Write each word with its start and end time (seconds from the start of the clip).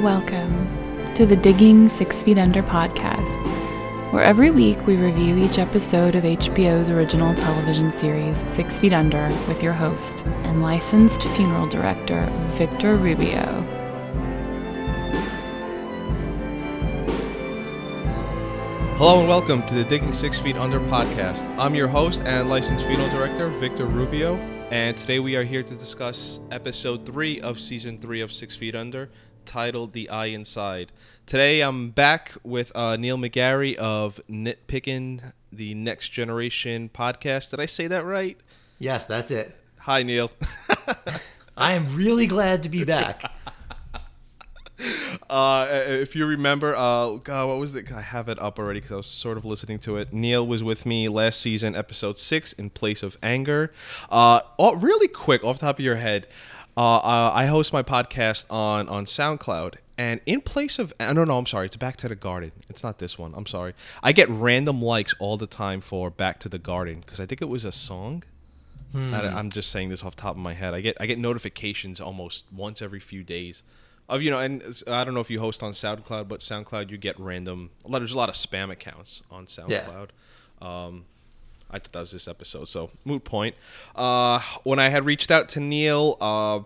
Welcome 0.00 1.12
to 1.12 1.26
the 1.26 1.36
Digging 1.36 1.86
Six 1.86 2.22
Feet 2.22 2.38
Under 2.38 2.62
podcast, 2.62 3.44
where 4.14 4.24
every 4.24 4.50
week 4.50 4.86
we 4.86 4.96
review 4.96 5.36
each 5.36 5.58
episode 5.58 6.14
of 6.14 6.24
HBO's 6.24 6.88
original 6.88 7.34
television 7.34 7.90
series, 7.90 8.42
Six 8.50 8.78
Feet 8.78 8.94
Under, 8.94 9.28
with 9.46 9.62
your 9.62 9.74
host 9.74 10.24
and 10.44 10.62
licensed 10.62 11.24
funeral 11.36 11.66
director, 11.66 12.24
Victor 12.52 12.96
Rubio. 12.96 13.44
Hello 18.96 19.20
and 19.20 19.28
welcome 19.28 19.66
to 19.66 19.74
the 19.74 19.84
Digging 19.84 20.14
Six 20.14 20.38
Feet 20.38 20.56
Under 20.56 20.80
podcast. 20.80 21.46
I'm 21.58 21.74
your 21.74 21.88
host 21.88 22.22
and 22.22 22.48
licensed 22.48 22.86
funeral 22.86 23.10
director, 23.10 23.50
Victor 23.50 23.84
Rubio, 23.84 24.36
and 24.70 24.96
today 24.96 25.18
we 25.18 25.36
are 25.36 25.44
here 25.44 25.62
to 25.62 25.74
discuss 25.74 26.40
episode 26.50 27.04
three 27.04 27.38
of 27.42 27.60
season 27.60 27.98
three 27.98 28.22
of 28.22 28.32
Six 28.32 28.56
Feet 28.56 28.74
Under, 28.74 29.10
titled 29.44 29.92
"The 29.92 30.08
Eye 30.08 30.26
Inside." 30.26 30.92
Today 31.26 31.60
I'm 31.60 31.90
back 31.90 32.32
with 32.42 32.72
uh, 32.74 32.96
Neil 32.96 33.16
McGarry 33.16 33.74
of 33.76 34.20
Nitpicking 34.28 35.32
the 35.52 35.74
Next 35.74 36.10
Generation 36.10 36.90
podcast. 36.92 37.50
Did 37.50 37.60
I 37.60 37.66
say 37.66 37.86
that 37.86 38.04
right? 38.04 38.38
Yes, 38.78 39.06
that's 39.06 39.30
it. 39.30 39.56
Hi, 39.80 40.02
Neil. 40.02 40.30
I 41.56 41.72
am 41.72 41.94
really 41.94 42.26
glad 42.26 42.62
to 42.64 42.68
be 42.68 42.84
back. 42.84 43.30
Uh, 45.28 45.68
if 45.70 46.16
you 46.16 46.26
remember, 46.26 46.74
uh, 46.74 47.14
God, 47.16 47.48
what 47.48 47.58
was 47.58 47.74
it? 47.76 47.92
I 47.92 48.00
have 48.00 48.28
it 48.28 48.38
up 48.40 48.58
already 48.58 48.80
because 48.80 48.92
I 48.92 48.96
was 48.96 49.06
sort 49.06 49.38
of 49.38 49.44
listening 49.44 49.78
to 49.80 49.96
it. 49.96 50.12
Neil 50.12 50.44
was 50.44 50.64
with 50.64 50.84
me 50.84 51.08
last 51.08 51.40
season, 51.40 51.76
episode 51.76 52.18
six, 52.18 52.52
in 52.54 52.70
place 52.70 53.04
of 53.04 53.16
anger. 53.22 53.72
Uh, 54.10 54.40
oh, 54.58 54.74
really 54.76 55.06
quick, 55.06 55.44
off 55.44 55.60
the 55.60 55.66
top 55.66 55.78
of 55.78 55.84
your 55.84 55.96
head, 55.96 56.26
uh, 56.80 56.96
uh, 56.96 57.30
I 57.34 57.44
host 57.44 57.74
my 57.74 57.82
podcast 57.82 58.46
on 58.48 58.88
on 58.88 59.04
SoundCloud, 59.04 59.74
and 59.98 60.22
in 60.24 60.40
place 60.40 60.78
of 60.78 60.94
uh, 60.98 61.12
no, 61.12 61.24
no, 61.24 61.36
I'm 61.36 61.44
sorry, 61.44 61.66
it's 61.66 61.76
Back 61.76 61.98
to 61.98 62.08
the 62.08 62.14
Garden. 62.14 62.52
It's 62.70 62.82
not 62.82 62.98
this 62.98 63.18
one. 63.18 63.34
I'm 63.36 63.44
sorry. 63.44 63.74
I 64.02 64.12
get 64.12 64.30
random 64.30 64.80
likes 64.80 65.14
all 65.18 65.36
the 65.36 65.46
time 65.46 65.82
for 65.82 66.08
Back 66.08 66.40
to 66.40 66.48
the 66.48 66.58
Garden 66.58 67.00
because 67.00 67.20
I 67.20 67.26
think 67.26 67.42
it 67.42 67.50
was 67.50 67.66
a 67.66 67.72
song. 67.72 68.22
I, 68.94 69.28
I'm 69.28 69.50
just 69.50 69.70
saying 69.70 69.90
this 69.90 70.02
off 70.02 70.16
the 70.16 70.22
top 70.22 70.36
of 70.36 70.40
my 70.40 70.54
head. 70.54 70.72
I 70.72 70.80
get 70.80 70.96
I 70.98 71.04
get 71.04 71.18
notifications 71.18 72.00
almost 72.00 72.46
once 72.50 72.80
every 72.80 72.98
few 72.98 73.22
days 73.22 73.62
of 74.08 74.22
you 74.22 74.30
know, 74.30 74.38
and 74.40 74.62
I 74.88 75.04
don't 75.04 75.12
know 75.12 75.20
if 75.20 75.30
you 75.30 75.38
host 75.38 75.62
on 75.62 75.72
SoundCloud, 75.72 76.28
but 76.28 76.40
SoundCloud 76.40 76.90
you 76.90 76.96
get 76.96 77.20
random. 77.20 77.70
There's 77.86 78.12
a 78.12 78.16
lot 78.16 78.30
of 78.30 78.34
spam 78.36 78.70
accounts 78.70 79.22
on 79.30 79.46
SoundCloud. 79.46 80.08
Um, 80.66 81.04
I 81.70 81.78
thought 81.78 81.92
that 81.92 82.00
was 82.00 82.10
this 82.10 82.28
episode, 82.28 82.68
so 82.68 82.90
moot 83.04 83.24
point. 83.24 83.54
Uh, 83.94 84.40
when 84.64 84.78
I 84.78 84.88
had 84.88 85.04
reached 85.04 85.30
out 85.30 85.48
to 85.50 85.60
Neil, 85.60 86.16
uh, 86.20 86.60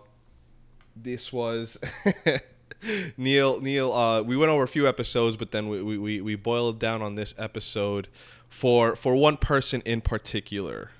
this 0.95 1.31
was 1.31 1.77
Neil. 3.17 3.61
Neil, 3.61 3.93
uh, 3.93 4.21
we 4.21 4.35
went 4.35 4.51
over 4.51 4.63
a 4.63 4.67
few 4.67 4.87
episodes, 4.87 5.37
but 5.37 5.51
then 5.51 5.67
we, 5.69 5.97
we, 5.97 6.21
we, 6.21 6.35
boiled 6.35 6.79
down 6.79 7.01
on 7.01 7.15
this 7.15 7.35
episode 7.37 8.07
for 8.49 8.95
for 8.95 9.15
one 9.15 9.37
person 9.37 9.81
in 9.85 10.01
particular. 10.01 10.91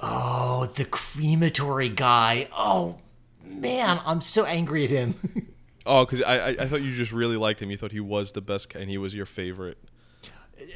Oh, 0.00 0.70
the 0.74 0.84
crematory 0.84 1.88
guy. 1.88 2.48
Oh, 2.56 2.98
man, 3.44 4.00
I'm 4.04 4.20
so 4.20 4.44
angry 4.44 4.84
at 4.84 4.90
him. 4.90 5.14
Oh, 5.90 6.04
because 6.04 6.20
I, 6.20 6.38
I 6.38 6.48
I 6.48 6.68
thought 6.68 6.82
you 6.82 6.92
just 6.92 7.12
really 7.12 7.38
liked 7.38 7.62
him. 7.62 7.70
You 7.70 7.78
thought 7.78 7.92
he 7.92 8.00
was 8.00 8.32
the 8.32 8.42
best, 8.42 8.74
and 8.74 8.90
he 8.90 8.98
was 8.98 9.14
your 9.14 9.24
favorite. 9.24 9.78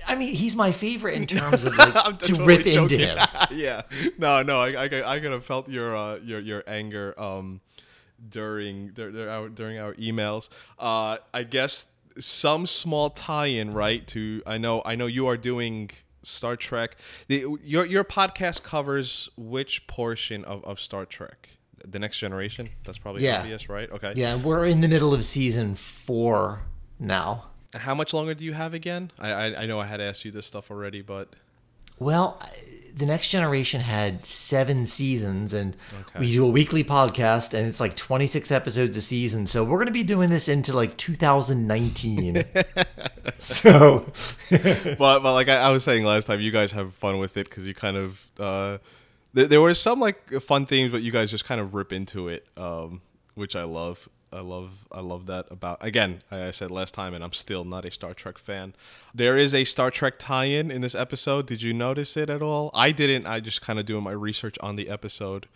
I 0.06 0.14
mean, 0.16 0.34
he's 0.34 0.54
my 0.56 0.72
favorite 0.72 1.14
in 1.14 1.26
terms 1.38 1.64
of 1.64 1.76
like 1.76 1.94
to 2.18 2.26
totally 2.26 2.46
rip 2.46 2.66
into 2.66 2.96
him. 2.96 3.18
yeah, 3.50 3.82
no, 4.18 4.42
no, 4.42 4.60
I, 4.60 4.84
I, 4.84 5.14
I 5.14 5.20
could 5.20 5.32
have 5.32 5.44
felt 5.44 5.68
your 5.68 5.96
uh, 5.96 6.16
your 6.16 6.40
your 6.40 6.62
anger 6.66 7.14
um 7.20 7.60
during 8.28 8.88
dur- 8.88 9.10
dur- 9.10 9.28
our, 9.28 9.48
during 9.48 9.78
our 9.78 9.94
emails. 9.94 10.48
Uh, 10.78 11.18
I 11.34 11.42
guess 11.44 11.86
some 12.18 12.66
small 12.66 13.10
tie-in, 13.10 13.72
right? 13.74 14.06
To 14.08 14.42
I 14.46 14.58
know 14.58 14.82
I 14.84 14.94
know 14.94 15.06
you 15.06 15.26
are 15.26 15.36
doing 15.36 15.90
Star 16.22 16.56
Trek. 16.56 16.96
The, 17.28 17.46
your 17.64 17.84
your 17.86 18.04
podcast 18.04 18.62
covers 18.62 19.28
which 19.36 19.86
portion 19.86 20.44
of, 20.44 20.64
of 20.64 20.78
Star 20.78 21.04
Trek? 21.06 21.48
The 21.84 21.98
Next 21.98 22.18
Generation. 22.18 22.68
That's 22.84 22.98
probably 22.98 23.24
Yeah. 23.24 23.40
obvious, 23.40 23.68
right? 23.68 23.90
Okay. 23.90 24.12
Yeah, 24.14 24.36
we're 24.36 24.64
in 24.66 24.82
the 24.82 24.88
middle 24.88 25.12
of 25.12 25.24
season 25.24 25.74
four 25.74 26.60
now. 27.00 27.46
How 27.74 27.94
much 27.94 28.12
longer 28.12 28.34
do 28.34 28.44
you 28.44 28.52
have 28.52 28.74
again? 28.74 29.10
I, 29.18 29.30
I 29.32 29.62
I 29.62 29.66
know 29.66 29.80
I 29.80 29.86
had 29.86 30.00
asked 30.00 30.24
you 30.24 30.30
this 30.30 30.46
stuff 30.46 30.70
already, 30.70 31.00
but 31.02 31.28
Well, 31.98 32.40
the 32.94 33.06
next 33.06 33.28
generation 33.28 33.80
had 33.80 34.26
seven 34.26 34.86
seasons, 34.86 35.54
and 35.54 35.76
Okay. 36.00 36.18
we 36.20 36.32
do 36.32 36.44
a 36.44 36.48
weekly 36.50 36.84
podcast, 36.84 37.54
and 37.54 37.66
it's 37.66 37.80
like 37.80 37.96
26 37.96 38.50
episodes 38.50 38.96
a 38.98 39.02
season. 39.02 39.46
So 39.46 39.64
we're 39.64 39.78
going 39.78 39.86
to 39.86 39.92
be 39.92 40.02
doing 40.02 40.28
this 40.28 40.48
into 40.48 40.72
like 40.74 40.96
2019. 40.98 42.44
so, 43.38 44.10
but 44.50 44.98
but 44.98 45.32
like 45.32 45.48
I, 45.48 45.56
I 45.56 45.70
was 45.70 45.84
saying 45.84 46.04
last 46.04 46.26
time, 46.26 46.40
you 46.40 46.50
guys 46.50 46.72
have 46.72 46.94
fun 46.94 47.18
with 47.18 47.36
it 47.36 47.48
because 47.48 47.66
you 47.66 47.74
kind 47.74 47.96
of 47.96 48.28
uh, 48.38 48.78
there, 49.32 49.46
there 49.46 49.60
were 49.60 49.74
some 49.74 50.00
like 50.00 50.30
fun 50.42 50.66
themes, 50.66 50.92
but 50.92 51.02
you 51.02 51.12
guys 51.12 51.30
just 51.30 51.44
kind 51.44 51.60
of 51.60 51.72
rip 51.74 51.92
into 51.92 52.28
it, 52.28 52.46
um, 52.56 53.00
which 53.34 53.56
I 53.56 53.62
love. 53.64 54.08
I 54.32 54.40
love 54.40 54.70
I 54.90 55.00
love 55.00 55.26
that 55.26 55.46
about 55.50 55.78
again. 55.80 56.22
I 56.30 56.50
said 56.52 56.70
last 56.70 56.94
time, 56.94 57.14
and 57.14 57.22
I'm 57.22 57.32
still 57.32 57.64
not 57.64 57.84
a 57.84 57.90
Star 57.90 58.14
Trek 58.14 58.38
fan. 58.38 58.74
There 59.14 59.36
is 59.36 59.54
a 59.54 59.64
Star 59.64 59.90
Trek 59.90 60.14
tie-in 60.18 60.70
in 60.70 60.80
this 60.80 60.94
episode. 60.94 61.46
Did 61.46 61.62
you 61.62 61.72
notice 61.72 62.16
it 62.16 62.30
at 62.30 62.42
all? 62.42 62.70
I 62.74 62.90
didn't. 62.92 63.26
I 63.26 63.40
just 63.40 63.60
kind 63.62 63.78
of 63.78 63.86
doing 63.86 64.02
my 64.02 64.12
research 64.12 64.56
on 64.60 64.76
the 64.76 64.88
episode. 64.88 65.46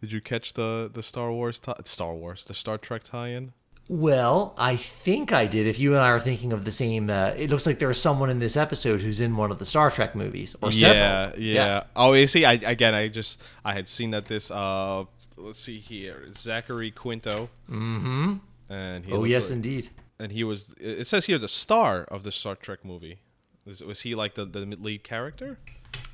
Did 0.00 0.12
you 0.12 0.20
catch 0.20 0.54
the 0.54 0.90
the 0.92 1.02
Star 1.02 1.30
Wars 1.32 1.58
tie- 1.58 1.74
Star 1.84 2.14
Wars 2.14 2.44
the 2.44 2.54
Star 2.54 2.78
Trek 2.78 3.02
tie-in? 3.04 3.52
well, 3.92 4.54
I 4.56 4.76
think 4.76 5.32
I 5.32 5.46
did. 5.48 5.66
If 5.66 5.80
you 5.80 5.90
and 5.94 6.00
I 6.00 6.10
are 6.10 6.20
thinking 6.20 6.52
of 6.52 6.64
the 6.64 6.70
same, 6.70 7.10
uh, 7.10 7.34
it 7.36 7.50
looks 7.50 7.66
like 7.66 7.80
there 7.80 7.90
is 7.90 8.00
someone 8.00 8.30
in 8.30 8.38
this 8.38 8.56
episode 8.56 9.02
who's 9.02 9.18
in 9.18 9.36
one 9.36 9.50
of 9.50 9.58
the 9.58 9.66
Star 9.66 9.90
Trek 9.90 10.14
movies, 10.14 10.54
or 10.62 10.70
yeah, 10.70 11.30
several. 11.30 11.42
yeah, 11.42 11.82
Oh, 11.96 12.12
you 12.12 12.28
see, 12.28 12.44
I 12.44 12.52
again, 12.52 12.94
I 12.94 13.08
just 13.08 13.40
I 13.64 13.72
had 13.72 13.88
seen 13.88 14.12
that 14.12 14.26
this. 14.26 14.50
uh 14.52 15.04
Let's 15.40 15.60
see 15.62 15.78
here, 15.78 16.28
Zachary 16.36 16.90
Quinto. 16.90 17.48
Mm-hmm. 17.70 18.34
And 18.68 19.06
he 19.06 19.12
Oh 19.12 19.24
yes, 19.24 19.50
like- 19.50 19.56
indeed. 19.56 19.88
and 20.18 20.32
he 20.32 20.44
was. 20.44 20.74
It 20.78 21.06
says 21.08 21.26
here 21.26 21.38
the 21.38 21.48
star 21.48 22.02
of 22.04 22.22
the 22.22 22.32
Star 22.32 22.54
Trek 22.56 22.84
movie. 22.84 23.20
Was, 23.66 23.82
was 23.82 24.00
he 24.02 24.14
like 24.14 24.34
the 24.34 24.44
the 24.44 24.60
lead 24.60 25.02
character? 25.04 25.58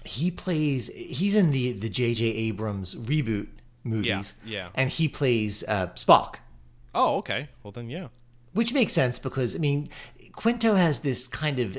He 0.04 0.30
plays. 0.30 0.88
He's 0.94 1.34
in 1.34 1.50
the 1.50 1.72
the 1.72 1.88
J.J. 1.88 2.24
Abrams 2.24 2.94
reboot 2.94 3.48
movies. 3.84 4.34
yeah. 4.44 4.68
And 4.74 4.90
he 4.90 5.08
plays 5.08 5.64
uh, 5.68 5.88
Spock. 5.94 6.36
Oh, 6.94 7.16
okay. 7.18 7.48
Well 7.62 7.72
then, 7.72 7.90
yeah. 7.90 8.08
which 8.52 8.72
makes 8.72 8.92
sense 8.94 9.18
because 9.18 9.54
I 9.54 9.58
mean, 9.58 9.88
Quinto 10.32 10.74
has 10.76 11.00
this 11.00 11.26
kind 11.28 11.58
of. 11.58 11.76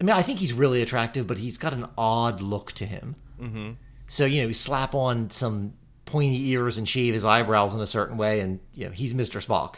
I 0.00 0.04
mean, 0.04 0.14
I 0.16 0.22
think 0.22 0.40
he's 0.40 0.52
really 0.52 0.82
attractive, 0.82 1.26
but 1.28 1.38
he's 1.38 1.56
got 1.58 1.72
an 1.72 1.86
odd 1.96 2.40
look 2.40 2.72
to 2.72 2.84
him. 2.86 3.14
Mm-hmm. 3.40 3.70
So 4.08 4.24
you 4.26 4.42
know, 4.42 4.48
you 4.48 4.54
slap 4.54 4.94
on 4.94 5.30
some 5.30 5.74
pointy 6.12 6.50
ears 6.50 6.76
and 6.78 6.88
shave 6.88 7.14
his 7.14 7.24
eyebrows 7.24 7.74
in 7.74 7.80
a 7.80 7.86
certain 7.86 8.16
way, 8.16 8.40
and 8.40 8.60
you 8.74 8.84
know, 8.84 8.92
he's 8.92 9.14
Mr. 9.14 9.44
Spock. 9.44 9.76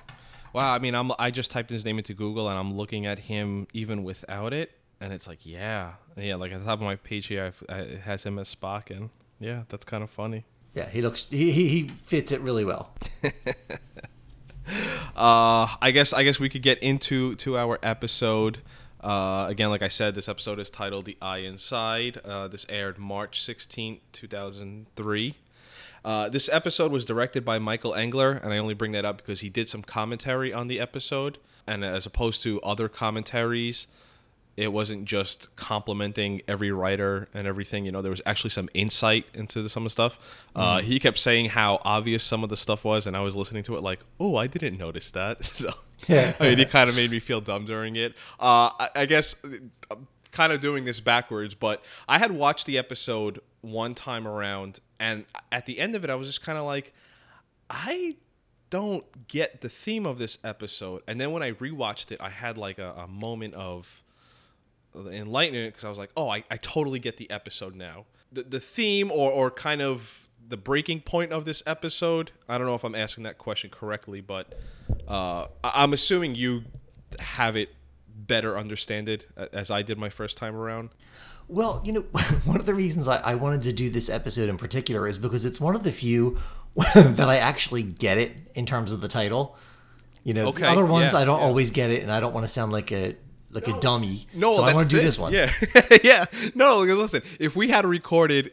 Wow. 0.52 0.74
I 0.74 0.78
mean, 0.80 0.94
I'm. 0.94 1.12
I 1.18 1.30
just 1.30 1.50
typed 1.50 1.70
his 1.70 1.84
name 1.84 1.98
into 1.98 2.12
Google 2.12 2.48
and 2.48 2.58
I'm 2.58 2.74
looking 2.76 3.06
at 3.06 3.18
him 3.18 3.66
even 3.72 4.04
without 4.04 4.52
it, 4.52 4.72
and 5.00 5.12
it's 5.12 5.26
like, 5.26 5.46
yeah, 5.46 5.94
yeah. 6.16 6.34
Like 6.34 6.52
at 6.52 6.58
the 6.58 6.66
top 6.66 6.80
of 6.80 6.84
my 6.84 6.96
page 6.96 7.26
here, 7.26 7.52
I, 7.68 7.74
it 7.78 8.00
has 8.00 8.24
him 8.24 8.38
as 8.38 8.54
Spock, 8.54 8.90
and 8.90 9.10
yeah, 9.38 9.62
that's 9.68 9.84
kind 9.84 10.02
of 10.02 10.10
funny. 10.10 10.44
Yeah, 10.74 10.88
he 10.88 11.02
looks. 11.02 11.28
He 11.30 11.52
he, 11.52 11.68
he 11.68 11.88
fits 12.02 12.32
it 12.32 12.40
really 12.40 12.64
well. 12.64 12.92
uh, 15.16 15.68
I 15.80 15.90
guess 15.92 16.12
I 16.12 16.24
guess 16.24 16.40
we 16.40 16.48
could 16.48 16.62
get 16.62 16.78
into 16.80 17.36
to 17.36 17.56
our 17.56 17.78
episode. 17.82 18.58
Uh, 19.00 19.46
again, 19.48 19.68
like 19.68 19.82
I 19.82 19.88
said, 19.88 20.14
this 20.14 20.28
episode 20.28 20.58
is 20.58 20.70
titled 20.70 21.04
"The 21.04 21.16
Eye 21.22 21.38
Inside." 21.38 22.18
Uh, 22.24 22.48
this 22.48 22.66
aired 22.68 22.98
March 22.98 23.40
sixteenth, 23.42 24.00
two 24.12 24.26
thousand 24.26 24.86
three. 24.96 25.36
Uh, 26.04 26.28
this 26.28 26.48
episode 26.52 26.92
was 26.92 27.04
directed 27.04 27.44
by 27.44 27.58
Michael 27.58 27.94
Engler, 27.94 28.32
and 28.32 28.52
I 28.52 28.58
only 28.58 28.74
bring 28.74 28.92
that 28.92 29.04
up 29.04 29.18
because 29.18 29.40
he 29.40 29.48
did 29.48 29.68
some 29.68 29.82
commentary 29.82 30.52
on 30.52 30.68
the 30.68 30.78
episode, 30.78 31.38
and 31.66 31.84
as 31.84 32.04
opposed 32.04 32.42
to 32.42 32.60
other 32.60 32.88
commentaries, 32.88 33.86
it 34.56 34.72
wasn't 34.72 35.04
just 35.04 35.54
complimenting 35.56 36.42
every 36.46 36.70
writer 36.70 37.28
and 37.34 37.46
everything. 37.46 37.84
You 37.84 37.92
know, 37.92 38.02
there 38.02 38.10
was 38.10 38.22
actually 38.24 38.50
some 38.50 38.68
insight 38.74 39.26
into 39.34 39.68
some 39.68 39.82
of 39.82 39.86
the 39.86 39.90
stuff. 39.90 40.18
Uh, 40.54 40.80
he 40.80 41.00
kept 41.00 41.18
saying 41.18 41.46
how 41.46 41.80
obvious 41.84 42.22
some 42.22 42.44
of 42.44 42.50
the 42.50 42.56
stuff 42.56 42.84
was, 42.84 43.06
and 43.06 43.16
I 43.16 43.20
was 43.20 43.34
listening 43.34 43.62
to 43.64 43.76
it 43.76 43.82
like, 43.82 44.00
"Oh, 44.20 44.36
I 44.36 44.46
didn't 44.46 44.78
notice 44.78 45.10
that." 45.12 45.44
so, 45.44 45.72
I 46.08 46.34
mean, 46.40 46.58
he 46.58 46.66
kind 46.66 46.88
of 46.88 46.96
made 46.96 47.10
me 47.10 47.18
feel 47.18 47.40
dumb 47.40 47.64
during 47.64 47.96
it. 47.96 48.14
Uh, 48.38 48.70
I, 48.78 48.90
I 48.94 49.06
guess 49.06 49.34
I'm 49.90 50.06
kind 50.30 50.52
of 50.52 50.60
doing 50.60 50.84
this 50.84 51.00
backwards, 51.00 51.54
but 51.54 51.82
I 52.06 52.18
had 52.18 52.30
watched 52.30 52.66
the 52.66 52.78
episode 52.78 53.40
one 53.62 53.94
time 53.94 54.28
around, 54.28 54.80
and 54.98 55.24
at 55.52 55.66
the 55.66 55.78
end 55.78 55.94
of 55.94 56.04
it, 56.04 56.10
I 56.10 56.14
was 56.14 56.26
just 56.28 56.42
kind 56.42 56.58
of 56.58 56.64
like, 56.64 56.92
I 57.70 58.16
don't 58.70 59.04
get 59.28 59.60
the 59.60 59.68
theme 59.68 60.06
of 60.06 60.18
this 60.18 60.38
episode. 60.44 61.02
And 61.06 61.20
then 61.20 61.32
when 61.32 61.42
I 61.42 61.52
rewatched 61.52 62.10
it, 62.12 62.20
I 62.20 62.30
had 62.30 62.58
like 62.58 62.78
a, 62.78 62.92
a 62.92 63.06
moment 63.06 63.54
of 63.54 64.02
enlightenment 64.94 65.72
because 65.74 65.84
I 65.84 65.88
was 65.88 65.98
like, 65.98 66.10
oh, 66.16 66.28
I, 66.28 66.44
I 66.50 66.56
totally 66.56 66.98
get 66.98 67.16
the 67.16 67.30
episode 67.30 67.74
now. 67.74 68.04
The, 68.32 68.42
the 68.42 68.60
theme 68.60 69.10
or, 69.10 69.30
or 69.30 69.50
kind 69.50 69.82
of 69.82 70.28
the 70.46 70.56
breaking 70.56 71.00
point 71.00 71.32
of 71.32 71.44
this 71.44 71.62
episode. 71.66 72.32
I 72.48 72.58
don't 72.58 72.66
know 72.66 72.74
if 72.74 72.84
I'm 72.84 72.94
asking 72.94 73.24
that 73.24 73.38
question 73.38 73.70
correctly, 73.70 74.20
but 74.20 74.54
uh, 75.08 75.46
I- 75.62 75.72
I'm 75.82 75.92
assuming 75.92 76.34
you 76.34 76.64
have 77.18 77.56
it 77.56 77.74
better 78.14 78.56
understand 78.56 79.08
it 79.08 79.26
uh, 79.36 79.46
as 79.52 79.70
I 79.70 79.82
did 79.82 79.98
my 79.98 80.08
first 80.08 80.36
time 80.36 80.54
around. 80.54 80.90
Well, 81.48 81.82
you 81.84 81.92
know, 81.92 82.00
one 82.44 82.58
of 82.58 82.66
the 82.66 82.74
reasons 82.74 83.08
I, 83.08 83.18
I 83.18 83.34
wanted 83.34 83.62
to 83.62 83.72
do 83.72 83.90
this 83.90 84.08
episode 84.08 84.48
in 84.48 84.56
particular 84.56 85.06
is 85.06 85.18
because 85.18 85.44
it's 85.44 85.60
one 85.60 85.74
of 85.74 85.82
the 85.82 85.92
few 85.92 86.38
that 86.94 87.28
I 87.28 87.36
actually 87.38 87.82
get 87.82 88.18
it 88.18 88.40
in 88.54 88.66
terms 88.66 88.92
of 88.92 89.00
the 89.00 89.08
title. 89.08 89.56
You 90.22 90.32
know, 90.32 90.48
Okay, 90.48 90.62
the 90.62 90.68
other 90.68 90.86
ones 90.86 91.12
yeah, 91.12 91.20
I 91.20 91.24
don't 91.26 91.40
yeah. 91.40 91.46
always 91.46 91.70
get 91.70 91.90
it, 91.90 92.02
and 92.02 92.10
I 92.10 92.18
don't 92.18 92.32
want 92.32 92.44
to 92.44 92.52
sound 92.52 92.72
like 92.72 92.90
a 92.92 93.14
like 93.50 93.68
a 93.68 93.78
dummy. 93.78 94.26
No, 94.34 94.54
so 94.54 94.64
I 94.64 94.74
want 94.74 94.90
to 94.90 94.96
do 94.96 95.02
this 95.02 95.18
one. 95.18 95.32
Yeah, 95.32 95.52
yeah. 96.02 96.24
No, 96.54 96.80
listen, 96.80 97.22
if 97.38 97.54
we 97.54 97.68
had 97.68 97.84
recorded 97.84 98.52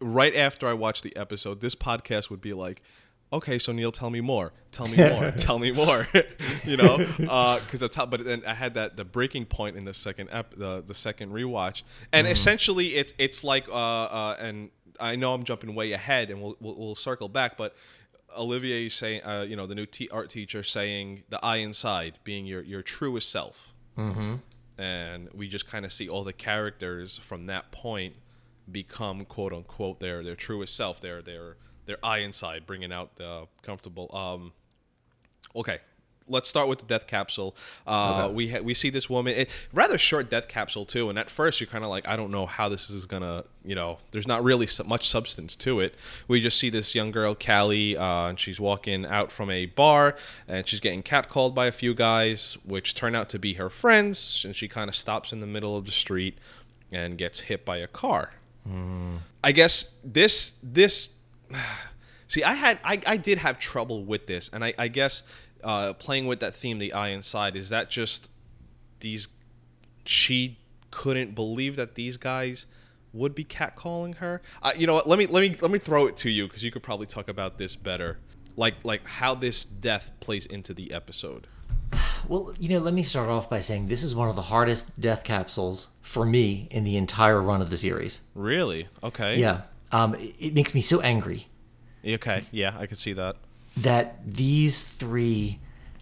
right 0.00 0.34
after 0.34 0.66
I 0.66 0.72
watched 0.72 1.02
the 1.02 1.14
episode, 1.16 1.60
this 1.60 1.74
podcast 1.74 2.30
would 2.30 2.40
be 2.40 2.52
like, 2.52 2.82
okay, 3.32 3.58
so 3.58 3.72
Neil, 3.72 3.92
tell 3.92 4.10
me 4.10 4.20
more, 4.20 4.52
tell 4.72 4.86
me 4.88 4.96
more, 4.96 5.30
tell 5.38 5.58
me 5.58 5.70
more. 5.70 6.06
you 6.64 6.76
know, 6.76 6.98
because 6.98 7.78
the 7.80 7.88
top. 7.88 8.10
But 8.10 8.24
then 8.24 8.42
I 8.46 8.54
had 8.54 8.74
that 8.74 8.96
the 8.96 9.04
breaking 9.04 9.46
point 9.46 9.76
in 9.76 9.84
the 9.84 9.94
second 9.94 10.28
ep, 10.32 10.54
the 10.56 10.82
the 10.86 10.94
second 10.94 11.32
rewatch, 11.32 11.82
and 12.12 12.26
Mm-hmm. 12.26 12.32
essentially 12.32 12.86
it's 12.96 13.12
it's 13.18 13.44
like 13.44 13.68
uh 13.68 13.72
uh 13.72 14.36
and 14.40 14.70
I 14.98 15.16
know 15.16 15.32
I'm 15.32 15.44
jumping 15.44 15.74
way 15.74 15.92
ahead, 15.92 16.30
and 16.30 16.40
we'll 16.42 16.56
we'll, 16.60 16.76
we'll 16.76 16.94
circle 16.96 17.28
back, 17.28 17.56
but. 17.56 17.74
Olivier 18.38 18.88
saying, 18.88 19.22
uh, 19.24 19.44
you 19.48 19.56
know, 19.56 19.66
the 19.66 19.74
new 19.74 19.86
t- 19.86 20.08
art 20.12 20.30
teacher 20.30 20.62
saying 20.62 21.24
the 21.30 21.44
eye 21.44 21.56
inside 21.56 22.20
being 22.22 22.46
your, 22.46 22.62
your 22.62 22.80
truest 22.80 23.28
self 23.28 23.74
and 24.78 25.28
we 25.34 25.48
just 25.48 25.66
kind 25.66 25.84
of 25.84 25.92
see 25.92 26.08
all 26.08 26.22
the 26.22 26.32
characters 26.32 27.18
from 27.18 27.46
that 27.46 27.72
point 27.72 28.14
become 28.70 29.24
quote 29.24 29.52
unquote 29.52 29.98
their 29.98 30.22
their 30.22 30.36
truest 30.36 30.76
self 30.76 31.00
their 31.00 31.20
their 31.20 31.56
their 31.86 31.98
eye 32.02 32.18
inside 32.18 32.66
bringing 32.66 32.92
out 32.92 33.16
the 33.16 33.46
comfortable 33.62 34.14
um 34.14 34.52
okay 35.54 35.78
let's 36.28 36.48
start 36.48 36.68
with 36.68 36.78
the 36.78 36.84
death 36.84 37.08
capsule. 37.08 37.56
Uh 37.84 38.30
we 38.32 38.48
ha- 38.48 38.60
we 38.60 38.72
see 38.72 38.88
this 38.88 39.10
woman 39.10 39.34
it, 39.34 39.50
rather 39.72 39.98
short 39.98 40.30
death 40.30 40.46
capsule 40.46 40.86
too 40.86 41.10
and 41.10 41.18
at 41.18 41.28
first 41.28 41.60
you're 41.60 41.66
kind 41.66 41.82
of 41.82 41.90
like 41.90 42.06
i 42.06 42.14
don't 42.14 42.30
know 42.30 42.46
how 42.46 42.68
this 42.68 42.88
is 42.88 43.04
gonna 43.04 43.42
you 43.64 43.74
know 43.74 43.98
there's 44.12 44.28
not 44.28 44.44
really 44.44 44.66
so 44.66 44.84
much 44.84 45.08
substance 45.08 45.56
to 45.56 45.80
it. 45.80 45.94
We 46.28 46.40
just 46.40 46.56
see 46.58 46.70
this 46.70 46.94
young 46.94 47.10
girl 47.10 47.34
callie 47.34 47.96
uh, 47.96 48.28
and 48.28 48.38
she's 48.38 48.60
walking 48.60 49.04
out 49.04 49.32
from 49.32 49.50
a 49.50 49.66
bar 49.66 50.14
and 50.46 50.68
she's 50.68 50.80
getting 50.80 51.02
catcalled 51.02 51.54
by 51.54 51.66
a 51.66 51.72
few 51.72 51.94
guys 51.94 52.56
which 52.64 52.94
turn 52.94 53.14
out 53.16 53.28
to 53.30 53.38
be 53.38 53.54
her 53.54 53.68
friends 53.68 54.42
and 54.44 54.54
she 54.54 54.68
kind 54.68 54.88
of 54.88 54.94
stops 54.94 55.32
in 55.32 55.40
the 55.40 55.46
middle 55.46 55.76
of 55.76 55.84
the 55.84 55.92
street 55.92 56.38
and 56.92 57.18
gets 57.18 57.40
hit 57.40 57.64
by 57.64 57.78
a 57.78 57.86
car. 57.88 58.30
I 59.42 59.52
guess 59.52 59.94
this 60.04 60.54
this 60.62 61.10
see 62.28 62.42
I 62.42 62.54
had 62.54 62.78
I, 62.84 63.00
I 63.06 63.16
did 63.16 63.38
have 63.38 63.58
trouble 63.58 64.04
with 64.04 64.26
this 64.26 64.50
and 64.52 64.64
I, 64.64 64.74
I 64.78 64.88
guess 64.88 65.22
uh, 65.62 65.92
playing 65.94 66.26
with 66.26 66.40
that 66.40 66.54
theme 66.54 66.78
the 66.78 66.92
eye 66.92 67.08
inside 67.08 67.56
is 67.56 67.68
that 67.68 67.90
just 67.90 68.28
these 69.00 69.28
she 70.04 70.58
couldn't 70.90 71.34
believe 71.34 71.76
that 71.76 71.94
these 71.94 72.16
guys 72.16 72.66
would 73.12 73.34
be 73.34 73.44
catcalling 73.44 74.16
her? 74.16 74.40
Uh, 74.62 74.72
you 74.76 74.86
know 74.86 74.94
what 74.94 75.06
let 75.06 75.18
me 75.18 75.26
let 75.26 75.40
me 75.40 75.56
let 75.60 75.70
me 75.70 75.78
throw 75.78 76.06
it 76.06 76.16
to 76.18 76.30
you 76.30 76.46
because 76.46 76.62
you 76.62 76.70
could 76.70 76.82
probably 76.82 77.06
talk 77.06 77.28
about 77.28 77.58
this 77.58 77.76
better. 77.76 78.18
Like 78.56 78.76
like 78.84 79.06
how 79.06 79.34
this 79.34 79.64
death 79.64 80.10
plays 80.20 80.46
into 80.46 80.74
the 80.74 80.92
episode. 80.92 81.46
Well, 82.28 82.52
you 82.60 82.68
know, 82.68 82.78
let 82.78 82.94
me 82.94 83.02
start 83.02 83.28
off 83.28 83.50
by 83.50 83.60
saying 83.60 83.88
this 83.88 84.02
is 84.02 84.14
one 84.14 84.28
of 84.28 84.36
the 84.36 84.42
hardest 84.42 85.00
death 85.00 85.24
capsules 85.24 85.88
for 86.02 86.24
me 86.24 86.68
in 86.70 86.84
the 86.84 86.96
entire 86.96 87.40
run 87.40 87.60
of 87.60 87.70
the 87.70 87.78
series. 87.78 88.26
really? 88.34 88.88
Okay. 89.02 89.36
Yeah. 89.36 89.62
Um, 89.92 90.14
it, 90.14 90.34
it 90.38 90.54
makes 90.54 90.74
me 90.74 90.82
so 90.82 91.00
angry 91.00 91.46
okay 92.06 92.42
yeah 92.52 92.76
I 92.78 92.86
could 92.86 92.98
see 92.98 93.12
that 93.14 93.36
that 93.76 94.18
these 94.24 94.82
three 94.82 95.58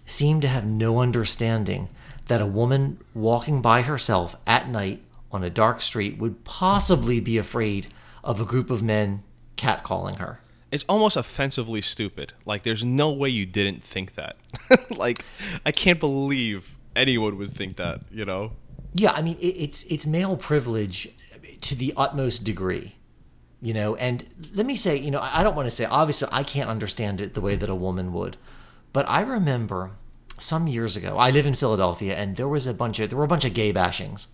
seem 0.07 0.41
to 0.41 0.49
have 0.49 0.67
no 0.67 1.01
understanding 1.01 1.89
that 2.29 2.41
a 2.41 2.47
woman 2.47 2.99
walking 3.15 3.61
by 3.63 3.83
herself 3.83 4.37
at 4.47 4.69
night 4.69 5.03
on 5.33 5.43
a 5.45 5.51
dark 5.51 5.81
street 5.83 6.19
would 6.19 6.45
possibly 6.45 7.21
be 7.21 7.39
afraid 7.39 7.89
of 8.25 8.41
a 8.41 8.45
group 8.45 8.71
of 8.71 8.83
men 8.83 9.23
catcalling 9.57 10.17
her. 10.17 10.41
it's 10.71 10.85
almost 10.89 11.17
offensively 11.17 11.81
stupid. 11.81 12.33
Like, 12.47 12.63
there's 12.63 12.85
no 12.85 13.11
way 13.11 13.29
you 13.31 13.47
didn't 13.47 13.83
think 13.83 14.15
that. 14.15 14.37
like, 14.91 15.25
I 15.65 15.73
can't 15.73 15.99
believe 15.99 16.77
anyone 16.95 17.37
would 17.39 17.51
think 17.51 17.77
that. 17.77 18.01
You 18.11 18.25
know? 18.25 18.53
Yeah, 18.95 19.13
I 19.13 19.23
mean 19.23 19.37
it, 19.41 19.47
it's 19.47 19.85
it's 19.85 20.07
male 20.07 20.37
privilege 20.37 21.09
to 21.63 21.75
the 21.75 21.93
utmost 21.97 22.45
degree, 22.45 22.95
you 23.61 23.75
know. 23.75 23.97
And 23.97 24.25
let 24.55 24.67
me 24.67 24.77
say, 24.77 24.97
you 24.97 25.11
know, 25.11 25.21
I 25.21 25.43
don't 25.43 25.57
want 25.57 25.67
to 25.67 25.71
say 25.71 25.85
obviously 25.85 26.29
I 26.33 26.43
can't 26.43 26.71
understand 26.71 27.21
it 27.21 27.35
the 27.35 27.41
way 27.41 27.57
that 27.57 27.71
a 27.71 27.75
woman 27.75 28.13
would, 28.13 28.37
but 28.93 29.09
I 29.09 29.21
remember 29.21 29.93
some 30.39 30.67
years 30.67 30.97
ago. 30.97 31.19
I 31.19 31.31
live 31.31 31.47
in 31.47 31.55
Philadelphia, 31.55 32.15
and 32.15 32.37
there 32.37 32.49
was 32.49 32.67
a 32.67 32.75
bunch 32.75 32.99
of 33.01 33.11
there 33.11 33.19
were 33.19 33.25
a 33.25 33.29
bunch 33.29 33.45
of 33.45 33.55
gay 33.55 33.73
bashings 33.73 34.29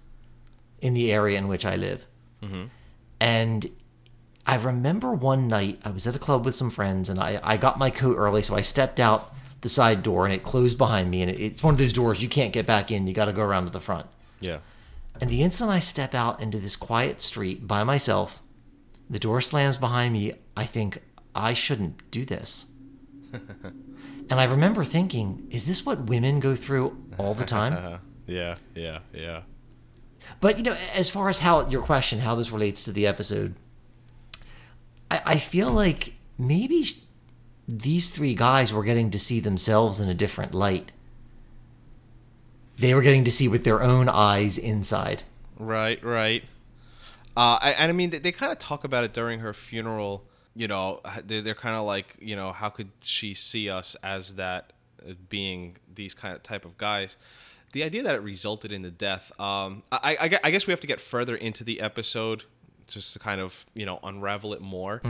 in 0.81 0.94
the 0.94 1.12
area 1.12 1.38
in 1.38 1.49
which 1.49 1.65
I 1.65 1.76
live, 1.76 2.05
mm-hmm. 2.43 2.65
and 3.21 3.71
I 4.47 4.56
remember 4.56 5.15
one 5.15 5.49
night 5.49 5.81
I 5.85 5.91
was 5.91 6.06
at 6.06 6.17
a 6.17 6.19
club 6.19 6.44
with 6.44 6.55
some 6.55 6.71
friends, 6.71 7.09
and 7.09 7.19
I 7.19 7.41
I 7.43 7.56
got 7.56 7.79
my 7.79 7.91
coat 7.91 8.17
early, 8.17 8.43
so 8.43 8.55
I 8.55 8.61
stepped 8.61 9.00
out 9.00 9.35
the 9.62 9.69
side 9.71 10.03
door, 10.03 10.26
and 10.26 10.35
it 10.35 10.43
closed 10.43 10.76
behind 10.76 11.11
me, 11.11 11.23
and 11.23 11.31
it, 11.31 11.41
it's 11.41 11.62
one 11.62 11.75
of 11.75 11.79
those 11.79 11.93
doors 11.93 12.23
you 12.23 12.29
can't 12.29 12.53
get 12.53 12.67
back 12.67 12.91
in. 12.91 13.06
You 13.06 13.15
got 13.15 13.25
to 13.26 13.32
go 13.32 13.43
around 13.43 13.65
to 13.65 13.71
the 13.71 13.81
front. 13.81 14.06
Yeah. 14.41 14.59
And 15.21 15.31
the 15.31 15.43
instant 15.43 15.71
I 15.71 15.79
step 15.79 16.15
out 16.15 16.41
into 16.41 16.59
this 16.59 16.76
quiet 16.76 17.23
street 17.23 17.67
by 17.67 17.82
myself, 17.85 18.43
the 19.09 19.19
door 19.19 19.41
slams 19.41 19.77
behind 19.77 20.12
me. 20.12 20.33
I 20.56 20.65
think 20.65 21.03
I 21.35 21.55
shouldn't 21.55 22.11
do 22.11 22.25
this. 22.25 22.67
and 23.33 24.41
I 24.41 24.45
remember 24.45 24.85
thinking, 24.85 25.47
is 25.51 25.67
this 25.67 25.85
what 25.85 26.03
women 26.03 26.41
go 26.41 26.55
through 26.55 26.97
all 27.19 27.35
the 27.35 27.45
time? 27.45 28.01
Yeah. 28.27 28.56
Yeah. 28.75 29.01
Yeah. 29.12 29.43
but 30.41 30.56
you 30.56 30.62
know, 30.62 30.77
as 30.95 31.11
far 31.11 31.29
as 31.29 31.41
how 31.41 31.69
your 31.69 31.83
question, 31.83 32.21
how 32.21 32.35
this 32.35 32.51
relates 32.51 32.83
to 32.85 32.93
the 32.93 33.06
episode, 33.06 33.55
I, 35.11 35.21
I 35.27 35.39
feel 35.39 35.71
like 35.71 36.15
maybe 36.39 36.87
these 37.69 38.09
three 38.09 38.35
guys 38.35 38.73
were 38.73 38.83
getting 38.83 39.11
to 39.11 39.19
see 39.19 39.41
themselves 39.41 40.00
in 40.00 40.09
a 40.09 40.15
different 40.15 40.55
light. 40.55 40.91
They 42.79 42.95
were 42.95 43.03
getting 43.03 43.25
to 43.25 43.31
see 43.31 43.47
with 43.47 43.65
their 43.65 43.83
own 43.83 44.09
eyes 44.09 44.57
inside. 44.57 45.23
Right. 45.59 46.02
Right. 46.02 46.45
Uh, 47.37 47.59
I, 47.61 47.71
and 47.79 47.91
I 47.91 47.93
mean, 47.93 48.11
they, 48.11 48.19
they 48.19 48.33
kind 48.33 48.53
of 48.53 48.59
talk 48.59 48.85
about 48.85 49.05
it 49.05 49.12
during 49.12 49.41
her 49.41 49.53
funeral. 49.53 50.25
You 50.55 50.69
know, 50.69 51.00
they, 51.26 51.41
they're 51.41 51.55
kind 51.55 51.75
of 51.76 51.85
like, 51.85 52.17
you 52.21 52.37
know, 52.37 52.53
how 52.53 52.69
could 52.69 52.91
she 53.03 53.35
see 53.35 53.69
us 53.69 53.97
as 54.03 54.35
that, 54.35 54.73
uh, 55.07 55.14
being 55.29 55.76
these 55.93 56.14
kind 56.14 56.35
of 56.35 56.43
type 56.43 56.64
of 56.64 56.79
guys? 56.79 57.17
The 57.73 57.83
idea 57.83 58.05
that 58.05 58.14
it 58.14 58.23
resulted 58.23 58.71
in 58.71 58.83
the 58.83 58.91
death. 58.93 59.33
Um, 59.41 59.83
I, 59.91 60.17
I, 60.21 60.38
I 60.45 60.50
guess 60.53 60.67
we 60.69 60.71
have 60.71 60.81
to 60.81 60.87
get 60.87 61.00
further 61.00 61.35
into 61.35 61.64
the 61.64 61.81
episode 61.81 62.45
just 62.87 63.14
to 63.14 63.19
kind 63.19 63.41
of 63.41 63.64
you 63.75 63.85
know 63.87 63.99
unravel 64.05 64.53
it 64.53 64.61
more. 64.61 65.00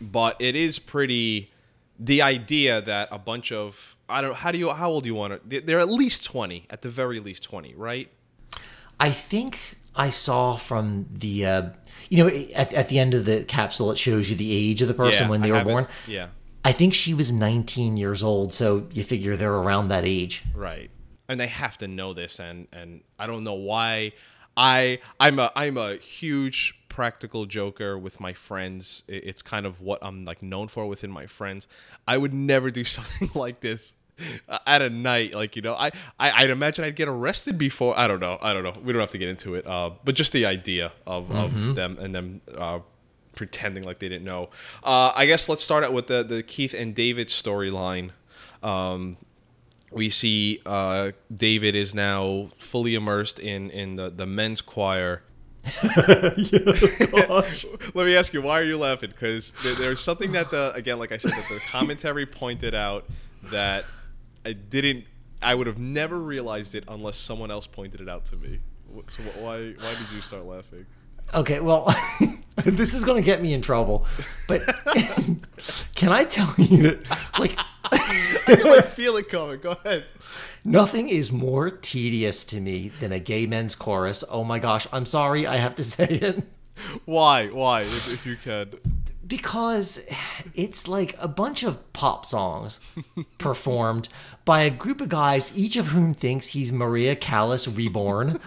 But 0.00 0.36
it 0.40 0.54
is 0.54 0.78
pretty. 0.78 1.50
The 1.98 2.22
idea 2.22 2.80
that 2.80 3.08
a 3.12 3.18
bunch 3.18 3.52
of 3.52 3.96
I 4.08 4.22
don't 4.22 4.34
how 4.34 4.50
do 4.50 4.58
you 4.58 4.70
how 4.70 4.88
old 4.88 5.02
do 5.04 5.08
you 5.08 5.14
want 5.14 5.50
to? 5.50 5.60
They're 5.60 5.80
at 5.80 5.88
least 5.88 6.24
twenty, 6.24 6.66
at 6.70 6.82
the 6.82 6.88
very 6.88 7.20
least 7.20 7.42
twenty, 7.42 7.74
right? 7.74 8.08
I 8.98 9.10
think 9.10 9.78
I 9.94 10.10
saw 10.10 10.56
from 10.56 11.06
the, 11.10 11.44
uh, 11.46 11.62
you 12.08 12.24
know, 12.24 12.28
at, 12.54 12.72
at 12.72 12.88
the 12.88 12.98
end 12.98 13.14
of 13.14 13.24
the 13.24 13.44
capsule, 13.44 13.90
it 13.92 13.98
shows 13.98 14.30
you 14.30 14.36
the 14.36 14.52
age 14.52 14.80
of 14.82 14.88
the 14.88 14.94
person 14.94 15.24
Yeah, 15.24 15.30
when 15.30 15.42
I 15.42 15.46
they 15.46 15.50
were 15.52 15.58
have 15.58 15.66
it. 15.66 15.70
born. 15.70 15.86
Yeah. 16.06 16.28
I 16.64 16.72
think 16.72 16.94
she 16.94 17.12
was 17.12 17.32
19 17.32 17.96
years 17.96 18.22
old, 18.22 18.54
so 18.54 18.86
you 18.92 19.02
figure 19.04 19.36
they're 19.36 19.52
around 19.52 19.88
that 19.88 20.04
age. 20.04 20.42
Right. 20.54 20.90
And 21.28 21.38
they 21.40 21.48
have 21.48 21.76
to 21.78 21.88
know 21.88 22.12
this 22.14 22.38
and 22.40 22.68
and 22.72 23.02
I 23.18 23.26
don't 23.26 23.42
know 23.44 23.54
why 23.54 24.12
I 24.56 24.98
I'm 25.18 25.38
a 25.38 25.50
I'm 25.56 25.76
a 25.78 25.96
huge 25.96 26.74
practical 26.88 27.46
joker 27.46 27.98
with 27.98 28.20
my 28.20 28.32
friends. 28.34 29.02
It's 29.08 29.40
kind 29.40 29.64
of 29.66 29.80
what 29.80 29.98
I'm 30.02 30.24
like 30.24 30.42
known 30.42 30.68
for 30.68 30.86
within 30.86 31.10
my 31.10 31.26
friends. 31.26 31.66
I 32.06 32.18
would 32.18 32.34
never 32.34 32.70
do 32.70 32.84
something 32.98 33.30
like 33.34 33.60
this 33.60 33.94
at 34.66 34.82
a 34.82 34.90
night 34.90 35.34
like 35.34 35.56
you 35.56 35.62
know 35.62 35.74
I, 35.74 35.90
I 36.18 36.42
I'd 36.42 36.50
imagine 36.50 36.84
I'd 36.84 36.96
get 36.96 37.08
arrested 37.08 37.58
before 37.58 37.98
I 37.98 38.08
don't 38.08 38.20
know 38.20 38.38
I 38.40 38.52
don't 38.52 38.62
know 38.62 38.74
we 38.82 38.92
don't 38.92 39.00
have 39.00 39.10
to 39.12 39.18
get 39.18 39.28
into 39.28 39.54
it 39.54 39.66
uh 39.66 39.90
but 40.04 40.14
just 40.14 40.32
the 40.32 40.46
idea 40.46 40.92
of, 41.06 41.30
of 41.30 41.74
them 41.74 41.98
and 41.98 42.14
them 42.14 42.40
uh 42.56 42.80
pretending 43.34 43.84
like 43.84 43.98
they 43.98 44.08
didn't 44.08 44.24
know 44.24 44.50
uh 44.84 45.12
I 45.14 45.26
guess 45.26 45.48
let's 45.48 45.64
start 45.64 45.84
out 45.84 45.92
with 45.92 46.06
the 46.06 46.22
the 46.22 46.42
Keith 46.42 46.74
and 46.74 46.94
David 46.94 47.28
storyline 47.28 48.10
um 48.62 49.16
we 49.92 50.10
see 50.10 50.60
uh, 50.64 51.12
David 51.34 51.74
is 51.74 51.94
now 51.94 52.50
fully 52.56 52.94
immersed 52.94 53.38
in 53.38 53.70
in 53.70 53.96
the, 53.96 54.10
the 54.10 54.26
men's 54.26 54.60
choir. 54.60 55.22
Let 55.84 56.36
me 57.94 58.16
ask 58.16 58.32
you, 58.32 58.42
why 58.42 58.58
are 58.60 58.64
you 58.64 58.78
laughing? 58.78 59.10
Because 59.10 59.52
there, 59.62 59.74
there's 59.74 60.00
something 60.00 60.32
that 60.32 60.50
the 60.50 60.72
again, 60.74 60.98
like 60.98 61.12
I 61.12 61.18
said, 61.18 61.32
that 61.32 61.46
the 61.48 61.60
commentary 61.60 62.26
pointed 62.26 62.74
out 62.74 63.04
that 63.44 63.84
I 64.44 64.52
didn't, 64.52 65.04
I 65.40 65.54
would 65.54 65.66
have 65.66 65.78
never 65.78 66.18
realized 66.18 66.74
it 66.74 66.84
unless 66.88 67.16
someone 67.16 67.50
else 67.50 67.66
pointed 67.66 68.00
it 68.00 68.08
out 68.08 68.24
to 68.26 68.36
me. 68.36 68.60
So 69.08 69.22
why 69.40 69.72
why 69.72 69.94
did 69.94 70.10
you 70.14 70.20
start 70.20 70.44
laughing? 70.44 70.84
Okay, 71.34 71.60
well, 71.60 71.94
this 72.56 72.92
is 72.94 73.04
going 73.04 73.22
to 73.22 73.24
get 73.24 73.40
me 73.40 73.54
in 73.54 73.62
trouble, 73.62 74.06
but 74.48 74.60
can 75.94 76.10
I 76.10 76.24
tell 76.24 76.52
you 76.58 76.82
that, 76.82 77.38
like, 77.38 77.56
I 77.84 78.56
can 78.56 78.70
like 78.70 78.88
feel 78.88 79.16
it 79.16 79.30
coming. 79.30 79.60
Go 79.60 79.70
ahead. 79.84 80.04
nothing 80.64 81.08
is 81.08 81.32
more 81.32 81.70
tedious 81.70 82.44
to 82.46 82.60
me 82.60 82.88
than 82.88 83.12
a 83.12 83.18
gay 83.18 83.46
men's 83.46 83.74
chorus. 83.74 84.24
Oh 84.30 84.44
my 84.44 84.58
gosh, 84.58 84.86
I'm 84.92 85.06
sorry, 85.06 85.46
I 85.46 85.56
have 85.56 85.74
to 85.76 85.84
say 85.84 86.06
it. 86.06 86.44
Why? 87.06 87.46
Why? 87.46 87.82
If, 87.82 88.12
if 88.12 88.26
you 88.26 88.36
can. 88.36 88.74
Because 89.32 90.04
it's 90.54 90.86
like 90.86 91.16
a 91.18 91.26
bunch 91.26 91.62
of 91.62 91.90
pop 91.94 92.26
songs 92.26 92.80
performed 93.38 94.10
by 94.44 94.60
a 94.60 94.68
group 94.68 95.00
of 95.00 95.08
guys, 95.08 95.56
each 95.56 95.76
of 95.76 95.86
whom 95.86 96.12
thinks 96.12 96.48
he's 96.48 96.70
Maria 96.70 97.16
Callas 97.16 97.66
reborn. 97.66 98.38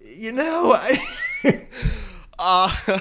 you 0.00 0.32
know, 0.32 0.72
I, 0.72 1.00
Uh, 2.42 2.98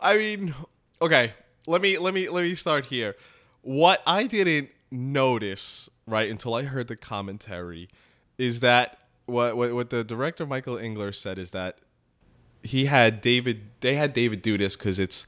I 0.00 0.16
mean, 0.16 0.56
okay. 1.00 1.34
Let 1.68 1.80
me 1.80 1.98
let 1.98 2.12
me 2.12 2.28
let 2.28 2.42
me 2.42 2.56
start 2.56 2.86
here. 2.86 3.14
What 3.62 4.02
I 4.04 4.24
didn't 4.24 4.70
notice 4.90 5.88
right 6.04 6.28
until 6.28 6.54
I 6.54 6.64
heard 6.64 6.88
the 6.88 6.96
commentary 6.96 7.88
is 8.38 8.58
that 8.58 8.98
what 9.26 9.56
what, 9.56 9.72
what 9.72 9.90
the 9.90 10.02
director 10.02 10.46
Michael 10.46 10.78
Engler 10.78 11.12
said 11.12 11.38
is 11.38 11.52
that 11.52 11.78
he 12.62 12.86
had 12.86 13.20
David 13.20 13.62
they 13.80 13.96
had 13.96 14.12
David 14.12 14.42
do 14.42 14.58
this 14.58 14.76
because 14.76 14.98
it's 14.98 15.26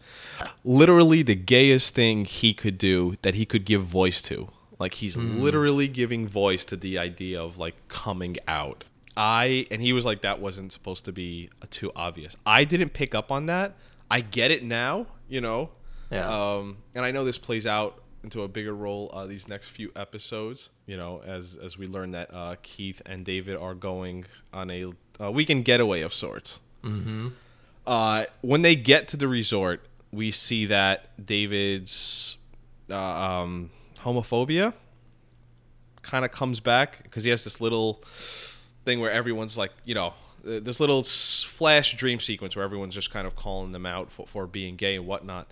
literally 0.65 1.23
the 1.23 1.35
gayest 1.35 1.95
thing 1.95 2.25
he 2.25 2.53
could 2.53 2.79
do 2.79 3.17
that 3.23 3.35
he 3.35 3.47
could 3.47 3.65
give 3.65 3.83
voice 3.85 4.21
to. 4.23 4.51
Like 4.79 4.95
he's 4.95 5.17
literally 5.17 5.89
giving 5.89 6.27
voice 6.27 6.65
to 6.67 6.77
the 6.77 6.99
idea 6.99 7.41
of 7.41 7.57
like 7.57 7.75
coming 7.89 8.37
out. 8.49 8.85
I 9.17 9.67
and 9.71 9.81
he 9.81 9.93
was 9.93 10.05
like 10.05 10.23
that 10.23 10.41
wasn't 10.41 10.73
supposed 10.73 11.05
to 11.05 11.13
be 11.13 11.51
too 11.71 11.93
obvious. 11.95 12.37
I 12.45 12.65
didn't 12.65 12.91
pick 12.91 13.15
up 13.15 13.31
on 13.31 13.47
that. 13.47 13.77
I 14.11 14.21
get 14.21 14.51
it 14.51 14.65
now, 14.65 15.07
you 15.29 15.41
know. 15.41 15.71
Yeah. 16.11 16.29
Um, 16.29 16.79
and 16.95 17.05
I 17.05 17.11
know 17.11 17.25
this 17.25 17.39
plays 17.39 17.67
out 17.67 18.03
into 18.23 18.43
a 18.43 18.49
bigger 18.49 18.75
role 18.75 19.11
uh, 19.13 19.27
these 19.27 19.49
next 19.49 19.69
few 19.69 19.91
episodes. 19.97 20.71
You 20.87 20.97
know, 20.97 21.23
as 21.25 21.57
as 21.63 21.79
we 21.79 21.87
learn 21.87 22.11
that 22.13 22.33
uh, 22.33 22.57
Keith 22.63 23.01
and 23.07 23.25
David 23.25 23.57
are 23.57 23.75
going 23.75 24.25
on 24.53 24.71
a, 24.71 24.93
a 25.21 25.31
weekend 25.31 25.65
getaway 25.65 26.01
of 26.01 26.13
sorts. 26.13 26.61
Mm-hmm. 26.85 27.29
Uh, 27.87 28.25
when 28.41 28.63
they 28.63 28.75
get 28.75 29.09
to 29.09 29.17
the 29.17 29.29
resort, 29.29 29.85
we 30.13 30.31
see 30.31 30.67
that 30.67 31.25
David's 31.25 32.37
uh, 32.91 32.97
um, 32.97 33.71
homophobia 33.99 34.75
kind 36.03 36.25
of 36.25 36.33
comes 36.33 36.61
back 36.61 37.03
because 37.03 37.25
he 37.25 37.31
has 37.31 37.45
this 37.45 37.61
little 37.61 38.03
thing 38.85 39.01
where 39.01 39.11
everyone's 39.11 39.57
like, 39.57 39.73
you 39.85 39.95
know, 39.95 40.15
this 40.45 40.81
little 40.81 41.05
flash 41.05 41.97
dream 41.97 42.21
sequence 42.21 42.57
where 42.57 42.65
everyone's 42.65 42.95
just 42.95 43.11
kind 43.11 43.27
of 43.27 43.37
calling 43.37 43.73
them 43.73 43.87
out 43.87 44.11
for, 44.11 44.27
for 44.27 44.47
being 44.47 44.77
gay 44.77 44.97
and 44.97 45.07
whatnot. 45.07 45.51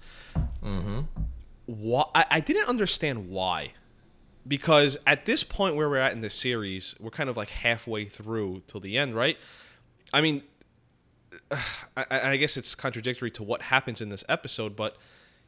Mm-hmm. 0.65 1.01
Why? 1.67 2.05
I, 2.15 2.27
I 2.31 2.41
didn't 2.41 2.69
understand 2.69 3.31
why. 3.31 3.73
Because 4.49 4.99
at 5.07 5.27
this 5.27 5.45
point 5.45 5.77
where 5.77 5.89
we're 5.89 5.99
at 5.99 6.13
in 6.13 6.23
the 6.23 6.31
series, 6.31 6.97
we're 6.99 7.11
kind 7.11 7.29
of 7.29 7.37
like 7.37 7.51
halfway 7.51 8.07
through 8.07 8.63
till 8.67 8.81
the 8.81 8.99
end, 8.99 9.15
right? 9.15 9.39
I 10.13 10.23
mean, 10.23 10.43
I, 11.97 12.31
I 12.33 12.37
guess 12.37 12.57
it's 12.57 12.75
contradictory 12.75 13.31
to 13.33 13.43
what 13.43 13.63
happens 13.63 14.01
in 14.01 14.09
this 14.09 14.25
episode, 14.29 14.77
but 14.77 14.97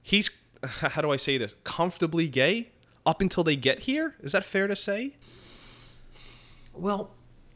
he's 0.03 0.31
how 0.65 1.03
do 1.03 1.11
I 1.11 1.17
say 1.17 1.39
this? 1.39 1.55
Comfortably 1.65 2.29
gay 2.29 2.71
up 3.05 3.21
until 3.21 3.45
they 3.45 3.57
get 3.57 3.81
here. 3.81 4.15
Is 4.21 4.33
that 4.33 4.45
fair 4.45 4.67
to 4.67 4.77
say? 4.77 5.15
well, 6.75 7.11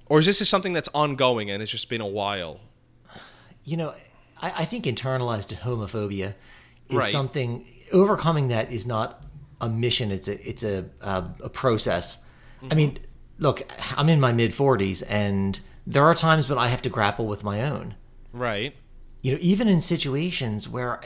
Or 0.07 0.19
is 0.19 0.27
this 0.27 0.39
just 0.39 0.51
something 0.51 0.73
that's 0.73 0.89
ongoing 0.93 1.51
and 1.51 1.63
it's 1.63 1.73
just 1.73 1.89
been 1.89 2.01
a 2.01 2.07
while? 2.07 2.61
you 3.65 3.77
know, 3.77 3.95
I, 4.41 4.63
I 4.63 4.65
think 4.65 4.85
internalized 4.85 5.53
homophobia 5.57 6.35
is 6.89 6.97
Right. 6.97 7.11
something 7.11 7.67
overcoming 7.93 8.49
that 8.49 8.71
is 8.71 8.87
not 8.87 9.23
a 9.61 9.69
mission. 9.69 10.11
It's 10.13 10.29
a 10.29 10.49
it's 10.49 10.63
a 10.63 10.85
a, 11.01 11.25
a 11.45 11.49
process. 11.49 12.25
I 12.63 12.67
mm-hmm. 12.67 12.77
mean, 12.77 12.99
look, 13.39 13.63
I'm 13.97 14.09
in 14.09 14.21
my 14.21 14.33
mid 14.33 14.53
40s, 14.53 15.03
and 15.09 15.59
there 15.87 16.05
are 16.05 16.15
times 16.15 16.49
when 16.49 16.59
I 16.59 16.69
have 16.69 16.83
to 16.83 16.89
grapple 16.91 17.27
with 17.27 17.43
my 17.43 17.63
own. 17.63 17.95
Right. 18.37 18.75
You 19.23 19.33
know, 19.33 19.39
even 19.41 19.67
in 19.69 19.81
situations 19.81 20.69
where, 20.69 21.01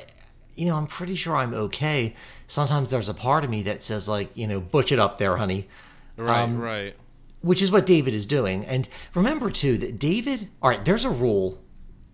you 0.57 0.67
know, 0.67 0.77
I'm 0.77 0.87
pretty 0.87 1.15
sure 1.15 1.37
I'm 1.37 1.55
okay. 1.55 2.15
Sometimes 2.49 2.91
there's 2.91 3.09
a 3.09 3.15
part 3.15 3.45
of 3.45 3.51
me 3.51 3.63
that 3.63 3.83
says 3.83 4.09
like, 4.09 4.31
you 4.37 4.47
know, 4.47 4.61
butch 4.61 4.93
it 4.93 4.99
up 4.99 5.19
there, 5.19 5.37
honey. 5.37 5.69
Right. 6.17 6.41
Um, 6.43 6.59
right. 6.61 6.95
which 7.41 7.63
is 7.63 7.71
what 7.73 7.87
David 7.87 8.13
is 8.13 8.27
doing. 8.27 8.67
And 8.67 8.89
remember 9.15 9.51
too 9.51 9.79
that 9.79 9.99
David. 9.99 10.49
All 10.61 10.69
right, 10.71 10.85
there's 10.85 11.05
a 11.05 11.11
rule. 11.11 11.59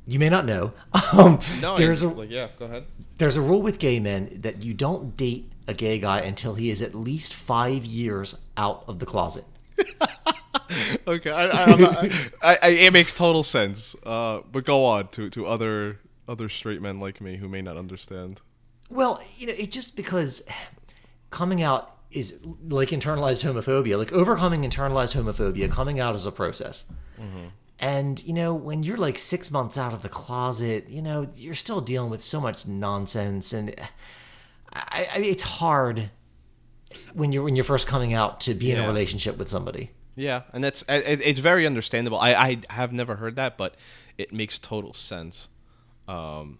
You 0.06 0.18
may 0.20 0.28
not 0.28 0.44
know. 0.44 0.72
Um, 1.12 1.38
No, 1.60 1.76
there's 1.76 2.02
I, 2.04 2.06
a 2.06 2.10
like 2.10 2.30
yeah. 2.30 2.48
Go 2.58 2.66
ahead. 2.66 2.84
there's 3.18 3.36
a 3.36 3.40
rule 3.40 3.62
with 3.62 3.78
gay 3.78 3.98
men 4.00 4.38
that 4.42 4.62
you 4.62 4.74
don't 4.74 5.16
date 5.16 5.50
a 5.66 5.74
gay 5.74 5.98
guy 5.98 6.20
until 6.20 6.54
he 6.54 6.70
is 6.70 6.82
at 6.82 6.94
least 6.94 7.34
five 7.34 7.84
years 7.84 8.40
out 8.56 8.84
of 8.86 8.98
the 9.00 9.06
closet. 9.06 9.44
Okay. 11.06 11.30
I, 11.30 11.46
I, 11.46 12.28
I, 12.42 12.58
I, 12.62 12.68
it 12.68 12.92
makes 12.92 13.12
total 13.12 13.42
sense. 13.42 13.94
Uh, 14.04 14.40
but 14.50 14.64
go 14.64 14.84
on 14.84 15.08
to 15.08 15.30
to 15.30 15.46
other 15.46 16.00
other 16.28 16.48
straight 16.48 16.82
men 16.82 16.98
like 16.98 17.20
me 17.20 17.36
who 17.36 17.48
may 17.48 17.62
not 17.62 17.76
understand. 17.76 18.40
Well, 18.90 19.22
you 19.36 19.46
know, 19.46 19.54
it's 19.56 19.74
just 19.74 19.96
because 19.96 20.48
coming 21.30 21.62
out 21.62 21.96
is 22.10 22.44
like 22.68 22.88
internalized 22.88 23.44
homophobia, 23.44 23.98
like 23.98 24.12
overcoming 24.12 24.62
internalized 24.62 25.14
homophobia, 25.14 25.70
coming 25.70 26.00
out 26.00 26.14
is 26.14 26.26
a 26.26 26.32
process. 26.32 26.90
And, 27.78 28.22
you 28.24 28.32
know, 28.32 28.54
when 28.54 28.82
you're 28.82 28.96
like 28.96 29.18
six 29.18 29.50
months 29.50 29.76
out 29.76 29.92
of 29.92 30.02
the 30.02 30.08
closet, 30.08 30.88
you 30.88 31.02
know, 31.02 31.28
you're 31.34 31.54
still 31.54 31.80
dealing 31.80 32.10
with 32.10 32.22
so 32.22 32.40
much 32.40 32.66
nonsense. 32.66 33.52
And 33.52 33.74
I, 34.72 35.08
I 35.12 35.18
it's 35.18 35.42
hard 35.42 36.10
when 37.12 37.32
you're, 37.32 37.42
when 37.42 37.54
you're 37.54 37.64
first 37.64 37.86
coming 37.86 38.14
out 38.14 38.40
to 38.42 38.54
be 38.54 38.70
in 38.70 38.78
a 38.78 38.86
relationship 38.86 39.36
with 39.36 39.48
somebody. 39.48 39.90
Yeah, 40.16 40.42
and 40.52 40.64
that's 40.64 40.82
it, 40.88 41.20
it's 41.22 41.40
very 41.40 41.66
understandable. 41.66 42.18
I, 42.18 42.34
I 42.34 42.58
have 42.70 42.92
never 42.92 43.16
heard 43.16 43.36
that, 43.36 43.58
but 43.58 43.74
it 44.16 44.32
makes 44.32 44.58
total 44.58 44.94
sense. 44.94 45.48
Um, 46.08 46.58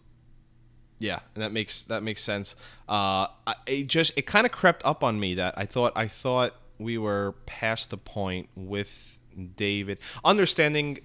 yeah, 0.98 1.20
and 1.34 1.42
that 1.42 1.52
makes 1.52 1.82
that 1.82 2.02
makes 2.02 2.22
sense. 2.22 2.54
Uh, 2.88 3.28
it 3.66 3.86
just 3.86 4.12
it 4.16 4.26
kind 4.26 4.44
of 4.46 4.52
crept 4.52 4.84
up 4.84 5.02
on 5.02 5.18
me 5.18 5.34
that 5.34 5.54
I 5.56 5.64
thought 5.64 5.92
I 5.96 6.06
thought 6.06 6.54
we 6.78 6.98
were 6.98 7.34
past 7.46 7.90
the 7.90 7.96
point 7.96 8.48
with 8.54 9.18
David, 9.56 9.98
understanding 10.22 11.00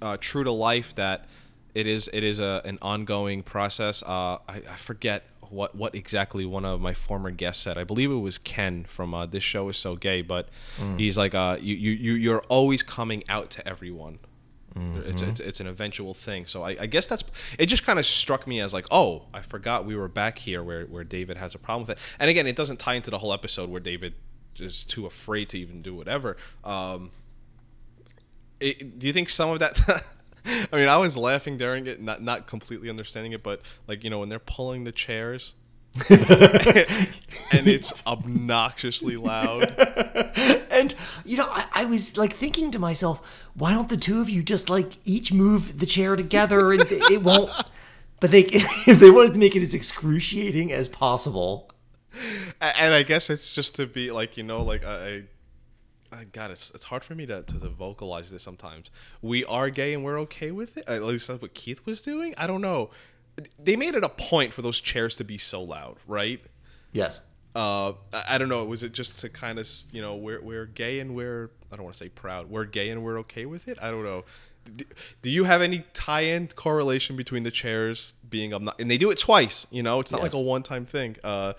uh, 0.00 0.16
true 0.20 0.44
to 0.44 0.52
life 0.52 0.94
that 0.94 1.26
it 1.74 1.88
is 1.88 2.08
it 2.12 2.22
is 2.22 2.38
a 2.38 2.62
an 2.64 2.78
ongoing 2.82 3.42
process. 3.42 4.02
Uh, 4.04 4.38
I, 4.48 4.62
I 4.68 4.76
forget 4.76 5.24
what 5.50 5.74
what 5.74 5.94
exactly 5.94 6.44
one 6.44 6.64
of 6.64 6.80
my 6.80 6.94
former 6.94 7.30
guests 7.30 7.62
said. 7.62 7.76
I 7.78 7.84
believe 7.84 8.10
it 8.10 8.16
was 8.16 8.38
Ken 8.38 8.84
from 8.84 9.12
uh, 9.14 9.26
this 9.26 9.42
show 9.44 9.68
is 9.68 9.76
so 9.76 9.96
gay, 9.96 10.22
but 10.22 10.48
he's 10.96 11.16
like, 11.16 11.34
uh, 11.34 11.56
you 11.60 11.74
you 11.74 11.90
you 11.92 12.12
you're 12.14 12.42
always 12.48 12.82
coming 12.82 13.24
out 13.28 13.50
to 13.50 13.68
everyone. 13.68 14.18
It's, 15.08 15.20
it's 15.28 15.40
it's 15.40 15.60
an 15.60 15.66
eventual 15.66 16.14
thing. 16.14 16.46
So 16.46 16.62
I, 16.62 16.76
I 16.80 16.86
guess 16.86 17.06
that's 17.06 17.24
it. 17.58 17.66
Just 17.66 17.84
kind 17.84 17.98
of 17.98 18.06
struck 18.06 18.46
me 18.46 18.60
as 18.60 18.72
like, 18.72 18.86
oh, 18.90 19.24
I 19.34 19.42
forgot 19.42 19.84
we 19.84 19.96
were 19.96 20.08
back 20.08 20.38
here 20.38 20.62
where 20.62 20.86
where 20.86 21.02
David 21.04 21.36
has 21.38 21.54
a 21.54 21.58
problem 21.58 21.86
with 21.88 21.98
it. 21.98 22.02
And 22.20 22.30
again, 22.30 22.46
it 22.46 22.54
doesn't 22.54 22.78
tie 22.78 22.94
into 22.94 23.10
the 23.10 23.18
whole 23.18 23.32
episode 23.32 23.68
where 23.68 23.80
David 23.80 24.14
is 24.58 24.84
too 24.84 25.06
afraid 25.06 25.48
to 25.50 25.58
even 25.58 25.82
do 25.82 25.94
whatever. 25.94 26.36
Um, 26.62 27.10
it, 28.60 28.98
do 28.98 29.06
you 29.06 29.12
think 29.12 29.28
some 29.28 29.50
of 29.50 29.58
that? 29.58 30.04
I 30.72 30.76
mean, 30.76 30.88
I 30.88 30.96
was 30.96 31.16
laughing 31.16 31.58
during 31.58 31.86
it, 31.86 32.00
not 32.00 32.22
not 32.22 32.46
completely 32.46 32.88
understanding 32.88 33.32
it, 33.32 33.42
but 33.42 33.62
like 33.86 34.04
you 34.04 34.10
know 34.10 34.18
when 34.18 34.28
they're 34.28 34.38
pulling 34.38 34.84
the 34.84 34.92
chairs. 34.92 35.54
and 36.08 37.66
it's 37.66 37.92
obnoxiously 38.06 39.16
loud. 39.16 39.74
And 40.70 40.94
you 41.26 41.36
know, 41.36 41.48
I, 41.50 41.66
I 41.72 41.84
was 41.84 42.16
like 42.16 42.32
thinking 42.32 42.70
to 42.70 42.78
myself, 42.78 43.20
why 43.52 43.74
don't 43.74 43.90
the 43.90 43.98
two 43.98 44.22
of 44.22 44.30
you 44.30 44.42
just 44.42 44.70
like 44.70 44.92
each 45.04 45.30
move 45.30 45.78
the 45.78 45.84
chair 45.84 46.16
together 46.16 46.72
and 46.72 46.86
it 46.88 47.22
won't? 47.22 47.50
But 48.18 48.30
they 48.30 48.44
they 48.86 49.10
wanted 49.10 49.34
to 49.34 49.40
make 49.40 49.54
it 49.54 49.62
as 49.62 49.74
excruciating 49.74 50.72
as 50.72 50.88
possible. 50.88 51.70
And 52.60 52.94
I 52.94 53.02
guess 53.02 53.28
it's 53.28 53.52
just 53.52 53.74
to 53.74 53.86
be 53.86 54.10
like 54.10 54.38
you 54.38 54.42
know 54.42 54.62
like 54.62 54.84
I, 54.84 54.94
I 54.94 55.22
God 56.32 56.50
it's 56.50 56.70
it's 56.72 56.86
hard 56.86 57.04
for 57.04 57.14
me 57.14 57.26
to, 57.26 57.42
to 57.42 57.54
vocalize 57.68 58.30
this 58.30 58.42
sometimes. 58.42 58.90
We 59.22 59.44
are 59.44 59.70
gay 59.70 59.94
and 59.94 60.04
we're 60.04 60.18
okay 60.20 60.50
with 60.50 60.76
it. 60.76 60.84
At 60.88 61.02
least 61.02 61.28
that's 61.28 61.40
what 61.40 61.54
Keith 61.54 61.86
was 61.86 62.02
doing. 62.02 62.34
I 62.36 62.46
don't 62.46 62.60
know. 62.60 62.90
They 63.62 63.76
made 63.76 63.94
it 63.94 64.04
a 64.04 64.08
point 64.08 64.52
for 64.52 64.62
those 64.62 64.80
chairs 64.80 65.16
to 65.16 65.24
be 65.24 65.38
so 65.38 65.62
loud, 65.62 65.96
right? 66.06 66.40
Yes. 66.92 67.22
Uh, 67.54 67.92
I, 68.12 68.24
I 68.30 68.38
don't 68.38 68.48
know. 68.48 68.64
Was 68.64 68.82
it 68.82 68.92
just 68.92 69.18
to 69.20 69.28
kind 69.28 69.58
of 69.58 69.68
you 69.92 70.02
know 70.02 70.14
we're 70.16 70.40
we're 70.40 70.66
gay 70.66 71.00
and 71.00 71.14
we're 71.14 71.50
I 71.72 71.76
don't 71.76 71.84
want 71.84 71.94
to 71.96 72.04
say 72.04 72.08
proud. 72.08 72.50
We're 72.50 72.64
gay 72.64 72.90
and 72.90 73.02
we're 73.04 73.18
okay 73.20 73.46
with 73.46 73.68
it. 73.68 73.78
I 73.80 73.90
don't 73.90 74.04
know. 74.04 74.24
D- 74.76 74.84
Do 75.22 75.30
you 75.30 75.44
have 75.44 75.62
any 75.62 75.84
tie-in 75.94 76.48
correlation 76.48 77.16
between 77.16 77.44
the 77.44 77.50
chairs 77.50 78.14
being 78.28 78.52
obnoxious? 78.52 78.80
And 78.82 78.90
they 78.90 78.98
do 78.98 79.10
it 79.10 79.18
twice. 79.18 79.66
You 79.70 79.82
know, 79.82 80.00
it's 80.00 80.12
not 80.12 80.20
like 80.20 80.34
a 80.34 80.40
one-time 80.40 80.84
thing. 80.84 81.16
Uh, 81.24 81.54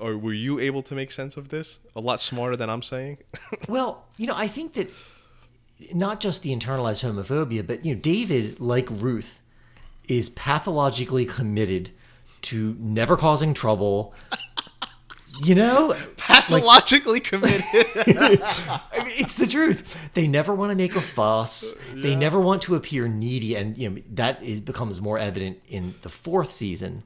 or 0.00 0.16
were 0.16 0.32
you 0.32 0.58
able 0.58 0.82
to 0.82 0.94
make 0.94 1.10
sense 1.10 1.36
of 1.36 1.48
this? 1.48 1.78
A 1.94 2.00
lot 2.00 2.20
smarter 2.20 2.56
than 2.56 2.70
I'm 2.70 2.82
saying. 2.82 3.18
Well, 3.68 4.04
you 4.16 4.26
know, 4.26 4.34
I 4.36 4.48
think 4.48 4.74
that 4.74 4.90
not 5.92 6.20
just 6.20 6.42
the 6.42 6.54
internalized 6.54 7.04
homophobia, 7.04 7.66
but 7.66 7.84
you 7.84 7.94
know, 7.94 8.00
David, 8.00 8.58
like 8.60 8.88
Ruth, 8.90 9.40
is 10.08 10.28
pathologically 10.30 11.24
committed 11.24 11.90
to 12.42 12.76
never 12.78 13.16
causing 13.16 13.54
trouble. 13.54 14.14
You 15.42 15.54
know, 15.54 15.96
Pathologically 16.18 17.20
committed. 17.20 17.62
I 17.72 18.80
mean, 18.98 19.14
it's 19.16 19.36
the 19.36 19.46
truth. 19.46 19.96
They 20.12 20.28
never 20.28 20.54
want 20.54 20.70
to 20.70 20.76
make 20.76 20.96
a 20.96 21.00
fuss. 21.00 21.80
They 21.94 22.14
never 22.14 22.38
want 22.38 22.62
to 22.62 22.74
appear 22.74 23.08
needy, 23.08 23.54
and 23.54 23.78
you 23.78 23.88
know 23.88 24.02
that 24.10 24.42
is 24.42 24.60
becomes 24.60 25.00
more 25.00 25.18
evident 25.18 25.60
in 25.66 25.94
the 26.02 26.10
fourth 26.10 26.50
season 26.50 27.04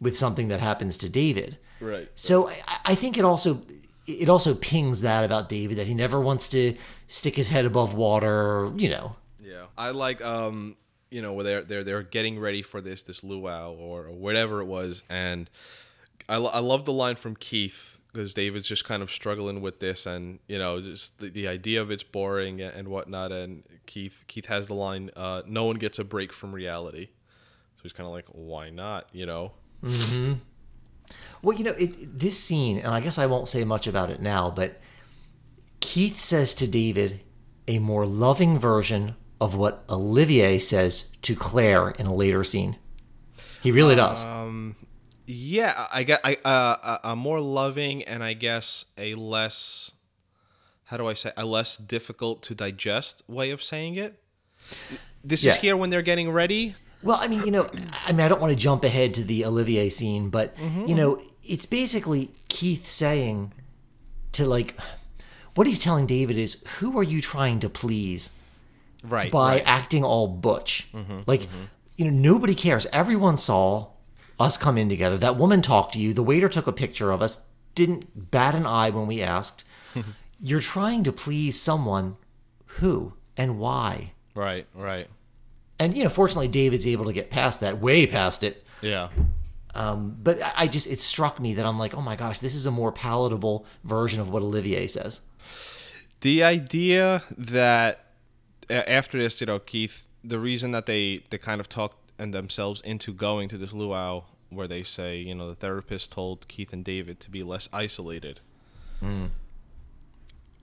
with 0.00 0.16
something 0.16 0.48
that 0.48 0.60
happens 0.60 0.96
to 0.98 1.08
David. 1.08 1.58
Right. 1.80 2.08
So 2.14 2.48
I, 2.48 2.54
I 2.84 2.94
think 2.94 3.16
it 3.16 3.24
also 3.24 3.62
it 4.06 4.28
also 4.28 4.54
pings 4.54 5.02
that 5.02 5.24
about 5.24 5.48
David 5.48 5.78
that 5.78 5.86
he 5.86 5.94
never 5.94 6.20
wants 6.20 6.48
to 6.50 6.74
stick 7.08 7.36
his 7.36 7.48
head 7.48 7.64
above 7.64 7.94
water. 7.94 8.70
You 8.76 8.90
know. 8.90 9.16
Yeah, 9.42 9.64
I 9.76 9.90
like 9.90 10.22
um, 10.22 10.76
you 11.10 11.22
know, 11.22 11.32
where 11.32 11.44
they're 11.44 11.62
they're 11.62 11.84
they're 11.84 12.02
getting 12.02 12.38
ready 12.38 12.62
for 12.62 12.80
this 12.80 13.02
this 13.02 13.22
luau 13.22 13.72
or, 13.72 14.06
or 14.06 14.12
whatever 14.12 14.60
it 14.60 14.66
was, 14.66 15.02
and 15.08 15.50
I 16.28 16.36
lo- 16.36 16.50
I 16.52 16.60
love 16.60 16.84
the 16.84 16.92
line 16.92 17.16
from 17.16 17.36
Keith 17.36 17.98
because 18.12 18.34
David's 18.34 18.66
just 18.66 18.84
kind 18.84 19.02
of 19.02 19.10
struggling 19.10 19.60
with 19.60 19.80
this, 19.80 20.06
and 20.06 20.38
you 20.48 20.58
know, 20.58 20.80
just 20.80 21.18
the, 21.18 21.28
the 21.28 21.48
idea 21.48 21.82
of 21.82 21.90
it's 21.90 22.02
boring 22.02 22.60
and, 22.60 22.74
and 22.74 22.88
whatnot, 22.88 23.32
and 23.32 23.64
Keith 23.86 24.24
Keith 24.28 24.46
has 24.46 24.68
the 24.68 24.74
line, 24.74 25.10
uh, 25.16 25.42
"No 25.46 25.64
one 25.64 25.76
gets 25.76 25.98
a 25.98 26.04
break 26.04 26.32
from 26.32 26.52
reality," 26.52 27.08
so 27.80 27.84
he's 27.84 27.92
kind 27.94 28.06
of 28.06 28.12
like, 28.12 28.26
why 28.32 28.68
not, 28.68 29.08
you 29.12 29.24
know? 29.24 29.52
Well, 31.42 31.56
you 31.56 31.64
know, 31.64 31.72
it, 31.72 32.18
this 32.18 32.38
scene, 32.38 32.76
and 32.78 32.88
I 32.88 33.00
guess 33.00 33.16
I 33.18 33.24
won't 33.24 33.48
say 33.48 33.64
much 33.64 33.86
about 33.86 34.10
it 34.10 34.20
now, 34.20 34.50
but 34.50 34.78
Keith 35.80 36.20
says 36.20 36.54
to 36.56 36.68
David 36.68 37.20
a 37.66 37.78
more 37.78 38.04
loving 38.04 38.58
version 38.58 39.16
of 39.40 39.54
what 39.54 39.82
Olivier 39.88 40.58
says 40.58 41.06
to 41.22 41.34
Claire 41.34 41.88
in 41.90 42.04
a 42.06 42.14
later 42.14 42.44
scene. 42.44 42.76
He 43.62 43.72
really 43.72 43.94
does. 43.94 44.22
Yeah, 45.26 45.86
I 45.92 46.02
get 46.02 46.20
I 46.24 46.36
uh, 46.44 46.98
a, 47.04 47.10
a 47.12 47.16
more 47.16 47.40
loving 47.40 48.02
and 48.02 48.22
I 48.24 48.32
guess 48.34 48.84
a 48.98 49.14
less 49.14 49.92
how 50.86 50.96
do 50.96 51.06
I 51.06 51.14
say 51.14 51.30
a 51.36 51.46
less 51.46 51.76
difficult 51.76 52.42
to 52.44 52.54
digest 52.54 53.22
way 53.28 53.50
of 53.52 53.62
saying 53.62 53.94
it. 53.94 54.20
This 55.22 55.44
Yeah. 55.44 55.52
is 55.52 55.58
here 55.58 55.76
when 55.76 55.90
they're 55.90 56.02
getting 56.02 56.30
ready. 56.32 56.74
Well, 57.02 57.18
I 57.20 57.28
mean, 57.28 57.44
you 57.44 57.50
know, 57.50 57.68
I 58.06 58.12
mean, 58.12 58.20
I 58.20 58.28
don't 58.28 58.40
want 58.40 58.50
to 58.52 58.56
jump 58.56 58.84
ahead 58.84 59.14
to 59.14 59.24
the 59.24 59.44
Olivier 59.44 59.88
scene, 59.88 60.28
but 60.30 60.56
Mm-hmm. 60.56 60.86
you 60.86 60.94
know, 60.94 61.20
it's 61.44 61.66
basically 61.66 62.30
Keith 62.48 62.86
saying 62.88 63.52
to 64.32 64.46
like 64.46 64.74
what 65.54 65.66
he's 65.66 65.78
telling 65.78 66.06
David 66.06 66.36
is, 66.38 66.62
"Who 66.78 66.98
are 66.98 67.02
you 67.02 67.20
trying 67.20 67.60
to 67.60 67.68
please 67.68 68.32
Right. 69.02 69.32
by 69.32 69.52
right. 69.54 69.60
Mm-hmm, 69.62 69.68
acting 69.68 70.04
all 70.04 70.28
butch?" 70.28 70.88
like, 71.26 71.48
you 71.96 72.04
know, 72.04 72.10
nobody 72.32 72.54
cares. 72.54 72.86
Everyone 72.92 73.36
saw 73.38 73.88
us 74.38 74.56
come 74.56 74.76
in 74.78 74.88
together. 74.88 75.16
That 75.18 75.36
woman 75.36 75.62
talked 75.62 75.94
to 75.94 75.98
you. 75.98 76.12
The 76.14 76.22
waiter 76.22 76.48
took 76.48 76.66
a 76.66 76.72
picture 76.72 77.10
of 77.10 77.20
us. 77.22 77.46
Didn't 77.74 78.30
bat 78.30 78.54
an 78.54 78.66
eye 78.66 78.90
when 78.90 79.06
we 79.06 79.22
asked. 79.22 79.64
You're 80.42 80.60
trying 80.60 81.04
to 81.04 81.12
please 81.12 81.60
someone. 81.60 82.16
Who 82.78 83.14
and 83.36 83.58
why? 83.58 84.12
Right, 84.34 84.66
right. 84.74 85.08
And 85.80 85.96
you 85.96 86.04
know, 86.04 86.10
fortunately, 86.10 86.46
David's 86.46 86.86
able 86.86 87.06
to 87.06 87.12
get 87.12 87.30
past 87.30 87.60
that, 87.60 87.80
way 87.80 88.06
past 88.06 88.44
it. 88.44 88.64
Yeah. 88.82 89.08
Um, 89.74 90.16
but 90.22 90.38
I 90.54 90.66
just 90.66 90.86
it 90.86 91.00
struck 91.00 91.40
me 91.40 91.54
that 91.54 91.64
I'm 91.64 91.78
like, 91.78 91.94
oh 91.94 92.02
my 92.02 92.16
gosh, 92.16 92.38
this 92.38 92.54
is 92.54 92.66
a 92.66 92.70
more 92.70 92.92
palatable 92.92 93.64
version 93.82 94.20
of 94.20 94.28
what 94.28 94.42
Olivier 94.42 94.86
says. 94.86 95.20
The 96.20 96.44
idea 96.44 97.24
that 97.36 98.04
after 98.68 99.18
this, 99.18 99.40
you 99.40 99.46
know, 99.46 99.58
Keith, 99.58 100.06
the 100.22 100.38
reason 100.38 100.72
that 100.72 100.84
they 100.84 101.24
they 101.30 101.38
kind 101.38 101.60
of 101.60 101.68
talked 101.68 101.96
and 102.18 102.34
themselves 102.34 102.82
into 102.82 103.14
going 103.14 103.48
to 103.48 103.56
this 103.56 103.72
luau 103.72 104.24
where 104.50 104.68
they 104.68 104.82
say, 104.82 105.18
you 105.18 105.34
know, 105.34 105.48
the 105.48 105.54
therapist 105.54 106.12
told 106.12 106.46
Keith 106.48 106.74
and 106.74 106.84
David 106.84 107.20
to 107.20 107.30
be 107.30 107.42
less 107.42 107.68
isolated. 107.72 108.40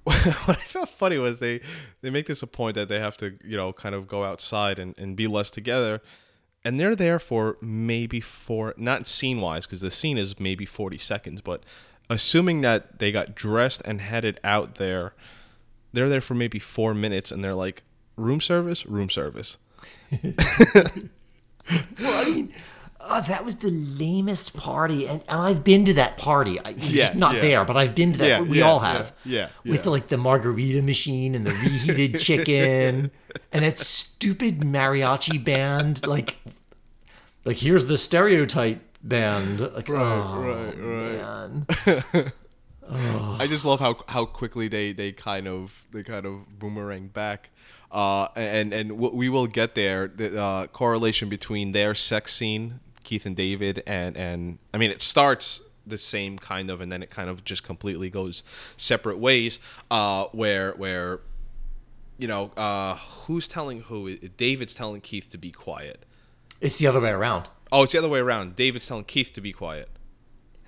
what 0.46 0.58
I 0.58 0.62
found 0.62 0.90
funny 0.90 1.18
was 1.18 1.40
they 1.40 1.60
they 2.02 2.10
make 2.10 2.28
this 2.28 2.42
a 2.42 2.48
point 2.48 2.76
that 2.76 2.88
they 2.88 3.00
have 3.00 3.18
to, 3.18 3.38
you 3.44 3.58
know, 3.58 3.74
kind 3.74 3.94
of 3.94 4.08
go 4.08 4.24
outside 4.24 4.80
and, 4.80 4.98
and 4.98 5.16
be 5.16 5.28
less 5.28 5.52
together. 5.52 6.02
And 6.64 6.80
they're 6.80 6.96
there 6.96 7.20
for 7.20 7.58
maybe 7.62 8.20
four, 8.20 8.74
not 8.78 9.08
scene 9.08 9.42
wise, 9.42 9.66
because 9.66 9.82
the 9.82 9.92
scene 9.92 10.18
is 10.18 10.40
maybe 10.40 10.66
40 10.66 10.98
seconds, 10.98 11.42
but 11.42 11.64
assuming 12.10 12.62
that 12.62 13.00
they 13.00 13.12
got 13.12 13.36
dressed 13.36 13.82
and 13.86 14.02
headed 14.02 14.40
out 14.44 14.76
there, 14.76 15.14
they're 15.94 16.10
there 16.10 16.22
for 16.22 16.36
maybe 16.36 16.60
four 16.60 16.94
minutes 16.94 17.32
and 17.32 17.44
they're 17.44 17.56
like, 17.56 17.84
room 18.16 18.42
service, 18.42 18.86
room 18.86 19.10
service. 19.10 19.58
Well, 22.00 22.26
I 22.26 22.30
mean, 22.30 22.54
uh, 23.08 23.22
that 23.22 23.46
was 23.46 23.56
the 23.58 23.72
lamest 23.72 24.56
party, 24.56 25.08
and, 25.08 25.22
and 25.28 25.40
I've 25.40 25.64
been 25.64 25.86
to 25.86 25.94
that 25.96 26.18
party. 26.18 26.60
I, 26.60 26.70
Yeah, 26.70 27.06
just 27.06 27.16
not 27.16 27.36
yeah. 27.36 27.42
there, 27.42 27.66
but 27.66 27.78
I've 27.78 27.96
been 27.96 28.14
to 28.14 28.20
that. 28.20 28.28
Yeah, 28.28 28.42
we 28.42 28.60
yeah, 28.60 28.66
all 28.66 28.80
have. 28.80 29.14
yeah, 29.26 29.50
With 29.66 29.84
the, 29.84 29.90
like 29.92 30.08
the 30.08 30.18
margarita 30.18 30.82
machine 30.82 31.36
and 31.36 31.46
the 31.46 31.52
reheated 31.52 32.20
chicken, 32.20 33.12
and 33.52 33.66
that 33.66 33.80
stupid 33.80 34.60
mariachi 34.60 35.44
band. 35.44 36.06
Like, 36.06 36.38
like 37.46 37.58
here's 37.58 37.86
the 37.86 37.98
stereotype 37.98 38.82
band. 39.04 39.60
Like, 39.60 39.90
oh, 39.90 40.40
right, 40.40 40.78
man. 40.78 41.66
I 42.90 43.48
just 43.48 43.66
love 43.66 43.80
how 43.80 43.98
how 44.08 44.26
quickly 44.26 44.68
they 44.68 44.94
they 44.94 45.12
kind 45.12 45.48
of 45.48 45.86
they 45.92 46.04
kind 46.04 46.26
of 46.26 46.60
boomerang 46.60 47.08
back. 47.08 47.50
Uh, 47.92 48.28
and 48.36 48.74
and 48.74 48.94
we 48.94 49.30
will 49.30 49.48
get 49.48 49.76
there. 49.76 50.08
The 50.08 50.42
uh, 50.42 50.68
correlation 50.68 51.30
between 51.30 51.72
their 51.72 51.96
sex 51.96 52.34
scene, 52.34 52.80
Keith 53.08 53.26
and 53.26 53.38
David, 53.38 53.82
and 53.88 54.18
and 54.18 54.60
I 54.74 54.78
mean, 54.78 54.92
it 54.92 55.02
starts 55.02 55.62
the 55.86 55.98
same 55.98 56.38
kind 56.38 56.70
of, 56.70 56.82
and 56.82 56.92
then 56.92 57.02
it 57.02 57.10
kind 57.10 57.30
of 57.30 57.46
just 57.46 57.64
completely 57.64 58.10
goes 58.10 58.44
separate 58.76 59.18
ways. 59.18 59.60
Uh, 59.90 60.26
where 60.34 60.74
where 60.74 61.22
you 62.18 62.28
know 62.28 62.52
uh, 62.58 62.96
who's 62.96 63.48
telling 63.48 63.84
who? 63.84 64.18
David's 64.18 64.76
telling 64.76 65.00
Keith 65.00 65.30
to 65.30 65.38
be 65.38 65.52
quiet. 65.52 66.06
It's 66.60 66.80
the 66.80 66.88
other 66.88 67.00
way 67.00 67.12
around. 67.12 67.50
Oh, 67.72 67.84
it's 67.84 67.94
the 67.94 68.00
other 68.00 68.10
way 68.10 68.20
around. 68.20 68.58
David's 68.58 68.88
telling 68.88 69.06
Keith 69.06 69.34
to 69.36 69.42
be 69.42 69.54
quiet. 69.54 69.90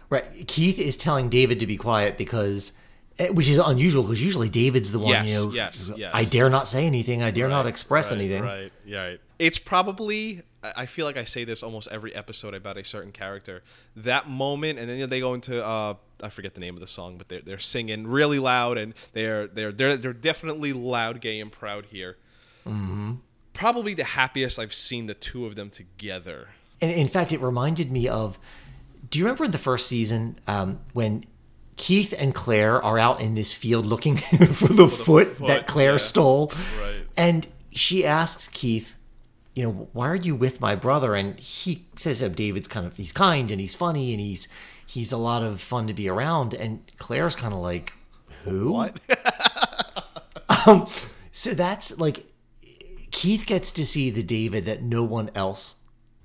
Right. 0.10 0.48
Keith 0.48 0.80
is 0.80 0.96
telling 0.96 1.28
David 1.30 1.60
to 1.60 1.68
be 1.68 1.76
quiet 1.76 2.18
because, 2.18 2.78
which 3.28 3.50
is 3.50 3.58
unusual 3.58 4.04
because 4.04 4.24
usually 4.24 4.50
David's 4.50 4.92
the 4.92 5.00
one, 5.00 5.10
Yes, 5.10 5.30
you 5.30 5.34
know, 5.36 5.52
yes, 5.52 5.92
yes. 5.96 6.12
I 6.14 6.24
dare 6.24 6.50
not 6.50 6.68
say 6.68 6.86
anything. 6.86 7.22
I 7.22 7.32
dare 7.32 7.50
not 7.50 7.68
express 7.68 8.12
right, 8.12 8.20
anything. 8.20 8.44
Right, 8.44 8.72
yeah, 8.86 9.04
right. 9.04 9.22
It's 9.38 9.60
probably. 9.60 10.44
I 10.64 10.74
I 10.78 10.86
feel 10.86 11.06
like 11.06 11.18
I 11.18 11.26
say 11.26 11.44
this 11.44 11.62
almost 11.64 11.88
every 11.90 12.16
episode 12.16 12.54
about 12.54 12.78
a 12.78 12.84
certain 12.84 13.12
character. 13.12 13.62
That 13.96 14.30
moment, 14.30 14.80
and 14.80 14.90
then 14.90 15.10
they 15.10 15.20
go 15.20 15.34
into. 15.34 15.66
Uh, 15.66 15.96
I 16.22 16.30
forget 16.30 16.54
the 16.54 16.62
name 16.62 16.76
of 16.76 16.82
the 16.82 16.88
song, 16.88 17.18
but 17.18 17.28
they're 17.30 17.42
they're 17.42 17.60
singing 17.60 18.08
really 18.08 18.40
loud, 18.40 18.78
and 18.78 18.94
they're 19.14 19.48
they're 19.48 19.72
they're 19.72 19.98
they're 19.98 20.14
definitely 20.14 20.74
loud, 20.74 21.20
gay, 21.22 21.40
and 21.40 21.52
proud 21.52 21.88
here. 21.88 22.18
Mm-hmm. 22.66 23.16
Probably 23.54 23.94
the 23.94 24.06
happiest 24.06 24.60
I've 24.60 24.74
seen 24.74 25.08
the 25.08 25.14
two 25.14 25.46
of 25.46 25.56
them 25.56 25.70
together. 25.70 26.50
And 26.82 26.92
in 26.92 27.10
fact, 27.10 27.34
it 27.34 27.42
reminded 27.42 27.92
me 27.92 28.08
of 28.08 28.40
do 29.10 29.20
you 29.20 29.26
remember 29.26 29.44
in 29.46 29.52
the 29.52 29.58
first 29.58 29.88
season 29.88 30.38
um, 30.48 30.80
when 30.94 31.24
Keith 31.80 32.14
and 32.20 32.36
Claire 32.36 32.84
are 32.84 33.00
out 33.00 33.22
in 33.22 33.36
this 33.36 33.54
field 33.54 33.86
looking 33.86 34.18
for 34.52 34.68
the, 34.68 34.90
foot, 34.90 35.38
foot, 35.38 35.48
that 35.48 35.66
Claire 35.66 35.94
yeah. 35.94 35.98
stole? 35.98 36.52
Right. 36.80 37.06
And 37.16 37.48
she 37.72 38.06
asks 38.06 38.50
Keith, 38.50 38.96
you 39.56 39.64
know, 39.64 39.88
why 39.94 40.10
are 40.10 40.16
you 40.16 40.36
with 40.36 40.60
my 40.60 40.76
brother? 40.76 41.16
And 41.16 41.40
he 41.40 41.86
says, 41.96 42.22
oh, 42.22 42.28
David's 42.28 42.68
kind 42.68 42.86
of, 42.86 42.98
he's 42.98 43.14
kind 43.14 43.50
and 43.50 43.62
he's 43.62 43.76
funny 43.76 44.12
and 44.12 44.20
he's, 44.20 44.50
he's 44.86 45.14
a 45.14 45.18
lot 45.18 45.42
of 45.42 45.62
fun 45.62 45.88
to 45.88 45.94
be 45.94 46.10
around. 46.10 46.54
And 46.54 46.82
Claire's 46.98 47.38
kind 47.38 47.54
of 47.54 47.62
like, 47.62 47.94
who? 48.44 48.74
What? 48.74 49.00
Um, 50.66 50.88
so 51.32 51.54
that's 51.54 52.00
like, 52.00 52.26
Keith 53.12 53.46
gets 53.46 53.72
to 53.72 53.86
see 53.86 54.10
the 54.10 54.22
David 54.22 54.66
that 54.66 54.82
no 54.82 55.04
one 55.04 55.32
else 55.34 55.80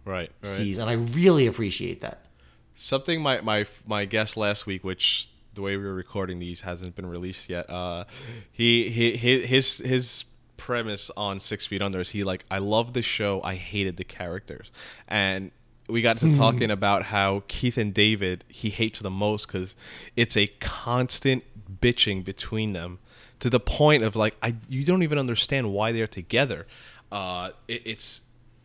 right, 0.05 0.33
right. 0.43 0.47
sees. 0.47 0.79
And 0.79 0.90
I 0.90 0.95
really 0.95 1.47
appreciate 1.47 2.01
that. 2.01 2.27
Something 2.75 3.23
my 3.23 3.40
my 3.43 3.67
my 3.87 4.07
guest 4.07 4.37
last 4.37 4.67
week, 4.67 4.83
which 4.83 5.31
the 5.55 5.62
way 5.62 5.77
we 5.77 5.85
were 5.85 5.95
recording 5.95 6.38
these 6.38 6.62
hasn't 6.62 6.97
been 6.97 7.07
released 7.07 7.49
yet. 7.49 7.69
Uh, 7.71 8.05
he, 8.51 8.88
he 8.90 9.17
his 9.17 9.79
his 9.79 10.25
premise 10.57 11.11
on 11.17 11.40
Six 11.40 11.67
Feet 11.67 11.83
Under 11.83 12.01
is 12.01 12.11
he 12.11 12.25
like 12.25 12.45
I 12.51 12.59
love 12.59 12.93
the 12.93 13.03
show, 13.03 13.40
I 13.43 13.55
hated 13.57 13.97
the 13.97 14.05
characters, 14.05 14.71
and 15.09 15.51
we 15.88 16.01
got 16.03 16.19
to 16.21 16.35
talking 16.35 16.71
about 16.71 17.05
how 17.05 17.43
Keith 17.49 17.77
and 17.77 17.93
David 17.93 18.45
he 18.49 18.71
hates 18.71 19.01
the 19.01 19.11
most 19.11 19.47
because 19.47 19.75
it's 20.17 20.37
a 20.37 20.47
constant 20.61 21.45
bitching 21.81 22.25
between 22.25 22.73
them 22.73 22.99
to 23.40 23.51
the 23.51 23.61
point 23.61 24.03
of 24.03 24.17
like 24.17 24.35
I 24.43 24.57
you 24.69 24.85
don't 24.85 25.03
even 25.03 25.19
understand 25.19 25.73
why 25.73 25.93
they're 25.93 26.07
together. 26.07 26.67
Uh, 27.12 27.51
it, 27.69 27.83
it's 27.85 28.23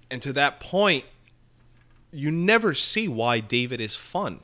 and 0.09 0.21
to 0.21 0.33
that 0.33 0.59
point 0.59 1.05
you 2.11 2.31
never 2.31 2.73
see 2.73 3.07
why 3.07 3.39
David 3.39 3.79
is 3.81 3.95
fun. 3.95 4.39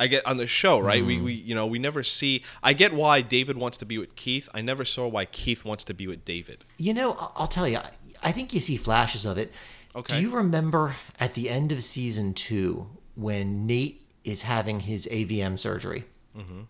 I 0.00 0.06
get 0.08 0.26
on 0.26 0.36
the 0.38 0.46
show, 0.48 0.80
right? 0.80 1.04
We, 1.04 1.20
we 1.20 1.34
you 1.34 1.54
know, 1.54 1.66
we 1.66 1.78
never 1.78 2.02
see 2.02 2.42
I 2.62 2.72
get 2.72 2.92
why 2.92 3.20
David 3.20 3.56
wants 3.56 3.78
to 3.78 3.84
be 3.86 3.98
with 3.98 4.16
Keith. 4.16 4.48
I 4.52 4.60
never 4.62 4.84
saw 4.84 5.06
why 5.06 5.26
Keith 5.26 5.64
wants 5.64 5.84
to 5.84 5.94
be 5.94 6.06
with 6.08 6.24
David. 6.24 6.64
You 6.78 6.94
know, 6.94 7.16
I'll 7.36 7.46
tell 7.46 7.68
you, 7.68 7.78
I- 7.78 7.90
I 8.22 8.32
think 8.32 8.52
you 8.52 8.60
see 8.60 8.76
flashes 8.76 9.24
of 9.24 9.38
it. 9.38 9.50
Okay. 9.96 10.16
Do 10.16 10.22
you 10.22 10.30
remember 10.36 10.96
at 11.18 11.32
the 11.34 11.48
end 11.48 11.72
of 11.72 11.82
season 11.82 12.34
two 12.34 12.86
when 13.14 13.66
Nate 13.66 14.02
is 14.24 14.42
having 14.42 14.80
his 14.80 15.06
AVM 15.10 15.58
surgery? 15.58 16.04
Mm-hmm. 16.36 16.60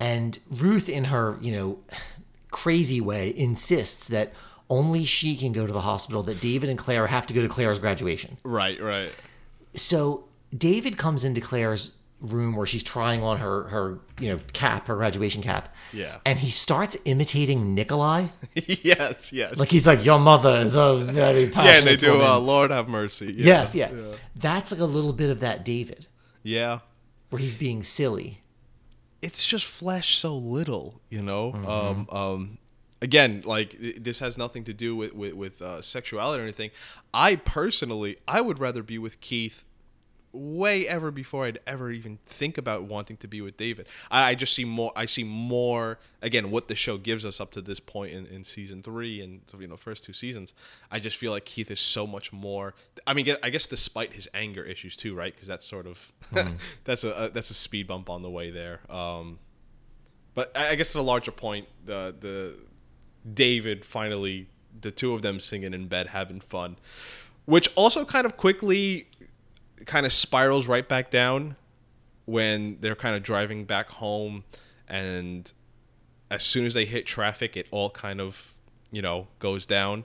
And 0.00 0.38
Ruth, 0.50 0.88
in 0.88 1.04
her, 1.04 1.38
you 1.40 1.52
know, 1.52 1.78
crazy 2.50 3.00
way, 3.00 3.34
insists 3.36 4.08
that 4.08 4.32
only 4.68 5.04
she 5.04 5.36
can 5.36 5.52
go 5.52 5.66
to 5.66 5.72
the 5.72 5.82
hospital, 5.82 6.22
that 6.24 6.40
David 6.40 6.68
and 6.68 6.78
Claire 6.78 7.06
have 7.06 7.26
to 7.28 7.34
go 7.34 7.42
to 7.42 7.48
Claire's 7.48 7.78
graduation. 7.78 8.36
Right, 8.42 8.80
right. 8.80 9.12
So 9.74 10.24
David 10.56 10.96
comes 10.98 11.22
into 11.24 11.40
Claire's 11.40 11.92
room 12.20 12.56
where 12.56 12.66
she's 12.66 12.82
trying 12.82 13.22
on 13.22 13.38
her, 13.38 13.64
her 13.64 13.98
you 14.20 14.30
know, 14.30 14.40
cap, 14.52 14.86
her 14.88 14.96
graduation 14.96 15.42
cap. 15.42 15.74
Yeah. 15.92 16.16
And 16.24 16.38
he 16.38 16.50
starts 16.50 16.96
imitating 17.04 17.74
Nikolai. 17.74 18.26
yes, 18.54 19.32
yes. 19.32 19.56
Like 19.56 19.68
he's 19.68 19.86
like, 19.86 20.04
Your 20.04 20.18
mother 20.18 20.60
is 20.60 20.74
a 20.74 20.96
very 20.96 21.48
passionate 21.48 21.64
yeah, 21.72 21.78
and 21.78 21.86
they 21.86 21.96
do. 21.96 22.12
woman." 22.12 22.26
Uh, 22.26 22.38
Lord 22.40 22.70
have 22.70 22.88
mercy. 22.88 23.26
Yeah. 23.36 23.44
Yes, 23.46 23.74
yeah. 23.74 23.90
That's 24.34 24.72
like 24.72 24.80
a 24.80 24.84
little 24.86 25.12
bit 25.12 25.30
of 25.30 25.40
that 25.40 25.64
David, 25.64 26.06
Yeah. 26.42 26.80
where 27.30 27.38
he's 27.40 27.56
being 27.56 27.82
silly. 27.82 28.42
it's 29.22 29.44
just 29.46 29.64
flesh 29.64 30.16
so 30.18 30.36
little, 30.36 31.00
you 31.10 31.22
know. 31.22 31.52
Um, 31.52 32.08
um, 32.10 32.58
again, 33.02 33.42
like 33.44 33.76
this 33.98 34.20
has 34.20 34.38
nothing 34.38 34.64
to 34.64 34.72
do 34.72 34.94
with 34.96 35.12
with, 35.14 35.34
with 35.34 35.60
uh, 35.62 35.82
sexuality 35.82 36.40
or 36.40 36.44
anything. 36.44 36.70
I 37.12 37.36
personally, 37.36 38.16
I 38.28 38.40
would 38.40 38.58
rather 38.58 38.82
be 38.82 38.98
with 38.98 39.20
Keith 39.20 39.64
way 40.36 40.86
ever 40.86 41.10
before 41.10 41.44
I'd 41.44 41.58
ever 41.66 41.90
even 41.90 42.18
think 42.26 42.58
about 42.58 42.84
wanting 42.84 43.16
to 43.18 43.28
be 43.28 43.40
with 43.40 43.56
David. 43.56 43.86
I, 44.10 44.30
I 44.30 44.34
just 44.34 44.54
see 44.54 44.64
more. 44.64 44.92
I 44.94 45.06
see 45.06 45.24
more. 45.24 45.98
Again, 46.22 46.50
what 46.50 46.68
the 46.68 46.74
show 46.74 46.98
gives 46.98 47.24
us 47.24 47.40
up 47.40 47.52
to 47.52 47.60
this 47.60 47.80
point 47.80 48.12
in, 48.12 48.26
in 48.26 48.44
season 48.44 48.82
three 48.82 49.20
and 49.20 49.40
you 49.58 49.66
know 49.66 49.76
first 49.76 50.04
two 50.04 50.12
seasons. 50.12 50.54
I 50.90 50.98
just 50.98 51.16
feel 51.16 51.32
like 51.32 51.44
Keith 51.44 51.70
is 51.70 51.80
so 51.80 52.06
much 52.06 52.32
more. 52.32 52.74
I 53.06 53.14
mean, 53.14 53.28
I 53.42 53.50
guess 53.50 53.66
despite 53.66 54.12
his 54.12 54.28
anger 54.34 54.64
issues 54.64 54.96
too, 54.96 55.14
right? 55.14 55.34
Because 55.34 55.48
that's 55.48 55.66
sort 55.66 55.86
of 55.86 56.12
that's 56.84 57.04
a, 57.04 57.10
a 57.10 57.30
that's 57.30 57.50
a 57.50 57.54
speed 57.54 57.86
bump 57.86 58.10
on 58.10 58.22
the 58.22 58.30
way 58.30 58.50
there. 58.50 58.80
Um, 58.90 59.38
but 60.34 60.56
I 60.56 60.70
I 60.70 60.74
guess 60.76 60.92
to 60.92 60.98
the 60.98 61.04
larger 61.04 61.32
point, 61.32 61.66
the 61.84 62.14
the 62.18 62.56
David 63.32 63.84
finally 63.84 64.48
the 64.80 64.90
two 64.90 65.14
of 65.14 65.22
them 65.22 65.40
singing 65.40 65.74
in 65.74 65.88
bed 65.88 66.08
having 66.08 66.40
fun, 66.40 66.76
which 67.44 67.68
also 67.74 68.04
kind 68.04 68.26
of 68.26 68.36
quickly 68.36 69.08
kind 69.84 70.06
of 70.06 70.12
spirals 70.12 70.66
right 70.66 70.88
back 70.88 71.10
down 71.10 71.56
when 72.24 72.78
they're 72.80 72.96
kind 72.96 73.14
of 73.14 73.22
driving 73.22 73.64
back 73.64 73.90
home 73.90 74.44
and 74.88 75.52
as 76.30 76.42
soon 76.42 76.66
as 76.66 76.74
they 76.74 76.84
hit 76.84 77.06
traffic 77.06 77.56
it 77.56 77.66
all 77.70 77.90
kind 77.90 78.20
of 78.20 78.54
you 78.90 79.02
know 79.02 79.26
goes 79.38 79.66
down 79.66 80.04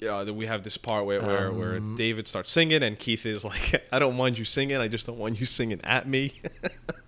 you 0.00 0.08
know, 0.08 0.24
we 0.32 0.46
have 0.46 0.64
this 0.64 0.76
part 0.76 1.06
where 1.06 1.22
where, 1.22 1.52
where 1.52 1.78
David 1.96 2.26
starts 2.26 2.52
singing 2.52 2.82
and 2.82 2.98
Keith 2.98 3.24
is 3.24 3.44
like 3.44 3.86
I 3.92 3.98
don't 3.98 4.16
mind 4.16 4.38
you 4.38 4.44
singing 4.44 4.78
I 4.78 4.88
just 4.88 5.06
don't 5.06 5.18
want 5.18 5.38
you 5.38 5.46
singing 5.46 5.80
at 5.84 6.08
me 6.08 6.40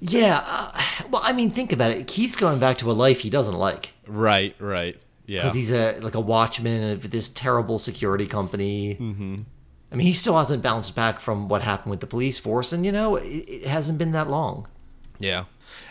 Yeah. 0.00 0.42
Uh, 0.46 0.80
well, 1.10 1.22
I 1.24 1.32
mean, 1.32 1.50
think 1.50 1.72
about 1.72 1.90
it. 1.90 2.06
Keith's 2.06 2.36
going 2.36 2.58
back 2.58 2.78
to 2.78 2.90
a 2.90 2.92
life 2.92 3.20
he 3.20 3.30
doesn't 3.30 3.54
like 3.56 3.92
right 4.06 4.54
right 4.60 4.96
yeah 5.26 5.40
because 5.40 5.54
he's 5.54 5.72
a 5.72 5.98
like 5.98 6.14
a 6.14 6.20
watchman 6.20 6.92
of 6.92 7.10
this 7.10 7.28
terrible 7.28 7.78
security 7.78 8.26
company. 8.26 8.94
Mm-hmm. 8.94 9.42
I 9.90 9.94
mean, 9.94 10.06
he 10.06 10.12
still 10.12 10.36
hasn't 10.36 10.62
bounced 10.62 10.94
back 10.96 11.20
from 11.20 11.48
what 11.48 11.62
happened 11.62 11.90
with 11.90 12.00
the 12.00 12.06
police 12.06 12.38
force, 12.38 12.72
and 12.72 12.84
you 12.84 12.92
know, 12.92 13.16
it, 13.16 13.26
it 13.26 13.66
hasn't 13.66 13.98
been 13.98 14.12
that 14.12 14.28
long. 14.28 14.66
Yeah. 15.18 15.44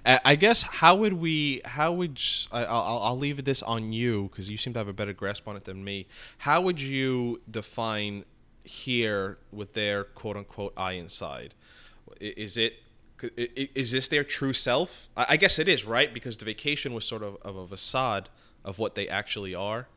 I 0.06 0.36
guess 0.36 0.62
how 0.62 0.96
would 0.96 1.14
we? 1.14 1.62
How 1.66 1.92
would 1.92 2.22
I, 2.52 2.62
will 2.62 2.68
I'll 2.70 3.18
leave 3.18 3.44
this 3.44 3.64
on 3.64 3.92
you 3.92 4.30
because 4.30 4.50
you 4.50 4.58
seem 4.58 4.74
to 4.74 4.80
have 4.80 4.88
a 4.88 4.94
better 4.94 5.14
grasp 5.14 5.48
on 5.48 5.56
it 5.56 5.66
than 5.66 5.84
me. 5.84 6.08
How 6.40 6.62
would 6.62 6.80
you 6.80 7.42
define 7.50 8.26
here 8.64 9.40
with 9.52 9.74
their 9.74 10.04
quote 10.04 10.38
unquote 10.38 10.74
eye 10.78 10.94
inside? 10.94 11.56
Is 12.20 12.56
it? 12.56 12.76
Is 13.36 13.92
this 13.92 14.08
their 14.08 14.24
true 14.24 14.54
self? 14.54 15.10
I 15.18 15.26
I 15.30 15.38
guess 15.38 15.58
it 15.58 15.68
is, 15.68 15.86
right? 15.86 16.14
Because 16.14 16.38
the 16.38 16.46
vacation 16.46 16.94
was 16.94 17.06
sort 17.06 17.24
of, 17.24 17.38
of 17.42 17.56
a 17.56 17.68
facade 17.68 18.30
of 18.64 18.78
what 18.78 18.94
they 18.94 19.08
actually 19.08 19.56
are. 19.56 19.88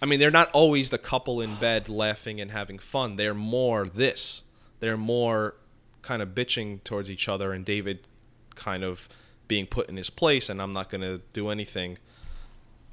I 0.00 0.06
mean, 0.06 0.20
they're 0.20 0.30
not 0.30 0.50
always 0.52 0.90
the 0.90 0.98
couple 0.98 1.40
in 1.40 1.56
bed 1.56 1.88
laughing 1.88 2.40
and 2.40 2.50
having 2.50 2.78
fun. 2.78 3.16
They're 3.16 3.34
more 3.34 3.86
this. 3.86 4.44
They're 4.80 4.96
more 4.96 5.54
kind 6.02 6.22
of 6.22 6.30
bitching 6.30 6.84
towards 6.84 7.10
each 7.10 7.28
other, 7.28 7.52
and 7.52 7.64
David 7.64 8.06
kind 8.54 8.84
of 8.84 9.08
being 9.48 9.66
put 9.66 9.88
in 9.88 9.96
his 9.96 10.10
place, 10.10 10.48
and 10.48 10.62
I'm 10.62 10.72
not 10.72 10.90
going 10.90 11.00
to 11.00 11.20
do 11.32 11.48
anything 11.48 11.98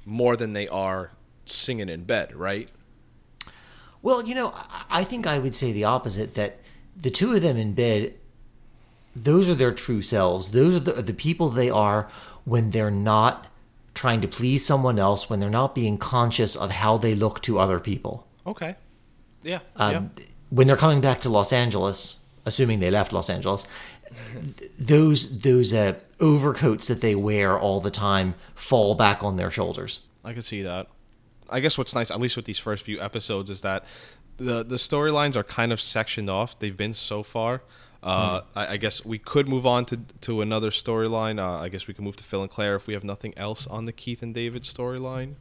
more 0.04 0.36
than 0.36 0.52
they 0.52 0.66
are 0.68 1.12
singing 1.44 1.88
in 1.88 2.04
bed, 2.04 2.34
right? 2.34 2.70
Well, 4.02 4.26
you 4.26 4.34
know, 4.34 4.52
I, 4.88 5.04
think 5.04 5.26
I 5.26 5.38
would 5.38 5.54
say 5.54 5.72
the 5.72 5.84
opposite. 5.84 6.34
That 6.34 6.60
the 6.96 7.10
two 7.10 7.34
of 7.34 7.42
them 7.42 7.56
in 7.56 7.74
bed, 7.74 8.14
those 9.14 9.48
are 9.48 9.54
their 9.54 9.72
true 9.72 10.02
selves. 10.02 10.52
Those 10.52 10.76
are 10.76 10.80
the, 10.80 11.02
the 11.02 11.14
people 11.14 11.50
they 11.50 11.70
are 11.70 12.08
when 12.44 12.70
they're 12.70 12.90
not 12.90 13.46
trying 13.96 14.20
to 14.20 14.28
please 14.28 14.64
someone 14.64 14.98
else. 15.00 15.28
When 15.28 15.40
they're 15.40 15.50
not 15.50 15.74
being 15.74 15.98
conscious 15.98 16.54
of 16.54 16.70
how 16.70 16.96
they 16.98 17.16
look 17.16 17.42
to 17.42 17.58
other 17.58 17.80
people. 17.80 18.28
Okay. 18.46 18.76
Yeah. 19.42 19.60
um, 19.76 20.10
when 20.50 20.68
they're 20.68 20.76
coming 20.76 21.00
back 21.00 21.20
to 21.20 21.28
Los 21.28 21.52
Angeles, 21.52 22.20
assuming 22.44 22.78
they 22.78 22.90
left 22.90 23.12
Los 23.12 23.28
Angeles, 23.28 23.66
those 24.78 25.40
those 25.40 25.74
uh, 25.74 25.98
overcoats 26.20 26.86
that 26.86 27.00
they 27.00 27.14
wear 27.14 27.58
all 27.58 27.80
the 27.80 27.90
time 27.90 28.34
fall 28.54 28.94
back 28.94 29.24
on 29.24 29.36
their 29.36 29.50
shoulders. 29.50 30.06
I 30.24 30.32
could 30.32 30.44
see 30.44 30.62
that. 30.62 30.86
I 31.48 31.60
guess 31.60 31.78
what's 31.78 31.94
nice, 31.94 32.10
at 32.10 32.20
least 32.20 32.36
with 32.36 32.44
these 32.44 32.58
first 32.58 32.84
few 32.84 33.00
episodes, 33.00 33.50
is 33.50 33.60
that 33.62 33.84
the 34.36 34.62
the 34.62 34.76
storylines 34.76 35.36
are 35.36 35.44
kind 35.44 35.72
of 35.72 35.80
sectioned 35.80 36.30
off. 36.30 36.58
They've 36.58 36.76
been 36.76 36.94
so 36.94 37.22
far. 37.22 37.62
Uh, 38.06 38.42
I, 38.54 38.74
I 38.74 38.76
guess 38.76 39.04
we 39.04 39.18
could 39.18 39.48
move 39.48 39.66
on 39.66 39.84
to 39.86 40.00
to 40.22 40.40
another 40.40 40.70
storyline. 40.70 41.40
Uh, 41.40 41.60
I 41.60 41.68
guess 41.68 41.86
we 41.86 41.94
can 41.94 42.04
move 42.04 42.16
to 42.16 42.24
Phil 42.24 42.42
and 42.42 42.50
Claire 42.50 42.76
if 42.76 42.86
we 42.86 42.94
have 42.94 43.04
nothing 43.04 43.36
else 43.36 43.66
on 43.66 43.86
the 43.86 43.92
Keith 43.92 44.22
and 44.22 44.34
David 44.34 44.62
storyline. 44.62 45.34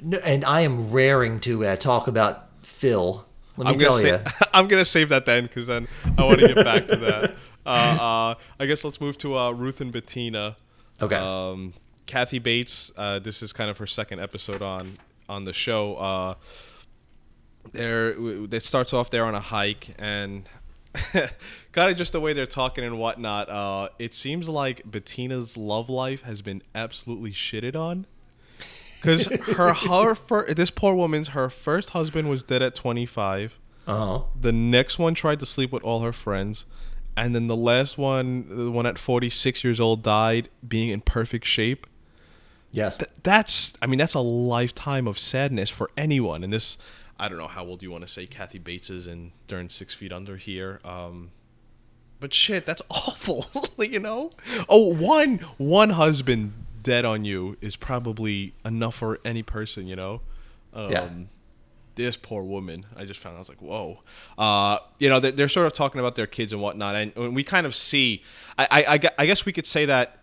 No, 0.00 0.18
and 0.18 0.44
I 0.44 0.60
am 0.60 0.90
raring 0.90 1.40
to 1.40 1.64
uh, 1.64 1.76
talk 1.76 2.06
about 2.06 2.48
Phil. 2.62 3.26
Let 3.56 3.66
me 3.66 3.72
I'm 3.72 3.78
tell 3.78 4.04
you. 4.04 4.20
I'm 4.52 4.68
gonna 4.68 4.84
save 4.84 5.08
that 5.08 5.24
then 5.24 5.44
because 5.44 5.66
then 5.66 5.88
I 6.16 6.24
want 6.24 6.40
to 6.40 6.54
get 6.54 6.64
back 6.64 6.86
to 6.88 6.96
that. 6.96 7.34
Uh, 7.66 7.98
uh, 8.00 8.34
I 8.58 8.64
guess 8.64 8.82
let's 8.82 8.98
move 8.98 9.18
to 9.18 9.36
uh, 9.36 9.50
Ruth 9.50 9.82
and 9.82 9.92
Bettina. 9.92 10.56
Okay. 11.02 11.16
Um, 11.16 11.74
Kathy 12.06 12.38
Bates. 12.38 12.90
Uh, 12.96 13.18
this 13.18 13.42
is 13.42 13.52
kind 13.52 13.68
of 13.68 13.76
her 13.76 13.86
second 13.86 14.20
episode 14.20 14.62
on 14.62 14.92
on 15.28 15.44
the 15.44 15.52
show. 15.52 15.96
Uh, 15.96 16.34
there, 17.72 18.14
it 18.18 18.64
starts 18.64 18.94
off 18.94 19.10
there 19.10 19.26
on 19.26 19.34
a 19.34 19.40
hike, 19.40 19.94
and 19.98 20.48
kind 21.72 21.90
of 21.90 21.96
just 21.96 22.12
the 22.12 22.20
way 22.20 22.32
they're 22.32 22.46
talking 22.46 22.84
and 22.84 22.98
whatnot. 22.98 23.48
Uh, 23.48 23.88
it 23.98 24.14
seems 24.14 24.48
like 24.48 24.82
Bettina's 24.90 25.56
love 25.56 25.88
life 25.88 26.22
has 26.22 26.42
been 26.42 26.62
absolutely 26.74 27.32
shitted 27.32 27.76
on. 27.76 28.06
Because 28.96 29.26
her, 29.26 29.72
her 29.74 30.14
fir- 30.14 30.52
this 30.54 30.70
poor 30.70 30.94
woman's 30.94 31.28
her 31.28 31.48
first 31.48 31.90
husband 31.90 32.28
was 32.28 32.42
dead 32.42 32.62
at 32.62 32.74
25. 32.74 33.58
Uh-huh. 33.86 34.22
The 34.38 34.52
next 34.52 34.98
one 34.98 35.14
tried 35.14 35.40
to 35.40 35.46
sleep 35.46 35.72
with 35.72 35.82
all 35.82 36.00
her 36.00 36.12
friends. 36.12 36.64
And 37.16 37.34
then 37.34 37.48
the 37.48 37.56
last 37.56 37.98
one, 37.98 38.46
the 38.48 38.70
one 38.70 38.86
at 38.86 38.98
46 38.98 39.64
years 39.64 39.80
old, 39.80 40.02
died 40.02 40.48
being 40.66 40.90
in 40.90 41.00
perfect 41.00 41.46
shape. 41.46 41.86
Yes. 42.70 43.02
That's, 43.22 43.72
I 43.80 43.86
mean, 43.86 43.98
that's 43.98 44.14
a 44.14 44.20
lifetime 44.20 45.08
of 45.08 45.18
sadness 45.18 45.70
for 45.70 45.90
anyone. 45.96 46.44
And 46.44 46.52
this, 46.52 46.78
I 47.18 47.28
don't 47.28 47.38
know 47.38 47.48
how 47.48 47.64
old 47.64 47.82
you 47.82 47.90
want 47.90 48.02
to 48.04 48.08
say 48.08 48.26
Kathy 48.26 48.58
Bates 48.58 48.90
is 48.90 49.06
in 49.06 49.32
during 49.46 49.68
Six 49.68 49.94
Feet 49.94 50.12
Under 50.12 50.36
here. 50.36 50.80
Um, 50.84 51.30
but 52.20 52.32
shit, 52.34 52.64
that's 52.66 52.82
awful, 52.90 53.46
you 53.78 53.98
know? 54.00 54.30
Oh, 54.68 54.94
one, 54.94 55.38
one 55.56 55.90
husband 55.90 56.52
dead 56.82 57.04
on 57.04 57.24
you 57.24 57.56
is 57.60 57.76
probably 57.76 58.54
enough 58.64 58.94
for 58.96 59.18
any 59.24 59.42
person, 59.42 59.86
you 59.86 59.96
know? 59.96 60.20
Um, 60.72 60.90
Yeah. 60.90 61.08
this 61.96 62.16
poor 62.16 62.44
woman 62.44 62.86
i 62.94 63.04
just 63.04 63.18
found 63.18 63.34
i 63.34 63.38
was 63.40 63.48
like 63.48 63.60
whoa 63.60 63.98
uh, 64.36 64.78
you 65.00 65.08
know 65.08 65.18
they're, 65.18 65.32
they're 65.32 65.48
sort 65.48 65.66
of 65.66 65.72
talking 65.72 65.98
about 65.98 66.14
their 66.14 66.26
kids 66.28 66.52
and 66.52 66.62
whatnot 66.62 66.94
and, 66.94 67.10
and 67.16 67.34
we 67.34 67.42
kind 67.42 67.66
of 67.66 67.74
see 67.74 68.22
I, 68.56 68.84
I, 68.86 69.00
I 69.18 69.26
guess 69.26 69.44
we 69.44 69.52
could 69.52 69.66
say 69.66 69.86
that 69.86 70.18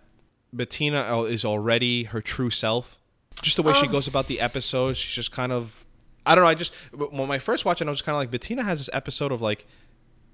bettina 0.54 1.24
is 1.24 1.44
already 1.44 2.04
her 2.06 2.22
true 2.22 2.50
self 2.52 2.98
just 3.42 3.58
the 3.58 3.64
way 3.64 3.74
she 3.74 3.88
goes 3.88 4.08
about 4.08 4.28
the 4.28 4.40
episodes 4.40 4.98
she's 5.00 5.14
just 5.16 5.32
kind 5.34 5.52
of 5.52 5.85
i 6.26 6.36
don't 6.36 6.44
know 6.44 6.50
i 6.50 6.56
just 6.56 6.74
when 6.94 7.32
I 7.32 7.40
first 7.40 7.66
watch, 7.66 7.82
it 7.82 7.88
i 7.88 7.92
was 7.92 8.02
kind 8.02 8.16
of 8.16 8.20
like 8.20 8.32
bettina 8.32 8.64
has 8.64 8.80
this 8.80 8.90
episode 8.94 9.32
of 9.32 9.42
like 9.42 9.66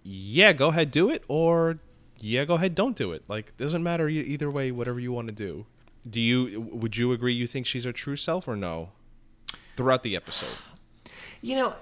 yeah 0.03 0.53
go 0.53 0.69
ahead 0.69 0.91
do 0.91 1.09
it 1.09 1.23
or 1.27 1.79
yeah 2.17 2.45
go 2.45 2.55
ahead 2.55 2.75
don't 2.75 2.95
do 2.95 3.11
it 3.11 3.23
like 3.27 3.55
doesn't 3.57 3.83
matter 3.83 4.07
either 4.09 4.49
way 4.49 4.71
whatever 4.71 4.99
you 4.99 5.11
want 5.11 5.27
to 5.27 5.33
do 5.33 5.65
do 6.09 6.19
you 6.19 6.61
would 6.71 6.97
you 6.97 7.11
agree 7.11 7.33
you 7.33 7.47
think 7.47 7.65
she's 7.65 7.85
her 7.85 7.91
true 7.93 8.15
self 8.15 8.47
or 8.47 8.55
no 8.55 8.89
throughout 9.75 10.03
the 10.03 10.15
episode 10.15 10.57
You 11.41 11.55
know, 11.55 11.75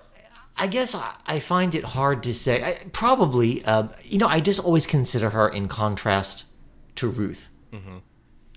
I 0.57 0.67
guess 0.67 0.95
I, 0.95 1.13
I 1.25 1.39
find 1.39 1.75
it 1.75 1.83
hard 1.83 2.23
to 2.23 2.33
say. 2.33 2.63
I, 2.63 2.77
probably, 2.93 3.63
uh, 3.65 3.87
you 4.03 4.17
know, 4.17 4.27
I 4.27 4.39
just 4.39 4.63
always 4.63 4.87
consider 4.87 5.29
her 5.31 5.49
in 5.49 5.67
contrast 5.67 6.45
to 6.95 7.07
Ruth. 7.09 7.49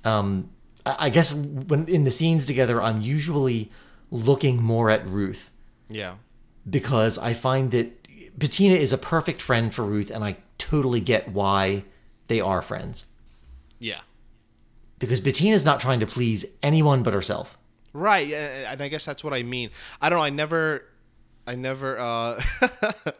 Um, 0.04 0.50
I, 0.86 1.06
I 1.06 1.10
guess 1.10 1.32
when 1.34 1.86
in 1.88 2.04
the 2.04 2.10
scenes 2.10 2.46
together, 2.46 2.80
I'm 2.80 3.00
usually 3.00 3.70
looking 4.12 4.62
more 4.62 4.90
at 4.90 5.04
Ruth. 5.08 5.50
yeah 5.88 6.14
because 6.68 7.18
I 7.18 7.34
find 7.34 7.70
that 7.72 8.38
Bettina 8.38 8.76
is 8.76 8.92
a 8.92 8.98
perfect 8.98 9.42
friend 9.42 9.74
for 9.74 9.84
Ruth, 9.84 10.10
and 10.10 10.24
I 10.24 10.36
totally 10.58 11.00
get 11.00 11.28
why 11.28 11.84
they 12.28 12.40
are 12.40 12.62
friends. 12.62 13.06
Yeah. 13.78 14.00
Because 14.98 15.20
Bettina's 15.20 15.64
not 15.64 15.80
trying 15.80 16.00
to 16.00 16.06
please 16.06 16.46
anyone 16.62 17.02
but 17.02 17.14
herself. 17.14 17.58
Right, 17.92 18.32
and 18.32 18.80
I 18.80 18.88
guess 18.88 19.04
that's 19.04 19.22
what 19.24 19.34
I 19.34 19.42
mean. 19.42 19.70
I 20.00 20.08
don't 20.08 20.18
know. 20.18 20.24
I 20.24 20.30
never, 20.30 20.84
I 21.46 21.56
never. 21.56 21.98
uh 21.98 22.42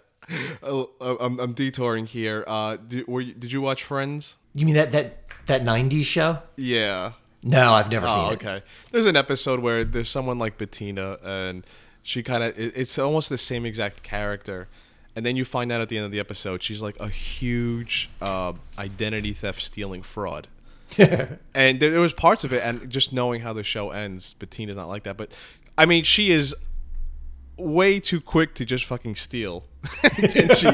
oh, 0.62 1.18
I'm, 1.20 1.38
I'm 1.40 1.52
detouring 1.52 2.07
here. 2.07 2.44
Uh, 2.46 2.76
did, 2.76 3.07
were 3.07 3.20
you, 3.20 3.35
did 3.35 3.52
you 3.52 3.61
watch 3.61 3.83
Friends? 3.85 4.37
You 4.55 4.64
mean 4.64 4.76
that 4.76 4.92
that 4.92 5.24
that 5.46 5.62
'90s 5.62 6.05
show? 6.05 6.38
Yeah. 6.57 7.12
No, 7.42 7.72
I've 7.72 7.90
never 7.90 8.09
seen 8.09 8.18
Oh, 8.18 8.31
it. 8.31 8.35
okay. 8.35 8.62
There's 8.92 9.07
an 9.07 9.16
episode 9.16 9.61
where 9.61 9.85
there's 9.85 10.09
someone 10.09 10.38
like 10.38 10.59
Bettina, 10.59 11.18
and 11.24 11.64
she 12.02 12.22
kind 12.22 12.42
of 12.44 12.59
it, 12.59 12.72
it's 12.76 12.98
almost 12.98 13.28
the 13.28 13.38
same 13.38 13.66
exact 13.66 14.02
character, 14.02 14.68
and 15.16 15.26
then 15.26 15.35
you 15.37 15.44
find 15.44 15.72
out 15.72 15.81
at 15.81 15.88
the 15.88 15.96
end 15.96 16.07
of 16.07 16.12
the 16.12 16.20
episode 16.20 16.62
she's 16.62 16.81
like 16.83 16.98
a 17.00 17.09
huge 17.09 18.09
uh, 18.20 18.52
identity 18.78 19.33
theft 19.33 19.61
stealing 19.62 20.02
fraud. 20.02 20.46
and 20.98 21.81
there, 21.81 21.90
there 21.90 22.00
was 22.00 22.12
parts 22.12 22.44
of 22.44 22.52
it, 22.52 22.62
and 22.64 22.88
just 22.90 23.12
knowing 23.12 23.40
how 23.40 23.52
the 23.52 23.64
show 23.64 23.90
ends, 23.90 24.35
Bettina's 24.38 24.76
not 24.76 24.88
like 24.88 25.02
that. 25.05 25.16
But 25.16 25.33
I 25.76 25.87
mean, 25.87 26.05
she 26.05 26.31
is 26.31 26.55
way 27.57 27.98
too 28.00 28.20
quick 28.20 28.55
to 28.57 28.64
just 28.64 28.85
fucking 28.85 29.14
steal, 29.16 29.64
and 30.18 30.55
she 30.57 30.68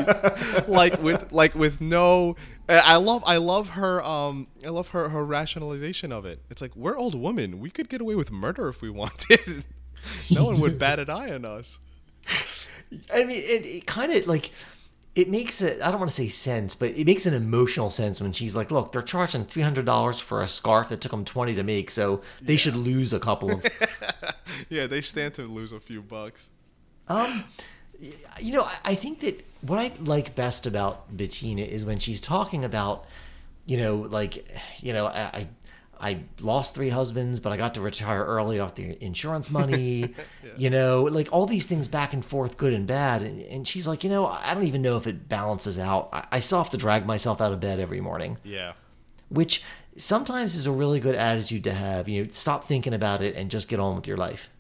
like 0.66 1.00
with 1.02 1.33
like 1.33 1.54
with 1.54 1.81
no. 1.81 2.37
I 2.68 2.96
love 2.96 3.22
I 3.26 3.38
love 3.38 3.70
her 3.70 4.02
um 4.04 4.48
I 4.64 4.68
love 4.68 4.88
her 4.88 5.09
her 5.09 5.24
rationalization 5.24 6.12
of 6.12 6.26
it. 6.26 6.42
It's 6.50 6.61
like 6.61 6.76
we're 6.76 6.96
old 6.96 7.14
women. 7.14 7.61
We 7.61 7.70
could 7.70 7.88
get 7.88 8.00
away 8.00 8.14
with 8.14 8.31
murder 8.31 8.68
if 8.68 8.83
we 8.83 8.90
wanted. 9.02 9.64
no 10.31 10.44
one 10.44 10.61
would 10.61 10.78
bat 10.78 10.98
an 10.98 11.11
eye 11.11 11.33
on 11.33 11.44
us. 11.44 11.78
I 13.12 13.24
mean, 13.24 13.38
it, 13.38 13.64
it 13.64 13.87
kind 13.87 14.12
of 14.12 14.26
like 14.26 14.50
it 15.14 15.28
makes 15.28 15.61
it. 15.62 15.83
I 15.83 15.90
don't 15.90 15.98
want 15.98 16.11
to 16.11 16.16
say 16.16 16.28
sense, 16.28 16.74
but 16.74 16.90
it 16.90 17.04
makes 17.04 17.26
an 17.26 17.35
emotional 17.35 17.90
sense 17.90 18.20
when 18.20 18.33
she's 18.33 18.54
like, 18.54 18.70
"Look, 18.70 18.92
they're 18.92 19.02
charging 19.02 19.44
three 19.44 19.62
hundred 19.62 19.85
dollars 19.85 20.20
for 20.20 20.42
a 20.42 20.46
scarf 20.48 20.90
that 20.90 21.00
took 21.00 21.11
them 21.11 21.24
twenty 21.24 21.54
to 21.54 21.62
make, 21.64 21.90
so 21.90 22.22
they 22.40 22.57
should 22.57 22.76
lose 22.76 23.12
a 23.12 23.20
couple 23.20 23.50
of." 23.50 23.66
Yeah, 24.70 24.87
they 24.87 25.00
stand 25.02 25.35
to 25.35 25.42
lose 25.42 25.72
a 25.72 25.78
few 25.78 26.02
bucks. 26.02 26.48
Um, 27.07 27.44
you 28.40 28.52
know, 28.52 28.64
I, 28.64 28.76
I 28.87 28.94
think 28.96 29.20
that 29.20 29.46
what 29.62 29.79
I 29.79 29.92
like 30.05 30.35
best 30.35 30.66
about 30.66 31.16
Bettina 31.16 31.62
is 31.62 31.85
when 31.85 31.99
she's 31.99 32.21
talking 32.21 32.64
about, 32.64 33.05
you 33.66 33.77
know, 33.77 33.97
like, 33.97 34.47
you 34.81 34.92
know, 34.92 35.07
I. 35.07 35.49
I 36.01 36.21
lost 36.40 36.77
three 36.77 36.90
husbands, 36.90 37.40
but 37.40 37.51
I 37.53 37.57
got 37.57 37.75
to 37.75 37.81
retire 37.81 38.25
early 38.25 38.61
off 38.61 38.77
the 38.77 38.97
insurance 39.05 39.51
money. 39.51 40.14
You 40.57 40.71
know, 40.71 41.03
like 41.11 41.29
all 41.33 41.44
these 41.47 41.66
things 41.66 41.88
back 41.88 42.12
and 42.12 42.25
forth, 42.25 42.57
good 42.57 42.73
and 42.73 42.87
bad. 42.87 43.23
And, 43.23 43.42
and 43.42 43.66
she's 43.66 43.85
like, 43.85 44.05
you 44.05 44.11
know, 44.11 44.25
I 44.29 44.55
don't 44.55 44.62
even 44.62 44.81
know 44.81 44.97
if 44.97 45.09
it 45.09 45.29
balances 45.29 45.77
out. 45.77 46.09
I, 46.12 46.25
I 46.31 46.38
still 46.40 46.59
have 46.59 46.71
to 46.71 46.77
drag 46.77 47.05
myself 47.05 47.40
out 47.40 47.53
of 47.53 47.59
bed 47.59 47.81
every 47.81 48.01
morning, 48.01 48.38
Yeah. 48.44 48.75
which 49.29 49.64
sometimes 49.97 50.55
is 50.55 50.66
a 50.66 50.71
really 50.73 51.01
good 51.01 51.16
attitude 51.16 51.64
to 51.64 51.73
have. 51.73 52.09
You 52.09 52.23
know, 52.25 52.31
stop 52.33 52.64
thinking 52.64 52.94
about 52.94 53.21
it 53.21 53.35
and 53.35 53.51
just 53.51 53.68
get 53.68 53.81
on 53.81 53.97
with 53.97 54.07
your 54.07 54.16
life. 54.16 54.51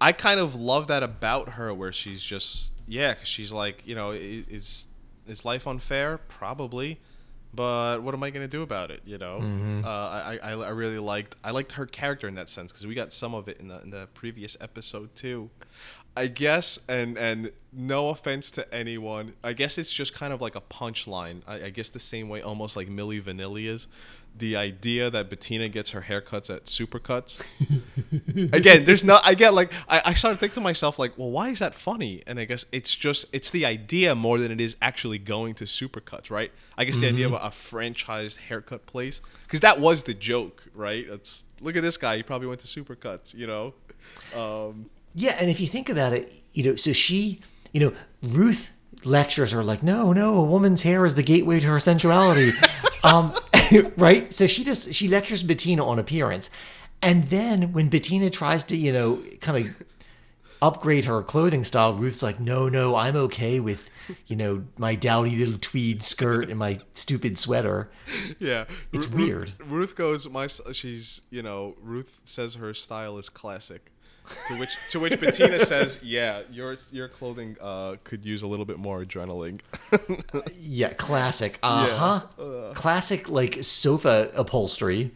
I 0.00 0.12
kind 0.12 0.40
of 0.40 0.54
love 0.54 0.86
that 0.86 1.02
about 1.02 1.50
her, 1.50 1.74
where 1.74 1.92
she's 1.92 2.22
just 2.22 2.70
yeah, 2.86 3.14
'cause 3.14 3.28
she's 3.28 3.52
like 3.52 3.82
you 3.86 3.94
know, 3.94 4.10
is 4.12 4.86
is 5.26 5.44
life 5.44 5.66
unfair? 5.66 6.18
Probably, 6.28 7.00
but 7.54 8.02
what 8.02 8.14
am 8.14 8.22
I 8.22 8.30
gonna 8.30 8.46
do 8.48 8.62
about 8.62 8.90
it? 8.90 9.02
You 9.04 9.18
know, 9.18 9.38
uh, 9.84 9.88
I, 9.88 10.38
I 10.42 10.52
I 10.52 10.68
really 10.70 10.98
liked 10.98 11.36
I 11.42 11.50
liked 11.50 11.72
her 11.72 11.86
character 11.86 12.28
in 12.28 12.34
that 12.36 12.48
sense 12.50 12.70
because 12.72 12.86
we 12.86 12.94
got 12.94 13.12
some 13.12 13.34
of 13.34 13.48
it 13.48 13.58
in 13.60 13.68
the 13.68 13.80
in 13.82 13.90
the 13.90 14.08
previous 14.14 14.56
episode 14.60 15.14
too. 15.16 15.50
I 16.18 16.28
guess, 16.28 16.78
and 16.88 17.18
and 17.18 17.50
no 17.72 18.08
offense 18.08 18.50
to 18.52 18.72
anyone, 18.74 19.34
I 19.44 19.52
guess 19.52 19.76
it's 19.76 19.92
just 19.92 20.14
kind 20.14 20.32
of 20.32 20.40
like 20.40 20.54
a 20.56 20.62
punchline. 20.62 21.42
I, 21.46 21.64
I 21.64 21.70
guess 21.70 21.90
the 21.90 21.98
same 21.98 22.28
way, 22.30 22.40
almost 22.40 22.74
like 22.76 22.88
Milli 22.88 23.20
Vanilli 23.22 23.66
is. 23.66 23.86
The 24.38 24.56
idea 24.56 25.08
that 25.10 25.30
Bettina 25.30 25.68
gets 25.68 25.90
her 25.90 26.02
haircuts 26.02 26.50
at 26.54 26.66
Supercuts. 26.66 27.42
Again, 28.52 28.84
there's 28.84 29.02
not. 29.04 29.22
I 29.24 29.34
get 29.34 29.54
like 29.54 29.72
I, 29.88 30.02
I 30.06 30.14
started 30.14 30.38
thinking 30.38 30.54
to 30.56 30.60
myself 30.60 30.98
like, 30.98 31.16
well, 31.16 31.30
why 31.30 31.48
is 31.48 31.58
that 31.60 31.74
funny? 31.74 32.22
And 32.26 32.38
I 32.38 32.44
guess 32.44 32.66
it's 32.72 32.94
just 32.94 33.26
it's 33.32 33.50
the 33.50 33.64
idea 33.64 34.14
more 34.14 34.38
than 34.38 34.52
it 34.52 34.60
is 34.60 34.76
actually 34.82 35.18
going 35.18 35.54
to 35.54 35.64
Supercuts, 35.64 36.30
right? 36.30 36.52
I 36.76 36.84
guess 36.84 36.98
the 36.98 37.08
idea 37.08 37.26
of 37.26 37.32
a, 37.32 37.36
a 37.36 37.50
franchised 37.50 38.36
haircut 38.36 38.86
place 38.86 39.22
because 39.44 39.60
that 39.60 39.80
was 39.80 40.02
the 40.02 40.14
joke, 40.14 40.64
right? 40.74 41.06
It's 41.08 41.44
look 41.60 41.76
at 41.76 41.82
this 41.82 41.96
guy. 41.96 42.16
He 42.18 42.22
probably 42.22 42.48
went 42.48 42.60
to 42.60 42.66
Supercuts, 42.66 43.32
you 43.32 43.46
know. 43.46 43.74
Um, 44.36 44.90
Yeah, 45.14 45.36
and 45.40 45.48
if 45.50 45.60
you 45.60 45.66
think 45.66 45.88
about 45.88 46.12
it, 46.12 46.30
you 46.52 46.62
know, 46.64 46.76
so 46.76 46.92
she, 46.92 47.40
you 47.72 47.80
know, 47.80 47.92
Ruth 48.22 48.76
lectures 49.04 49.52
her 49.52 49.64
like, 49.64 49.82
no, 49.82 50.12
no, 50.12 50.38
a 50.38 50.42
woman's 50.44 50.82
hair 50.82 51.04
is 51.06 51.14
the 51.14 51.22
gateway 51.22 51.60
to 51.60 51.66
her 51.66 51.80
sensuality, 51.80 52.52
um, 53.04 53.34
right? 53.96 54.32
So 54.32 54.46
she 54.46 54.64
just 54.64 54.92
she 54.94 55.08
lectures 55.08 55.42
Bettina 55.42 55.84
on 55.86 55.98
appearance, 55.98 56.50
and 57.02 57.28
then 57.28 57.72
when 57.72 57.88
Bettina 57.88 58.30
tries 58.30 58.64
to, 58.64 58.76
you 58.76 58.92
know, 58.92 59.22
kind 59.40 59.66
of 59.66 59.82
upgrade 60.62 61.04
her 61.04 61.22
clothing 61.22 61.64
style, 61.64 61.92
Ruth's 61.94 62.22
like, 62.22 62.40
no, 62.40 62.68
no, 62.68 62.96
I'm 62.96 63.14
okay 63.16 63.60
with, 63.60 63.90
you 64.26 64.36
know, 64.36 64.64
my 64.78 64.94
dowdy 64.94 65.36
little 65.36 65.58
tweed 65.60 66.02
skirt 66.02 66.48
and 66.48 66.58
my 66.58 66.78
stupid 66.94 67.38
sweater. 67.38 67.90
yeah, 68.38 68.64
It's 68.92 69.06
Ru- 69.08 69.26
weird. 69.26 69.52
Ruth 69.64 69.94
goes, 69.96 70.28
my 70.28 70.46
she's 70.72 71.20
you 71.30 71.42
know 71.42 71.76
Ruth 71.80 72.22
says 72.24 72.54
her 72.54 72.72
style 72.74 73.18
is 73.18 73.28
classic. 73.28 73.92
To 74.48 74.58
which 74.58 74.76
to 74.90 75.00
which 75.00 75.20
Bettina 75.20 75.64
says, 75.64 76.00
"Yeah, 76.02 76.42
your 76.50 76.76
your 76.92 77.08
clothing 77.08 77.56
uh, 77.60 77.96
could 78.04 78.24
use 78.24 78.42
a 78.42 78.46
little 78.46 78.64
bit 78.64 78.78
more 78.78 79.04
adrenaline." 79.04 79.60
Yeah, 80.58 80.92
classic. 80.92 81.58
Uh 81.62 82.20
huh. 82.36 82.72
Classic 82.74 83.28
like 83.28 83.62
sofa 83.62 84.30
upholstery. 84.34 85.12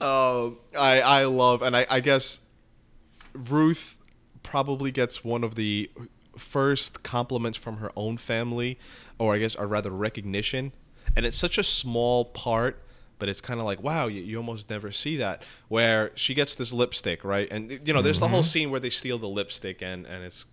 Um, 0.00 0.58
I 0.78 1.00
I 1.00 1.24
love, 1.24 1.62
and 1.62 1.76
I 1.76 1.86
I 1.88 2.00
guess 2.00 2.40
Ruth 3.32 3.96
probably 4.42 4.90
gets 4.90 5.24
one 5.24 5.44
of 5.44 5.54
the 5.54 5.90
first 6.36 7.02
compliments 7.02 7.56
from 7.56 7.78
her 7.78 7.90
own 7.96 8.16
family, 8.18 8.78
or 9.18 9.34
I 9.34 9.38
guess, 9.38 9.54
or 9.54 9.66
rather, 9.66 9.90
recognition. 9.90 10.72
And 11.16 11.24
it's 11.24 11.38
such 11.38 11.56
a 11.58 11.62
small 11.62 12.26
part, 12.26 12.82
but 13.18 13.28
it's 13.28 13.40
kind 13.40 13.60
of 13.60 13.66
like, 13.66 13.82
wow, 13.82 14.06
you, 14.06 14.22
you 14.22 14.36
almost 14.36 14.68
never 14.70 14.90
see 14.92 15.16
that. 15.16 15.42
Where 15.68 16.12
she 16.14 16.34
gets 16.34 16.54
this 16.54 16.72
lipstick, 16.72 17.24
right? 17.24 17.48
And 17.50 17.80
you 17.84 17.92
know, 17.92 18.02
there's 18.02 18.20
the 18.20 18.28
whole 18.28 18.42
scene 18.42 18.70
where 18.70 18.80
they 18.80 18.90
steal 18.90 19.18
the 19.18 19.28
lipstick, 19.28 19.82
and 19.82 20.06
and 20.06 20.24
it's, 20.24 20.46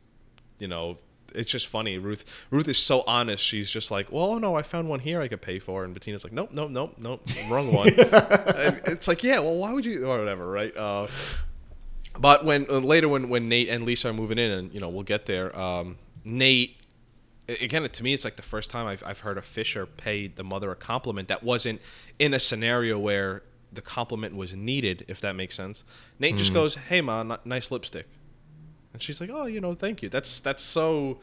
you 0.59 0.67
know. 0.67 0.97
It's 1.35 1.51
just 1.51 1.65
funny. 1.65 1.97
Ruth 1.97 2.45
Ruth 2.51 2.67
is 2.67 2.77
so 2.77 3.03
honest. 3.07 3.43
She's 3.43 3.67
just 3.67 3.89
like, 3.89 4.11
"Well, 4.11 4.39
no, 4.39 4.53
I 4.53 4.61
found 4.61 4.87
one 4.87 4.99
here 4.99 5.19
I 5.19 5.27
could 5.27 5.41
pay 5.41 5.57
for." 5.57 5.83
And 5.83 5.91
Bettina's 5.91 6.23
like, 6.23 6.31
"Nope, 6.31 6.51
nope, 6.53 6.69
nope, 6.69 6.93
nope, 6.99 7.27
wrong 7.49 7.73
one." 7.73 7.87
it's 7.97 9.07
like, 9.07 9.23
yeah, 9.23 9.39
well, 9.39 9.55
why 9.55 9.73
would 9.73 9.83
you, 9.83 10.07
or 10.07 10.19
whatever, 10.19 10.47
right? 10.47 10.77
Uh, 10.77 11.07
but 12.19 12.45
when 12.45 12.67
uh, 12.69 12.77
later, 12.77 13.09
when 13.09 13.29
when 13.29 13.49
Nate 13.49 13.69
and 13.69 13.83
Lisa 13.83 14.09
are 14.09 14.13
moving 14.13 14.37
in, 14.37 14.51
and 14.51 14.73
you 14.73 14.79
know, 14.79 14.89
we'll 14.89 15.03
get 15.03 15.25
there. 15.25 15.57
Um, 15.57 15.97
Nate, 16.23 16.77
again, 17.47 17.87
to 17.87 18.03
me, 18.03 18.13
it's 18.13 18.23
like 18.23 18.35
the 18.35 18.41
first 18.41 18.69
time 18.69 18.87
I've 18.87 19.03
I've 19.05 19.19
heard 19.19 19.37
a 19.37 19.41
Fisher 19.41 19.85
pay 19.85 20.27
the 20.27 20.43
mother 20.43 20.71
a 20.71 20.75
compliment 20.75 21.27
that 21.27 21.43
wasn't 21.43 21.81
in 22.19 22.33
a 22.33 22.39
scenario 22.39 22.97
where 22.97 23.43
the 23.71 23.81
compliment 23.81 24.35
was 24.35 24.55
needed, 24.55 25.05
if 25.07 25.19
that 25.21 25.33
makes 25.35 25.55
sense. 25.55 25.83
Nate 26.19 26.37
just 26.37 26.49
hmm. 26.49 26.55
goes, 26.55 26.75
"Hey, 26.75 27.01
ma, 27.01 27.21
n- 27.21 27.37
nice 27.45 27.71
lipstick," 27.71 28.07
and 28.93 29.01
she's 29.01 29.19
like, 29.19 29.29
"Oh, 29.31 29.45
you 29.45 29.59
know, 29.59 29.75
thank 29.75 30.01
you." 30.01 30.09
That's 30.09 30.39
that's 30.39 30.63
so. 30.63 31.19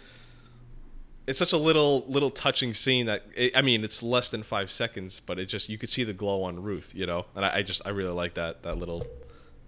It's 1.27 1.39
such 1.39 1.53
a 1.53 1.59
little 1.59 2.05
little 2.09 2.31
touching 2.31 2.75
scene 2.75 3.07
that 3.07 3.25
it, 3.37 3.57
I 3.57 3.63
mean 3.63 3.85
it's 3.85 4.03
less 4.03 4.31
than 4.31 4.43
five 4.43 4.71
seconds, 4.71 5.21
but 5.21 5.39
it 5.39 5.47
just 5.47 5.69
you 5.69 5.79
could 5.79 5.91
see 5.91 6.03
the 6.03 6.13
glow 6.13 6.43
on 6.43 6.63
Ruth, 6.63 6.93
you 6.95 7.07
know, 7.07 7.27
and 7.37 7.45
I, 7.45 7.59
I 7.59 7.63
just 7.63 7.83
I 7.87 7.91
really 7.91 8.13
like 8.13 8.35
that 8.35 8.63
that 8.65 8.79
little 8.79 9.07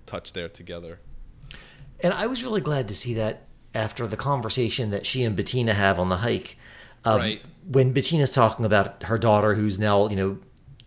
touch 0.06 0.32
there 0.32 0.48
together. 0.48 0.98
And 2.00 2.12
I 2.12 2.26
was 2.26 2.42
really 2.42 2.60
glad 2.60 2.88
to 2.88 2.96
see 2.96 3.14
that 3.14 3.46
after 3.74 4.06
the 4.06 4.16
conversation 4.16 4.90
that 4.90 5.06
she 5.06 5.22
and 5.24 5.34
Bettina 5.36 5.74
have 5.74 5.98
on 5.98 6.08
the 6.08 6.18
hike. 6.18 6.56
Um, 7.04 7.18
Right. 7.18 7.42
When 7.70 7.92
Bettina's 7.92 8.30
talking 8.30 8.64
about 8.64 9.04
her 9.04 9.18
daughter, 9.18 9.54
who's 9.54 9.78
now, 9.78 10.08
you 10.08 10.16
know, 10.16 10.38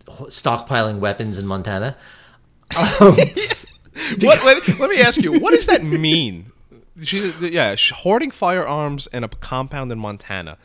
stockpiling 0.06 0.98
weapons 0.98 1.38
in 1.38 1.46
Montana. 1.46 1.96
Um, 2.76 3.16
What, 4.20 4.44
let, 4.44 4.78
let 4.78 4.90
me 4.90 5.00
ask 5.00 5.20
you, 5.22 5.40
what 5.40 5.52
does 5.52 5.66
that 5.66 5.82
mean? 5.82 6.52
She's 7.02 7.34
yeah, 7.40 7.74
hoarding 7.94 8.30
firearms 8.30 9.06
in 9.06 9.24
a 9.24 9.28
compound 9.28 9.90
in 9.90 9.98
Montana. 9.98 10.58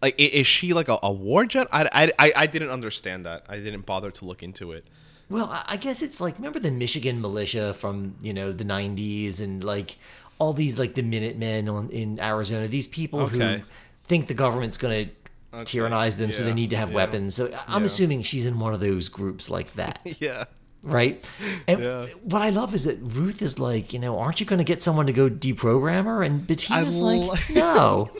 Like, 0.00 0.16
is 0.18 0.48
she 0.48 0.72
like 0.72 0.88
a, 0.88 0.98
a 1.02 1.12
war 1.12 1.44
jet? 1.44 1.68
I, 1.72 2.10
I, 2.18 2.32
I, 2.36 2.46
didn't 2.46 2.70
understand 2.70 3.24
that. 3.24 3.44
I 3.48 3.58
didn't 3.58 3.86
bother 3.86 4.10
to 4.10 4.24
look 4.24 4.42
into 4.42 4.72
it. 4.72 4.84
Well, 5.30 5.48
I- 5.50 5.64
I 5.68 5.76
guess 5.76 6.02
it's 6.02 6.20
like 6.20 6.36
remember 6.38 6.58
the 6.58 6.72
Michigan 6.72 7.20
militia 7.20 7.72
from 7.74 8.16
you 8.20 8.34
know 8.34 8.50
the 8.52 8.64
'90s 8.64 9.40
and 9.40 9.62
like 9.62 9.96
all 10.42 10.52
these 10.52 10.78
like 10.78 10.94
the 10.94 11.02
Minutemen 11.02 11.68
on, 11.68 11.90
in 11.90 12.18
Arizona. 12.20 12.66
These 12.68 12.88
people 12.88 13.20
Okay. 13.22 13.58
who 13.58 13.64
think 14.04 14.26
the 14.28 14.34
government's 14.34 14.78
going 14.78 15.08
to 15.08 15.64
tyrannize 15.64 16.16
them, 16.16 16.32
so 16.32 16.44
they 16.44 16.54
need 16.54 16.70
to 16.70 16.76
have 16.76 16.90
yeah, 16.90 16.96
weapons. 16.96 17.34
So 17.36 17.46
I'm 17.68 17.82
yeah. 17.82 17.86
assuming 17.86 18.22
she's 18.24 18.46
in 18.46 18.58
one 18.58 18.74
of 18.74 18.80
those 18.80 19.08
groups 19.08 19.48
like 19.50 19.72
that. 19.80 20.00
Yeah. 20.18 20.44
right? 20.82 21.22
And 21.68 21.80
Yeah. 21.80 22.06
what 22.22 22.42
I 22.42 22.50
love 22.50 22.74
is 22.74 22.84
that 22.84 22.98
Ruth 23.00 23.40
is 23.42 23.58
like, 23.58 23.92
you 23.92 23.98
know, 24.00 24.18
aren't 24.18 24.40
you 24.40 24.46
going 24.46 24.58
to 24.58 24.64
get 24.64 24.82
someone 24.82 25.06
to 25.06 25.12
go 25.12 25.30
deprogram 25.30 26.04
her? 26.06 26.22
And 26.22 26.44
Bettina's 26.46 26.98
I 26.98 27.02
like, 27.02 27.48
li- 27.50 27.54
no, 27.54 28.10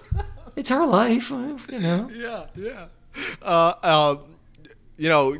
it's 0.57 0.71
her 0.71 0.87
life, 0.87 1.31
you 1.31 1.81
know. 1.81 2.11
Yeah, 2.15 2.47
yeah. 2.55 2.87
Uh, 3.43 3.73
uh, 3.83 4.17
you 4.97 5.09
know, 5.09 5.37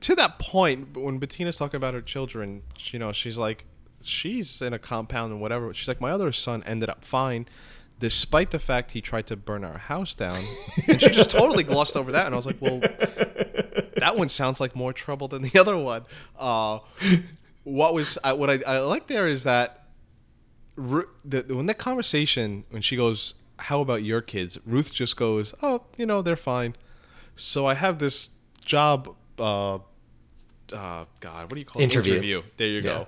to 0.00 0.14
that 0.16 0.38
point, 0.38 0.96
when 0.96 1.18
Bettina's 1.18 1.56
talking 1.56 1.76
about 1.78 1.94
her 1.94 2.02
children, 2.02 2.62
you 2.92 2.98
know, 2.98 3.12
she's 3.12 3.38
like, 3.38 3.64
she's 4.04 4.60
in 4.62 4.72
a 4.72 4.78
compound 4.78 5.32
and 5.32 5.40
whatever. 5.40 5.72
She's 5.74 5.88
like, 5.88 6.00
my 6.00 6.10
other 6.10 6.32
son 6.32 6.62
ended 6.64 6.88
up 6.88 7.04
fine, 7.04 7.46
despite 8.00 8.50
the 8.50 8.58
fact 8.58 8.92
he 8.92 9.00
tried 9.00 9.26
to 9.28 9.36
burn 9.36 9.64
our 9.64 9.78
house 9.78 10.14
down. 10.14 10.42
and 10.88 11.00
she 11.00 11.10
just 11.10 11.30
totally 11.30 11.64
glossed 11.72 11.96
over 11.96 12.12
that. 12.12 12.26
And 12.26 12.34
I 12.34 12.36
was 12.36 12.46
like, 12.46 12.60
well, 12.60 12.80
that 13.96 14.14
one 14.16 14.28
sounds 14.28 14.60
like 14.60 14.74
more 14.76 14.92
trouble 14.92 15.28
than 15.28 15.42
the 15.42 15.58
other 15.58 15.76
one. 15.76 16.04
Uh, 16.38 16.80
what 17.64 17.94
was 17.94 18.18
I, 18.22 18.32
what 18.34 18.50
I, 18.50 18.60
I 18.66 18.78
like 18.80 19.06
there 19.06 19.26
is 19.26 19.44
that 19.44 19.80
Ru- 20.76 21.08
the, 21.24 21.42
when 21.54 21.66
that 21.66 21.78
conversation 21.78 22.64
when 22.70 22.82
she 22.82 22.96
goes, 22.96 23.34
"How 23.58 23.80
about 23.80 24.02
your 24.02 24.20
kids?" 24.20 24.58
Ruth 24.66 24.92
just 24.92 25.16
goes, 25.16 25.54
"Oh, 25.62 25.82
you 25.96 26.04
know 26.04 26.20
they're 26.20 26.34
fine." 26.34 26.74
So 27.36 27.64
I 27.64 27.74
have 27.74 28.00
this 28.00 28.30
job. 28.64 29.14
Uh, 29.38 29.76
uh, 30.72 31.04
God, 31.20 31.42
what 31.44 31.50
do 31.50 31.58
you 31.60 31.64
call 31.64 31.80
Interview. 31.80 32.14
it? 32.14 32.16
Interview. 32.16 32.42
There 32.56 32.66
you 32.66 32.82
go. 32.82 33.06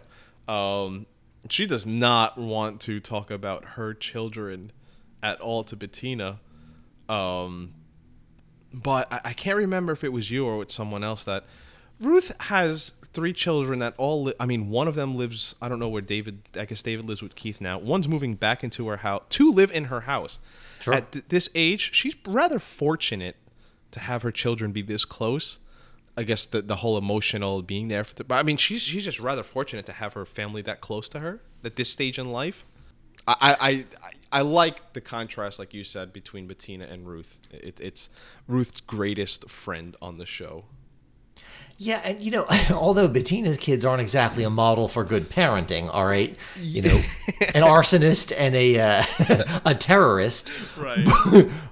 Um, 0.49 1.07
she 1.49 1.67
does 1.67 1.87
not 1.87 2.39
want 2.39 2.81
to 2.83 3.01
talk 3.01 3.31
about 3.31 3.65
her 3.77 3.95
children 3.95 4.73
at 5.23 5.41
all 5.41 5.65
to 5.65 5.77
Bettina. 5.77 6.41
Um, 7.09 7.75
but 8.73 9.13
I, 9.13 9.21
I 9.27 9.33
can't 9.33 9.57
remember 9.57 9.93
if 9.93 10.03
it 10.05 10.13
was 10.13 10.31
you 10.31 10.45
or 10.47 10.59
with 10.59 10.71
someone 10.73 11.05
else 11.05 11.23
that 11.25 11.45
Ruth 12.01 12.33
has 12.43 12.93
three 13.13 13.33
children 13.33 13.79
that 13.79 13.95
all 13.97 14.25
li- 14.25 14.35
I 14.39 14.45
mean 14.45 14.69
one 14.69 14.89
of 14.89 14.95
them 14.95 15.17
lives 15.17 15.55
I 15.63 15.69
don't 15.69 15.79
know 15.79 15.89
where 15.89 16.03
David 16.03 16.43
I 16.55 16.67
guess 16.67 16.83
David 16.83 17.07
lives 17.07 17.23
with 17.23 17.35
Keith 17.35 17.61
now 17.63 17.79
one's 17.79 18.07
moving 18.07 18.35
back 18.35 18.63
into 18.63 18.87
her 18.89 18.99
house 18.99 19.23
to 19.31 19.51
live 19.51 19.71
in 19.71 19.85
her 19.85 20.03
house 20.03 20.39
Sure. 20.81 20.93
at 20.93 21.13
th- 21.13 21.25
this 21.29 21.49
age 21.55 21.95
she's 21.95 22.15
rather 22.27 22.59
fortunate 22.59 23.37
to 23.93 24.01
have 24.01 24.21
her 24.23 24.31
children 24.31 24.73
be 24.73 24.83
this 24.83 25.07
close 25.07 25.59
I 26.17 26.23
guess 26.23 26.45
the 26.47 26.63
the 26.63 26.77
whole 26.77 26.97
emotional 26.99 27.63
being 27.63 27.89
there 27.89 28.05
for 28.05 28.15
the, 28.15 28.25
but 28.25 28.37
I 28.37 28.43
mean 28.43 28.57
she's 28.57 28.83
she's 28.83 29.05
just 29.05 29.21
rather 29.21 29.43
fortunate 29.43 29.87
to 29.87 29.93
have 29.93 30.15
her 30.15 30.25
family 30.25 30.63
that 30.63 30.81
close 30.81 31.09
to 31.11 31.19
her 31.21 31.41
at 31.65 31.77
this 31.77 31.91
stage 31.91 32.19
in 32.19 32.31
life 32.33 32.65
I, 33.29 33.35
I, 33.41 33.57
I, 33.71 33.85
I 34.39 34.41
like 34.43 34.93
the 34.93 35.01
contrast, 35.01 35.59
like 35.59 35.75
you 35.75 35.83
said, 35.83 36.13
between 36.13 36.47
Bettina 36.47 36.85
and 36.85 37.09
Ruth. 37.09 37.39
It, 37.51 37.81
it's 37.81 38.09
Ruth's 38.47 38.81
greatest 38.81 39.51
friend 39.51 39.97
on 40.01 40.19
the 40.19 40.27
show. 40.27 40.67
Yeah, 41.79 42.01
and 42.05 42.21
you 42.21 42.31
know, 42.31 42.47
although 42.71 43.09
Bettina's 43.09 43.59
kids 43.59 43.85
aren't 43.85 44.01
exactly 44.01 44.45
a 44.45 44.51
model 44.51 44.87
for 44.87 45.03
good 45.03 45.29
parenting, 45.29 45.91
all 45.93 46.07
right, 46.07 46.37
you 46.61 46.83
know, 46.83 46.97
an 47.55 47.63
arsonist 47.65 48.33
and 48.37 48.55
a 48.55 48.79
uh, 48.79 49.05
a 49.65 49.75
terrorist, 49.75 50.51
Right. 50.77 51.05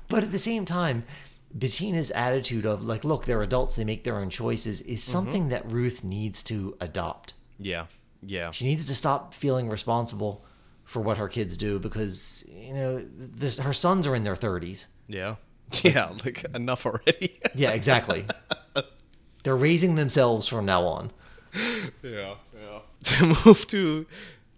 but 0.08 0.24
at 0.24 0.32
the 0.32 0.38
same 0.40 0.64
time, 0.64 1.04
Bettina's 1.54 2.10
attitude 2.10 2.66
of 2.66 2.84
like, 2.84 3.04
look, 3.04 3.24
they're 3.26 3.42
adults, 3.42 3.76
they 3.76 3.84
make 3.84 4.04
their 4.04 4.16
own 4.16 4.28
choices, 4.28 4.80
is 4.82 5.00
mm-hmm. 5.00 5.12
something 5.12 5.48
that 5.50 5.70
Ruth 5.70 6.02
needs 6.04 6.42
to 6.44 6.76
adopt. 6.80 7.34
yeah. 7.58 7.86
Yeah. 8.26 8.52
She 8.52 8.64
needs 8.64 8.86
to 8.86 8.94
stop 8.94 9.34
feeling 9.34 9.68
responsible 9.68 10.44
for 10.84 11.00
what 11.00 11.18
her 11.18 11.28
kids 11.28 11.56
do 11.58 11.78
because 11.78 12.42
you 12.48 12.72
know 12.72 13.04
this, 13.14 13.58
her 13.58 13.74
sons 13.74 14.06
are 14.06 14.14
in 14.14 14.24
their 14.24 14.36
thirties. 14.36 14.88
Yeah. 15.08 15.36
Yeah. 15.82 16.12
Like 16.24 16.44
enough 16.54 16.86
already. 16.86 17.40
Yeah, 17.54 17.72
exactly. 17.72 18.24
they're 19.42 19.56
raising 19.56 19.96
themselves 19.96 20.46
from 20.48 20.64
now 20.64 20.84
on. 20.84 21.10
yeah. 22.02 22.34
Yeah. 22.54 22.78
To 23.04 23.26
move 23.44 23.66
to, 23.68 24.06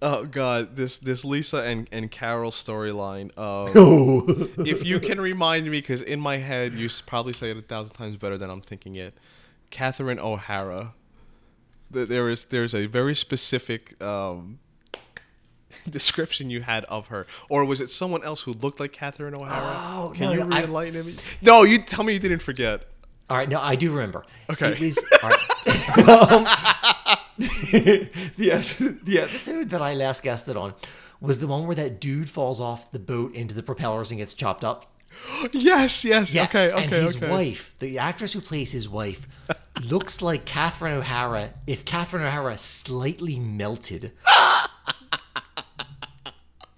oh 0.02 0.24
god, 0.26 0.76
this 0.76 0.98
this 0.98 1.24
Lisa 1.24 1.62
and 1.62 1.88
and 1.92 2.10
Carol 2.10 2.50
storyline. 2.50 3.26
Um, 3.38 3.72
Oh, 3.76 4.48
if 4.64 4.84
you 4.84 5.00
can 5.00 5.20
remind 5.20 5.64
me, 5.66 5.80
because 5.80 6.02
in 6.02 6.20
my 6.20 6.38
head 6.38 6.74
you 6.74 6.88
probably 7.06 7.32
say 7.32 7.50
it 7.50 7.56
a 7.56 7.62
thousand 7.62 7.94
times 7.94 8.16
better 8.16 8.38
than 8.38 8.50
I'm 8.50 8.60
thinking 8.60 8.96
it. 8.96 9.14
Catherine 9.70 10.18
O'Hara. 10.18 10.94
There 11.90 12.28
is 12.28 12.46
there's 12.46 12.74
a 12.74 12.86
very 12.86 13.14
specific 13.14 14.00
um, 14.02 14.58
description 15.88 16.50
you 16.50 16.62
had 16.62 16.84
of 16.86 17.06
her, 17.08 17.26
or 17.48 17.64
was 17.64 17.80
it 17.80 17.90
someone 17.90 18.24
else 18.24 18.42
who 18.42 18.52
looked 18.52 18.80
like 18.80 18.92
Catherine 18.92 19.34
O'Hara? 19.34 19.76
Oh, 19.78 20.12
can 20.14 20.24
no, 20.24 20.32
you 20.32 20.44
no, 20.44 20.56
I- 20.56 20.60
re-enlighten 20.60 21.06
me? 21.06 21.14
No, 21.42 21.62
you 21.62 21.78
tell 21.78 22.04
me 22.04 22.12
you 22.14 22.18
didn't 22.18 22.42
forget. 22.42 22.88
All 23.30 23.36
right, 23.36 23.48
no, 23.48 23.60
I 23.60 23.74
do 23.76 23.90
remember. 23.92 24.24
Okay. 24.50 24.72
It 24.72 24.80
was, 24.80 24.98
all 25.22 25.30
right. 25.30 25.42
Um, 27.08 27.15
the, 27.38 28.50
ep- 28.50 29.04
the 29.04 29.18
episode 29.20 29.68
that 29.70 29.82
I 29.82 29.94
last 29.94 30.22
guested 30.22 30.56
on 30.56 30.74
was 31.20 31.38
the 31.38 31.46
one 31.46 31.66
where 31.66 31.76
that 31.76 32.00
dude 32.00 32.30
falls 32.30 32.60
off 32.60 32.90
the 32.92 32.98
boat 32.98 33.34
into 33.34 33.54
the 33.54 33.62
propellers 33.62 34.10
and 34.10 34.18
gets 34.18 34.34
chopped 34.34 34.64
up. 34.64 34.92
Yes, 35.52 36.04
yes. 36.04 36.34
okay, 36.34 36.70
okay, 36.70 36.84
and 36.84 36.92
his 36.92 37.16
okay. 37.16 37.30
wife, 37.30 37.74
the 37.78 37.98
actress 37.98 38.32
who 38.32 38.40
plays 38.40 38.72
his 38.72 38.88
wife, 38.88 39.26
looks 39.82 40.22
like 40.22 40.44
Catherine 40.44 40.94
O'Hara 40.94 41.50
if 41.66 41.84
Catherine 41.84 42.22
O'Hara 42.22 42.56
slightly 42.58 43.38
melted. 43.38 44.12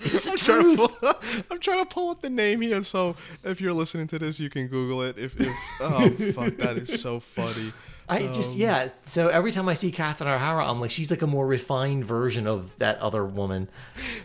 I'm 0.01 0.37
trying, 0.37 0.77
to 0.77 0.89
pull, 0.89 1.15
I'm 1.51 1.59
trying 1.59 1.81
to 1.81 1.87
pull 1.87 2.11
up 2.11 2.23
the 2.23 2.31
name 2.31 2.61
here, 2.61 2.83
so 2.83 3.17
if 3.43 3.61
you're 3.61 3.73
listening 3.73 4.07
to 4.09 4.19
this, 4.19 4.39
you 4.39 4.49
can 4.49 4.69
Google 4.69 5.03
it. 5.03 5.19
If, 5.19 5.39
if 5.41 5.53
oh 5.81 6.09
fuck, 6.33 6.57
that 6.59 6.77
is 6.79 7.01
so 7.01 7.19
funny. 7.21 7.73
I 8.09 8.27
just 8.29 8.57
yeah. 8.57 8.89
So 9.05 9.29
every 9.29 9.53
time 9.53 9.69
I 9.69 9.75
see 9.75 9.93
Catherine 9.93 10.31
O'Hara, 10.31 10.67
I'm 10.67 10.81
like, 10.81 10.91
she's 10.91 11.11
like 11.11 11.23
a 11.23 11.27
more 11.27 11.47
refined 11.47 12.05
version 12.05 12.47
of 12.47 12.79
that 12.79 12.99
other 12.99 13.25
woman. 13.25 13.69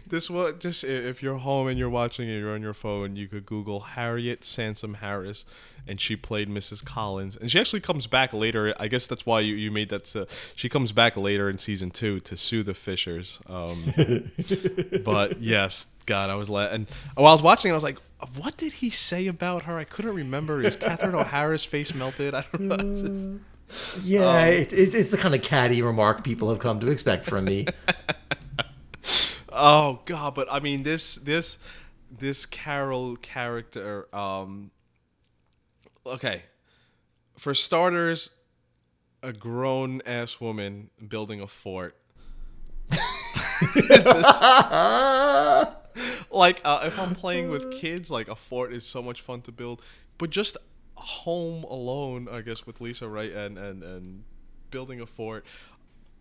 This 0.07 0.29
what 0.29 0.59
just 0.59 0.83
if 0.83 1.21
you're 1.21 1.37
home 1.37 1.67
and 1.67 1.77
you're 1.77 1.89
watching 1.89 2.29
it, 2.29 2.37
you're 2.37 2.53
on 2.53 2.61
your 2.61 2.73
phone, 2.73 3.15
you 3.15 3.27
could 3.27 3.45
Google 3.45 3.81
Harriet 3.81 4.45
Sansom 4.45 4.95
Harris, 4.95 5.43
and 5.85 5.99
she 5.99 6.15
played 6.15 6.49
Mrs. 6.49 6.83
Collins, 6.83 7.35
and 7.35 7.51
she 7.51 7.59
actually 7.59 7.81
comes 7.81 8.07
back 8.07 8.31
later. 8.31 8.73
I 8.79 8.87
guess 8.87 9.05
that's 9.05 9.25
why 9.25 9.41
you, 9.41 9.55
you 9.55 9.69
made 9.69 9.89
that. 9.89 10.15
Uh, 10.15 10.25
she 10.55 10.69
comes 10.69 10.91
back 10.91 11.17
later 11.17 11.49
in 11.49 11.57
season 11.57 11.91
two 11.91 12.19
to 12.21 12.37
sue 12.37 12.63
the 12.63 12.73
Fishers. 12.73 13.39
Um, 13.47 13.93
but 15.03 15.41
yes, 15.41 15.87
God, 16.05 16.29
I 16.29 16.35
was 16.35 16.49
la- 16.49 16.67
and 16.67 16.87
while 17.15 17.27
I 17.27 17.33
was 17.33 17.41
watching, 17.41 17.69
it, 17.69 17.73
I 17.73 17.75
was 17.75 17.83
like, 17.83 17.97
what 18.35 18.55
did 18.57 18.73
he 18.73 18.89
say 18.89 19.27
about 19.27 19.63
her? 19.63 19.77
I 19.77 19.83
couldn't 19.83 20.15
remember. 20.15 20.63
Is 20.63 20.75
Catherine 20.75 21.15
O'Hara's 21.15 21.65
face 21.65 21.93
melted? 21.93 22.33
I 22.33 22.45
don't 22.53 22.61
know. 22.61 23.39
Yeah, 24.01 24.45
it, 24.45 24.73
it, 24.73 24.95
it's 24.95 25.11
the 25.11 25.17
kind 25.17 25.35
of 25.35 25.41
catty 25.41 25.81
remark 25.81 26.23
people 26.23 26.49
have 26.49 26.59
come 26.59 26.79
to 26.79 26.87
expect 26.87 27.25
from 27.25 27.45
me. 27.45 27.67
Oh 29.55 29.99
god, 30.05 30.33
but 30.33 30.47
I 30.51 30.59
mean 30.59 30.81
this 30.81 31.15
this 31.15 31.59
this 32.11 32.45
Carol 32.47 33.15
character 33.17 34.07
um 34.13 34.71
okay. 36.05 36.43
For 37.37 37.53
starters, 37.53 38.31
a 39.21 39.31
grown 39.31 40.01
ass 40.05 40.39
woman 40.41 40.89
building 41.07 41.39
a 41.39 41.47
fort. 41.47 41.95
like 46.31 46.61
uh, 46.65 46.81
if 46.85 46.99
I'm 46.99 47.13
playing 47.15 47.49
with 47.49 47.71
kids, 47.71 48.09
like 48.09 48.27
a 48.27 48.35
fort 48.35 48.73
is 48.73 48.85
so 48.85 49.01
much 49.01 49.21
fun 49.21 49.41
to 49.41 49.51
build. 49.51 49.81
But 50.17 50.31
just 50.31 50.57
home 50.95 51.63
alone, 51.63 52.27
I 52.31 52.41
guess, 52.41 52.65
with 52.65 52.81
Lisa, 52.81 53.07
right, 53.07 53.31
and 53.31 53.57
and 53.57 53.83
and 53.83 54.23
building 54.71 55.01
a 55.01 55.05
fort. 55.05 55.45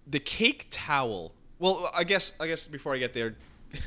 The 0.07 0.21
cake 0.21 0.67
towel. 0.71 1.33
Well, 1.59 1.91
I 1.95 2.05
guess 2.05 2.33
I 2.41 2.47
guess 2.47 2.67
before 2.67 2.95
I 2.95 2.99
get 2.99 3.15
there, 3.15 3.37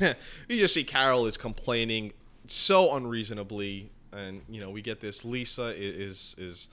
you 0.48 0.58
just 0.58 0.74
see 0.74 0.84
Carol 0.84 1.26
is 1.26 1.36
complaining 1.36 2.12
so 2.46 2.94
unreasonably, 2.96 3.90
and 4.12 4.42
you 4.48 4.60
know 4.60 4.70
we 4.70 4.82
get 4.82 5.00
this. 5.00 5.24
Lisa 5.24 5.74
is 5.76 6.34
is 6.38 6.68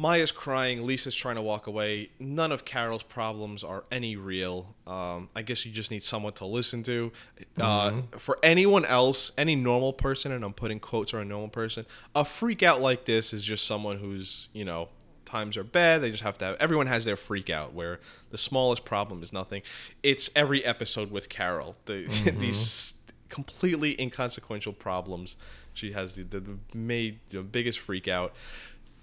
Maya's 0.00 0.30
crying. 0.30 0.86
Lisa's 0.86 1.14
trying 1.14 1.34
to 1.34 1.42
walk 1.42 1.66
away. 1.66 2.10
None 2.20 2.52
of 2.52 2.64
Carol's 2.64 3.02
problems 3.02 3.64
are 3.64 3.82
any 3.90 4.14
real. 4.14 4.74
Um, 4.86 5.28
I 5.34 5.42
guess 5.42 5.66
you 5.66 5.72
just 5.72 5.90
need 5.90 6.04
someone 6.04 6.32
to 6.34 6.46
listen 6.46 6.84
to. 6.84 7.12
Uh, 7.60 8.02
for 8.16 8.38
anyone 8.42 8.84
else, 8.84 9.32
any 9.36 9.56
normal 9.56 9.92
person, 9.92 10.30
and 10.30 10.44
I'm 10.44 10.52
putting 10.52 10.78
quotes 10.78 11.12
on 11.12 11.20
a 11.20 11.24
normal 11.24 11.48
person, 11.48 11.84
a 12.14 12.24
freak 12.24 12.62
out 12.62 12.80
like 12.80 13.06
this 13.06 13.32
is 13.32 13.42
just 13.42 13.66
someone 13.66 13.98
who's, 13.98 14.48
you 14.52 14.64
know, 14.64 14.88
times 15.24 15.56
are 15.56 15.64
bad. 15.64 16.00
They 16.00 16.12
just 16.12 16.22
have 16.22 16.38
to 16.38 16.44
have, 16.44 16.56
everyone 16.60 16.86
has 16.86 17.04
their 17.04 17.16
freak 17.16 17.50
out 17.50 17.74
where 17.74 17.98
the 18.30 18.38
smallest 18.38 18.84
problem 18.84 19.24
is 19.24 19.32
nothing. 19.32 19.62
It's 20.04 20.30
every 20.36 20.64
episode 20.64 21.10
with 21.10 21.28
Carol. 21.28 21.76
The, 21.86 22.06
These 22.38 22.94
completely 23.28 24.00
inconsequential 24.00 24.72
problems. 24.72 25.36
She 25.74 25.92
has 25.92 26.14
the, 26.14 26.22
the, 26.22 26.40
the 26.40 26.58
made 26.72 27.20
the 27.30 27.42
biggest 27.42 27.78
freak 27.78 28.08
out. 28.08 28.34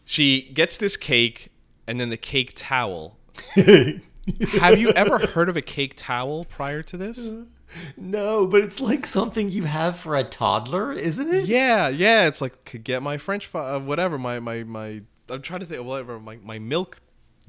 She 0.05 0.51
gets 0.53 0.77
this 0.77 0.95
cake 0.97 1.49
and 1.87 1.99
then 1.99 2.09
the 2.09 2.17
cake 2.17 2.53
towel. 2.55 3.17
Have 3.55 4.79
you 4.79 4.89
ever 4.91 5.19
heard 5.19 5.49
of 5.49 5.57
a 5.57 5.61
cake 5.61 5.93
towel 5.97 6.45
prior 6.45 6.81
to 6.83 6.97
this? 6.97 7.19
No, 7.97 8.47
but 8.47 8.61
it's 8.61 8.79
like 8.79 9.05
something 9.05 9.49
you 9.49 9.63
have 9.63 9.97
for 9.97 10.15
a 10.15 10.23
toddler, 10.23 10.93
isn't 10.93 11.33
it? 11.33 11.45
Yeah, 11.45 11.89
yeah. 11.89 12.27
It's 12.27 12.41
like 12.41 12.63
could 12.65 12.83
get 12.83 13.03
my 13.03 13.17
French 13.17 13.47
fry, 13.47 13.75
uh, 13.75 13.79
whatever. 13.79 14.17
My 14.17 14.39
my 14.39 14.63
my. 14.63 15.01
I'm 15.29 15.41
trying 15.41 15.59
to 15.61 15.65
think. 15.65 15.85
Whatever. 15.85 16.19
My 16.19 16.37
my 16.37 16.59
milk 16.59 17.01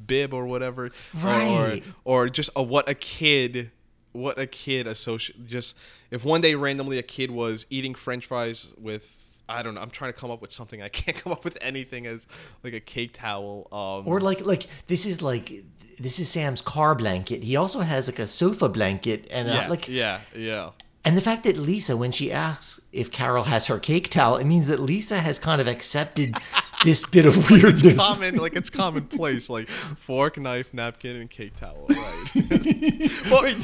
bib 0.05 0.35
or 0.35 0.47
whatever, 0.47 0.91
Right. 1.15 1.83
Or, 2.05 2.25
or 2.25 2.29
just 2.29 2.51
a, 2.55 2.63
what 2.63 2.89
a 2.89 2.95
kid, 2.95 3.71
what 4.13 4.39
a 4.39 4.47
kid 4.47 4.87
associate. 4.87 5.47
Just 5.47 5.75
if 6.11 6.25
one 6.25 6.41
day 6.41 6.55
randomly 6.55 6.99
a 6.99 7.03
kid 7.03 7.31
was 7.31 7.67
eating 7.71 7.95
French 7.95 8.27
fries 8.27 8.73
with. 8.79 9.23
I 9.49 9.63
don't 9.63 9.75
know. 9.75 9.81
I'm 9.81 9.91
trying 9.91 10.13
to 10.13 10.19
come 10.19 10.31
up 10.31 10.41
with 10.43 10.53
something. 10.53 10.83
I 10.83 10.89
can't 10.89 11.17
come 11.23 11.33
up 11.33 11.45
with 11.45 11.59
anything 11.61 12.07
as 12.07 12.27
like 12.63 12.75
a 12.75 12.81
cake 12.81 13.13
towel. 13.13 13.69
Um, 13.73 14.09
Or 14.09 14.21
like 14.21 14.45
like 14.45 14.67
this 14.87 15.07
is 15.07 15.23
like 15.23 15.65
this 15.99 16.19
is 16.19 16.29
Sam's 16.29 16.61
car 16.61 16.95
blanket. 16.95 17.43
He 17.43 17.57
also 17.57 17.81
has 17.81 18.09
like 18.09 18.19
a 18.19 18.27
sofa 18.27 18.69
blanket 18.69 19.27
and 19.31 19.49
yeah, 19.49 19.67
uh, 19.67 19.71
like 19.71 19.89
yeah, 19.89 20.21
yeah. 20.35 20.71
and 21.05 21.17
the 21.17 21.23
fact 21.23 21.45
that 21.45 21.57
Lisa 21.57 21.97
when 21.97 22.13
she 22.13 22.31
asks 22.33 22.81
if 22.93 23.11
Carol 23.11 23.45
has 23.45 23.67
her 23.67 23.79
cake 23.79 24.11
towel, 24.11 24.37
it 24.37 24.45
means 24.45 24.67
that 24.67 24.81
Lisa 24.81 25.21
has 25.21 25.39
kind 25.39 25.61
of 25.61 25.69
accepted 25.69 26.37
this 26.85 27.07
bit 27.07 27.25
of 27.25 27.51
weirdness. 27.51 27.83
It's 27.83 27.97
common 27.97 28.37
like 28.37 28.55
it's 28.55 28.69
commonplace 28.71 29.49
like 29.49 29.69
fork 29.69 30.37
knife 30.39 30.75
napkin 30.75 31.17
and 31.17 31.31
cake 31.31 31.57
towel 31.57 31.87
right 31.89 33.11
but 33.31 33.55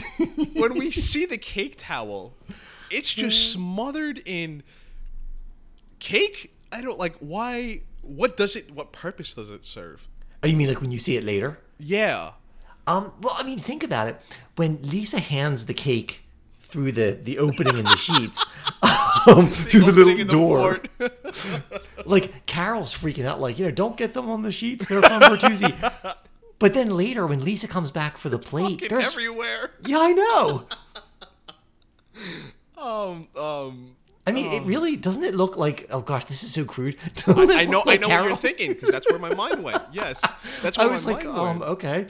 when 0.55 0.75
we 0.75 0.91
see 0.91 1.27
the 1.27 1.37
cake 1.39 1.75
towel 1.77 2.35
it's 2.91 3.13
just 3.13 3.51
smothered 3.53 4.23
in 4.25 4.63
cake 6.03 6.53
i 6.73 6.81
don't 6.83 6.99
like 6.99 7.15
why 7.21 7.81
what 8.03 8.37
does 8.37 8.57
it 8.57 8.71
what 8.73 8.93
purpose 8.93 9.35
does 9.35 9.51
it 9.51 9.65
serve 9.65 10.09
Oh, 10.45 10.49
you 10.49 10.57
mean 10.57 10.67
like 10.69 10.81
when 10.81 10.91
you 10.91 10.99
see 10.99 11.17
it 11.17 11.23
later? 11.25 11.59
yeah 11.79 12.33
Um, 12.89 13.13
well, 13.23 13.37
I 13.39 13.45
mean, 13.45 13.61
think 13.61 13.85
about 13.85 14.09
it. 14.09 14.17
When 14.57 14.81
Lisa 14.83 15.21
hands 15.21 15.67
the 15.67 15.75
cake 15.89 16.23
through 16.59 16.91
the 16.99 17.09
the 17.29 17.39
opening 17.39 17.79
in 17.79 17.85
the 17.85 17.95
sheets, 17.95 18.45
um, 19.29 19.47
through 19.49 19.83
the 19.87 19.93
little 19.93 20.09
in 20.19 20.27
the 20.27 20.33
door, 20.41 20.81
like 22.05 22.45
Carol's 22.47 22.93
freaking 22.93 23.25
out, 23.25 23.41
like 23.41 23.57
you 23.57 23.65
know, 23.67 23.71
don't 23.71 23.97
get 23.97 24.15
them 24.15 24.29
on 24.29 24.43
the 24.43 24.51
sheets. 24.51 24.87
They're 24.87 25.01
from 25.01 25.21
Bertuzzi. 25.23 25.73
But 26.59 26.75
then 26.75 26.91
later, 26.91 27.25
when 27.25 27.45
Lisa 27.45 27.69
comes 27.69 27.93
back 27.93 28.19
for 28.19 28.29
the 28.29 28.39
plate, 28.51 28.81
Fucking 28.81 28.89
there's 28.89 29.07
everywhere 29.07 29.71
yeah, 29.87 30.01
I 30.01 30.13
know. 30.13 30.67
um 32.77 33.29
um 33.37 33.97
I 34.27 34.31
mean, 34.31 34.53
it 34.53 34.63
really 34.63 34.95
doesn't 34.97 35.25
it 35.25 35.35
look 35.35 35.57
like? 35.57 35.89
Oh 35.91 36.01
gosh, 36.01 36.27
this 36.27 36.45
is 36.45 36.53
so 36.53 36.65
crude. 36.65 36.97
I 37.27 37.65
know, 37.65 37.83
I 37.87 37.97
know 37.97 38.09
what 38.09 38.25
you're 38.25 38.37
thinking 38.37 38.71
because 38.73 38.91
that's 38.91 39.11
where 39.11 39.19
my 39.19 39.35
mind 39.35 39.65
went. 39.65 39.83
Yes, 39.93 40.21
that's 40.63 40.79
where 40.79 40.87
I 40.87 40.91
was 40.91 41.05
my 41.05 41.13
like, 41.13 41.25
mind 41.25 41.39
um, 41.39 41.59
went. 41.59 41.71
okay. 41.73 42.07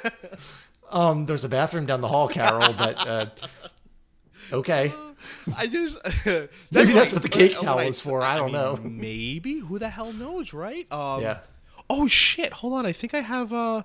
um, 0.90 1.26
there's 1.26 1.44
a 1.44 1.48
bathroom 1.48 1.86
down 1.86 2.00
the 2.00 2.08
hall, 2.08 2.28
Carol, 2.28 2.72
but 2.74 3.06
uh, 3.06 3.26
okay. 4.52 4.94
I 5.56 5.66
just 5.66 5.98
Maybe 6.70 6.92
that's 6.92 7.12
what 7.12 7.22
the 7.22 7.28
cake 7.28 7.52
when 7.54 7.60
towel 7.60 7.78
is 7.80 7.98
for, 7.98 8.22
I 8.22 8.36
don't 8.36 8.52
know. 8.52 8.78
Maybe 8.80 9.58
who 9.58 9.80
the 9.80 9.88
hell 9.88 10.12
knows, 10.12 10.52
right? 10.52 10.90
Um, 10.92 11.22
Yeah. 11.22 11.38
Oh 11.90 12.06
shit! 12.08 12.52
Hold 12.52 12.74
on, 12.74 12.86
I 12.86 12.92
think 12.92 13.14
I 13.14 13.20
have. 13.20 13.52
Uh, 13.52 13.82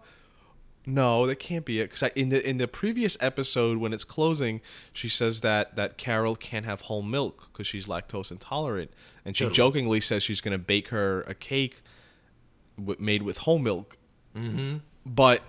no, 0.85 1.27
that 1.27 1.35
can't 1.37 1.63
be 1.65 1.79
it. 1.79 1.91
Because 1.91 2.09
in 2.15 2.29
the 2.29 2.47
in 2.47 2.57
the 2.57 2.67
previous 2.67 3.15
episode, 3.19 3.77
when 3.77 3.93
it's 3.93 4.03
closing, 4.03 4.61
she 4.93 5.09
says 5.09 5.41
that 5.41 5.75
that 5.75 5.97
Carol 5.97 6.35
can't 6.35 6.65
have 6.65 6.81
whole 6.81 7.01
milk 7.03 7.49
because 7.51 7.67
she's 7.67 7.85
lactose 7.85 8.31
intolerant, 8.31 8.91
and 9.23 9.37
she 9.37 9.43
Totally. 9.43 9.55
jokingly 9.55 9.99
says 10.01 10.23
she's 10.23 10.41
gonna 10.41 10.57
bake 10.57 10.87
her 10.89 11.21
a 11.21 11.33
cake 11.33 11.81
w- 12.77 12.99
made 12.99 13.23
with 13.23 13.39
whole 13.39 13.59
milk. 13.59 13.97
Mm-hmm. 14.35 14.77
But 15.05 15.41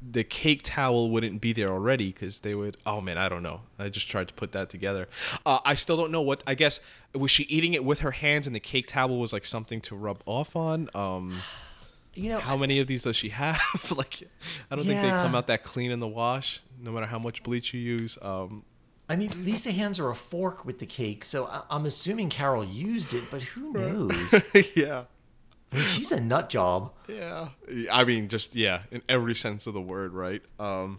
the 0.00 0.22
cake 0.22 0.60
towel 0.62 1.10
wouldn't 1.10 1.40
be 1.40 1.52
there 1.52 1.68
already 1.70 2.12
because 2.12 2.38
they 2.40 2.54
would. 2.54 2.76
Oh 2.86 3.00
man, 3.00 3.18
I 3.18 3.28
don't 3.28 3.42
know. 3.42 3.62
I 3.78 3.88
just 3.88 4.08
tried 4.08 4.28
to 4.28 4.34
put 4.34 4.52
that 4.52 4.70
together. 4.70 5.08
Uh, 5.44 5.58
I 5.64 5.74
still 5.74 5.96
don't 5.96 6.12
know 6.12 6.22
what. 6.22 6.42
I 6.46 6.54
guess 6.54 6.80
was 7.14 7.30
she 7.30 7.42
eating 7.44 7.74
it 7.74 7.84
with 7.84 7.98
her 8.00 8.12
hands, 8.12 8.46
and 8.46 8.54
the 8.54 8.60
cake 8.60 8.86
towel 8.86 9.18
was 9.18 9.32
like 9.32 9.44
something 9.44 9.80
to 9.82 9.96
rub 9.96 10.22
off 10.24 10.54
on. 10.56 10.88
Um, 10.94 11.40
You 12.18 12.30
know, 12.30 12.40
how 12.40 12.56
many 12.56 12.78
of 12.80 12.86
these 12.86 13.02
does 13.04 13.16
she 13.16 13.28
have? 13.30 13.60
like, 13.96 14.22
I 14.70 14.76
don't 14.76 14.84
think 14.84 15.00
they 15.00 15.08
come 15.08 15.34
out 15.34 15.46
that 15.46 15.62
clean 15.64 15.90
in 15.90 16.00
the 16.00 16.08
wash, 16.08 16.60
no 16.80 16.90
matter 16.92 17.06
how 17.06 17.18
much 17.18 17.42
bleach 17.42 17.72
you 17.72 17.80
use. 17.80 18.18
Um, 18.20 18.64
I 19.08 19.16
mean, 19.16 19.30
Lisa 19.44 19.70
hands 19.72 19.98
her 19.98 20.10
a 20.10 20.14
fork 20.14 20.64
with 20.66 20.80
the 20.80 20.86
cake, 20.86 21.24
so 21.24 21.46
I- 21.46 21.62
I'm 21.70 21.86
assuming 21.86 22.28
Carol 22.28 22.64
used 22.64 23.14
it, 23.14 23.24
but 23.30 23.42
who 23.42 23.72
knows? 23.72 24.34
yeah. 24.76 25.04
I 25.72 25.76
mean, 25.76 25.84
she's 25.84 26.12
a 26.12 26.20
nut 26.20 26.50
job. 26.50 26.92
Yeah. 27.08 27.48
I 27.92 28.04
mean, 28.04 28.28
just 28.28 28.54
yeah, 28.56 28.82
in 28.90 29.02
every 29.08 29.34
sense 29.34 29.66
of 29.66 29.74
the 29.74 29.80
word, 29.80 30.12
right? 30.12 30.42
Um, 30.58 30.98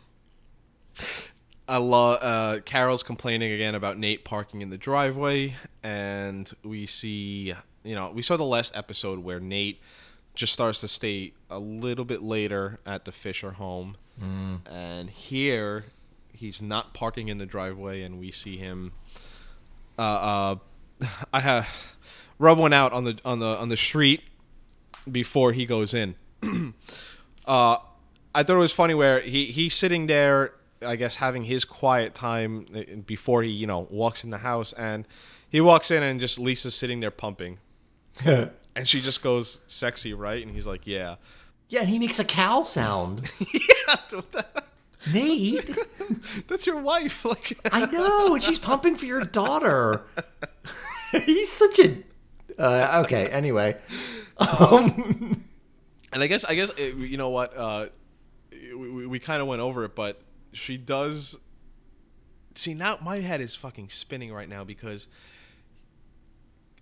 I 1.68 1.78
love 1.78 2.20
uh, 2.22 2.60
Carol's 2.62 3.04
complaining 3.04 3.52
again 3.52 3.76
about 3.76 3.98
Nate 3.98 4.26
parking 4.26 4.62
in 4.62 4.70
the 4.70 4.78
driveway, 4.78 5.56
and 5.84 6.52
we 6.64 6.86
see, 6.88 7.54
you 7.84 7.96
know, 7.96 8.12
we 8.12 8.22
saw 8.22 8.38
the 8.38 8.44
last 8.44 8.76
episode 8.76 9.20
where 9.20 9.40
Nate 9.40 9.80
just 10.36 10.54
starts 10.54 10.80
to 10.82 10.88
stay 10.88 11.34
a 11.50 11.60
little 11.60 12.06
bit 12.06 12.22
later 12.22 12.80
at 12.86 13.06
the 13.06 13.12
Fisher 13.12 13.52
home, 13.52 13.98
and 14.66 15.10
here 15.10 15.86
he's 16.34 16.62
not 16.62 16.94
parking 16.94 17.28
in 17.28 17.38
the 17.38 17.46
driveway, 17.46 18.02
and 18.02 18.20
we 18.20 18.32
see 18.32 18.58
him. 18.58 18.94
Uh, 19.98 20.02
uh, 20.02 20.56
I 21.34 21.40
have 21.42 21.68
rub 22.38 22.58
one 22.58 22.74
out 22.74 22.94
on 22.94 23.04
the 23.04 23.20
on 23.26 23.40
the 23.40 23.58
on 23.58 23.70
the 23.70 23.78
street 23.78 24.22
before 25.10 25.52
he 25.54 25.66
goes 25.66 25.94
in. 25.94 26.16
uh, 27.46 27.78
I 28.34 28.44
thought 28.44 28.56
it 28.56 28.58
was 28.58 28.74
funny 28.74 28.94
where 28.94 29.20
he 29.20 29.46
he's 29.46 29.74
sitting 29.74 30.08
there, 30.08 30.54
I 30.82 30.96
guess 30.96 31.16
having 31.16 31.44
his 31.44 31.66
quiet 31.66 32.16
time 32.16 32.66
uh, 32.74 32.96
before 33.06 33.44
he 33.44 33.50
you 33.50 33.68
know 33.68 33.88
walks 33.90 34.24
in 34.24 34.30
the 34.30 34.40
house, 34.40 34.74
and 34.74 35.06
he 35.50 35.62
walks 35.62 35.92
in 35.92 36.04
and 36.04 36.20
just 36.20 36.40
Lisa's 36.40 36.76
sitting 36.76 37.00
there 37.00 37.12
pumping, 37.12 37.60
and 38.80 38.88
she 38.90 39.00
just 39.02 39.22
goes 39.22 39.60
sexy, 39.68 40.14
right? 40.14 40.42
And 40.46 40.56
he's 40.56 40.66
like, 40.66 40.88
yeah, 40.88 41.16
Yeah, 41.68 41.82
and 41.82 41.90
he 41.90 42.00
makes 42.00 42.18
a 42.20 42.24
cow 42.26 42.64
sound. 42.64 43.30
yeah, 43.54 44.22
Nate, 45.14 45.70
that's 46.48 46.66
your 46.66 46.82
wife, 46.82 47.24
like. 47.26 47.58
I 47.72 47.86
know, 47.86 48.34
and 48.34 48.44
she's 48.44 48.60
pumping 48.60 48.96
for 48.96 49.06
your 49.06 49.22
daughter. 49.22 50.02
He's 51.26 51.52
such 51.52 51.80
a. 51.80 51.98
Uh, 52.58 53.04
okay, 53.06 53.28
anyway. 53.28 53.78
Um, 54.38 55.44
And 56.12 56.24
I 56.24 56.28
guess 56.28 56.44
I 56.44 56.56
guess 56.56 56.72
uh, 56.72 56.84
you 56.98 57.18
know 57.18 57.30
what 57.30 57.56
uh, 57.56 57.86
we, 58.52 58.90
we, 58.90 59.08
we 59.08 59.20
kind 59.20 59.42
of 59.42 59.48
went 59.48 59.62
over 59.62 59.84
it, 59.86 59.96
but 59.96 60.22
she 60.54 60.76
does. 60.76 61.38
See 62.56 62.74
now 62.74 62.98
my 63.02 63.20
head 63.20 63.42
is 63.42 63.56
fucking 63.56 63.90
spinning 63.90 64.34
right 64.34 64.50
now 64.50 64.64
because 64.64 65.08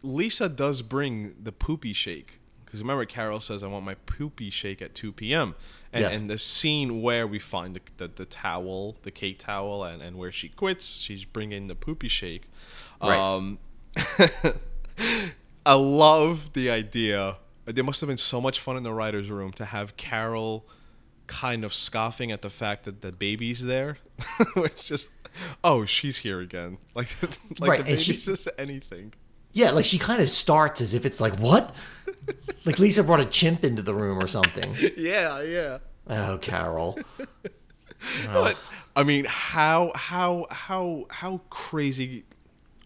Lisa 0.04 0.48
does 0.50 0.82
bring 0.82 1.36
the 1.42 1.52
poopy 1.52 1.94
shake. 1.94 2.40
Because 2.66 2.82
remember, 2.82 3.06
Carol 3.06 3.40
says, 3.40 3.64
"I 3.64 3.68
want 3.68 3.86
my 3.86 3.96
poopy 3.96 4.50
shake 4.50 4.82
at 4.82 4.94
2 4.94 5.14
p.m." 5.14 5.56
And, 5.94 6.02
Yes. 6.02 6.20
and 6.20 6.30
the 6.30 6.38
scene 6.38 7.02
where 7.02 7.26
we 7.26 7.40
find 7.40 7.76
the, 7.76 7.82
the, 7.96 8.08
the 8.10 8.26
towel, 8.26 8.98
the 9.04 9.12
cake 9.12 9.40
towel, 9.40 9.84
and, 9.86 10.02
and 10.02 10.18
where 10.18 10.34
she 10.34 10.50
quits, 10.50 10.98
she's 10.98 11.24
bringing 11.24 11.68
the 11.68 11.76
poopy 11.76 12.10
shake. 12.10 12.44
Right. 13.02 13.18
Um, 13.18 13.60
I 15.66 15.74
love 15.74 16.54
the 16.54 16.70
idea. 16.70 17.38
There 17.66 17.84
must 17.84 18.02
have 18.02 18.08
been 18.08 18.18
so 18.18 18.40
much 18.40 18.60
fun 18.60 18.78
in 18.78 18.84
the 18.84 18.94
writers' 18.94 19.30
room 19.30 19.52
to 19.54 19.66
have 19.66 19.98
Carol 19.98 20.66
kind 21.28 21.64
of 21.66 21.74
scoffing 21.74 22.32
at 22.32 22.42
the 22.42 22.50
fact 22.50 22.86
that 22.86 23.02
the 23.02 23.12
baby's 23.12 23.64
there. 23.64 23.98
It's 24.58 24.88
just, 24.88 25.10
oh, 25.64 25.86
she's 25.86 26.18
here 26.20 26.40
again. 26.40 26.78
Like, 26.96 27.10
like 27.60 27.70
Right, 27.70 27.78
the 27.80 27.84
baby 27.96 28.14
baby's 28.14 28.48
anything. 28.58 29.14
Yeah, 29.58 29.72
like 29.72 29.86
she 29.86 29.98
kind 29.98 30.22
of 30.22 30.30
starts 30.30 30.82
as 30.82 30.94
if 30.94 31.04
it's 31.04 31.20
like, 31.20 31.34
what? 31.40 31.74
Like 32.64 32.78
Lisa 32.78 33.04
brought 33.04 33.22
a 33.22 33.26
chimp 33.26 33.64
into 33.64 33.82
the 33.82 33.96
room 33.96 34.20
or 34.24 34.28
something. 34.28 34.76
Yeah, 34.96 35.42
yeah. 35.42 35.80
Oh, 36.08 36.38
Carol. 36.38 37.00
But 38.28 38.56
I 38.96 39.04
mean, 39.04 39.26
how 39.26 39.92
how 39.96 40.46
how 40.52 41.08
how 41.10 41.42
crazy, 41.50 42.26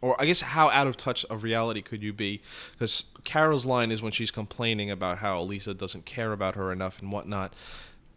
or 0.02 0.16
I 0.22 0.26
guess 0.26 0.40
how 0.40 0.70
out 0.70 0.88
of 0.88 0.96
touch 0.96 1.26
of 1.26 1.44
reality 1.44 1.82
could 1.82 2.02
you 2.02 2.14
be? 2.14 2.42
Because 2.72 3.04
Carol's 3.26 3.66
line 3.66 3.92
is 3.92 4.02
when 4.02 4.14
she's 4.14 4.32
complaining 4.32 4.90
about 4.90 5.18
how 5.18 5.42
Lisa 5.42 5.74
doesn't 5.74 6.06
care 6.06 6.32
about 6.32 6.56
her 6.56 6.72
enough 6.72 7.02
and 7.02 7.12
whatnot. 7.12 7.54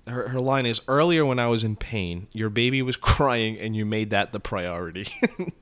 Her, 0.07 0.29
her 0.29 0.41
line 0.41 0.67
is 0.67 0.81
earlier 0.87 1.27
when 1.27 1.41
I 1.41 1.49
was 1.49 1.65
in 1.65 1.75
pain, 1.75 2.29
your 2.31 2.49
baby 2.49 2.81
was 2.81 2.97
crying 3.13 3.59
and 3.59 3.75
you 3.75 3.85
made 3.85 4.11
that 4.11 4.31
the 4.31 4.39
priority. 4.39 5.09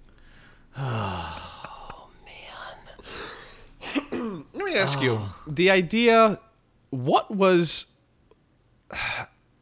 Let 4.13 4.62
me 4.73 4.79
ask 4.79 5.01
you 5.01 5.17
ah. 5.21 5.43
the 5.47 5.71
idea 5.71 6.39
what 6.91 7.31
was 7.31 7.87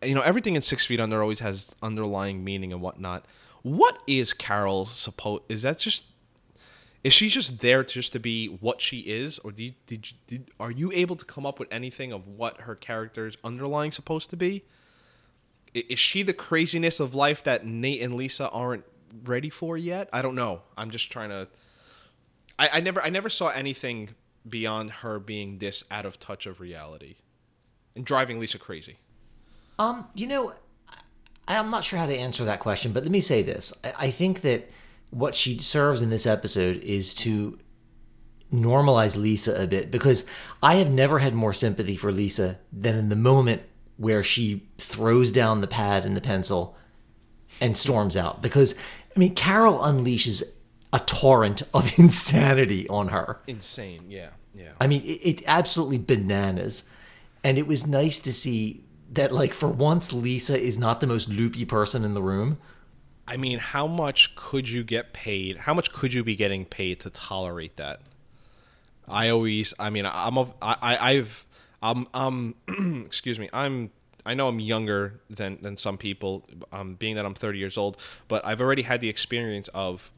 you 0.02 0.14
know 0.14 0.22
everything 0.22 0.56
in 0.56 0.62
six 0.62 0.86
feet 0.86 1.00
under 1.00 1.20
always 1.22 1.40
has 1.40 1.74
underlying 1.82 2.42
meaning 2.44 2.72
and 2.72 2.80
whatnot. 2.80 3.24
What 3.62 3.98
is 4.06 4.32
carol 4.32 4.86
supposed 4.86 5.42
is 5.48 5.62
that 5.62 5.78
just 5.78 6.04
is 7.02 7.12
she 7.12 7.28
just 7.28 7.60
there 7.60 7.82
just 7.82 8.12
to 8.12 8.18
be 8.18 8.46
what 8.46 8.82
she 8.82 8.98
is? 9.00 9.38
Or 9.38 9.52
did, 9.52 9.74
did, 9.86 10.08
did 10.26 10.50
are 10.58 10.70
you 10.70 10.92
able 10.92 11.16
to 11.16 11.24
come 11.24 11.46
up 11.46 11.58
with 11.58 11.72
anything 11.72 12.12
of 12.12 12.26
what 12.26 12.62
her 12.62 12.74
character's 12.74 13.36
underlying 13.42 13.92
supposed 13.92 14.30
to 14.30 14.36
be? 14.36 14.64
Is 15.72 15.98
she 15.98 16.22
the 16.22 16.32
craziness 16.32 17.00
of 17.00 17.14
life 17.14 17.44
that 17.44 17.64
nate 17.64 18.02
and 18.02 18.14
lisa 18.14 18.50
aren't 18.50 18.84
ready 19.24 19.50
for 19.50 19.76
yet? 19.76 20.08
I 20.12 20.20
don't 20.20 20.34
know. 20.34 20.62
I'm 20.76 20.90
just 20.90 21.10
trying 21.10 21.30
to 21.30 21.48
I, 22.58 22.68
I 22.74 22.80
never 22.80 23.02
I 23.02 23.08
never 23.08 23.28
saw 23.28 23.48
anything 23.48 24.10
beyond 24.48 24.90
her 24.90 25.18
being 25.18 25.58
this 25.58 25.84
out 25.90 26.06
of 26.06 26.18
touch 26.18 26.46
of 26.46 26.60
reality. 26.60 27.16
and 27.94 28.04
driving 28.04 28.38
Lisa 28.38 28.58
crazy? 28.58 28.98
Um, 29.78 30.06
you 30.14 30.26
know, 30.26 30.54
I, 31.48 31.56
I'm 31.56 31.70
not 31.70 31.84
sure 31.84 31.98
how 31.98 32.06
to 32.06 32.16
answer 32.16 32.44
that 32.44 32.60
question, 32.60 32.92
but 32.92 33.02
let 33.02 33.12
me 33.12 33.20
say 33.20 33.42
this: 33.42 33.72
I, 33.82 34.06
I 34.06 34.10
think 34.10 34.42
that 34.42 34.70
what 35.10 35.34
she 35.34 35.58
serves 35.58 36.02
in 36.02 36.10
this 36.10 36.26
episode 36.26 36.76
is 36.76 37.14
to 37.14 37.58
normalize 38.52 39.16
Lisa 39.16 39.60
a 39.60 39.66
bit 39.66 39.90
because 39.90 40.26
I 40.62 40.76
have 40.76 40.90
never 40.90 41.18
had 41.20 41.34
more 41.34 41.52
sympathy 41.52 41.96
for 41.96 42.12
Lisa 42.12 42.58
than 42.72 42.96
in 42.96 43.08
the 43.08 43.16
moment 43.16 43.62
where 43.96 44.24
she 44.24 44.66
throws 44.78 45.30
down 45.30 45.60
the 45.60 45.66
pad 45.66 46.04
and 46.04 46.16
the 46.16 46.20
pencil 46.20 46.76
and 47.60 47.76
storms 47.76 48.16
out. 48.16 48.42
Because, 48.42 48.78
I 49.14 49.18
mean, 49.18 49.34
Carol 49.34 49.78
unleashes 49.78 50.42
a 50.92 50.98
torrent 51.00 51.62
of 51.72 51.98
insanity 51.98 52.88
on 52.88 53.08
her. 53.08 53.40
Insane. 53.46 54.06
Yeah. 54.08 54.30
Yeah. 54.54 54.72
I 54.80 54.86
mean, 54.86 55.02
it, 55.02 55.20
it 55.22 55.42
absolutely 55.46 55.98
bananas. 55.98 56.88
And 57.44 57.56
it 57.56 57.66
was 57.66 57.86
nice 57.86 58.18
to 58.20 58.32
see 58.32 58.82
that, 59.12 59.32
like, 59.32 59.52
for 59.52 59.68
once, 59.68 60.12
Lisa 60.12 60.58
is 60.58 60.78
not 60.78 61.00
the 61.00 61.06
most 61.06 61.28
loopy 61.28 61.64
person 61.64 62.04
in 62.04 62.14
the 62.14 62.22
room. 62.22 62.58
I 63.26 63.36
mean, 63.36 63.58
how 63.58 63.86
much 63.86 64.34
could 64.34 64.68
you 64.68 64.82
get 64.82 65.12
paid? 65.12 65.58
How 65.58 65.72
much 65.72 65.92
could 65.92 66.12
you 66.12 66.24
be 66.24 66.36
getting 66.36 66.64
paid 66.64 67.00
to 67.00 67.10
tolerate 67.10 67.76
that? 67.76 68.00
I 69.08 69.28
always, 69.28 69.72
I 69.78 69.90
mean, 69.90 70.04
I'm 70.06 70.36
a, 70.36 70.48
I, 70.60 70.98
I've, 71.12 71.46
I'm, 71.82 72.08
um, 72.12 72.54
excuse 73.06 73.38
me, 73.38 73.48
I'm, 73.52 73.90
I 74.26 74.34
know 74.34 74.48
I'm 74.48 74.60
younger 74.60 75.20
than 75.30 75.58
than 75.62 75.76
some 75.76 75.96
people, 75.96 76.46
um, 76.72 76.94
being 76.94 77.16
that 77.16 77.24
I'm 77.24 77.34
30 77.34 77.58
years 77.58 77.78
old, 77.78 77.96
but 78.28 78.44
I've 78.44 78.60
already 78.60 78.82
had 78.82 79.00
the 79.00 79.08
experience 79.08 79.68
of 79.68 80.12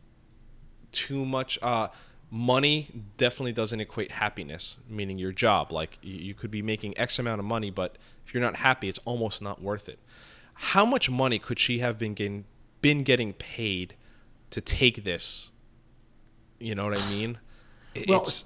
too 0.92 1.24
much. 1.24 1.58
Uh, 1.62 1.88
money 2.30 2.88
definitely 3.18 3.52
doesn't 3.52 3.80
equate 3.80 4.12
happiness, 4.12 4.76
meaning 4.88 5.18
your 5.18 5.32
job. 5.32 5.72
Like 5.72 5.98
you, 6.02 6.34
could 6.34 6.50
be 6.50 6.62
making 6.62 6.96
X 6.98 7.18
amount 7.18 7.38
of 7.40 7.44
money, 7.44 7.70
but 7.70 7.96
if 8.26 8.32
you're 8.32 8.42
not 8.42 8.56
happy, 8.56 8.88
it's 8.88 9.00
almost 9.04 9.42
not 9.42 9.60
worth 9.60 9.88
it. 9.88 9.98
How 10.54 10.84
much 10.84 11.10
money 11.10 11.38
could 11.38 11.58
she 11.58 11.80
have 11.80 11.98
been 11.98 12.14
getting 12.14 12.44
been 12.80 13.02
getting 13.02 13.32
paid 13.32 13.94
to 14.50 14.60
take 14.60 15.04
this? 15.04 15.50
You 16.58 16.74
know 16.74 16.84
what 16.84 16.98
I 17.00 17.08
mean? 17.10 17.38
It- 17.94 18.08
Well, 18.08 18.22
it's- 18.22 18.44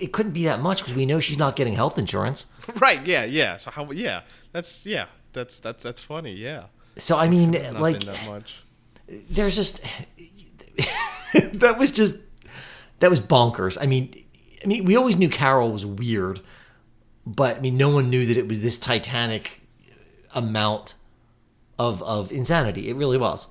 it, 0.00 0.12
couldn't 0.12 0.32
be 0.32 0.42
that 0.46 0.58
much 0.60 0.78
because 0.80 0.96
we 0.96 1.06
know 1.06 1.20
she's 1.20 1.38
not 1.38 1.54
getting 1.54 1.74
health 1.74 1.98
insurance. 1.98 2.50
right, 2.80 3.00
yeah, 3.06 3.22
yeah. 3.24 3.56
So 3.56 3.70
how? 3.70 3.88
Yeah, 3.92 4.22
that's 4.50 4.80
yeah, 4.84 5.06
that's 5.32 5.60
that's 5.60 5.84
that's 5.84 6.02
funny. 6.02 6.32
Yeah, 6.32 6.64
So, 6.98 7.16
I 7.16 7.28
mean, 7.28 7.52
like, 7.78 8.02
there's 9.30 9.54
just 9.54 9.84
that 11.52 11.78
was 11.78 11.90
just 11.90 12.20
that 13.00 13.10
was 13.10 13.20
bonkers. 13.20 13.78
I 13.80 13.86
mean, 13.86 14.14
I 14.62 14.66
mean, 14.66 14.84
we 14.84 14.96
always 14.96 15.18
knew 15.18 15.28
Carol 15.28 15.72
was 15.72 15.84
weird, 15.84 16.40
but 17.26 17.56
I 17.56 17.60
mean, 17.60 17.76
no 17.76 17.88
one 17.88 18.10
knew 18.10 18.26
that 18.26 18.36
it 18.36 18.48
was 18.48 18.60
this 18.60 18.78
titanic 18.78 19.62
amount 20.34 20.94
of 21.78 22.02
of 22.02 22.30
insanity. 22.32 22.88
It 22.88 22.96
really 22.96 23.18
was. 23.18 23.48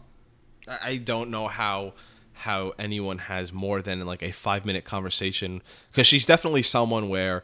I 0.67 0.97
don't 0.97 1.29
know 1.29 1.47
how 1.47 1.93
how 2.33 2.73
anyone 2.79 3.19
has 3.19 3.53
more 3.53 3.81
than 3.81 4.03
like 4.05 4.23
a 4.23 4.31
five 4.31 4.65
minute 4.65 4.83
conversation 4.83 5.61
because 5.91 6.07
she's 6.07 6.25
definitely 6.25 6.63
someone 6.63 7.09
where 7.09 7.43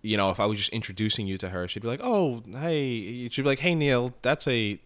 you 0.00 0.16
know 0.16 0.30
if 0.30 0.38
I 0.38 0.46
was 0.46 0.58
just 0.58 0.70
introducing 0.70 1.26
you 1.26 1.38
to 1.38 1.48
her, 1.48 1.66
she'd 1.68 1.82
be 1.82 1.88
like, 1.88 2.00
"Oh, 2.02 2.42
hey," 2.52 3.28
she'd 3.28 3.42
be 3.42 3.48
like, 3.48 3.60
"Hey, 3.60 3.74
Neil, 3.74 4.14
that's 4.22 4.46
a." 4.48 4.78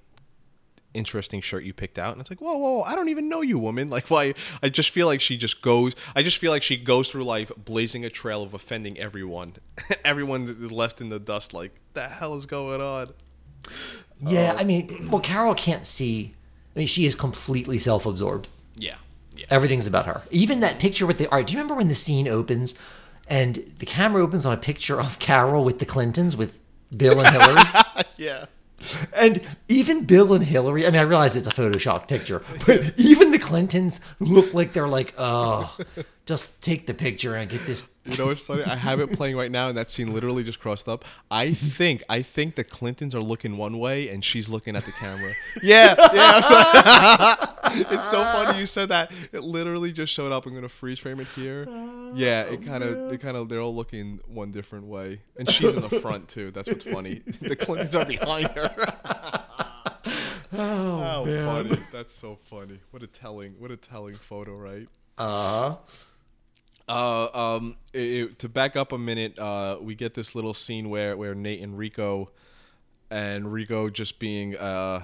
interesting 0.97 1.41
shirt 1.41 1.63
you 1.65 1.73
picked 1.73 1.99
out 1.99 2.13
and 2.13 2.21
it's 2.21 2.31
like 2.31 2.41
whoa 2.41 2.57
whoa 2.57 2.83
i 2.83 2.95
don't 2.95 3.09
even 3.09 3.29
know 3.29 3.43
you 3.43 3.59
woman 3.59 3.89
like 3.97 4.09
why 4.09 4.33
i 4.63 4.69
just 4.69 4.91
feel 4.91 5.07
like 5.07 5.21
she 5.21 5.37
just 5.37 5.61
goes 5.63 5.95
i 6.17 6.23
just 6.23 6.39
feel 6.39 6.51
like 6.51 6.63
she 6.63 6.77
goes 6.77 7.09
through 7.09 7.23
life 7.25 7.53
blazing 7.57 8.05
a 8.05 8.11
trail 8.11 8.43
of 8.43 8.55
offending 8.55 8.99
everyone 8.99 9.55
everyone's 10.05 10.73
left 10.73 11.01
in 11.01 11.09
the 11.11 11.19
dust 11.19 11.53
like 11.55 11.73
the 11.95 12.09
hell 12.09 12.35
is 12.37 12.47
going 12.47 12.81
on 12.81 13.13
Yeah, 14.21 14.53
uh, 14.53 14.61
I 14.61 14.65
mean, 14.65 15.09
well, 15.11 15.21
Carol 15.21 15.55
can't 15.55 15.85
see. 15.85 16.35
I 16.75 16.79
mean, 16.79 16.89
she 16.89 17.05
is 17.07 17.15
completely 17.15 17.79
self 17.79 18.07
absorbed. 18.07 18.49
yeah 18.77 18.97
yeah 19.37 19.47
Everything's 19.51 19.87
about 19.87 20.07
her. 20.07 20.23
Even 20.31 20.61
that 20.61 20.79
picture 20.79 21.07
with 21.07 21.19
the. 21.19 21.29
art. 21.31 21.47
do 21.47 21.53
you 21.53 21.59
remember 21.59 21.75
when 21.75 21.89
the 21.89 21.95
scene 21.95 22.27
opens 22.29 22.75
and 23.29 23.57
the 23.79 23.87
camera 23.87 24.23
opens 24.23 24.47
on 24.47 24.53
a 24.53 24.57
picture 24.57 25.01
of 25.01 25.19
Carol 25.19 25.65
with 25.65 25.79
the 25.81 25.85
Clintons 25.87 26.37
with 26.37 26.59
Bill 26.97 27.21
and 27.21 27.29
Hillary? 27.29 27.63
yeah 28.17 28.47
and 29.15 29.43
even 29.69 30.05
Bill 30.05 30.35
and 30.35 30.45
Hillary, 30.45 30.87
I 30.87 30.91
mean, 30.91 31.01
I 31.01 31.05
realize 31.05 31.37
it's 31.37 31.47
a 31.47 31.51
Photoshop 31.51 32.09
picture, 32.09 32.43
but 32.67 32.95
even 32.99 33.31
the 33.31 33.39
Clintons 33.39 34.01
look 34.21 34.53
like 34.55 34.73
they're 34.73 34.89
like, 34.89 35.15
oh, 35.19 35.77
just 36.27 36.61
take 36.61 36.89
the 36.89 36.95
picture 36.95 37.37
and 37.37 37.49
get 37.49 37.65
this. 37.67 37.93
You 38.05 38.17
know 38.17 38.27
what's 38.27 38.41
funny? 38.41 38.65
I 38.65 38.75
have 38.75 38.99
it 38.99 39.13
playing 39.13 39.37
right 39.37 39.51
now, 39.51 39.69
and 39.69 39.79
that 39.79 39.93
scene 39.93 40.13
literally 40.13 40.43
just 40.43 40.59
crossed 40.59 40.89
up. 40.89 41.05
I 41.31 41.53
think 41.53 42.03
I 42.09 42.23
think 42.23 42.57
the 42.57 42.65
Clintons 42.65 43.15
are 43.15 43.21
looking 43.21 43.57
one 43.57 43.79
way, 43.79 44.09
and 44.09 44.25
she's 44.25 44.49
looking 44.49 44.75
at 44.75 44.83
the 44.83 44.93
camera. 44.93 45.33
Yeah, 45.63 45.95
yeah. 46.13 47.47
it's 47.93 48.11
so 48.11 48.23
funny 48.25 48.59
you 48.59 48.67
said 48.67 48.89
that. 48.89 49.13
It 49.33 49.45
literally 49.45 49.93
just 49.93 50.13
showed 50.13 50.33
up. 50.33 50.47
I'm 50.47 50.55
gonna 50.55 50.69
freeze 50.69 50.99
frame 50.99 51.21
it 51.21 51.29
here. 51.37 51.69
Yeah, 52.13 52.43
it 52.43 52.67
kind 52.67 52.83
of, 52.83 53.13
it 53.13 53.21
kind 53.21 53.37
of, 53.37 53.49
they're 53.49 53.61
all 53.61 53.75
looking 53.75 54.21
one 54.27 54.51
different 54.51 54.87
way, 54.87 55.21
and 55.37 55.49
she's 55.49 55.75
in 55.75 55.81
the 55.81 56.01
front 56.01 56.29
too. 56.29 56.51
That's 56.51 56.69
what's 56.69 56.85
funny. 56.85 57.23
The 57.41 57.55
Clintons 57.55 57.95
are 57.95 58.05
behind 58.05 58.49
her. 58.53 58.75
oh, 60.53 60.99
how 60.99 61.25
funny! 61.25 61.79
That's 61.93 62.15
so 62.15 62.37
funny. 62.45 62.81
What 62.91 63.05
a 63.05 63.07
telling, 63.07 63.55
what 63.61 63.71
a 63.71 63.77
telling 63.77 64.15
photo, 64.17 64.57
right? 64.57 64.89
Uh 65.19 65.77
Uh, 66.89 67.29
um, 67.57 67.77
it, 67.93 68.01
it- 68.01 68.39
to 68.41 68.49
back 68.49 68.77
up 68.77 68.93
a 68.93 68.99
minute, 68.99 69.39
uh, 69.39 69.79
we 69.81 69.95
get 69.95 70.15
this 70.15 70.35
little 70.35 70.55
scene 70.55 70.89
where 70.89 71.17
where 71.17 71.35
Nate 71.35 71.61
and 71.63 71.77
Rico, 71.77 72.31
and 73.11 73.53
Rico 73.53 73.91
just 73.91 74.19
being 74.19 74.57
uh, 74.57 75.03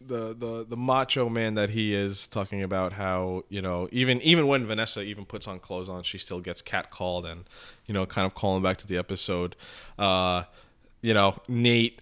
the 0.00 0.34
the 0.34 0.66
the 0.68 0.76
macho 0.76 1.28
man 1.28 1.54
that 1.54 1.70
he 1.70 1.94
is, 1.94 2.26
talking 2.26 2.62
about 2.62 2.94
how 2.94 3.44
you 3.48 3.62
know 3.62 3.88
even 3.92 4.20
even 4.22 4.46
when 4.48 4.66
Vanessa 4.66 5.02
even 5.02 5.24
puts 5.24 5.46
on 5.46 5.60
clothes 5.60 5.88
on, 5.88 6.02
she 6.02 6.18
still 6.18 6.40
gets 6.40 6.62
catcalled, 6.62 7.30
and 7.30 7.44
you 7.86 7.94
know 7.94 8.06
kind 8.06 8.26
of 8.26 8.34
calling 8.34 8.62
back 8.62 8.76
to 8.78 8.86
the 8.86 8.96
episode. 8.96 9.54
Uh, 9.98 10.44
you 11.00 11.14
know 11.14 11.38
Nate 11.48 12.00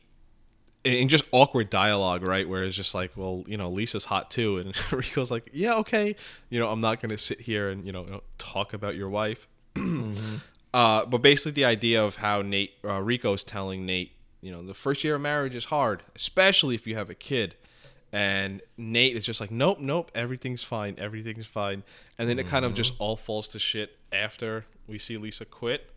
in 0.84 1.08
just 1.08 1.24
awkward 1.30 1.70
dialogue, 1.70 2.22
right? 2.22 2.48
Where 2.48 2.64
it's 2.64 2.76
just 2.76 2.94
like, 2.94 3.12
well, 3.16 3.44
you 3.46 3.56
know, 3.56 3.70
Lisa's 3.70 4.06
hot 4.06 4.30
too, 4.30 4.58
and 4.58 4.74
Rico's 4.92 5.30
like, 5.30 5.50
yeah, 5.52 5.74
okay, 5.76 6.16
you 6.50 6.58
know, 6.58 6.68
I'm 6.68 6.80
not 6.80 7.00
gonna 7.00 7.18
sit 7.18 7.42
here 7.42 7.70
and 7.70 7.86
you 7.86 7.92
know, 7.92 8.22
talk 8.38 8.72
about 8.72 8.96
your 8.96 9.08
wife. 9.08 9.46
uh, 10.74 11.06
but 11.06 11.18
basically, 11.18 11.52
the 11.52 11.64
idea 11.64 12.02
of 12.02 12.16
how 12.16 12.42
Nate 12.42 12.72
uh, 12.84 13.00
Rico's 13.00 13.44
telling 13.44 13.86
Nate, 13.86 14.12
you 14.40 14.50
know, 14.50 14.62
the 14.62 14.74
first 14.74 15.04
year 15.04 15.16
of 15.16 15.20
marriage 15.20 15.54
is 15.54 15.66
hard, 15.66 16.02
especially 16.16 16.74
if 16.74 16.86
you 16.86 16.96
have 16.96 17.10
a 17.10 17.14
kid. 17.14 17.54
And 18.14 18.60
Nate 18.76 19.16
is 19.16 19.24
just 19.24 19.40
like, 19.40 19.50
nope, 19.50 19.78
nope, 19.80 20.10
everything's 20.14 20.62
fine, 20.62 20.96
everything's 20.98 21.46
fine. 21.46 21.82
And 22.18 22.28
then 22.28 22.38
it 22.38 22.46
kind 22.46 22.66
of 22.66 22.74
just 22.74 22.92
all 22.98 23.16
falls 23.16 23.48
to 23.48 23.58
shit 23.58 23.96
after 24.12 24.66
we 24.86 24.98
see 24.98 25.16
Lisa 25.16 25.46
quit. 25.46 25.88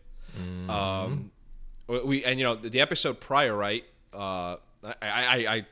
Um, 0.70 1.30
we 1.88 2.24
and 2.24 2.38
you 2.38 2.44
know 2.44 2.54
the, 2.54 2.70
the 2.70 2.80
episode 2.80 3.20
prior, 3.20 3.54
right? 3.54 3.84
Uh, 4.12 4.56
I, 4.86 4.94
I, 5.02 5.36
I, 5.54 5.66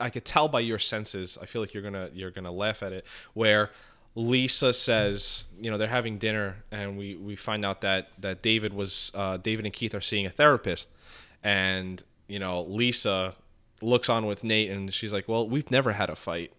I 0.00 0.10
could 0.10 0.24
tell 0.24 0.48
by 0.48 0.60
your 0.60 0.78
senses. 0.78 1.38
I 1.40 1.46
feel 1.46 1.60
like 1.62 1.74
you're 1.74 1.82
gonna 1.82 2.10
you're 2.12 2.30
gonna 2.30 2.52
laugh 2.52 2.82
at 2.82 2.92
it. 2.92 3.04
Where 3.34 3.70
Lisa 4.14 4.72
says, 4.72 5.44
you 5.60 5.70
know, 5.70 5.78
they're 5.78 5.88
having 5.88 6.18
dinner, 6.18 6.64
and 6.70 6.98
we 6.98 7.16
we 7.16 7.36
find 7.36 7.64
out 7.64 7.80
that 7.82 8.08
that 8.18 8.42
David 8.42 8.72
was 8.72 9.10
uh, 9.14 9.36
David 9.36 9.64
and 9.64 9.74
Keith 9.74 9.94
are 9.94 10.00
seeing 10.00 10.26
a 10.26 10.30
therapist, 10.30 10.88
and 11.42 12.02
you 12.26 12.38
know 12.38 12.62
Lisa 12.62 13.34
looks 13.80 14.08
on 14.08 14.26
with 14.26 14.44
Nate, 14.44 14.70
and 14.70 14.92
she's 14.92 15.12
like, 15.12 15.28
well, 15.28 15.48
we've 15.48 15.70
never 15.70 15.92
had 15.92 16.10
a 16.10 16.16
fight. 16.16 16.52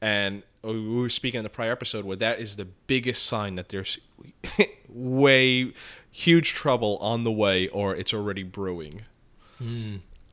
And 0.00 0.42
we 0.62 0.88
were 0.88 1.08
speaking 1.10 1.38
in 1.38 1.44
the 1.44 1.50
prior 1.50 1.72
episode 1.72 2.04
where 2.04 2.16
that 2.16 2.40
is 2.40 2.56
the 2.56 2.64
biggest 2.64 3.24
sign 3.24 3.54
that 3.56 3.68
there's 3.68 3.98
way 4.88 5.72
huge 6.10 6.54
trouble 6.54 6.96
on 6.98 7.24
the 7.24 7.32
way 7.32 7.68
or 7.68 7.94
it's 7.94 8.12
already 8.14 8.42
brewing. 8.42 9.02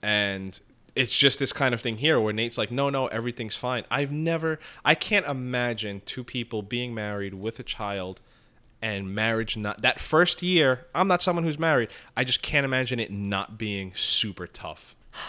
And 0.01 0.59
it's 0.97 1.15
just 1.15 1.39
this 1.39 1.53
kind 1.53 1.73
of 1.73 1.81
thing 1.81 1.97
here 1.97 2.19
where 2.19 2.33
Nate's 2.33 2.57
like, 2.57 2.71
no, 2.71 2.89
no, 2.89 3.07
everything's 3.07 3.55
fine. 3.55 3.85
I've 3.89 4.11
never, 4.11 4.59
I 4.83 4.95
can't 4.95 5.25
imagine 5.25 6.01
two 6.05 6.23
people 6.23 6.61
being 6.61 6.93
married 6.93 7.33
with 7.33 7.59
a 7.59 7.63
child 7.63 8.21
and 8.81 9.13
marriage 9.13 9.57
not, 9.57 9.81
that 9.81 9.99
first 9.99 10.41
year, 10.41 10.85
I'm 10.93 11.07
not 11.07 11.21
someone 11.21 11.43
who's 11.43 11.59
married. 11.59 11.89
I 12.15 12.23
just 12.23 12.41
can't 12.41 12.65
imagine 12.65 12.99
it 12.99 13.11
not 13.11 13.57
being 13.57 13.93
super 13.95 14.47
tough. 14.47 14.95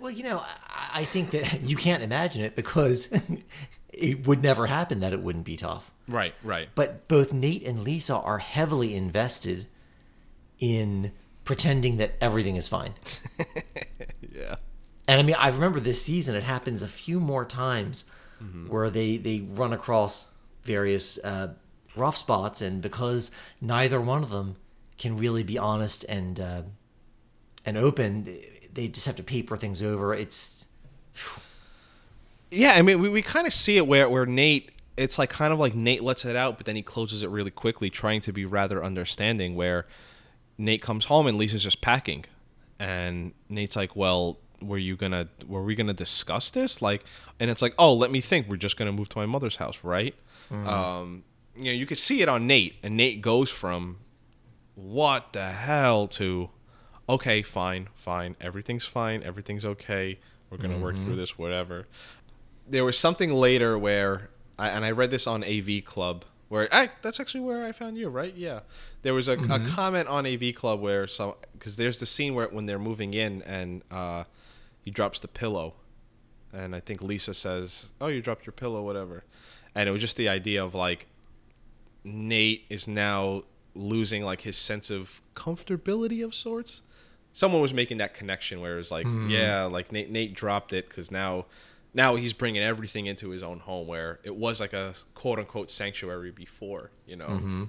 Well, 0.00 0.12
you 0.12 0.22
know, 0.22 0.38
I, 0.38 1.00
I 1.00 1.04
think 1.06 1.32
that 1.32 1.62
you 1.64 1.74
can't 1.74 2.04
imagine 2.04 2.44
it 2.44 2.54
because 2.54 3.12
it 3.92 4.28
would 4.28 4.44
never 4.44 4.68
happen 4.68 5.00
that 5.00 5.12
it 5.12 5.18
wouldn't 5.18 5.44
be 5.44 5.56
tough. 5.56 5.90
Right, 6.06 6.34
right. 6.44 6.68
But 6.76 7.08
both 7.08 7.32
Nate 7.32 7.66
and 7.66 7.80
Lisa 7.80 8.14
are 8.14 8.38
heavily 8.38 8.94
invested 8.94 9.66
in 10.60 11.10
pretending 11.44 11.96
that 11.96 12.12
everything 12.20 12.54
is 12.54 12.68
fine. 12.68 12.94
Yeah. 14.38 14.56
And 15.08 15.18
I 15.18 15.24
mean, 15.24 15.36
I 15.36 15.48
remember 15.48 15.80
this 15.80 16.04
season, 16.04 16.36
it 16.36 16.42
happens 16.42 16.82
a 16.82 16.88
few 16.88 17.18
more 17.18 17.46
times 17.46 18.04
where 18.68 18.90
they, 18.90 19.16
they 19.16 19.40
run 19.40 19.72
across 19.72 20.32
various 20.62 21.18
uh, 21.24 21.54
rough 21.96 22.16
spots, 22.16 22.60
and 22.60 22.80
because 22.80 23.30
neither 23.60 24.00
one 24.00 24.22
of 24.22 24.30
them 24.30 24.56
can 24.98 25.16
really 25.16 25.42
be 25.42 25.58
honest 25.58 26.04
and 26.04 26.38
uh, 26.38 26.62
and 27.64 27.76
open, 27.76 28.24
they 28.72 28.88
just 28.88 29.06
have 29.06 29.16
to 29.16 29.22
paper 29.22 29.56
things 29.56 29.82
over. 29.82 30.14
It's 30.14 30.68
Yeah, 32.50 32.72
I 32.72 32.82
mean, 32.82 33.00
we, 33.00 33.08
we 33.10 33.20
kind 33.20 33.46
of 33.46 33.52
see 33.52 33.76
it 33.76 33.86
where 33.86 34.08
where 34.08 34.24
Nate, 34.26 34.70
it's 34.96 35.18
like 35.18 35.30
kind 35.30 35.52
of 35.52 35.58
like 35.58 35.74
Nate 35.74 36.02
lets 36.02 36.24
it 36.24 36.36
out, 36.36 36.56
but 36.56 36.66
then 36.66 36.76
he 36.76 36.82
closes 36.82 37.22
it 37.22 37.30
really 37.30 37.50
quickly, 37.50 37.90
trying 37.90 38.20
to 38.22 38.32
be 38.32 38.44
rather 38.44 38.84
understanding. 38.84 39.54
Where 39.54 39.86
Nate 40.56 40.82
comes 40.82 41.06
home 41.06 41.26
and 41.26 41.36
Lisa's 41.36 41.62
just 41.62 41.80
packing, 41.80 42.24
and 42.78 43.32
Nate's 43.48 43.76
like, 43.76 43.96
"Well, 43.96 44.38
were 44.60 44.78
you 44.78 44.96
gonna 44.96 45.28
were 45.46 45.62
we 45.62 45.74
gonna 45.74 45.94
discuss 45.94 46.50
this?" 46.50 46.80
Like, 46.82 47.04
and 47.40 47.50
it's 47.50 47.62
like, 47.62 47.74
"Oh, 47.78 47.92
let 47.94 48.10
me 48.10 48.20
think. 48.20 48.48
We're 48.48 48.56
just 48.56 48.76
gonna 48.76 48.92
move 48.92 49.08
to 49.10 49.18
my 49.18 49.26
mother's 49.26 49.56
house, 49.56 49.78
right?" 49.82 50.14
Um, 50.50 51.24
you 51.56 51.64
know, 51.64 51.72
you 51.72 51.86
could 51.86 51.98
see 51.98 52.22
it 52.22 52.28
on 52.28 52.46
Nate, 52.46 52.76
and 52.82 52.96
Nate 52.96 53.20
goes 53.20 53.50
from 53.50 53.98
what 54.74 55.32
the 55.32 55.50
hell 55.50 56.06
to 56.08 56.50
okay, 57.08 57.42
fine, 57.42 57.88
fine, 57.94 58.36
everything's 58.40 58.84
fine, 58.84 59.22
everything's 59.22 59.64
okay. 59.64 60.18
We're 60.50 60.58
gonna 60.58 60.78
work 60.78 60.96
through 60.96 61.16
this, 61.16 61.38
whatever. 61.38 61.86
There 62.66 62.84
was 62.84 62.98
something 62.98 63.32
later 63.32 63.78
where, 63.78 64.30
I, 64.58 64.68
and 64.68 64.84
I 64.84 64.90
read 64.90 65.10
this 65.10 65.26
on 65.26 65.42
AV 65.44 65.84
Club, 65.84 66.24
where 66.48 66.68
I, 66.72 66.90
that's 67.02 67.20
actually 67.20 67.40
where 67.40 67.64
I 67.64 67.72
found 67.72 67.96
you, 67.98 68.08
right? 68.08 68.34
Yeah. 68.34 68.60
There 69.02 69.14
was 69.14 69.28
a, 69.28 69.32
a 69.38 69.60
comment 69.68 70.08
on 70.08 70.26
AV 70.26 70.54
Club 70.54 70.80
where 70.80 71.06
some, 71.06 71.34
because 71.52 71.76
there's 71.76 71.98
the 72.00 72.06
scene 72.06 72.34
where 72.34 72.48
when 72.48 72.66
they're 72.66 72.78
moving 72.78 73.14
in 73.14 73.42
and 73.42 73.82
uh, 73.90 74.24
he 74.88 74.90
drops 74.90 75.20
the 75.20 75.28
pillow, 75.28 75.74
and 76.50 76.74
I 76.74 76.80
think 76.80 77.02
Lisa 77.02 77.34
says, 77.34 77.90
"Oh, 78.00 78.06
you 78.06 78.22
dropped 78.22 78.46
your 78.46 78.54
pillow, 78.54 78.82
whatever," 78.82 79.24
and 79.74 79.86
it 79.86 79.92
was 79.92 80.00
just 80.00 80.16
the 80.16 80.30
idea 80.30 80.64
of 80.64 80.74
like 80.74 81.08
Nate 82.04 82.64
is 82.70 82.88
now 82.88 83.42
losing 83.74 84.24
like 84.24 84.40
his 84.40 84.56
sense 84.56 84.88
of 84.88 85.20
comfortability 85.34 86.24
of 86.24 86.34
sorts. 86.34 86.80
Someone 87.34 87.60
was 87.60 87.74
making 87.74 87.98
that 87.98 88.14
connection 88.14 88.62
where 88.62 88.76
it 88.76 88.78
was 88.78 88.90
like, 88.90 89.04
hmm. 89.04 89.28
yeah, 89.28 89.64
like 89.64 89.92
Nate, 89.92 90.10
Nate 90.10 90.32
dropped 90.32 90.72
it 90.72 90.88
because 90.88 91.10
now, 91.10 91.44
now 91.92 92.16
he's 92.16 92.32
bringing 92.32 92.62
everything 92.62 93.04
into 93.04 93.28
his 93.28 93.42
own 93.42 93.58
home 93.58 93.86
where 93.86 94.20
it 94.24 94.34
was 94.34 94.58
like 94.58 94.72
a 94.72 94.94
quote 95.14 95.38
unquote 95.38 95.70
sanctuary 95.70 96.30
before, 96.30 96.92
you 97.06 97.16
know. 97.16 97.26
Mm-hmm. 97.26 97.64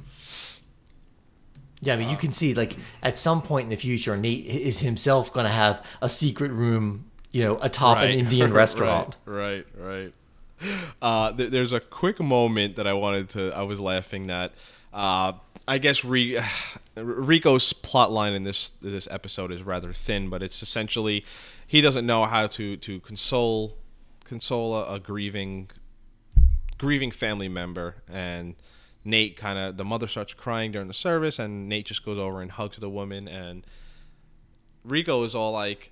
yeah. 1.81 1.95
I 1.95 1.97
mean, 1.97 2.09
you 2.09 2.15
can 2.15 2.31
see 2.31 2.53
like 2.53 2.77
at 3.03 3.19
some 3.19 3.41
point 3.41 3.65
in 3.65 3.69
the 3.71 3.75
future, 3.75 4.15
Nate 4.15 4.45
is 4.45 4.79
himself 4.79 5.33
going 5.33 5.45
to 5.45 5.51
have 5.51 5.85
a 6.01 6.07
secret 6.07 6.51
room, 6.51 7.08
you 7.31 7.43
know, 7.43 7.57
atop 7.61 7.99
an 7.99 8.11
Indian 8.19 8.53
restaurant. 8.53 9.17
Right, 9.25 9.65
right. 9.77 10.13
Uh, 11.01 11.31
there, 11.31 11.49
there's 11.49 11.73
a 11.73 11.79
quick 11.79 12.19
moment 12.19 12.75
that 12.75 12.87
I 12.87 12.93
wanted 12.93 13.29
to. 13.29 13.51
I 13.51 13.63
was 13.63 13.79
laughing 13.79 14.27
that. 14.27 14.53
Uh, 14.93 15.33
I 15.67 15.77
guess 15.77 16.03
Re, 16.03 16.39
Rico's 16.95 17.73
plot 17.73 18.11
line 18.11 18.33
in 18.33 18.43
this 18.43 18.71
this 18.81 19.07
episode 19.11 19.51
is 19.51 19.61
rather 19.61 19.93
thin, 19.93 20.29
but 20.29 20.41
it's 20.41 20.61
essentially 20.61 21.23
he 21.65 21.81
doesn't 21.81 22.05
know 22.05 22.25
how 22.25 22.47
to 22.47 22.75
to 22.77 22.99
console 23.01 23.77
console 24.25 24.75
a, 24.75 24.95
a 24.95 24.99
grieving 24.99 25.69
grieving 26.77 27.11
family 27.11 27.49
member 27.49 27.95
and 28.07 28.55
Nate 29.03 29.37
kind 29.37 29.59
of 29.59 29.77
the 29.77 29.83
mother 29.83 30.07
starts 30.07 30.33
crying 30.33 30.71
during 30.71 30.87
the 30.87 30.93
service 30.93 31.37
and 31.37 31.69
Nate 31.69 31.85
just 31.85 32.05
goes 32.05 32.17
over 32.17 32.41
and 32.41 32.51
hugs 32.51 32.77
the 32.77 32.89
woman 32.89 33.27
and 33.27 33.65
Rico 34.83 35.23
is 35.23 35.35
all 35.35 35.51
like 35.51 35.91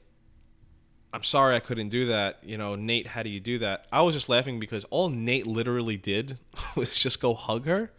I'm 1.13 1.23
sorry 1.23 1.55
I 1.55 1.59
couldn't 1.59 1.89
do 1.89 2.07
that. 2.07 2.39
You 2.43 2.57
know, 2.57 2.75
Nate, 2.75 3.07
how 3.07 3.23
do 3.23 3.29
you 3.29 3.39
do 3.39 3.59
that? 3.59 3.85
I 3.91 4.01
was 4.01 4.13
just 4.13 4.29
laughing 4.29 4.59
because 4.59 4.83
all 4.85 5.09
Nate 5.09 5.47
literally 5.47 5.97
did 5.97 6.37
was 6.75 6.97
just 6.97 7.19
go 7.19 7.33
hug 7.33 7.65
her 7.65 7.91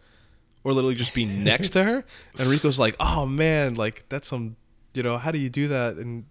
or 0.63 0.73
literally 0.73 0.95
just 0.95 1.13
be 1.13 1.25
next 1.43 1.71
to 1.71 1.83
her. 1.83 2.03
And 2.37 2.47
Rico's 2.47 2.79
like, 2.79 2.95
oh 2.99 3.25
man, 3.25 3.73
like 3.75 4.05
that's 4.09 4.27
some, 4.27 4.55
you 4.93 5.03
know, 5.03 5.17
how 5.17 5.31
do 5.31 5.39
you 5.39 5.49
do 5.49 5.67
that? 5.69 5.95
And 5.95 6.25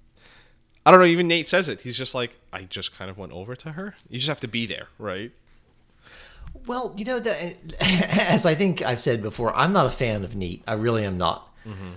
I 0.87 0.91
don't 0.91 1.01
know, 1.01 1.07
even 1.07 1.29
Nate 1.29 1.49
says 1.49 1.69
it. 1.69 1.83
He's 1.83 1.99
just 1.99 2.15
like, 2.15 2.33
I 2.53 2.63
just 2.63 2.97
kind 2.97 3.11
of 3.11 3.19
went 3.19 3.33
over 3.33 3.55
to 3.57 3.73
her. 3.73 3.95
You 4.09 4.19
just 4.19 4.29
have 4.29 4.41
to 4.41 4.49
be 4.49 4.67
there, 4.67 4.89
right? 4.99 5.33
Well, 6.67 6.95
you 6.97 7.05
know, 7.05 7.19
the, 7.19 7.55
as 7.81 8.47
I 8.47 8.55
think 8.55 8.83
I've 8.83 9.01
said 9.01 9.23
before, 9.23 9.55
I'm 9.55 9.73
not 9.73 9.87
a 9.87 9.91
fan 9.91 10.25
of 10.25 10.35
Nate. 10.35 10.63
I 10.67 10.75
really 10.75 11.05
am 11.05 11.19
not. 11.19 11.53
Mm-hmm. 11.67 11.93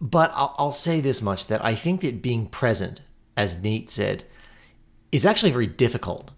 But 0.00 0.30
I'll, 0.34 0.54
I'll 0.58 0.72
say 0.72 1.00
this 1.00 1.22
much 1.22 1.46
that 1.46 1.64
I 1.64 1.74
think 1.74 2.02
that 2.02 2.22
being 2.22 2.46
present, 2.46 3.00
as 3.36 3.62
Nate 3.62 3.90
said, 3.90 4.24
is 5.12 5.24
actually 5.26 5.52
very 5.52 5.66
difficult. 5.66 6.30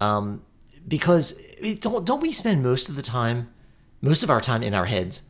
Um, 0.00 0.42
because 0.86 1.38
it, 1.58 1.80
don't, 1.80 2.04
don't 2.04 2.20
we 2.20 2.32
spend 2.32 2.62
most 2.62 2.88
of 2.88 2.96
the 2.96 3.02
time, 3.02 3.50
most 4.00 4.22
of 4.22 4.30
our 4.30 4.40
time 4.40 4.62
in 4.62 4.74
our 4.74 4.86
heads, 4.86 5.22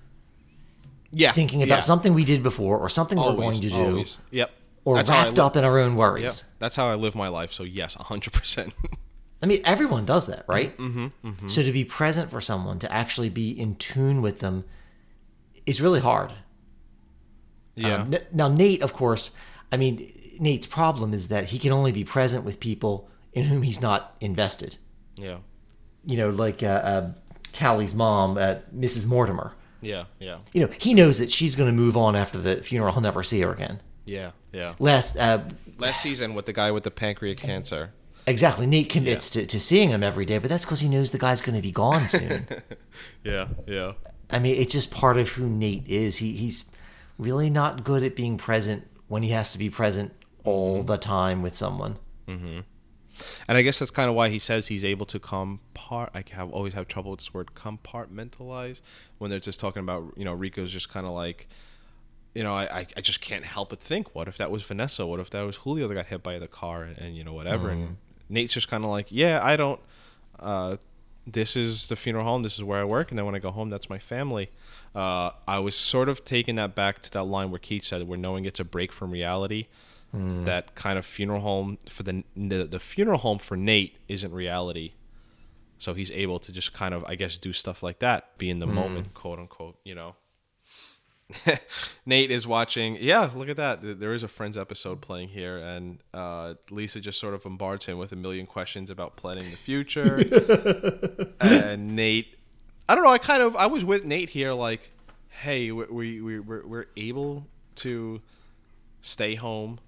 Yeah. 1.11 1.33
thinking 1.33 1.63
about 1.63 1.77
yeah. 1.77 1.81
something 1.81 2.15
we 2.15 2.25
did 2.25 2.43
before 2.43 2.79
or 2.79 2.89
something 2.89 3.19
Always, 3.19 3.37
we're 3.37 3.43
going 3.43 3.61
to 3.63 3.69
do, 3.69 3.75
always. 3.77 4.19
Yep. 4.31 4.51
or 4.85 4.97
That's 4.97 5.11
wrapped 5.11 5.37
li- 5.39 5.43
up 5.45 5.57
in 5.57 5.65
our 5.65 5.79
own 5.79 5.93
Yep. 5.93 5.99
worries. 5.99 6.45
That's 6.59 6.77
how 6.77 6.87
I 6.87 6.95
live 6.95 7.15
my 7.15 7.29
life. 7.29 7.53
So 7.53 7.63
yes, 7.65 7.95
hundred 7.95 8.33
percent. 8.33 8.75
I 9.43 9.47
mean, 9.47 9.61
everyone 9.65 10.05
does 10.05 10.27
that, 10.27 10.45
right? 10.49 10.77
Mm-hmm, 10.77 11.49
So 11.49 11.63
to 11.63 11.71
be 11.73 11.85
present 11.85 12.31
for 12.31 12.41
someone, 12.41 12.79
to 12.81 12.93
actually 12.93 13.29
be 13.29 13.51
in 13.51 13.77
tune 13.77 14.21
with 14.21 14.41
them, 14.41 14.65
is 15.65 15.81
really 15.81 16.01
hard. 16.01 16.33
Yeah. 17.77 18.03
Um, 18.03 18.15
now, 18.33 18.49
Nate, 18.49 18.83
of 18.83 18.93
course, 18.93 19.37
I 19.71 19.77
mean, 19.77 20.13
Nate's 20.41 20.67
problem 20.67 21.13
is 21.15 21.29
that 21.29 21.47
he 21.47 21.59
can 21.59 21.73
only 21.73 21.93
be 21.93 22.05
present 22.05 22.45
with 22.45 22.61
people 22.61 23.09
in 23.33 23.45
whom 23.45 23.63
he's 23.63 23.81
not 23.81 24.17
invested. 24.21 24.79
yeah. 25.17 25.39
You 26.05 26.17
know, 26.17 26.31
like 26.31 26.63
uh, 26.63 26.67
uh, 26.67 27.13
Callie's 27.53 27.95
mom, 27.95 28.39
uh, 28.39 28.57
Mrs. 28.75 29.07
Mortimer. 29.07 29.53
Yeah. 29.83 30.05
Yeah. 30.21 30.39
You 30.55 30.63
know, 30.67 30.73
he 30.81 30.95
knows 30.95 31.19
that 31.19 31.31
she's 31.31 31.55
going 31.55 31.69
to 31.69 31.77
move 31.77 31.97
on 31.97 32.17
after 32.17 32.39
the 32.39 32.57
funeral. 32.57 32.93
He'll 32.93 33.03
never 33.03 33.23
see 33.23 33.41
her 33.41 33.53
again. 33.53 33.81
Yeah. 34.07 34.31
Yeah. 34.53 34.75
Last, 34.79 35.17
uh, 35.19 35.43
Last 35.79 36.01
season 36.03 36.35
with 36.35 36.47
the 36.47 36.53
guy 36.55 36.71
with 36.71 36.85
the 36.85 36.91
pancreatic 36.91 37.39
cancer. 37.45 37.93
exactly, 38.27 38.67
Nate 38.67 38.89
commits 38.89 39.29
to, 39.31 39.45
to 39.47 39.61
seeing 39.61 39.91
him 39.91 40.03
every 40.03 40.25
day, 40.25 40.39
but 40.39 40.49
that's 40.49 40.65
because 40.65 40.81
he 40.81 40.89
knows 40.89 41.11
the 41.11 41.19
guy's 41.19 41.43
going 41.43 41.57
to 41.57 41.63
be 41.63 41.73
gone 41.73 42.09
soon. 42.09 42.47
Yeah. 43.25 43.49
Yeah. 43.67 43.93
I 44.31 44.39
mean, 44.39 44.57
it's 44.57 44.73
just 44.73 44.91
part 44.91 45.17
of 45.19 45.29
who 45.31 45.47
Nate 45.49 45.87
is. 45.89 46.17
He 46.19 46.33
he's 46.33 46.71
really 47.19 47.51
not 47.51 47.85
good 47.85 48.03
at 48.03 48.17
being 48.17 48.39
present 48.39 48.87
when 49.09 49.23
he 49.23 49.31
has 49.31 49.53
to 49.53 49.59
be 49.59 49.69
present 49.71 50.13
all 50.49 50.83
the 50.83 50.97
time 50.97 51.43
with 51.43 51.57
someone. 51.57 51.97
And 53.49 53.59
I 53.59 53.63
guess 53.63 53.79
that's 53.79 53.91
kind 53.91 54.09
of 54.09 54.15
why 54.15 54.29
he 54.29 54.39
says 54.39 54.69
he's 54.69 54.85
able 54.85 55.07
to 55.07 55.19
compart. 55.19 56.11
I 56.15 56.23
have 56.33 56.51
always 56.53 56.75
have 56.75 56.87
trouble 56.87 57.11
with 57.13 57.21
this 57.21 57.35
word 57.35 57.49
compartmentalize 57.55 58.81
when 59.19 59.31
they're 59.31 59.41
just 59.41 59.59
talking 59.61 59.83
about 59.83 60.13
you 60.17 60.25
know 60.25 60.33
Rico's 60.35 60.71
just 60.71 60.89
kind 60.89 61.07
of 61.07 61.13
like, 61.13 61.49
you 62.35 62.43
know, 62.45 62.53
I, 62.55 62.87
I 62.97 63.01
just 63.01 63.21
can't 63.21 63.45
help 63.45 63.71
but 63.71 63.81
think, 63.81 64.15
what 64.15 64.29
if 64.29 64.37
that 64.39 64.51
was 64.51 64.63
Vanessa? 64.63 65.05
What 65.07 65.19
if 65.21 65.31
that 65.31 65.43
was 65.43 65.57
Julio 65.57 65.89
that 65.89 65.95
got 65.95 66.07
hit 66.07 66.23
by 66.23 66.39
the 66.39 66.47
car 66.49 66.83
and, 66.85 66.97
and 66.99 67.17
you 67.17 67.25
know 67.25 67.33
whatever? 67.33 67.71
And 67.71 67.97
Nate's 68.29 68.55
just 68.55 68.69
kind 68.69 68.85
of 68.85 68.91
like, 68.91 69.07
yeah, 69.11 69.41
I 69.43 69.57
don't. 69.57 69.81
Uh, 70.39 70.77
this 71.27 71.57
is 71.57 71.89
the 71.89 71.97
funeral 71.97 72.25
home. 72.25 72.43
This 72.43 72.55
is 72.57 72.63
where 72.65 72.81
I 72.81 72.85
work, 72.85 73.11
and 73.11 73.19
then 73.19 73.27
when 73.27 73.35
I 73.35 73.39
go 73.39 73.51
home, 73.51 73.69
that's 73.71 73.91
my 73.91 73.99
family. 73.99 74.51
Uh, 74.95 75.31
I 75.47 75.59
was 75.59 75.75
sort 75.75 76.09
of 76.09 76.25
taking 76.25 76.55
that 76.55 76.75
back 76.75 77.03
to 77.03 77.11
that 77.11 77.25
line 77.25 77.51
where 77.51 77.59
Keith 77.59 77.85
said, 77.85 78.07
"Where 78.07 78.19
knowing 78.19 78.45
it's 78.45 78.61
a 78.61 78.65
break 78.65 78.93
from 78.93 79.11
reality." 79.11 79.67
That 80.13 80.75
kind 80.75 80.99
of 80.99 81.05
funeral 81.05 81.41
home 81.43 81.79
for 81.89 82.03
the, 82.03 82.25
the 82.35 82.65
the 82.65 82.81
funeral 82.81 83.19
home 83.19 83.39
for 83.39 83.57
Nate 83.57 83.99
isn't 84.09 84.33
reality, 84.33 84.93
so 85.79 85.93
he's 85.93 86.11
able 86.11 86.39
to 86.41 86.51
just 86.51 86.73
kind 86.73 86.95
of, 86.95 87.05
I 87.05 87.15
guess, 87.15 87.37
do 87.37 87.53
stuff 87.53 87.83
like 87.83 87.99
that, 87.99 88.39
be 88.39 88.49
in 88.49 88.59
the 88.59 88.67
moment, 88.67 89.13
quote 89.15 89.39
unquote. 89.39 89.79
You 89.85 89.95
know. 89.95 90.17
Nate 92.07 92.31
is 92.31 92.47
watching. 92.47 92.97
Yeah, 93.01 93.31
look 93.35 93.51
at 93.51 93.59
that. 93.59 94.01
There 94.01 94.15
is 94.15 94.23
a 94.23 94.29
Friends 94.29 94.57
episode 94.57 95.03
playing 95.03 95.29
here, 95.29 95.59
and 95.59 95.99
uh, 96.15 96.55
Lisa 96.71 97.01
just 97.01 97.21
sort 97.21 97.35
of 97.35 97.43
bombards 97.43 97.85
him 97.85 97.99
with 97.99 98.13
a 98.13 98.17
million 98.17 98.47
questions 98.47 98.89
about 98.89 99.17
planning 99.17 99.45
the 99.51 99.57
future. 99.57 100.25
and 101.41 101.95
Nate, 101.95 102.39
I 102.89 102.95
don't 102.95 103.05
know. 103.05 103.11
I 103.11 103.19
kind 103.19 103.43
of 103.43 103.55
I 103.57 103.67
was 103.67 103.85
with 103.85 104.05
Nate 104.05 104.31
here, 104.31 104.55
like, 104.55 104.91
hey, 105.29 105.71
we 105.71 105.85
we 105.91 106.21
we 106.23 106.41
we're, 106.41 106.67
we're 106.67 106.87
able 106.97 107.47
to 107.77 108.23
stay 109.03 109.35
home, 109.35 109.81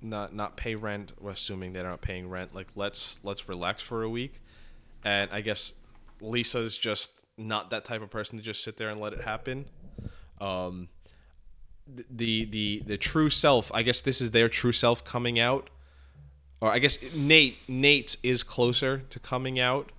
not 0.00 0.34
not 0.34 0.56
pay 0.56 0.74
rent. 0.74 1.12
We're 1.20 1.30
assuming 1.32 1.72
they're 1.72 1.84
not 1.84 2.00
paying 2.00 2.28
rent. 2.28 2.54
Like, 2.54 2.68
let's 2.74 3.18
let's 3.22 3.48
relax 3.48 3.82
for 3.82 4.02
a 4.02 4.08
week. 4.10 4.40
And 5.04 5.30
I 5.32 5.40
guess 5.40 5.72
Lisa's 6.20 6.76
just 6.76 7.12
not 7.38 7.70
that 7.70 7.84
type 7.84 8.02
of 8.02 8.10
person 8.10 8.38
to 8.38 8.44
just 8.44 8.62
sit 8.64 8.76
there 8.76 8.88
and 8.88 9.00
let 9.00 9.12
it 9.12 9.22
happen. 9.22 9.66
Um, 10.40 10.88
the 12.10 12.44
the 12.44 12.82
the 12.84 12.96
true 12.96 13.30
self. 13.30 13.70
I 13.74 13.82
guess 13.82 14.00
this 14.00 14.20
is 14.20 14.32
their 14.32 14.48
true 14.48 14.72
self 14.72 15.04
coming 15.04 15.38
out, 15.38 15.70
or 16.60 16.70
I 16.70 16.78
guess 16.78 16.98
Nate 17.14 17.56
Nate 17.68 18.16
is 18.22 18.42
closer 18.42 18.98
to 19.10 19.18
coming 19.20 19.60
out, 19.60 19.92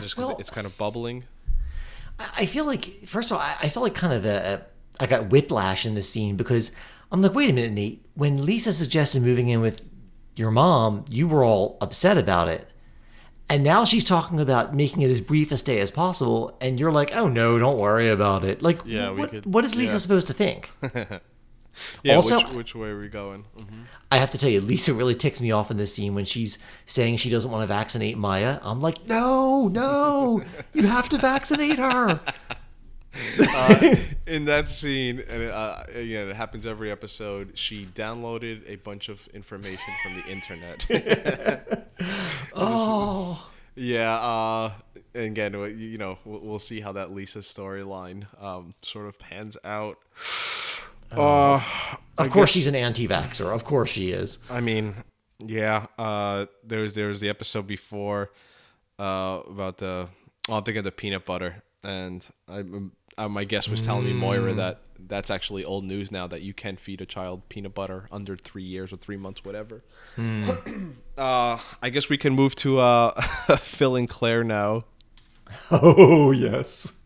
just 0.00 0.14
because 0.14 0.28
Well- 0.28 0.36
it's 0.38 0.50
kind 0.50 0.66
of 0.66 0.76
bubbling. 0.78 1.24
I 2.36 2.46
feel 2.46 2.64
like, 2.64 2.84
first 3.06 3.30
of 3.30 3.36
all, 3.36 3.42
I 3.42 3.56
I 3.62 3.68
felt 3.68 3.84
like 3.84 3.94
kind 3.94 4.12
of 4.12 4.24
a, 4.26 4.62
a 4.98 5.02
I 5.04 5.06
got 5.06 5.30
whiplash 5.30 5.86
in 5.86 5.94
the 5.94 6.02
scene 6.02 6.36
because 6.36 6.74
I'm 7.10 7.22
like, 7.22 7.34
wait 7.34 7.50
a 7.50 7.52
minute, 7.52 7.72
Nate. 7.72 8.04
When 8.14 8.44
Lisa 8.44 8.72
suggested 8.72 9.22
moving 9.22 9.48
in 9.48 9.60
with 9.60 9.82
your 10.36 10.50
mom, 10.50 11.04
you 11.08 11.26
were 11.28 11.42
all 11.44 11.78
upset 11.80 12.18
about 12.18 12.48
it. 12.48 12.68
And 13.50 13.64
now 13.64 13.84
she's 13.86 14.04
talking 14.04 14.40
about 14.40 14.74
making 14.74 15.00
it 15.02 15.10
as 15.10 15.22
brief 15.22 15.50
a 15.52 15.56
stay 15.56 15.80
as 15.80 15.90
possible, 15.90 16.56
and 16.60 16.78
you're 16.78 16.92
like, 16.92 17.16
"Oh 17.16 17.28
no, 17.28 17.58
don't 17.58 17.78
worry 17.78 18.10
about 18.10 18.44
it." 18.44 18.60
Like, 18.60 18.80
Yeah, 18.84 19.08
what, 19.10 19.30
could- 19.30 19.46
what 19.46 19.64
is 19.64 19.74
Lisa 19.74 19.94
yeah. 19.94 19.98
supposed 19.98 20.26
to 20.26 20.34
think? 20.34 20.70
Yeah, 22.02 22.16
Also- 22.16 22.38
which, 22.38 22.48
which 22.48 22.74
way 22.74 22.88
are 22.88 22.98
we 22.98 23.06
going? 23.08 23.44
Mhm. 23.56 23.84
I 24.10 24.16
have 24.18 24.32
to 24.32 24.38
tell 24.38 24.50
you, 24.50 24.60
Lisa 24.60 24.92
really 24.92 25.14
ticks 25.14 25.40
me 25.40 25.52
off 25.52 25.70
in 25.70 25.76
this 25.76 25.94
scene 25.94 26.12
when 26.16 26.24
she's 26.24 26.58
saying 26.86 27.18
she 27.18 27.30
doesn't 27.30 27.50
want 27.52 27.62
to 27.62 27.68
vaccinate 27.68 28.18
Maya. 28.18 28.58
I'm 28.62 28.80
like, 28.80 29.06
no, 29.06 29.68
no, 29.68 30.42
you 30.74 30.88
have 30.88 31.08
to 31.10 31.18
vaccinate 31.18 31.78
her. 31.78 32.18
in 34.26 34.44
that 34.44 34.68
scene, 34.68 35.18
and 35.28 35.42
it, 35.42 35.50
uh, 35.50 35.82
again, 35.94 36.28
it 36.28 36.36
happens 36.36 36.66
every 36.66 36.90
episode. 36.90 37.56
She 37.58 37.84
downloaded 37.86 38.62
a 38.68 38.76
bunch 38.76 39.08
of 39.08 39.26
information 39.28 39.94
from 40.02 40.14
the 40.20 40.26
internet. 40.28 41.84
Oh, 42.54 43.50
yeah, 43.74 44.14
uh, 44.14 44.72
and 45.14 45.24
again, 45.26 45.54
you- 45.76 45.98
know, 45.98 46.18
we'll, 46.24 46.40
we'll 46.40 46.58
see 46.58 46.80
how 46.80 46.92
that 46.92 47.10
Lisa 47.12 47.40
storyline 47.40 48.26
um, 48.42 48.74
sort 48.82 49.06
of 49.06 49.18
pans 49.18 49.56
out. 49.64 49.98
Uh, 51.10 51.58
of 52.18 52.28
course 52.28 52.50
she's 52.50 52.66
an 52.66 52.74
anti-vaxer. 52.74 53.46
Of 53.46 53.64
course 53.64 53.88
she 53.88 54.10
is. 54.10 54.40
I 54.50 54.60
mean, 54.60 54.94
yeah. 55.38 55.86
Uh, 55.98 56.44
there's 56.62 56.92
there's 56.92 57.18
the 57.20 57.30
episode 57.30 57.66
before 57.66 58.30
uh, 58.98 59.40
about 59.48 59.78
the 59.78 60.06
oh, 60.50 60.54
I'm 60.54 60.64
thinking 60.64 60.80
of 60.80 60.84
the 60.84 60.92
peanut 60.92 61.24
butter, 61.24 61.62
and 61.82 62.22
I, 62.46 62.62
uh, 63.18 63.28
my 63.28 63.44
guest 63.44 63.68
was 63.68 63.82
telling 63.82 64.04
me 64.04 64.12
Moira 64.12 64.54
that 64.54 64.80
that's 65.08 65.30
actually 65.30 65.64
old 65.64 65.84
news 65.84 66.10
now 66.10 66.26
that 66.26 66.42
you 66.42 66.54
can 66.54 66.76
feed 66.76 67.00
a 67.00 67.06
child 67.06 67.48
peanut 67.48 67.74
butter 67.74 68.08
under 68.10 68.36
three 68.36 68.62
years 68.62 68.92
or 68.92 68.96
three 68.96 69.16
months, 69.16 69.44
whatever. 69.44 69.82
uh, 71.18 71.58
I 71.82 71.90
guess 71.90 72.08
we 72.08 72.16
can 72.16 72.34
move 72.34 72.54
to 72.56 72.78
uh, 72.78 73.20
Phil 73.58 73.96
and 73.96 74.08
Claire 74.08 74.44
now. 74.44 74.84
Oh 75.70 76.30
yes. 76.30 77.00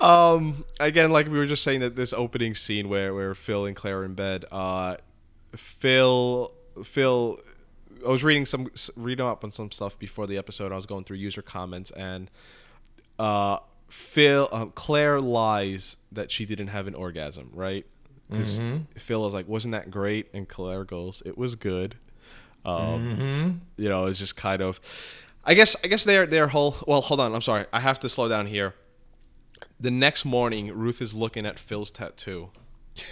Um, 0.00 0.64
again, 0.80 1.12
like 1.12 1.26
we 1.26 1.36
were 1.38 1.46
just 1.46 1.62
saying 1.62 1.80
that 1.80 1.96
this 1.96 2.14
opening 2.14 2.54
scene 2.54 2.88
where 2.88 3.14
where 3.14 3.34
Phil 3.34 3.66
and 3.66 3.76
Claire 3.76 4.00
are 4.00 4.04
in 4.06 4.14
bed, 4.14 4.46
uh, 4.50 4.96
Phil, 5.54 6.54
Phil, 6.82 7.38
I 8.06 8.08
was 8.08 8.24
reading 8.24 8.46
some 8.46 8.70
reading 8.96 9.26
up 9.26 9.44
on 9.44 9.52
some 9.52 9.70
stuff 9.70 9.98
before 9.98 10.26
the 10.26 10.38
episode. 10.38 10.72
I 10.72 10.76
was 10.76 10.86
going 10.86 11.04
through 11.04 11.18
user 11.18 11.42
comments 11.42 11.90
and, 11.90 12.30
uh, 13.18 13.58
Phil, 13.92 14.48
um, 14.52 14.72
Claire 14.74 15.20
lies 15.20 15.96
that 16.10 16.30
she 16.30 16.44
didn't 16.44 16.68
have 16.68 16.86
an 16.86 16.94
orgasm, 16.94 17.50
right? 17.52 17.86
Because 18.30 18.58
Phil 18.96 19.26
is 19.26 19.34
like, 19.34 19.46
wasn't 19.46 19.72
that 19.72 19.90
great? 19.90 20.28
And 20.32 20.48
Claire 20.48 20.84
goes, 20.84 21.22
it 21.26 21.36
was 21.36 21.54
good. 21.54 21.96
Um, 22.64 23.60
you 23.76 23.88
know, 23.90 24.06
it's 24.06 24.18
just 24.18 24.36
kind 24.36 24.62
of, 24.62 24.80
I 25.44 25.52
guess, 25.52 25.76
I 25.84 25.88
guess 25.88 26.04
their 26.04 26.24
their 26.26 26.48
whole. 26.48 26.76
Well, 26.86 27.02
hold 27.02 27.20
on, 27.20 27.34
I'm 27.34 27.42
sorry, 27.42 27.66
I 27.72 27.80
have 27.80 28.00
to 28.00 28.08
slow 28.08 28.28
down 28.28 28.46
here 28.46 28.74
the 29.82 29.90
next 29.90 30.24
morning, 30.24 30.72
Ruth 30.72 31.02
is 31.02 31.12
looking 31.12 31.44
at 31.44 31.58
Phil's 31.58 31.90
tattoo. 31.90 32.50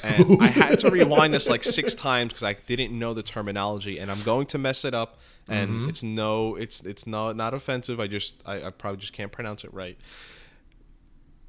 And 0.04 0.40
I 0.42 0.46
had 0.46 0.78
to 0.80 0.90
rewind 0.90 1.32
this 1.34 1.48
like 1.48 1.64
six 1.64 1.94
times 2.08 2.32
because 2.32 2.42
I 2.42 2.52
didn't 2.66 2.96
know 2.96 3.14
the 3.14 3.22
terminology, 3.22 3.98
and 3.98 4.10
I'm 4.10 4.20
going 4.22 4.46
to 4.48 4.58
mess 4.58 4.84
it 4.84 4.94
up. 4.94 5.18
And 5.48 5.90
it's 5.90 6.02
no, 6.02 6.54
it's 6.54 6.80
it's 6.82 7.06
not 7.06 7.34
not 7.34 7.54
offensive. 7.54 7.98
I 7.98 8.06
just 8.06 8.34
I, 8.46 8.62
I 8.66 8.70
probably 8.70 9.00
just 9.00 9.12
can't 9.12 9.32
pronounce 9.32 9.64
it 9.64 9.74
right. 9.74 9.98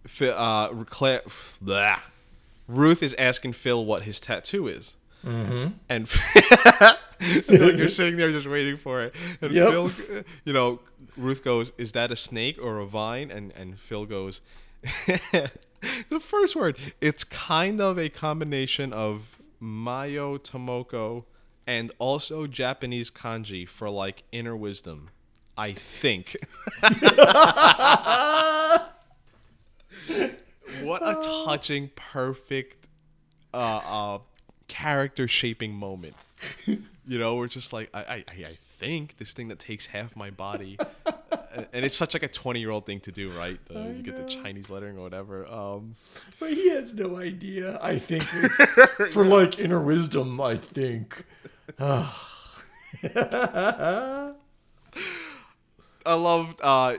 Phil, 0.06 0.34
uh, 0.36 0.70
Claire, 0.86 1.22
blah. 1.62 2.00
Ruth 2.68 3.04
is 3.04 3.14
asking 3.16 3.54
Phil 3.54 3.86
what 3.86 4.04
his 4.04 4.20
tattoo 4.20 4.68
is, 4.68 4.96
mm-hmm. 5.26 5.74
and 5.90 6.10
like 7.50 7.78
you're 7.78 7.90
sitting 7.90 8.18
there 8.18 8.32
just 8.32 8.48
waiting 8.48 8.78
for 8.78 9.04
it. 9.04 9.16
And 9.42 9.52
Yep. 9.52 9.70
Phil, 9.70 9.92
you 10.46 10.54
know, 10.54 10.80
Ruth 11.18 11.44
goes, 11.44 11.72
"Is 11.78 11.92
that 11.92 12.12
a 12.12 12.16
snake 12.16 12.58
or 12.62 12.80
a 12.80 12.86
vine?" 12.86 13.30
And 13.30 13.52
and 13.56 13.80
Phil 13.80 14.06
goes, 14.06 14.42
"The 15.08 16.20
first 16.20 16.56
word. 16.56 16.78
It's 17.02 17.24
kind 17.24 17.82
of 17.82 18.00
a 18.00 18.10
combination 18.10 18.94
of 18.94 19.42
Mayo 19.60 20.38
Tomoko 20.38 21.26
and 21.68 21.92
also 22.00 22.48
Japanese 22.48 23.12
kanji 23.12 23.68
for 23.68 23.90
like 23.90 24.24
inner 24.32 24.56
wisdom. 24.56 25.10
I 25.58 25.74
think." 25.74 26.38
what 30.84 31.02
a 31.02 31.16
touching, 31.46 31.90
perfect, 31.96 32.88
uh, 33.54 33.58
uh, 33.86 34.20
character 34.68 35.28
shaping 35.28 35.74
moment. 35.74 36.16
You 36.66 37.18
know, 37.20 37.36
we're 37.36 37.48
just 37.48 37.74
like, 37.74 37.90
I, 37.94 38.00
I, 38.00 38.24
I 38.46 38.58
think 38.62 39.18
this 39.18 39.34
thing 39.34 39.48
that 39.50 39.60
takes 39.60 39.88
half 39.88 40.16
my 40.16 40.30
body, 40.30 40.78
and- 41.54 41.86
it's 41.86 41.98
such 41.98 42.14
like 42.14 42.24
a 42.24 42.28
twenty 42.28 42.60
year 42.62 42.70
old 42.72 42.86
thing 42.86 43.00
to 43.02 43.12
do, 43.12 43.30
right? 43.32 43.60
The, 43.68 43.94
you 43.98 44.02
get 44.04 44.16
the 44.16 44.32
Chinese 44.32 44.70
lettering 44.70 44.98
or 44.98 45.02
whatever. 45.02 45.46
Um, 45.48 45.96
But 46.40 46.52
he 46.54 46.70
has 46.70 46.94
no 46.94 47.18
idea. 47.18 47.78
I 47.82 47.98
think 48.00 48.24
for 49.12 49.26
like 49.26 49.60
inner 49.60 49.82
wisdom. 49.82 50.40
I 50.40 50.58
think. 50.58 51.26
I 56.04 56.14
loved, 56.16 56.60
uh, 56.64 56.96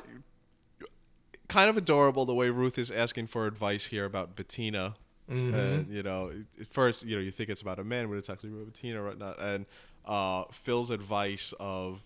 kind 1.53 1.69
of 1.71 1.77
adorable 1.77 2.25
the 2.25 2.35
way 2.35 2.51
Ruth 2.51 2.79
is 2.79 2.91
asking 2.91 3.27
for 3.27 3.47
advice 3.47 3.87
here 3.87 4.05
about 4.05 4.37
Bettina. 4.37 4.95
And 5.29 5.89
you 5.89 6.03
know, 6.03 6.31
at 6.61 6.67
first, 6.67 7.05
you 7.05 7.17
know, 7.17 7.23
you 7.23 7.31
think 7.31 7.49
it's 7.49 7.63
about 7.63 7.79
a 7.79 7.85
man, 7.85 8.09
but 8.09 8.19
it's 8.19 8.29
actually 8.29 8.51
about 8.51 8.67
Bettina 8.67 9.03
or 9.03 9.07
whatnot. 9.07 9.41
And 9.41 9.67
uh, 10.05 10.45
Phil's 10.51 10.91
advice 10.91 11.55
of, 11.59 12.03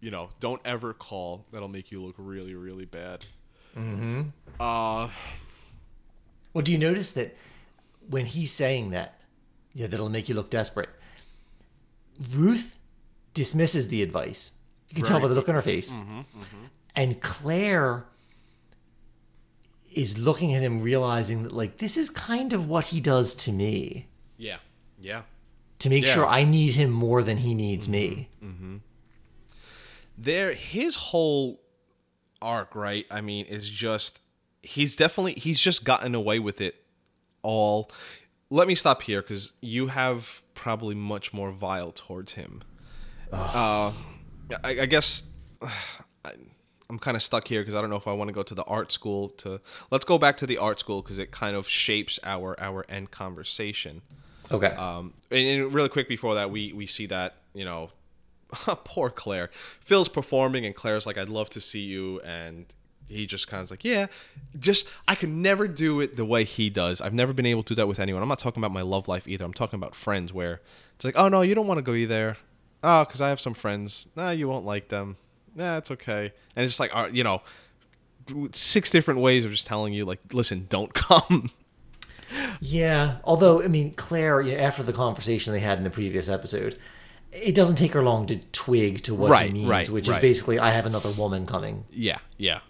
you 0.00 0.10
know, 0.10 0.30
don't 0.40 0.60
ever 0.64 0.94
call. 0.94 1.44
That'll 1.52 1.68
make 1.68 1.90
you 1.90 2.02
look 2.02 2.14
really, 2.16 2.54
really 2.54 2.86
bad. 2.86 3.26
Mm-hmm. 3.76 4.22
Uh, 4.58 5.08
Well, 6.54 6.62
do 6.62 6.72
you 6.72 6.78
notice 6.78 7.12
that 7.12 7.36
when 8.08 8.26
he's 8.26 8.52
saying 8.52 8.90
that, 8.90 9.20
yeah, 9.74 9.86
that'll 9.86 10.10
make 10.10 10.28
you 10.28 10.34
look 10.34 10.50
desperate. 10.50 10.90
Ruth 12.30 12.78
dismisses 13.34 13.88
the 13.88 14.02
advice. 14.02 14.58
You 14.88 14.96
can 14.96 15.04
tell 15.04 15.20
by 15.20 15.28
the 15.28 15.34
look 15.34 15.48
on 15.48 15.54
her 15.54 15.62
face. 15.62 15.94
And 16.94 17.20
Claire 17.22 18.04
is 19.96 20.18
looking 20.18 20.54
at 20.54 20.62
him, 20.62 20.80
realizing 20.82 21.42
that, 21.44 21.52
like, 21.52 21.78
this 21.78 21.96
is 21.96 22.10
kind 22.10 22.52
of 22.52 22.68
what 22.68 22.86
he 22.86 23.00
does 23.00 23.34
to 23.36 23.52
me. 23.52 24.08
Yeah, 24.36 24.58
yeah. 25.00 25.22
to 25.80 25.90
make 25.90 26.04
Yeah. 26.04 26.14
sure 26.14 26.26
I 26.26 26.44
need 26.44 26.74
him 26.74 26.90
more 26.90 27.22
than 27.22 27.38
he 27.38 27.54
needs 27.54 27.88
me. 27.88 28.28
there 30.18 30.52
his 30.52 30.94
whole 30.96 31.60
arc 32.40 32.74
right 32.74 33.06
i 33.10 33.20
mean 33.20 33.46
is 33.46 33.68
just 33.70 34.20
he's 34.62 34.94
definitely 34.96 35.32
he's 35.34 35.58
just 35.60 35.84
gotten 35.84 36.14
away 36.14 36.38
with 36.38 36.60
it 36.60 36.76
all. 37.42 37.90
Let 38.50 38.68
me 38.68 38.74
stop 38.76 39.02
here 39.02 39.20
because 39.22 39.52
you 39.60 39.88
have 39.88 40.42
probably 40.54 40.94
much 40.94 41.32
more 41.32 41.50
vile 41.50 41.90
towards 41.90 42.34
him. 42.34 42.62
Uh 43.32 43.92
I, 44.62 44.80
I 44.82 44.86
guess 44.86 45.24
I, 46.24 46.32
i'm 46.92 46.98
kind 46.98 47.16
of 47.16 47.22
stuck 47.22 47.48
here 47.48 47.62
because 47.62 47.74
i 47.74 47.80
don't 47.80 47.90
know 47.90 47.96
if 47.96 48.06
i 48.06 48.12
want 48.12 48.28
to 48.28 48.32
go 48.34 48.42
to 48.42 48.54
the 48.54 48.64
art 48.64 48.92
school 48.92 49.30
to 49.30 49.60
let's 49.90 50.04
go 50.04 50.18
back 50.18 50.36
to 50.36 50.46
the 50.46 50.58
art 50.58 50.78
school 50.78 51.00
because 51.02 51.18
it 51.18 51.30
kind 51.30 51.56
of 51.56 51.66
shapes 51.68 52.18
our 52.22 52.54
our 52.60 52.84
end 52.88 53.10
conversation 53.10 54.02
Okay. 54.50 54.74
um, 54.76 55.14
and, 55.30 55.46
and 55.62 55.72
really 55.72 55.88
quick 55.88 56.08
before 56.08 56.34
that, 56.34 56.50
we 56.50 56.72
we 56.74 56.84
see 56.86 57.06
that 57.06 57.36
you 57.54 57.64
know, 57.64 57.90
poor 58.84 59.08
Claire. 59.08 59.48
Phil's 59.80 60.08
performing, 60.08 60.66
and 60.66 60.74
Claire's 60.74 61.06
like, 61.06 61.16
"I'd 61.16 61.30
love 61.30 61.48
to 61.50 61.60
see 61.60 61.80
you," 61.80 62.20
and 62.20 62.66
he 63.08 63.24
just 63.24 63.48
kind 63.48 63.62
of 63.62 63.70
like, 63.70 63.82
"Yeah, 63.82 64.08
just 64.58 64.86
I 65.08 65.14
could 65.14 65.30
never 65.30 65.66
do 65.68 66.00
it 66.00 66.16
the 66.16 66.26
way 66.26 66.44
he 66.44 66.68
does. 66.68 67.00
I've 67.00 67.14
never 67.14 67.32
been 67.32 67.46
able 67.46 67.62
to 67.62 67.68
do 67.68 67.74
that 67.76 67.88
with 67.88 67.98
anyone. 68.00 68.20
I'm 68.22 68.28
not 68.28 68.40
talking 68.40 68.60
about 68.60 68.72
my 68.72 68.82
love 68.82 69.08
life 69.08 69.26
either. 69.26 69.44
I'm 69.44 69.54
talking 69.54 69.78
about 69.78 69.94
friends 69.94 70.34
where 70.34 70.60
it's 70.96 71.04
like, 71.04 71.16
oh 71.16 71.28
no, 71.28 71.40
you 71.40 71.54
don't 71.54 71.66
want 71.66 71.78
to 71.78 71.82
go 71.82 71.94
either. 71.94 72.36
Oh, 72.82 73.04
because 73.04 73.20
I 73.22 73.28
have 73.30 73.40
some 73.40 73.54
friends. 73.54 74.06
Nah, 74.16 74.30
you 74.32 74.48
won't 74.48 74.66
like 74.66 74.88
them. 74.88 75.16
Nah, 75.54 75.78
it's 75.78 75.90
okay. 75.90 76.32
And 76.56 76.64
it's 76.64 76.72
just 76.72 76.80
like, 76.80 76.94
uh, 76.94 77.08
you 77.12 77.24
know, 77.24 77.42
six 78.52 78.90
different 78.90 79.20
ways 79.20 79.44
of 79.44 79.50
just 79.50 79.66
telling 79.66 79.92
you, 79.92 80.04
like, 80.04 80.20
listen, 80.32 80.66
don't 80.68 80.94
come. 80.94 81.50
Yeah, 82.60 83.18
although 83.24 83.62
I 83.62 83.68
mean, 83.68 83.92
Claire, 83.94 84.40
you 84.40 84.52
know, 84.56 84.62
after 84.62 84.82
the 84.82 84.92
conversation 84.92 85.52
they 85.52 85.60
had 85.60 85.78
in 85.78 85.84
the 85.84 85.90
previous 85.90 86.28
episode, 86.28 86.78
it 87.30 87.54
doesn't 87.54 87.76
take 87.76 87.92
her 87.92 88.02
long 88.02 88.26
to 88.26 88.36
twig 88.52 89.02
to 89.04 89.14
what 89.14 89.30
Right, 89.30 89.48
he 89.48 89.52
means, 89.52 89.68
right, 89.68 89.88
which 89.90 90.08
is 90.08 90.18
basically, 90.18 90.58
I 90.58 90.70
have 90.70 90.86
another 90.86 91.10
woman 91.10 91.46
coming. 91.46 91.84
Yeah, 91.90 92.18
yeah, 92.38 92.60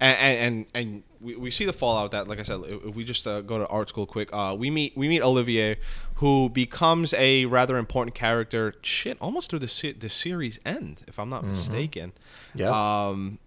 and 0.00 0.16
and 0.16 0.38
and, 0.40 0.66
and 0.74 1.02
we, 1.26 1.36
we 1.36 1.50
see 1.50 1.64
the 1.64 1.72
fallout 1.72 2.10
that. 2.12 2.28
Like 2.28 2.38
I 2.38 2.42
said, 2.44 2.60
if 2.66 2.94
we 2.94 3.04
just 3.04 3.26
uh, 3.26 3.40
go 3.40 3.58
to 3.58 3.66
art 3.66 3.88
school 3.88 4.06
quick, 4.06 4.28
uh, 4.32 4.54
we 4.58 4.70
meet 4.70 4.96
we 4.96 5.08
meet 5.08 5.22
Olivier, 5.22 5.78
who 6.16 6.48
becomes 6.48 7.12
a 7.14 7.44
rather 7.46 7.76
important 7.78 8.14
character. 8.14 8.74
Shit, 8.82 9.16
almost 9.20 9.50
through 9.50 9.58
the 9.60 9.68
se- 9.68 9.92
the 10.04 10.08
series 10.08 10.58
end, 10.64 11.02
if 11.06 11.18
I'm 11.18 11.28
not 11.28 11.44
mistaken. 11.44 12.12
Yeah. 12.54 12.70
Um, 12.70 13.38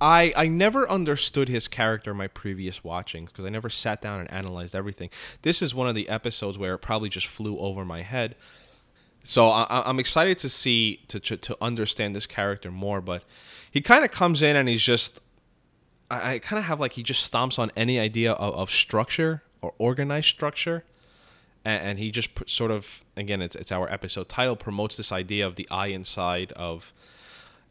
I 0.00 0.32
I 0.36 0.48
never 0.48 0.88
understood 0.90 1.48
his 1.48 1.68
character 1.68 2.10
in 2.10 2.16
my 2.16 2.26
previous 2.28 2.82
watching 2.82 3.26
because 3.26 3.44
I 3.44 3.48
never 3.50 3.70
sat 3.70 4.02
down 4.02 4.20
and 4.20 4.30
analyzed 4.30 4.74
everything. 4.74 5.10
This 5.42 5.62
is 5.62 5.74
one 5.74 5.88
of 5.88 5.94
the 5.94 6.08
episodes 6.08 6.58
where 6.58 6.74
it 6.74 6.78
probably 6.78 7.08
just 7.08 7.26
flew 7.26 7.58
over 7.58 7.84
my 7.84 8.02
head. 8.02 8.34
So 9.22 9.48
I, 9.48 9.62
I- 9.70 9.88
I'm 9.88 9.98
excited 10.00 10.38
to 10.38 10.48
see 10.48 11.00
to, 11.08 11.20
to 11.20 11.36
to 11.36 11.56
understand 11.60 12.14
this 12.16 12.26
character 12.26 12.70
more. 12.70 13.00
But 13.00 13.22
he 13.70 13.80
kind 13.80 14.04
of 14.04 14.10
comes 14.10 14.42
in 14.42 14.56
and 14.56 14.68
he's 14.68 14.82
just 14.82 15.20
I, 16.10 16.34
I 16.34 16.38
kind 16.38 16.58
of 16.58 16.66
have 16.66 16.80
like 16.80 16.92
he 16.92 17.02
just 17.02 17.30
stomps 17.30 17.58
on 17.58 17.70
any 17.76 17.98
idea 17.98 18.32
of, 18.32 18.54
of 18.54 18.70
structure 18.70 19.42
or 19.62 19.74
organized 19.78 20.28
structure, 20.28 20.84
and, 21.64 21.82
and 21.82 21.98
he 21.98 22.10
just 22.10 22.30
sort 22.46 22.70
of 22.70 23.04
again, 23.16 23.42
it's 23.42 23.56
it's 23.56 23.72
our 23.72 23.90
episode 23.90 24.28
title 24.28 24.56
promotes 24.56 24.96
this 24.96 25.12
idea 25.12 25.46
of 25.46 25.56
the 25.56 25.68
eye 25.70 25.88
inside 25.88 26.52
of 26.52 26.92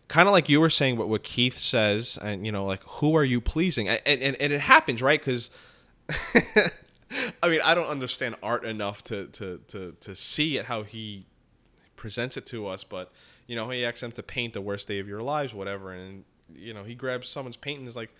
kind 0.07 0.27
of 0.27 0.34
like 0.34 0.49
you 0.49 0.59
were 0.59 0.69
saying 0.69 0.97
what, 0.97 1.09
what 1.09 1.23
keith 1.23 1.57
says 1.57 2.19
and 2.21 2.45
you 2.45 2.51
know 2.51 2.65
like 2.65 2.84
who 2.84 3.15
are 3.15 3.23
you 3.23 3.41
pleasing? 3.41 3.88
And 3.88 4.01
and, 4.05 4.36
and 4.36 4.53
it 4.53 4.61
happens 4.61 5.01
right? 5.01 5.19
Because 5.19 5.49
i 7.43 7.49
mean 7.49 7.61
i 7.63 7.75
don't 7.75 7.88
understand 7.88 8.36
art 8.41 8.65
enough 8.65 9.03
to, 9.03 9.27
to 9.27 9.59
to 9.67 9.95
to 9.99 10.15
see 10.15 10.57
it 10.57 10.65
how 10.65 10.84
he 10.84 11.25
presents 11.95 12.38
it 12.38 12.45
to 12.45 12.67
us 12.67 12.84
but 12.84 13.11
you 13.47 13.55
know 13.55 13.69
he 13.69 13.86
asks 13.86 14.01
them 14.01 14.11
to 14.11 14.23
paint 14.23 14.53
the 14.53 14.61
worst 14.61 14.88
day 14.88 14.99
of 14.99 15.07
your 15.07 15.21
lives 15.21 15.53
whatever 15.53 15.91
and 15.91 16.23
you 16.56 16.74
know 16.74 16.84
he 16.84 16.96
grabs 16.96 17.30
someone's 17.30 17.56
paint 17.58 17.80
and 17.80 17.88
is 17.88 17.96
like 17.96 18.12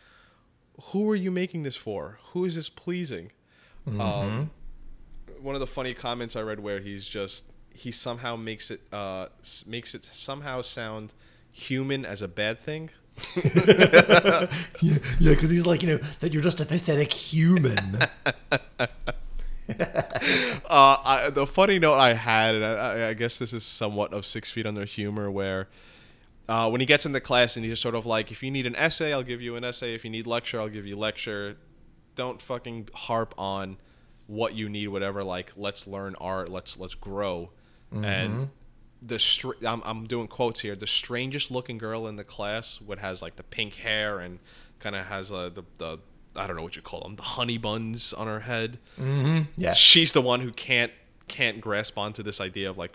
who 0.92 1.10
are 1.12 1.16
you 1.16 1.30
making 1.32 1.64
this 1.64 1.76
for? 1.76 2.18
Who 2.32 2.46
is 2.46 2.56
this 2.56 2.68
pleasing? 2.70 3.32
Um, 3.88 4.50
one 5.42 5.56
of 5.56 5.60
the 5.62 5.68
funny 5.68 5.94
comments 5.94 6.36
i 6.38 6.42
read 6.42 6.60
where 6.62 6.80
he's 6.80 7.06
just 7.06 7.44
he 7.74 7.92
somehow 7.92 8.36
makes 8.38 8.72
it 8.72 8.82
uh 8.94 9.28
makes 9.68 9.94
it 9.94 10.06
somehow 10.06 10.62
sound 10.62 11.12
human 11.52 12.06
as 12.06 12.22
a 12.22 12.28
bad 12.28 12.60
thing. 12.60 12.90
Yeah, 14.82 14.98
yeah, 15.20 15.30
because 15.30 15.50
he's 15.52 15.66
like, 15.68 15.84
you 15.84 15.90
know, 15.90 15.98
that 16.20 16.34
you're 16.34 16.42
just 16.42 16.60
a 16.62 16.66
pathetic 16.66 17.12
human. 17.14 18.00
Uh, 19.70 20.98
I, 21.06 21.30
the 21.30 21.46
funny 21.48 21.80
note 21.80 21.96
I 21.96 22.14
had, 22.16 22.56
and 22.56 22.66
I, 22.66 22.72
I- 22.74 23.08
I 23.10 23.14
guess 23.14 23.38
this 23.38 23.54
is 23.54 23.64
somewhat 23.64 24.12
of 24.14 24.26
Six 24.26 24.50
Feet 24.52 24.66
Under 24.66 24.86
humor, 24.86 25.30
where 25.32 25.68
uh, 26.48 26.70
when 26.70 26.82
he 26.82 26.86
gets 26.86 27.06
into 27.06 27.20
class 27.20 27.56
and 27.56 27.66
he's 27.66 27.80
sort 27.80 27.96
of 27.96 28.06
like, 28.06 28.32
if 28.32 28.44
you 28.44 28.52
need 28.52 28.66
an 28.66 28.76
essay, 28.76 29.14
I'll 29.14 29.24
give 29.24 29.41
you 29.41 29.56
an 29.56 29.64
essay. 29.64 29.94
If 29.94 30.04
you 30.04 30.10
need 30.10 30.28
lecture, 30.28 30.60
I'll 30.60 30.70
give 30.70 30.86
you 30.86 30.98
lecture. 30.98 31.58
Don't 32.16 32.41
fucking 32.41 32.89
harp 32.94 33.34
on 33.38 33.78
what 34.28 34.54
you 34.54 34.70
need, 34.70 34.88
whatever. 34.88 35.24
Like, 35.24 35.54
let's 35.56 35.88
learn 35.88 36.16
art. 36.20 36.50
Let's 36.50 36.78
let's 36.78 36.96
grow. 36.96 37.52
And 38.04 38.50
the 39.02 39.20
str- 39.20 39.64
I'm, 39.66 39.82
I'm 39.86 40.06
doing 40.06 40.28
quotes 40.28 40.62
here. 40.62 40.76
The 40.76 40.88
strangest 40.88 41.52
looking 41.52 41.78
girl 41.78 42.08
in 42.08 42.16
the 42.16 42.24
class, 42.24 42.82
what 42.82 43.00
has 43.00 43.22
like 43.22 43.36
the 43.36 43.44
pink 43.44 43.76
hair 43.76 44.20
and 44.20 44.39
kind 44.80 44.96
of 44.96 45.06
has 45.06 45.32
uh, 45.32 45.50
the 45.54 45.64
the 45.78 46.00
I 46.36 46.48
don't 46.48 46.56
know 46.56 46.64
what 46.64 46.76
you 46.76 46.82
call 46.82 47.02
them, 47.02 47.16
the 47.16 47.24
honey 47.24 47.58
buns 47.58 48.14
on 48.14 48.28
her 48.28 48.41
head 48.41 48.80
yeah. 49.56 49.74
she's 49.74 50.14
the 50.14 50.22
one 50.22 50.41
who 50.41 50.52
can't 50.52 50.91
can't 51.28 51.62
grasp 51.62 51.98
onto 51.98 52.24
this 52.24 52.41
idea 52.41 52.70
of 52.70 52.78
like 52.78 52.91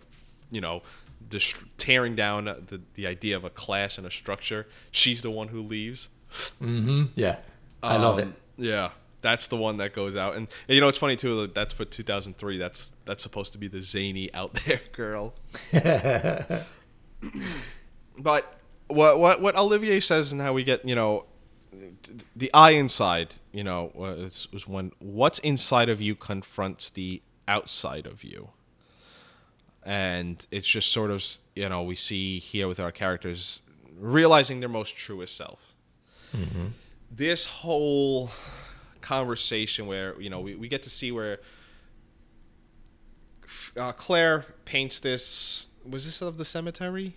you 0.50 0.60
know 0.60 0.82
dest- 1.28 1.56
tearing 1.76 2.14
down 2.14 2.44
the, 2.44 2.80
the 2.94 3.06
idea 3.06 3.36
of 3.36 3.44
a 3.44 3.50
class 3.50 3.98
and 3.98 4.06
a 4.06 4.10
structure. 4.10 4.66
She's 4.90 5.22
the 5.22 5.30
one 5.30 5.48
who 5.48 5.62
leaves. 5.62 6.08
Yeah. 6.60 7.36
I 7.82 7.96
love 7.96 8.18
it. 8.18 8.24
Um, 8.26 8.34
yeah. 8.56 8.90
That's 9.20 9.48
the 9.48 9.56
one 9.56 9.78
that 9.78 9.94
goes 9.94 10.14
out. 10.16 10.36
And, 10.36 10.46
and 10.68 10.74
you 10.74 10.80
know 10.80 10.88
it's 10.88 10.98
funny 10.98 11.16
too 11.16 11.40
that 11.42 11.54
that's 11.54 11.74
for 11.74 11.84
2003 11.84 12.56
that's 12.58 12.92
that's 13.04 13.22
supposed 13.22 13.52
to 13.52 13.58
be 13.58 13.66
the 13.66 13.82
zany 13.82 14.32
out 14.32 14.54
there 14.66 14.80
girl. 14.92 15.34
But 18.18 18.58
what 18.88 19.18
what 19.20 19.40
what 19.40 19.56
Olivier 19.56 20.00
says 20.00 20.32
and 20.32 20.40
how 20.40 20.52
we 20.52 20.64
get 20.64 20.84
you 20.84 20.94
know 20.94 21.26
the 22.34 22.52
eye 22.54 22.70
inside 22.70 23.36
you 23.52 23.62
know 23.62 23.92
was, 23.94 24.48
was 24.52 24.66
when 24.66 24.92
what's 24.98 25.38
inside 25.40 25.88
of 25.88 26.00
you 26.00 26.16
confronts 26.16 26.90
the 26.90 27.22
outside 27.46 28.06
of 28.06 28.24
you 28.24 28.50
and 29.88 30.46
it's 30.50 30.68
just 30.68 30.92
sort 30.92 31.10
of 31.10 31.24
you 31.56 31.66
know 31.66 31.82
we 31.82 31.96
see 31.96 32.38
here 32.38 32.68
with 32.68 32.78
our 32.78 32.92
characters 32.92 33.60
realizing 33.98 34.60
their 34.60 34.68
most 34.68 34.94
truest 34.94 35.34
self. 35.34 35.74
This 37.10 37.46
whole 37.46 38.30
conversation 39.00 39.86
where 39.86 40.20
you 40.20 40.28
know 40.28 40.40
we, 40.40 40.54
we 40.54 40.68
get 40.68 40.82
to 40.82 40.90
see 40.90 41.10
where 41.10 41.38
uh, 43.78 43.92
claire 43.92 44.44
paints 44.66 45.00
this 45.00 45.68
was 45.88 46.04
this 46.04 46.20
of 46.20 46.36
the 46.36 46.44
cemetery? 46.44 47.16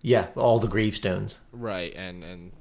Yeah, 0.00 0.26
all 0.34 0.58
the 0.58 0.66
gravestones. 0.66 1.38
right 1.52 1.94
and 1.94 2.24
and 2.24 2.52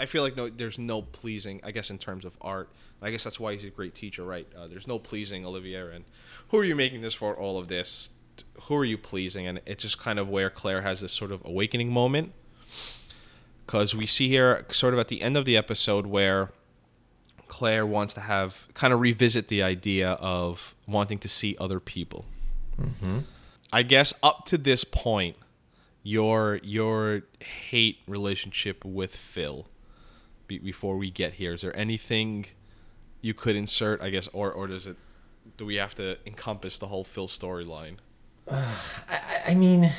i 0.00 0.06
feel 0.06 0.24
like 0.24 0.36
no 0.36 0.48
there's 0.50 0.76
no 0.76 1.02
pleasing 1.02 1.60
i 1.62 1.70
guess 1.70 1.88
in 1.88 1.98
terms 1.98 2.24
of 2.24 2.36
art. 2.40 2.68
I 3.00 3.12
guess 3.12 3.22
that's 3.22 3.38
why 3.38 3.54
he's 3.54 3.62
a 3.64 3.70
great 3.70 3.94
teacher 3.94 4.24
right? 4.24 4.48
Uh, 4.56 4.66
there's 4.66 4.88
no 4.88 4.98
pleasing 4.98 5.46
olivier 5.46 5.92
and 5.92 6.04
who 6.48 6.58
are 6.58 6.64
you 6.64 6.74
making 6.74 7.02
this 7.02 7.14
for 7.14 7.36
all 7.36 7.58
of 7.58 7.68
this 7.68 8.10
who 8.62 8.74
are 8.74 8.84
you 8.84 8.98
pleasing 8.98 9.46
and 9.46 9.60
it's 9.66 9.82
just 9.82 9.98
kind 9.98 10.18
of 10.18 10.28
where 10.28 10.50
claire 10.50 10.82
has 10.82 11.00
this 11.00 11.12
sort 11.12 11.30
of 11.30 11.44
awakening 11.44 11.90
moment 11.90 12.32
because 13.66 13.94
we 13.94 14.06
see 14.06 14.28
here 14.28 14.64
sort 14.70 14.94
of 14.94 15.00
at 15.00 15.08
the 15.08 15.22
end 15.22 15.36
of 15.36 15.44
the 15.44 15.56
episode 15.56 16.06
where 16.06 16.50
claire 17.46 17.86
wants 17.86 18.14
to 18.14 18.20
have 18.20 18.66
kind 18.74 18.92
of 18.92 19.00
revisit 19.00 19.48
the 19.48 19.62
idea 19.62 20.12
of 20.12 20.74
wanting 20.86 21.18
to 21.18 21.28
see 21.28 21.56
other 21.60 21.78
people 21.78 22.24
mm-hmm. 22.80 23.18
i 23.72 23.82
guess 23.82 24.14
up 24.22 24.46
to 24.46 24.56
this 24.56 24.84
point 24.84 25.36
your 26.04 26.60
your 26.62 27.22
hate 27.40 27.98
relationship 28.06 28.84
with 28.84 29.16
Phil 29.16 29.66
be, 30.46 30.58
before 30.58 30.96
we 30.96 31.10
get 31.10 31.34
here. 31.34 31.54
Is 31.54 31.62
there 31.62 31.76
anything 31.76 32.46
you 33.20 33.34
could 33.34 33.56
insert? 33.56 34.00
I 34.00 34.10
guess, 34.10 34.28
or 34.32 34.52
or 34.52 34.68
does 34.68 34.86
it? 34.86 34.96
Do 35.56 35.66
we 35.66 35.76
have 35.76 35.94
to 35.96 36.18
encompass 36.24 36.78
the 36.78 36.86
whole 36.86 37.02
Phil 37.04 37.26
storyline? 37.26 37.96
I, 38.50 39.42
I 39.48 39.54
mean, 39.54 39.92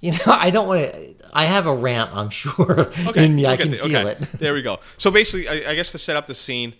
you 0.00 0.12
know, 0.12 0.18
I 0.26 0.50
don't 0.50 0.68
want 0.68 0.92
to. 0.92 1.14
I 1.32 1.44
have 1.44 1.66
a 1.66 1.74
rant, 1.74 2.10
I'm 2.12 2.30
sure, 2.30 2.90
in 3.14 3.36
me. 3.36 3.46
I 3.46 3.56
can 3.56 3.72
feel 3.72 3.84
Okay, 3.84 4.10
it. 4.12 4.18
there 4.38 4.52
we 4.54 4.62
go. 4.62 4.80
So 4.98 5.10
basically, 5.10 5.48
I, 5.48 5.70
I 5.70 5.74
guess 5.74 5.92
to 5.92 5.98
set 5.98 6.16
up 6.16 6.26
the 6.26 6.34
scene, 6.34 6.74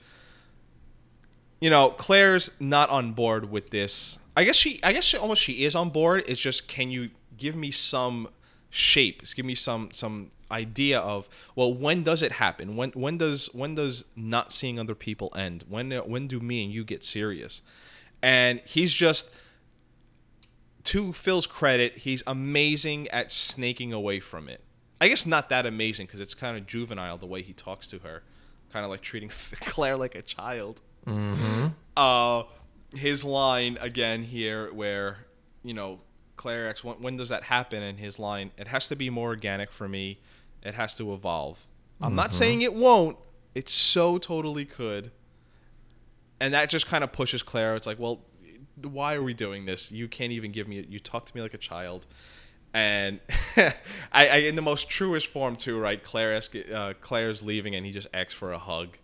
you 1.61 1.71
know, 1.71 1.91
Claire's 1.91 2.51
not 2.59 2.91
on 2.91 3.13
board 3.13 3.51
with 3.51 3.71
this. 3.71 4.19
I 4.37 4.45
guess 4.45 4.57
she, 4.57 4.81
I 4.83 4.93
guess 4.93 5.05
she 5.05 5.17
almost 5.17 5.43
she 5.43 5.65
is 5.65 5.75
on 5.75 5.91
board. 5.91 6.25
It's 6.27 6.41
just, 6.41 6.67
can 6.69 6.91
you 6.91 7.11
give 7.37 7.55
me 7.57 7.71
some 7.71 8.29
shape? 8.71 9.23
Give 9.35 9.45
me 9.45 9.55
some 9.55 9.91
some 9.93 10.31
idea 10.51 10.99
of 10.99 11.29
well, 11.55 11.73
when 11.73 12.03
does 12.03 12.23
it 12.23 12.33
happen? 12.33 12.75
When 12.77 12.91
when 12.93 13.19
does 13.19 13.51
when 13.53 13.75
does 13.75 14.05
not 14.17 14.53
seeing 14.53 14.79
other 14.81 14.95
people 14.95 15.33
end? 15.37 15.65
When 15.69 15.91
when 15.93 16.27
do 16.27 16.41
me 16.41 16.65
and 16.65 16.73
you 16.73 16.85
get 16.85 17.05
serious? 17.05 17.63
And 18.23 18.61
he's 18.67 18.93
just 18.93 19.31
to 20.91 21.13
Phil's 21.13 21.47
credit, 21.47 21.99
he's 21.99 22.25
amazing 22.27 23.07
at 23.09 23.31
snaking 23.31 23.93
away 23.93 24.19
from 24.19 24.49
it. 24.49 24.61
I 25.01 25.07
guess 25.07 25.25
not 25.25 25.49
that 25.51 25.65
amazing 25.65 26.07
because 26.07 26.19
it's 26.19 26.35
kind 26.35 26.57
of 26.57 26.67
juvenile 26.67 27.17
the 27.17 27.27
way 27.27 27.43
he 27.43 27.53
talks 27.53 27.87
to 27.89 28.01
her, 28.01 28.25
kind 28.73 28.85
of 28.85 28.91
like 28.91 29.01
treating 29.01 29.29
Claire 29.61 29.97
like 29.97 30.17
a 30.17 30.23
child. 30.23 30.81
Mm-hmm. 31.07 31.69
Uh, 31.97 32.43
his 32.93 33.25
line 33.25 33.79
again 33.81 34.25
here, 34.25 34.73
where 34.73 35.19
you 35.63 35.75
know 35.75 36.01
Claire 36.35 36.69
asks, 36.69 36.83
when, 36.83 36.97
"When 37.01 37.17
does 37.17 37.29
that 37.29 37.45
happen?" 37.45 37.85
And 37.85 38.01
his 38.01 38.19
line, 38.19 38.51
"It 38.59 38.67
has 38.67 38.89
to 38.89 38.97
be 38.97 39.11
more 39.11 39.29
organic 39.29 39.71
for 39.71 39.89
me. 39.89 40.19
It 40.65 40.75
has 40.75 40.97
to 40.97 41.15
evolve." 41.15 41.69
I'm 42.01 42.17
not 42.17 42.35
saying 42.35 42.63
it 42.63 42.75
won't. 42.75 43.17
It 43.55 43.69
so 43.69 44.19
totally 44.19 44.65
could. 44.65 45.13
And 46.41 46.53
that 46.53 46.69
just 46.69 46.87
kind 46.87 47.05
of 47.05 47.13
pushes 47.13 47.45
Claire. 47.45 47.77
It's 47.77 47.87
like, 47.87 47.99
well, 48.01 48.23
why 48.87 49.15
are 49.15 49.23
we 49.23 49.35
doing 49.35 49.65
this? 49.67 49.91
You 49.93 50.09
can't 50.09 50.33
even 50.33 50.53
give 50.53 50.69
me. 50.69 50.85
You 50.89 50.99
talk 51.01 51.27
to 51.27 51.35
me 51.37 51.43
like 51.43 51.55
a 51.55 51.59
child, 51.59 52.07
and 52.75 53.21
I, 53.57 53.73
I, 54.13 54.37
in 54.49 54.55
the 54.57 54.63
most 54.63 54.89
truest 54.89 55.27
form 55.27 55.57
too, 55.57 55.79
right? 55.79 56.03
Claire, 56.03 56.35
ask, 56.35 56.55
uh, 56.73 56.95
Claire's 57.01 57.43
leaving, 57.43 57.75
and 57.75 57.85
he 57.87 57.93
just 57.93 58.09
asks 58.15 58.33
for 58.35 58.53
a 58.53 58.59
hug. 58.59 58.97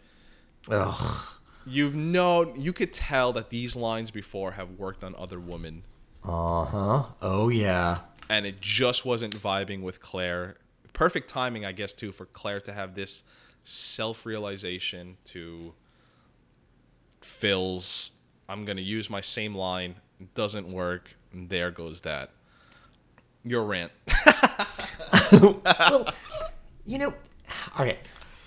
Ugh. 0.71 1.27
You've 1.69 1.97
known, 1.97 2.61
you 2.61 2.73
could 2.73 2.93
tell 2.93 3.33
that 3.33 3.51
these 3.51 3.75
lines 3.75 4.11
before 4.13 4.53
have 4.53 4.71
worked 4.79 5.03
on 5.03 5.15
other 5.17 5.41
women, 5.41 5.83
Uh 6.23 6.65
huh. 6.65 7.05
Oh 7.21 7.49
yeah. 7.49 7.99
and 8.31 8.47
it 8.47 8.61
just 8.61 9.05
wasn't 9.05 9.37
vibing 9.37 9.83
with 9.83 10.01
Claire. 10.01 10.59
Perfect 10.93 11.29
timing, 11.29 11.65
I 11.65 11.73
guess, 11.73 11.93
too, 11.93 12.13
for 12.13 12.25
Claire 12.27 12.61
to 12.61 12.73
have 12.73 12.95
this 12.95 13.23
self-realization 13.65 15.17
to 15.25 15.75
Phil's. 17.21 18.13
I'm 18.49 18.65
gonna 18.65 18.81
use 18.81 19.09
my 19.11 19.21
same 19.21 19.55
line. 19.55 19.97
It 20.21 20.35
doesn't 20.35 20.67
work. 20.71 21.11
And 21.33 21.49
there 21.49 21.71
goes 21.71 22.01
that. 22.03 22.31
Your 23.45 23.65
rant. 23.65 23.93
well, 25.33 26.13
you 26.87 26.99
know, 26.99 27.15
all 27.77 27.85
right. 27.85 27.99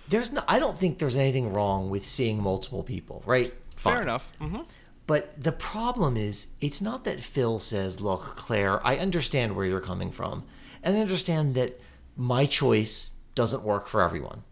There's 0.10 0.32
no. 0.32 0.44
I 0.48 0.60
don't 0.60 0.78
think 0.78 0.98
there's 1.00 1.18
anything 1.18 1.54
wrong 1.54 1.90
with 1.90 2.08
seeing 2.08 2.42
multiple 2.42 2.84
people, 2.84 3.22
right? 3.26 3.54
Fair 3.76 3.94
Fine. 3.96 4.02
enough. 4.04 4.32
hmm 4.40 4.62
But 5.08 5.42
the 5.42 5.52
problem 5.52 6.18
is, 6.18 6.54
it's 6.62 6.82
not 6.82 7.04
that 7.06 7.24
Phil 7.24 7.60
says, 7.60 8.02
Look, 8.02 8.36
Claire, 8.36 8.86
I 8.86 8.98
understand 8.98 9.56
where 9.56 9.66
you're 9.66 9.80
coming 9.82 10.12
from. 10.12 10.44
And 10.84 10.96
I 10.98 11.02
understand 11.02 11.56
that 11.56 11.80
my 12.16 12.46
choice 12.46 13.16
doesn't 13.36 13.64
work 13.64 13.88
for 13.88 14.02
everyone. 14.02 14.44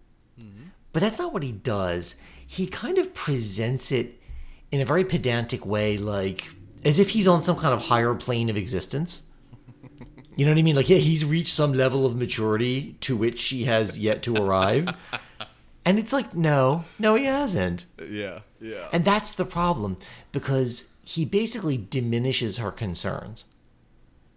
But 0.94 1.02
that's 1.02 1.20
not 1.20 1.32
what 1.34 1.44
he 1.44 1.52
does. 1.52 2.16
He 2.46 2.66
kind 2.66 2.98
of 2.98 3.14
presents 3.14 3.92
it 3.92 4.17
in 4.72 4.82
a 4.82 4.86
very 4.86 5.04
pedantic 5.04 5.66
way, 5.66 5.98
like 5.98 6.50
as 6.84 7.00
if 7.00 7.12
he's 7.12 7.28
on 7.28 7.42
some 7.44 7.58
kind 7.58 7.74
of 7.74 7.82
higher 7.84 8.14
plane 8.16 8.50
of 8.50 8.58
existence. 8.58 9.28
You 10.36 10.46
know 10.46 10.52
what 10.52 10.60
I 10.60 10.62
mean? 10.62 10.76
Like, 10.76 10.90
yeah, 10.90 10.98
he's 10.98 11.26
reached 11.26 11.54
some 11.54 11.74
level 11.74 12.06
of 12.06 12.16
maturity 12.16 12.96
to 13.02 13.18
which 13.18 13.40
she 13.40 13.64
has 13.64 13.98
yet 13.98 14.22
to 14.24 14.36
arrive. 14.36 14.96
And 15.84 15.98
it's 15.98 16.14
like, 16.14 16.36
no, 16.36 16.86
no, 17.00 17.16
he 17.16 17.26
hasn't. 17.26 17.86
Yeah, 18.08 18.42
yeah. 18.62 18.88
And 18.94 19.04
that's 19.04 19.32
the 19.32 19.46
problem 19.46 19.98
because 20.32 20.94
he 21.04 21.26
basically 21.26 21.78
diminishes 21.78 22.58
her 22.58 22.72
concerns. 22.72 23.46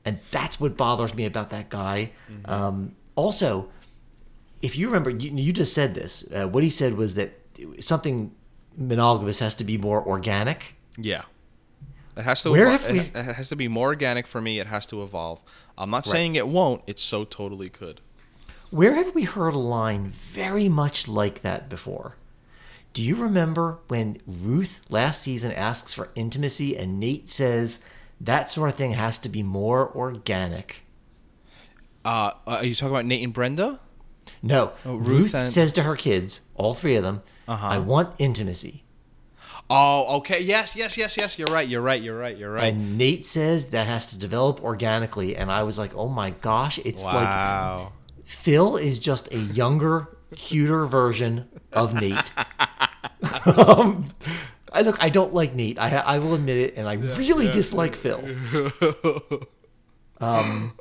And 0.04 0.20
that's 0.30 0.58
what 0.58 0.76
bothers 0.76 1.14
me 1.14 1.26
about 1.26 1.50
that 1.50 1.68
guy. 1.68 2.12
Um, 2.46 2.96
also, 3.14 3.68
if 4.62 4.78
you 4.78 4.86
remember, 4.86 5.10
you, 5.10 5.30
you 5.36 5.52
just 5.52 5.74
said 5.74 5.94
this. 5.94 6.26
Uh, 6.32 6.48
what 6.48 6.62
he 6.62 6.70
said 6.70 6.96
was 6.96 7.14
that 7.16 7.32
something 7.80 8.34
monogamous 8.80 9.38
has 9.38 9.54
to 9.56 9.64
be 9.64 9.78
more 9.78 10.04
organic. 10.04 10.74
Yeah. 10.98 11.22
It 12.16 12.22
has 12.22 12.42
to. 12.42 12.50
Where 12.50 12.68
have 12.70 12.90
we- 12.90 12.98
it, 13.00 13.14
has 13.14 13.48
to 13.50 13.56
be 13.56 13.68
more 13.68 13.88
organic 13.88 14.26
for 14.26 14.40
me. 14.40 14.58
It 14.58 14.66
has 14.66 14.86
to 14.88 15.02
evolve. 15.02 15.40
I'm 15.78 15.90
not 15.90 16.04
saying 16.06 16.34
it 16.34 16.48
won't. 16.48 16.82
It 16.86 16.98
so 16.98 17.24
totally 17.24 17.68
could. 17.68 18.00
Where 18.70 18.94
have 18.94 19.14
we 19.14 19.22
heard 19.22 19.54
a 19.54 19.58
line 19.58 20.06
very 20.10 20.68
much 20.68 21.06
like 21.08 21.42
that 21.42 21.68
before? 21.68 22.16
Do 22.92 23.02
you 23.04 23.14
remember 23.16 23.78
when 23.88 24.20
Ruth 24.26 24.80
last 24.90 25.22
season 25.22 25.52
asks 25.52 25.94
for 25.94 26.08
intimacy 26.16 26.76
and 26.76 26.98
Nate 26.98 27.30
says 27.30 27.84
that 28.20 28.50
sort 28.50 28.68
of 28.70 28.74
thing 28.76 28.92
has 28.92 29.18
to 29.20 29.28
be 29.28 29.42
more 29.44 29.90
organic? 29.96 30.82
Uh, 32.04 32.32
are 32.46 32.64
you 32.64 32.74
talking 32.74 32.92
about 32.94 33.06
Nate 33.06 33.22
and 33.22 33.32
Brenda? 33.32 33.78
No, 34.42 34.72
Oh, 34.84 34.96
Ruth 34.96 35.08
Ruth, 35.08 35.34
and- 35.34 35.48
says 35.48 35.72
to 35.74 35.82
her 35.84 35.96
kids, 35.96 36.42
all 36.54 36.74
three 36.74 36.96
of 36.96 37.02
them, 37.02 37.22
Uh-huh. 37.50 37.66
I 37.66 37.78
want 37.78 38.14
intimacy. 38.18 38.84
Oh, 39.68 40.18
okay. 40.18 40.40
Yes, 40.40 40.76
yes, 40.76 40.96
yes, 40.96 41.16
yes. 41.16 41.36
You're 41.36 41.48
right. 41.48 41.68
You're 41.68 41.82
right. 41.82 42.00
You're 42.00 42.16
right. 42.16 42.36
You're 42.36 42.52
right. 42.52 42.72
And 42.72 42.96
Nate 42.96 43.26
says 43.26 43.70
that 43.70 43.88
has 43.88 44.06
to 44.06 44.18
develop 44.18 44.62
organically. 44.62 45.36
And 45.36 45.50
I 45.50 45.64
was 45.64 45.76
like, 45.76 45.94
oh 45.96 46.08
my 46.08 46.30
gosh, 46.30 46.78
it's 46.84 47.04
like. 47.04 47.88
Phil 48.24 48.76
is 48.76 49.00
just 49.00 49.34
a 49.34 49.38
younger, 49.38 50.16
cuter 50.36 50.86
version 50.86 51.48
of 51.72 51.92
Nate. 51.92 52.30
um, 53.56 54.08
I 54.72 54.82
look, 54.82 55.02
I 55.02 55.08
don't 55.08 55.34
like 55.34 55.52
Nate. 55.52 55.80
I 55.80 55.96
I 55.96 56.18
will 56.20 56.34
admit 56.34 56.56
it, 56.56 56.74
and 56.76 56.88
I 56.88 56.92
really 56.92 57.50
dislike 57.50 57.96
Phil. 57.96 58.22
um, 60.20 60.78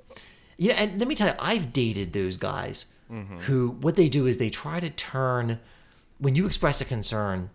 yeah, 0.58 0.74
and 0.74 1.00
let 1.00 1.08
me 1.08 1.16
tell 1.16 1.30
you, 1.30 1.34
I've 1.40 1.74
dated 1.74 2.14
those 2.14 2.38
guys 2.38 2.94
who 3.42 3.72
what 3.82 3.96
they 3.96 4.08
do 4.10 4.28
is 4.28 4.38
they 4.38 4.52
try 4.52 4.80
to 4.80 4.92
turn 4.92 5.60
when 6.20 6.36
you 6.36 6.46
express 6.46 6.80
a 6.82 6.86
concern 6.86 7.50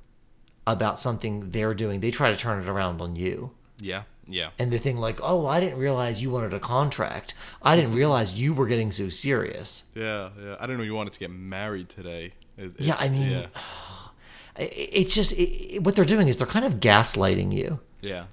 about 0.67 0.99
something 0.99 1.51
they're 1.51 1.75
doing, 1.75 2.01
they 2.01 2.11
try 2.11 2.31
to 2.31 2.37
turn 2.37 2.63
it 2.63 2.69
around 2.69 3.01
on 3.01 3.17
you. 3.17 3.51
yeah. 3.79 4.03
Yeah. 4.27 4.49
And 4.59 4.73
the 4.73 4.79
thing 4.79 4.97
like, 4.97 5.21
oh, 5.23 5.47
I 5.47 5.61
didn't 5.61 5.77
realize 5.79 6.23
you 6.23 6.31
wanted 6.31 6.55
a 6.55 6.59
contract. 6.59 7.35
I 7.61 7.77
didn't 7.77 7.93
realize 7.93 8.33
you 8.33 8.55
were 8.55 8.67
getting 8.67 8.91
so 8.91 9.11
serious. 9.11 9.91
Yeah. 9.95 10.31
Yeah. 10.43 10.57
I 10.59 10.63
didn't 10.63 10.79
know 10.79 10.85
you 10.85 10.95
wanted 10.95 11.13
to 11.13 11.19
get 11.21 11.31
married 11.31 11.91
today. 11.91 12.33
It- 12.57 12.73
Yeah, 12.81 12.97
I 12.99 13.11
mean, 13.11 13.31
Yeah. 13.31 13.47
It- 14.59 14.73
It's 15.01 15.15
just 15.15 15.33
it, 15.33 15.43
it- 15.75 15.83
what 15.85 15.95
they're 15.95 16.07
doing 16.07 16.27
is 16.29 16.39
they're 16.39 16.47
kind 16.47 16.65
of 16.65 16.77
gaslighting 16.81 17.53
you. 17.53 17.81
Yeah. 18.01 18.25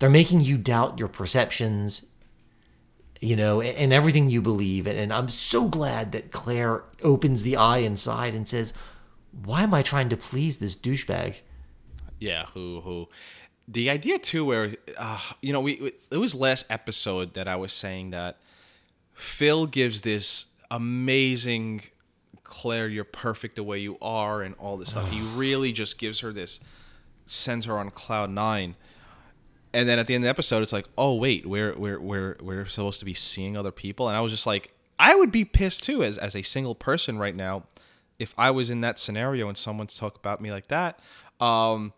They're 0.00 0.10
making 0.10 0.42
you 0.42 0.58
doubt 0.58 0.98
your 0.98 1.08
perceptions, 1.08 2.04
you 3.22 3.34
know, 3.34 3.62
and, 3.62 3.74
and 3.78 3.92
everything 3.94 4.28
you 4.28 4.42
believe. 4.42 4.86
And, 4.86 4.98
and 4.98 5.10
I'm 5.14 5.30
so 5.30 5.66
glad 5.66 6.12
that 6.12 6.30
Claire 6.30 6.82
opens 7.02 7.42
the 7.42 7.56
eye 7.56 7.78
inside 7.78 8.34
and 8.34 8.46
says, 8.46 8.74
"Why 9.32 9.62
am 9.62 9.74
I 9.74 9.82
trying 9.82 10.08
to 10.10 10.16
please 10.16 10.58
this 10.58 10.76
douchebag?" 10.76 11.36
Yeah, 12.18 12.46
who 12.46 12.80
who 12.80 13.08
the 13.66 13.90
idea 13.90 14.18
too 14.18 14.44
where 14.44 14.74
uh, 14.96 15.20
you 15.42 15.52
know 15.52 15.60
we 15.60 15.92
it 16.10 16.16
was 16.16 16.34
last 16.34 16.66
episode 16.70 17.34
that 17.34 17.46
I 17.46 17.56
was 17.56 17.72
saying 17.72 18.10
that 18.10 18.38
Phil 19.12 19.66
gives 19.66 20.02
this 20.02 20.46
amazing 20.70 21.82
Claire 22.44 22.88
you're 22.88 23.04
perfect 23.04 23.56
the 23.56 23.62
way 23.62 23.78
you 23.78 23.98
are 24.00 24.42
and 24.42 24.54
all 24.58 24.78
this 24.78 24.90
stuff. 24.90 25.08
he 25.08 25.20
really 25.20 25.70
just 25.70 25.98
gives 25.98 26.20
her 26.20 26.32
this 26.32 26.60
sends 27.26 27.66
her 27.66 27.78
on 27.78 27.90
cloud 27.90 28.30
9. 28.30 28.74
And 29.74 29.88
then 29.88 29.98
at 29.98 30.06
the 30.06 30.14
end 30.14 30.24
of 30.24 30.26
the 30.26 30.30
episode 30.30 30.62
it's 30.62 30.72
like, 30.72 30.86
"Oh 30.96 31.14
wait, 31.14 31.46
we're 31.46 31.76
we're 31.76 32.00
we're 32.00 32.36
we're 32.40 32.64
supposed 32.64 33.00
to 33.00 33.04
be 33.04 33.12
seeing 33.12 33.54
other 33.54 33.70
people." 33.70 34.08
And 34.08 34.16
I 34.16 34.22
was 34.22 34.32
just 34.32 34.46
like, 34.46 34.72
I 34.98 35.14
would 35.14 35.30
be 35.30 35.44
pissed 35.44 35.82
too 35.82 36.02
as 36.02 36.16
as 36.16 36.34
a 36.34 36.40
single 36.40 36.74
person 36.74 37.18
right 37.18 37.36
now 37.36 37.64
if 38.18 38.34
I 38.36 38.50
was 38.50 38.70
in 38.70 38.80
that 38.80 38.98
scenario 38.98 39.48
and 39.48 39.56
someone's 39.56 39.96
talk 39.96 40.16
about 40.16 40.40
me 40.40 40.50
like 40.50 40.68
that. 40.68 41.00
Um 41.40 41.92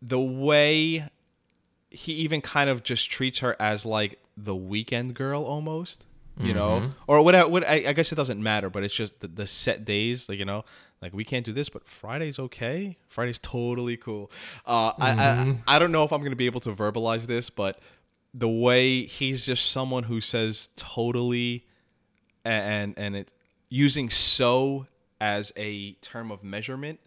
the 0.00 0.20
way 0.20 1.08
he 1.90 2.12
even 2.12 2.40
kind 2.40 2.70
of 2.70 2.82
just 2.82 3.10
treats 3.10 3.40
her 3.40 3.56
as 3.58 3.84
like 3.84 4.20
the 4.36 4.54
weekend 4.54 5.14
girl 5.14 5.42
almost 5.42 6.04
you 6.40 6.54
know? 6.54 6.90
Or 7.08 7.20
what, 7.22 7.50
what 7.50 7.66
I, 7.66 7.82
I 7.88 7.92
guess 7.92 8.12
it 8.12 8.14
doesn't 8.14 8.40
matter 8.40 8.70
but 8.70 8.84
it's 8.84 8.94
just 8.94 9.18
the, 9.20 9.26
the 9.26 9.46
set 9.46 9.84
days 9.84 10.28
like 10.28 10.38
you 10.38 10.44
know 10.44 10.64
like 11.02 11.12
we 11.12 11.24
can't 11.24 11.44
do 11.44 11.52
this 11.52 11.68
but 11.68 11.84
friday's 11.88 12.38
okay? 12.38 12.96
Friday's 13.08 13.40
totally 13.40 13.96
cool. 13.96 14.30
Uh 14.64 14.92
I, 15.00 15.10
I 15.10 15.76
i 15.76 15.78
don't 15.80 15.90
know 15.90 16.04
if 16.04 16.12
i'm 16.12 16.22
gonna 16.22 16.36
be 16.36 16.46
able 16.46 16.60
to 16.60 16.70
verbalize 16.70 17.26
this 17.26 17.50
but 17.50 17.80
the 18.34 18.48
way 18.48 19.04
he's 19.04 19.44
just 19.46 19.70
someone 19.72 20.04
who 20.04 20.20
says 20.20 20.68
totally 20.76 21.66
and 22.44 22.94
and 22.96 23.16
it 23.16 23.32
using 23.68 24.08
so 24.08 24.86
as 25.20 25.52
a 25.56 25.92
term 25.94 26.30
of 26.30 26.42
measurement. 26.44 27.00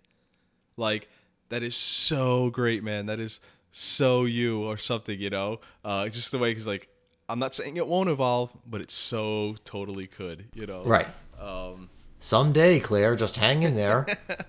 Like 0.78 1.10
that 1.50 1.64
is 1.64 1.76
so 1.76 2.50
great 2.50 2.84
man. 2.84 3.06
That 3.08 3.20
is 3.20 3.40
so 3.72 4.26
you 4.26 4.64
or 4.64 4.78
something 4.78 5.20
you 5.20 5.30
know? 5.30 5.60
Uh 5.86 6.08
just 6.10 6.32
the 6.32 6.40
way 6.40 6.54
he's 6.54 6.68
like 6.68 6.88
i'm 7.30 7.40
not 7.40 7.56
saying 7.56 7.78
it 7.78 7.88
won't 7.88 8.10
evolve 8.10 8.52
but 8.68 8.82
it 8.82 8.92
so 8.92 9.56
totally 9.64 10.08
could 10.08 10.46
you 10.54 10.66
know? 10.66 10.84
Right. 10.84 11.08
um 11.40 11.90
Someday, 12.20 12.80
Claire, 12.80 13.16
just 13.16 13.38
hang 13.38 13.64
in 13.64 13.76
there. 13.76 14.06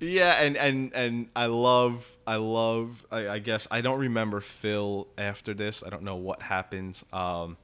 yeah 0.00 0.42
and 0.42 0.56
and 0.56 0.92
and 0.94 1.28
i 1.36 1.46
love 1.46 2.10
i 2.26 2.34
love 2.36 3.06
I, 3.12 3.28
I 3.28 3.38
guess 3.38 3.68
i 3.70 3.80
don't 3.80 4.00
remember 4.00 4.40
phil 4.40 5.06
after 5.16 5.54
this. 5.54 5.82
I 5.86 5.90
don't 5.90 6.02
know 6.02 6.16
what 6.16 6.42
happens 6.42 7.04
um 7.12 7.56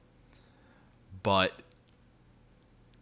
but 1.23 1.51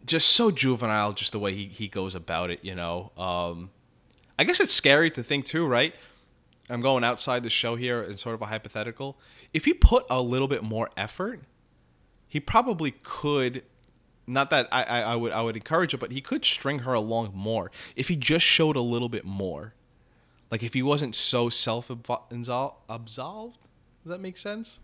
just 0.06 0.28
so 0.28 0.50
juvenile 0.50 1.12
just 1.12 1.32
the 1.32 1.38
way 1.38 1.54
he, 1.54 1.66
he 1.66 1.88
goes 1.88 2.14
about 2.14 2.50
it 2.50 2.58
you 2.62 2.74
know 2.74 3.12
um 3.16 3.70
i 4.38 4.44
guess 4.44 4.58
it's 4.60 4.72
scary 4.72 5.10
to 5.10 5.22
think 5.22 5.44
too 5.44 5.66
right 5.66 5.94
i'm 6.68 6.80
going 6.80 7.04
outside 7.04 7.42
the 7.42 7.50
show 7.50 7.76
here 7.76 8.02
in 8.02 8.16
sort 8.16 8.34
of 8.34 8.42
a 8.42 8.46
hypothetical 8.46 9.18
if 9.52 9.64
he 9.66 9.74
put 9.74 10.04
a 10.10 10.20
little 10.22 10.48
bit 10.48 10.62
more 10.62 10.88
effort 10.96 11.40
he 12.28 12.38
probably 12.40 12.92
could 13.02 13.62
not 14.26 14.50
that 14.50 14.68
I, 14.70 14.84
I, 14.84 15.00
I 15.00 15.16
would 15.16 15.32
I 15.32 15.42
would 15.42 15.56
encourage 15.56 15.92
it, 15.92 15.98
but 15.98 16.12
he 16.12 16.20
could 16.20 16.44
string 16.44 16.80
her 16.80 16.92
along 16.94 17.32
more 17.34 17.72
if 17.96 18.06
he 18.06 18.14
just 18.14 18.44
showed 18.46 18.76
a 18.76 18.80
little 18.80 19.08
bit 19.08 19.24
more. 19.24 19.74
Like 20.52 20.62
if 20.62 20.72
he 20.72 20.82
wasn't 20.84 21.16
so 21.16 21.48
self 21.48 21.90
absolved. 21.90 23.58
Does 24.04 24.10
that 24.10 24.20
make 24.20 24.36
sense? 24.36 24.78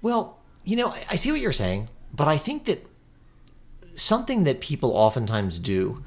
Well, 0.00 0.38
you 0.64 0.76
know, 0.76 0.88
I- 0.88 1.04
I 1.10 1.16
see 1.16 1.30
what 1.30 1.40
you're 1.42 1.52
saying, 1.52 1.90
but 2.14 2.26
I 2.26 2.38
think 2.38 2.64
that 2.64 2.86
something 3.96 4.44
that 4.44 4.60
people 4.60 4.92
oftentimes 4.92 5.58
do 5.58 6.04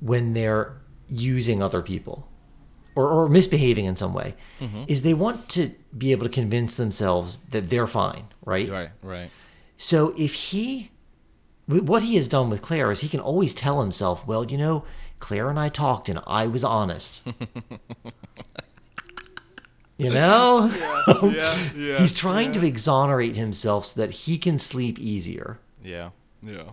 when 0.00 0.34
they're 0.34 0.76
using 1.08 1.62
other 1.62 1.82
people 1.82 2.28
or, 2.94 3.08
or 3.08 3.28
misbehaving 3.28 3.84
in 3.84 3.96
some 3.96 4.12
way 4.14 4.34
mm-hmm. 4.60 4.84
is 4.86 5.02
they 5.02 5.14
want 5.14 5.48
to 5.48 5.70
be 5.96 6.12
able 6.12 6.26
to 6.26 6.32
convince 6.32 6.76
themselves 6.76 7.38
that 7.50 7.70
they're 7.70 7.86
fine, 7.86 8.26
right? 8.44 8.70
Right, 8.70 8.90
right. 9.02 9.30
So 9.76 10.14
if 10.16 10.34
he, 10.34 10.90
what 11.66 12.02
he 12.02 12.16
has 12.16 12.28
done 12.28 12.50
with 12.50 12.62
Claire 12.62 12.90
is 12.90 13.00
he 13.00 13.08
can 13.08 13.20
always 13.20 13.54
tell 13.54 13.80
himself, 13.80 14.26
well, 14.26 14.44
you 14.44 14.58
know, 14.58 14.84
Claire 15.18 15.48
and 15.48 15.58
I 15.58 15.68
talked 15.68 16.08
and 16.08 16.20
I 16.26 16.46
was 16.46 16.64
honest. 16.64 17.22
you 19.96 20.10
know? 20.10 20.70
Yeah, 21.22 21.58
yeah. 21.74 21.98
He's 21.98 22.14
trying 22.14 22.52
to 22.52 22.64
exonerate 22.64 23.34
himself 23.34 23.86
so 23.86 24.00
that 24.00 24.10
he 24.10 24.38
can 24.38 24.58
sleep 24.58 24.98
easier. 24.98 25.58
Yeah, 25.82 26.10
yeah. 26.42 26.70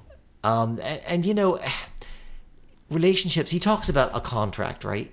Um, 0.47 0.79
and, 0.81 1.01
and 1.05 1.25
you 1.25 1.33
know, 1.33 1.59
relationships, 2.89 3.51
he 3.51 3.59
talks 3.59 3.89
about 3.89 4.15
a 4.15 4.21
contract, 4.21 4.85
right? 4.85 5.11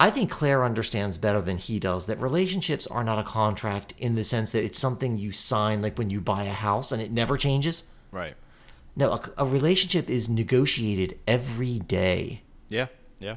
I 0.00 0.10
think 0.10 0.32
Claire 0.32 0.64
understands 0.64 1.16
better 1.16 1.40
than 1.40 1.58
he 1.58 1.78
does 1.78 2.06
that 2.06 2.18
relationships 2.18 2.88
are 2.88 3.04
not 3.04 3.20
a 3.20 3.28
contract 3.28 3.94
in 3.98 4.16
the 4.16 4.24
sense 4.24 4.50
that 4.50 4.64
it's 4.64 4.80
something 4.80 5.16
you 5.16 5.30
sign 5.30 5.80
like 5.80 5.96
when 5.96 6.10
you 6.10 6.20
buy 6.20 6.42
a 6.42 6.52
house 6.52 6.90
and 6.90 7.00
it 7.00 7.12
never 7.12 7.36
changes. 7.36 7.88
Right. 8.10 8.34
No, 8.96 9.12
a, 9.12 9.30
a 9.38 9.46
relationship 9.46 10.10
is 10.10 10.28
negotiated 10.28 11.20
every 11.28 11.78
day. 11.78 12.42
Yeah, 12.68 12.88
yeah. 13.20 13.36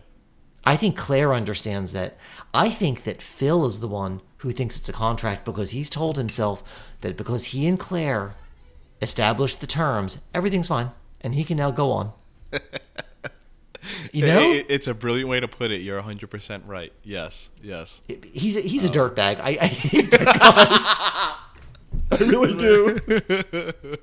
I 0.64 0.76
think 0.76 0.98
Claire 0.98 1.36
understands 1.36 1.92
that. 1.92 2.18
I 2.52 2.72
think 2.72 3.04
that 3.04 3.22
Phil 3.22 3.68
is 3.68 3.80
the 3.80 3.88
one 3.88 4.22
who 4.38 4.52
thinks 4.52 4.76
it's 4.76 4.90
a 4.90 4.94
contract 4.94 5.46
because 5.46 5.70
he's 5.70 5.90
told 5.92 6.18
himself 6.18 6.64
that 7.02 7.16
because 7.16 7.46
he 7.46 7.68
and 7.68 7.80
Claire 7.80 8.34
established 9.06 9.62
the 9.62 9.68
terms, 9.68 10.20
everything's 10.34 10.68
fine, 10.68 10.92
and 11.22 11.34
he 11.36 11.44
can 11.46 11.56
now 11.58 11.72
go 11.72 11.92
on. 11.92 12.12
You 14.12 14.26
know, 14.26 14.42
It- 14.42 14.56
it- 14.62 14.66
it's 14.70 14.88
a 14.88 14.96
brilliant 14.96 15.30
way 15.30 15.40
to 15.40 15.48
put 15.48 15.70
it. 15.70 15.82
You're 15.82 16.02
100% 16.02 16.64
right. 16.66 16.92
Yes, 17.04 17.52
yes. 17.62 18.02
he's 18.34 18.58
a, 18.58 18.62
he's 18.62 18.84
a 18.84 18.90
dirtbag. 18.90 19.40
I, 19.40 19.58
I 19.62 19.68
hate 19.68 20.10
that 20.10 20.26
guy. 20.26 21.36
I 22.12 22.18
really 22.28 22.56
do. 22.56 23.00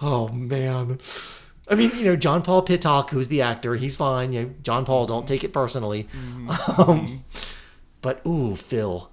oh 0.00 0.28
man. 0.28 1.00
I 1.68 1.74
mean, 1.74 1.90
you 1.96 2.04
know, 2.04 2.14
John 2.14 2.42
Paul 2.42 2.64
Pitoc, 2.64 3.10
who's 3.10 3.26
the 3.26 3.42
actor, 3.42 3.74
he's 3.74 3.96
fine. 3.96 4.32
You 4.32 4.42
know, 4.44 4.54
John 4.62 4.84
Paul, 4.84 5.06
don't 5.06 5.26
take 5.26 5.42
it 5.42 5.52
personally. 5.52 6.06
Um, 6.78 7.24
But 8.00 8.24
ooh, 8.24 8.54
Phil. 8.54 9.10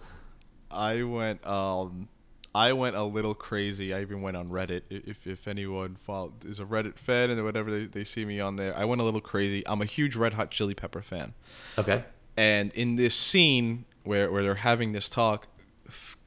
I 0.69 1.01
went 1.01 1.43
um 1.47 2.07
I 2.55 2.73
went 2.73 2.95
a 2.95 3.03
little 3.03 3.33
crazy. 3.33 3.93
I 3.93 4.01
even 4.01 4.21
went 4.21 4.37
on 4.37 4.49
Reddit. 4.49 4.83
If 4.89 5.25
if 5.25 5.47
anyone 5.47 5.95
follow, 5.95 6.33
is 6.45 6.59
a 6.59 6.65
Reddit 6.65 6.99
fan 6.99 7.31
and 7.31 7.43
whatever 7.43 7.71
they, 7.71 7.85
they 7.85 8.03
see 8.03 8.25
me 8.25 8.39
on 8.39 8.57
there, 8.57 8.77
I 8.77 8.85
went 8.85 9.01
a 9.01 9.05
little 9.05 9.21
crazy. 9.21 9.65
I'm 9.67 9.81
a 9.81 9.85
huge 9.85 10.15
Red 10.15 10.33
Hot 10.33 10.51
Chili 10.51 10.75
Pepper 10.75 11.01
fan. 11.01 11.33
Okay. 11.77 12.03
And 12.37 12.71
in 12.73 12.95
this 12.95 13.15
scene 13.15 13.85
where, 14.03 14.31
where 14.31 14.43
they're 14.43 14.55
having 14.55 14.91
this 14.91 15.09
talk, 15.09 15.47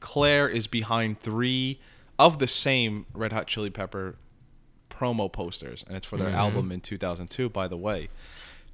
Claire 0.01 0.49
is 0.49 0.67
behind 0.67 1.21
three 1.21 1.81
of 2.19 2.39
the 2.39 2.47
same 2.47 3.07
Red 3.13 3.33
Hot 3.33 3.47
Chili 3.47 3.71
Pepper 3.71 4.17
promo 4.91 5.31
posters, 5.31 5.85
and 5.87 5.97
it's 5.97 6.07
for 6.07 6.17
their 6.17 6.29
mm-hmm. 6.29 6.37
album 6.37 6.73
in 6.73 6.81
2002, 6.81 7.49
by 7.49 7.69
the 7.69 7.77
way. 7.77 8.09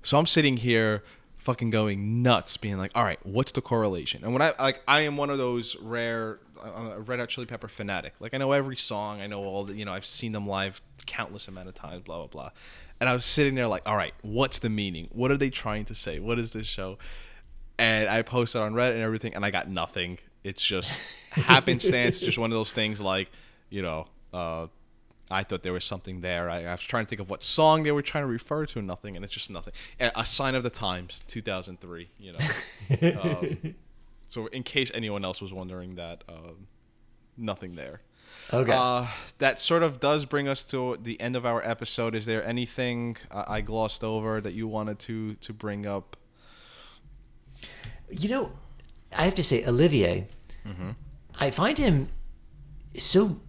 So 0.02 0.18
I'm 0.18 0.26
sitting 0.26 0.58
here 0.58 1.02
fucking 1.42 1.70
going 1.70 2.22
nuts, 2.22 2.56
being 2.56 2.78
like, 2.78 2.92
all 2.94 3.02
right, 3.02 3.18
what's 3.24 3.52
the 3.52 3.60
correlation? 3.60 4.22
And 4.22 4.32
when 4.32 4.42
I 4.42 4.54
like, 4.58 4.80
I 4.86 5.00
am 5.00 5.16
one 5.16 5.28
of 5.28 5.38
those 5.38 5.76
rare 5.80 6.38
uh, 6.62 7.00
Red 7.00 7.18
Hot 7.18 7.28
Chili 7.28 7.46
Pepper 7.46 7.68
fanatic. 7.68 8.14
Like 8.20 8.32
I 8.32 8.38
know 8.38 8.52
every 8.52 8.76
song, 8.76 9.20
I 9.20 9.26
know 9.26 9.42
all 9.42 9.64
the, 9.64 9.74
you 9.74 9.84
know, 9.84 9.92
I've 9.92 10.06
seen 10.06 10.32
them 10.32 10.46
live 10.46 10.80
countless 11.06 11.48
amount 11.48 11.68
of 11.68 11.74
times, 11.74 12.02
blah 12.02 12.18
blah 12.18 12.26
blah. 12.28 12.50
And 13.00 13.08
I 13.08 13.14
was 13.14 13.24
sitting 13.24 13.56
there 13.56 13.66
like, 13.66 13.82
all 13.86 13.96
right, 13.96 14.14
what's 14.22 14.60
the 14.60 14.70
meaning? 14.70 15.08
What 15.10 15.32
are 15.32 15.36
they 15.36 15.50
trying 15.50 15.84
to 15.86 15.94
say? 15.94 16.20
What 16.20 16.38
is 16.38 16.52
this 16.52 16.66
show? 16.66 16.98
And 17.76 18.08
I 18.08 18.22
posted 18.22 18.60
on 18.60 18.74
Reddit 18.74 18.92
and 18.92 19.00
everything, 19.00 19.34
and 19.34 19.44
I 19.44 19.50
got 19.50 19.68
nothing. 19.68 20.18
It's 20.44 20.64
just 20.64 20.96
happenstance, 21.32 22.20
just 22.20 22.38
one 22.38 22.52
of 22.52 22.56
those 22.56 22.72
things 22.72 23.00
like, 23.00 23.28
you 23.70 23.82
know, 23.82 24.06
uh, 24.32 24.68
I 25.32 25.42
thought 25.42 25.62
there 25.62 25.72
was 25.72 25.84
something 25.84 26.20
there. 26.20 26.48
I, 26.50 26.64
I 26.64 26.72
was 26.72 26.80
trying 26.80 27.06
to 27.06 27.08
think 27.08 27.20
of 27.20 27.30
what 27.30 27.42
song 27.42 27.82
they 27.82 27.92
were 27.92 28.02
trying 28.02 28.24
to 28.24 28.28
refer 28.28 28.66
to, 28.66 28.82
nothing, 28.82 29.16
and 29.16 29.24
it's 29.24 29.34
just 29.34 29.50
nothing. 29.50 29.72
A, 29.98 30.24
sign 30.24 30.54
of 30.54 30.62
the 30.62 30.70
times, 30.70 31.22
2003. 31.26 32.10
You 32.18 32.32
know. 32.32 33.20
um, 33.22 33.74
so 34.28 34.46
in 34.46 34.62
case 34.62 34.90
anyone 34.94 35.24
else 35.24 35.40
was 35.40 35.52
wondering 35.52 35.96
that, 35.96 36.24
um, 36.28 36.66
nothing 37.36 37.74
there. 37.74 38.02
Okay. 38.52 38.72
Uh, 38.72 39.06
that 39.38 39.60
sort 39.60 39.82
of 39.82 40.00
does 40.00 40.24
bring 40.24 40.48
us 40.48 40.64
to 40.64 40.98
the 41.02 41.20
end 41.20 41.36
of 41.36 41.46
our 41.46 41.62
episode. 41.66 42.14
Is 42.14 42.26
there 42.26 42.44
anything 42.44 43.16
uh, 43.30 43.44
I 43.46 43.60
glossed 43.60 44.04
over 44.04 44.40
that 44.40 44.52
you 44.52 44.68
wanted 44.68 44.98
to 45.00 45.34
to 45.34 45.52
bring 45.52 45.86
up? 45.86 46.16
You 48.10 48.28
know, 48.28 48.52
I 49.16 49.24
have 49.24 49.34
to 49.36 49.42
say, 49.42 49.64
Olivier, 49.64 50.28
I 51.38 51.50
find 51.50 51.78
him 51.78 52.08
so 52.96 53.40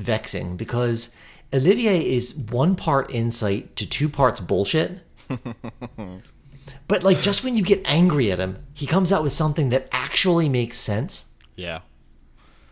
vexing 0.00 0.56
because 0.56 1.14
Olivier 1.54 2.00
is 2.00 2.34
one 2.34 2.76
part 2.76 3.10
insight 3.12 3.76
to 3.76 3.88
two 3.88 4.08
parts 4.08 4.40
bullshit. 4.40 4.98
but 6.88 7.02
like 7.02 7.20
just 7.20 7.44
when 7.44 7.56
you 7.56 7.62
get 7.62 7.80
angry 7.84 8.30
at 8.32 8.38
him, 8.38 8.64
he 8.74 8.86
comes 8.86 9.12
out 9.12 9.22
with 9.22 9.32
something 9.32 9.70
that 9.70 9.88
actually 9.92 10.48
makes 10.48 10.76
sense. 10.78 11.32
Yeah. 11.56 11.80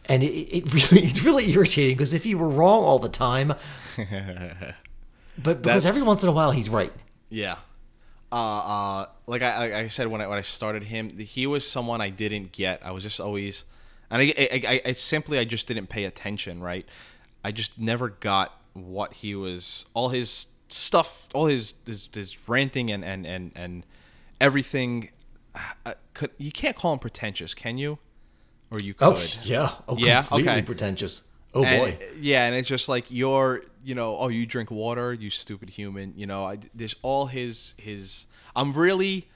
And 0.09 0.23
it, 0.23 0.27
it 0.27 0.73
really 0.73 1.07
it's 1.09 1.23
really 1.23 1.51
irritating 1.53 1.97
because 1.97 2.15
if 2.15 2.25
he 2.25 2.35
were 2.35 2.49
wrong 2.49 2.85
all 2.85 2.99
the 2.99 3.09
time, 3.09 3.49
but 3.97 5.63
because 5.63 5.63
That's- 5.63 5.87
every 5.87 6.03
once 6.03 6.23
in 6.23 6.29
a 6.29 6.33
while 6.33 6.51
he's 6.51 6.69
right. 6.69 6.93
Yeah. 7.29 7.57
Uh, 8.31 8.35
uh, 8.37 9.07
like 9.27 9.41
I, 9.43 9.59
like 9.59 9.73
I 9.73 9.89
said 9.89 10.07
when 10.09 10.21
I 10.21 10.27
when 10.27 10.39
I 10.39 10.43
started 10.43 10.85
him, 10.85 11.19
he 11.19 11.47
was 11.47 11.67
someone 11.67 12.01
I 12.01 12.11
didn't 12.11 12.53
get. 12.53 12.85
I 12.85 12.91
was 12.91 13.03
just 13.03 13.21
always, 13.21 13.65
and 14.11 14.21
I, 14.21 14.35
I, 14.37 14.63
I, 14.69 14.81
I 14.87 14.93
simply 14.93 15.39
I 15.39 15.45
just 15.45 15.67
didn't 15.67 15.87
pay 15.87 16.05
attention. 16.05 16.61
Right. 16.61 16.85
I 17.45 17.53
just 17.53 17.79
never 17.79 18.09
got 18.09 18.61
what 18.75 19.15
he 19.15 19.35
was. 19.35 19.87
All 19.95 20.11
his 20.11 20.47
stuff, 20.69 21.29
all 21.35 21.47
his 21.47 21.75
his, 21.87 22.09
his 22.13 22.49
ranting 22.49 22.91
and 22.91 23.05
and 23.05 23.27
and 23.27 23.53
and 23.55 23.87
everything. 24.41 25.11
Uh, 25.85 25.95
could 26.15 26.31
you 26.39 26.53
can't 26.53 26.77
call 26.77 26.93
him 26.93 26.99
pretentious, 26.99 27.55
can 27.55 27.79
you? 27.79 27.99
Or 28.71 28.79
you 28.81 28.95
could. 28.95 29.09
Oh 29.17 29.23
yeah, 29.43 29.73
oh, 29.89 29.97
Yeah, 29.97 30.23
completely 30.23 30.53
okay. 30.53 30.63
pretentious. 30.63 31.29
Oh 31.55 31.65
And- 31.65 31.99
boy. 31.99 32.07
Yeah, 32.21 32.45
and 32.47 32.55
it's 32.55 32.69
just 32.69 32.89
like 32.89 33.07
you're, 33.11 33.63
you 33.83 33.95
know, 33.95 34.17
oh, 34.19 34.29
you 34.29 34.45
drink 34.45 34.71
water, 34.71 35.13
you 35.15 35.31
stupid 35.31 35.71
human. 35.71 36.13
You 36.17 36.27
know, 36.27 36.45
I, 36.45 36.59
there's 36.75 36.95
all 37.03 37.27
his 37.27 37.75
his. 37.79 38.27
I'm 38.55 38.73
really 38.75 39.29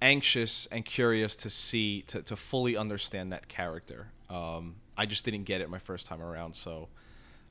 anxious 0.00 0.66
and 0.72 0.84
curious 0.84 1.36
to 1.36 1.50
see 1.50 2.02
to, 2.02 2.22
to 2.22 2.36
fully 2.36 2.76
understand 2.76 3.32
that 3.32 3.48
character. 3.48 4.08
Um, 4.28 4.76
I 4.96 5.06
just 5.06 5.24
didn't 5.24 5.44
get 5.44 5.60
it 5.60 5.70
my 5.70 5.78
first 5.78 6.06
time 6.06 6.20
around, 6.22 6.54
so 6.54 6.88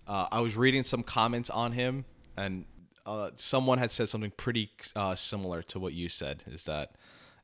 uh, 0.08 0.28
I 0.32 0.42
was 0.42 0.56
reading 0.58 0.84
some 0.84 1.04
comments 1.04 1.50
on 1.50 1.72
him, 1.74 2.06
and 2.38 2.66
uh, 3.06 3.32
someone 3.36 3.78
had 3.80 3.92
said 3.92 4.10
something 4.10 4.32
pretty 4.38 4.70
uh, 4.96 5.16
similar 5.16 5.62
to 5.64 5.80
what 5.80 5.94
you 5.94 6.08
said. 6.10 6.44
Is 6.48 6.64
that 6.66 6.92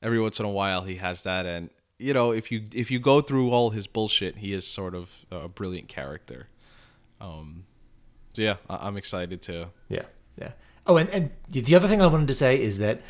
every 0.01 0.19
once 0.19 0.39
in 0.39 0.45
a 0.45 0.51
while 0.51 0.83
he 0.83 0.95
has 0.97 1.23
that, 1.23 1.45
and 1.45 1.69
you 1.97 2.13
know, 2.13 2.31
if 2.31 2.51
you 2.51 2.63
if 2.73 2.91
you 2.91 2.99
go 2.99 3.21
through 3.21 3.49
all 3.51 3.71
his 3.71 3.87
bullshit, 3.87 4.37
he 4.37 4.53
is 4.53 4.67
sort 4.67 4.93
of 4.93 5.25
a 5.31 5.47
brilliant 5.47 5.87
character. 5.87 6.47
Um, 7.19 7.65
so 8.33 8.41
yeah, 8.43 8.57
I- 8.69 8.87
I'm 8.87 8.97
excited 8.97 9.41
to. 9.43 9.69
Yeah, 9.89 10.03
yeah. 10.39 10.51
Oh, 10.85 10.97
and, 10.97 11.09
and 11.09 11.31
the 11.49 11.75
other 11.75 11.87
thing 11.87 12.01
I 12.01 12.07
wanted 12.07 12.27
to 12.27 12.33
say 12.35 12.61
is 12.61 12.77
that 12.77 13.01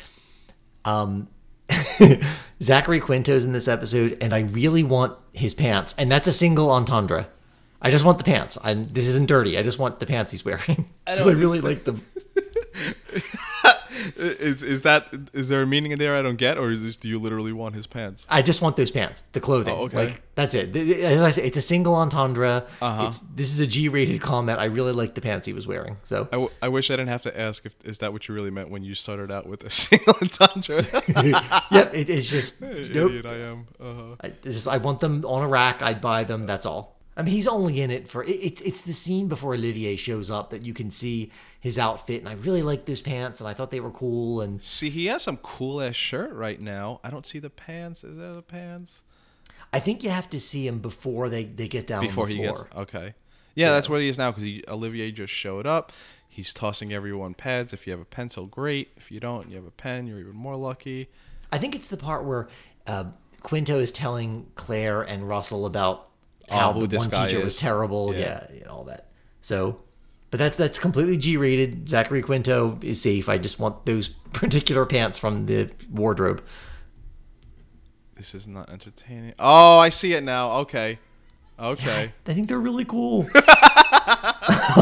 um, 0.84 1.28
Zachary 2.62 3.00
Quinto's 3.00 3.44
in 3.44 3.52
this 3.52 3.68
episode, 3.68 4.18
and 4.20 4.32
I 4.34 4.40
really 4.40 4.82
want 4.82 5.16
his 5.32 5.54
pants, 5.54 5.94
and 5.98 6.10
that's 6.10 6.26
a 6.28 6.32
single 6.32 6.70
entendre. 6.70 7.26
I 7.80 7.90
just 7.90 8.04
want 8.04 8.18
the 8.18 8.24
pants. 8.24 8.58
I'm, 8.64 8.92
this 8.92 9.06
isn't 9.06 9.26
dirty. 9.28 9.56
I 9.56 9.62
just 9.62 9.78
want 9.78 10.00
the 10.00 10.06
pants 10.06 10.32
he's 10.32 10.44
wearing. 10.44 10.88
I, 11.06 11.14
don't- 11.16 11.28
I 11.28 11.32
really 11.32 11.60
like 11.60 11.84
them. 11.84 12.04
Is 14.16 14.62
is 14.62 14.82
that 14.82 15.08
is 15.32 15.48
there 15.48 15.62
a 15.62 15.66
meaning 15.66 15.92
in 15.92 15.98
there 15.98 16.16
I 16.16 16.22
don't 16.22 16.36
get, 16.36 16.58
or 16.58 16.70
is 16.70 16.82
this, 16.82 16.96
do 16.96 17.08
you 17.08 17.18
literally 17.18 17.52
want 17.52 17.74
his 17.74 17.86
pants? 17.86 18.26
I 18.28 18.42
just 18.42 18.62
want 18.62 18.76
those 18.76 18.90
pants, 18.90 19.22
the 19.32 19.40
clothing. 19.40 19.74
Oh, 19.74 19.82
okay. 19.84 19.96
Like 19.96 20.22
that's 20.34 20.54
it. 20.54 20.76
As 20.76 21.20
I 21.20 21.30
say, 21.30 21.44
it's 21.44 21.56
a 21.56 21.62
single 21.62 21.94
entendre. 21.94 22.64
Uh-huh. 22.80 23.06
It's, 23.08 23.20
this 23.20 23.52
is 23.52 23.60
a 23.60 23.66
G-rated 23.66 24.20
comment. 24.20 24.60
I 24.60 24.66
really 24.66 24.92
like 24.92 25.14
the 25.14 25.20
pants 25.20 25.46
he 25.46 25.52
was 25.52 25.66
wearing. 25.66 25.96
So 26.04 26.28
I, 26.30 26.36
w- 26.36 26.50
I 26.62 26.68
wish 26.68 26.90
I 26.90 26.94
didn't 26.94 27.08
have 27.08 27.22
to 27.22 27.40
ask 27.40 27.66
if 27.66 27.74
is 27.84 27.98
that 27.98 28.12
what 28.12 28.28
you 28.28 28.34
really 28.34 28.50
meant 28.50 28.70
when 28.70 28.84
you 28.84 28.94
started 28.94 29.30
out 29.30 29.46
with 29.46 29.64
a 29.64 29.70
single 29.84 30.14
entendre. 30.22 30.82
yep, 31.72 31.94
it, 31.94 32.08
it's 32.08 32.30
just 32.30 32.62
nope. 32.62 33.10
Idiot 33.10 33.26
I 33.26 33.36
am. 33.38 33.66
Uh-huh. 33.80 34.16
I, 34.20 34.28
just, 34.42 34.68
I 34.68 34.76
want 34.78 35.00
them 35.00 35.24
on 35.24 35.42
a 35.42 35.48
rack. 35.48 35.82
I'd 35.82 36.00
buy 36.00 36.24
them. 36.24 36.46
That's 36.46 36.66
all. 36.66 36.97
I 37.18 37.22
mean, 37.22 37.34
he's 37.34 37.48
only 37.48 37.82
in 37.82 37.90
it 37.90 38.08
for 38.08 38.22
it, 38.22 38.30
it's 38.30 38.60
it's 38.60 38.80
the 38.82 38.92
scene 38.92 39.26
before 39.26 39.54
Olivier 39.54 39.96
shows 39.96 40.30
up 40.30 40.50
that 40.50 40.62
you 40.62 40.72
can 40.72 40.92
see 40.92 41.32
his 41.58 41.76
outfit, 41.76 42.20
and 42.20 42.28
I 42.28 42.34
really 42.34 42.62
like 42.62 42.84
those 42.86 43.02
pants, 43.02 43.40
and 43.40 43.48
I 43.48 43.54
thought 43.54 43.72
they 43.72 43.80
were 43.80 43.90
cool. 43.90 44.40
And 44.40 44.62
See, 44.62 44.88
he 44.88 45.06
has 45.06 45.22
some 45.22 45.36
cool 45.38 45.82
ass 45.82 45.96
shirt 45.96 46.32
right 46.32 46.60
now. 46.60 47.00
I 47.02 47.10
don't 47.10 47.26
see 47.26 47.40
the 47.40 47.50
pants. 47.50 48.04
Is 48.04 48.16
there 48.16 48.34
the 48.34 48.42
pants? 48.42 49.00
I 49.72 49.80
think 49.80 50.04
you 50.04 50.10
have 50.10 50.30
to 50.30 50.38
see 50.38 50.68
him 50.68 50.78
before 50.78 51.28
they 51.28 51.44
they 51.44 51.66
get 51.66 51.88
down 51.88 52.04
Before 52.04 52.28
he 52.28 52.38
gets 52.38 52.64
okay. 52.76 53.14
Yeah, 53.56 53.70
that's 53.70 53.88
where 53.88 54.00
he 54.00 54.08
is 54.08 54.16
now 54.16 54.30
because 54.30 54.62
Olivier 54.68 55.10
just 55.10 55.32
showed 55.32 55.66
up. 55.66 55.90
He's 56.28 56.54
tossing 56.54 56.92
everyone 56.92 57.34
pads. 57.34 57.72
If 57.72 57.84
you 57.84 57.90
have 57.90 58.00
a 58.00 58.04
pencil, 58.04 58.46
great. 58.46 58.90
If 58.96 59.10
you 59.10 59.18
don't, 59.18 59.50
you 59.50 59.56
have 59.56 59.66
a 59.66 59.72
pen. 59.72 60.06
You're 60.06 60.20
even 60.20 60.36
more 60.36 60.54
lucky. 60.54 61.08
I 61.50 61.58
think 61.58 61.74
it's 61.74 61.88
the 61.88 61.96
part 61.96 62.24
where 62.24 62.48
uh, 62.86 63.06
Quinto 63.42 63.80
is 63.80 63.90
telling 63.90 64.46
Claire 64.54 65.02
and 65.02 65.28
Russell 65.28 65.66
about 65.66 66.07
how 66.48 66.72
Oh, 66.74 66.86
the 66.86 66.96
one 66.98 67.10
teacher 67.10 67.38
is. 67.38 67.44
was 67.44 67.56
terrible. 67.56 68.14
Yeah. 68.14 68.46
Yeah. 68.52 68.60
and 68.60 68.66
all 68.68 68.84
that. 68.84 69.06
So, 69.40 69.80
but 70.30 70.38
that's 70.38 70.56
that's 70.56 70.78
completely 70.78 71.16
G-rated. 71.16 71.88
Zachary 71.88 72.22
Quinto 72.22 72.78
is 72.82 73.00
safe. 73.00 73.28
I 73.28 73.38
just 73.38 73.58
want 73.58 73.86
those 73.86 74.08
particular 74.32 74.84
pants 74.86 75.18
from 75.18 75.46
the 75.46 75.70
wardrobe. 75.90 76.42
This 78.16 78.34
is 78.34 78.46
not 78.48 78.68
entertaining. 78.70 79.34
Oh, 79.38 79.78
I 79.78 79.90
see 79.90 80.12
it 80.14 80.24
now. 80.24 80.50
Okay. 80.60 80.98
Okay. 81.60 82.12
I 82.26 82.32
think 82.34 82.48
they're 82.48 82.58
really 82.60 82.84
cool. 82.84 83.26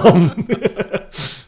Um, 0.04 0.46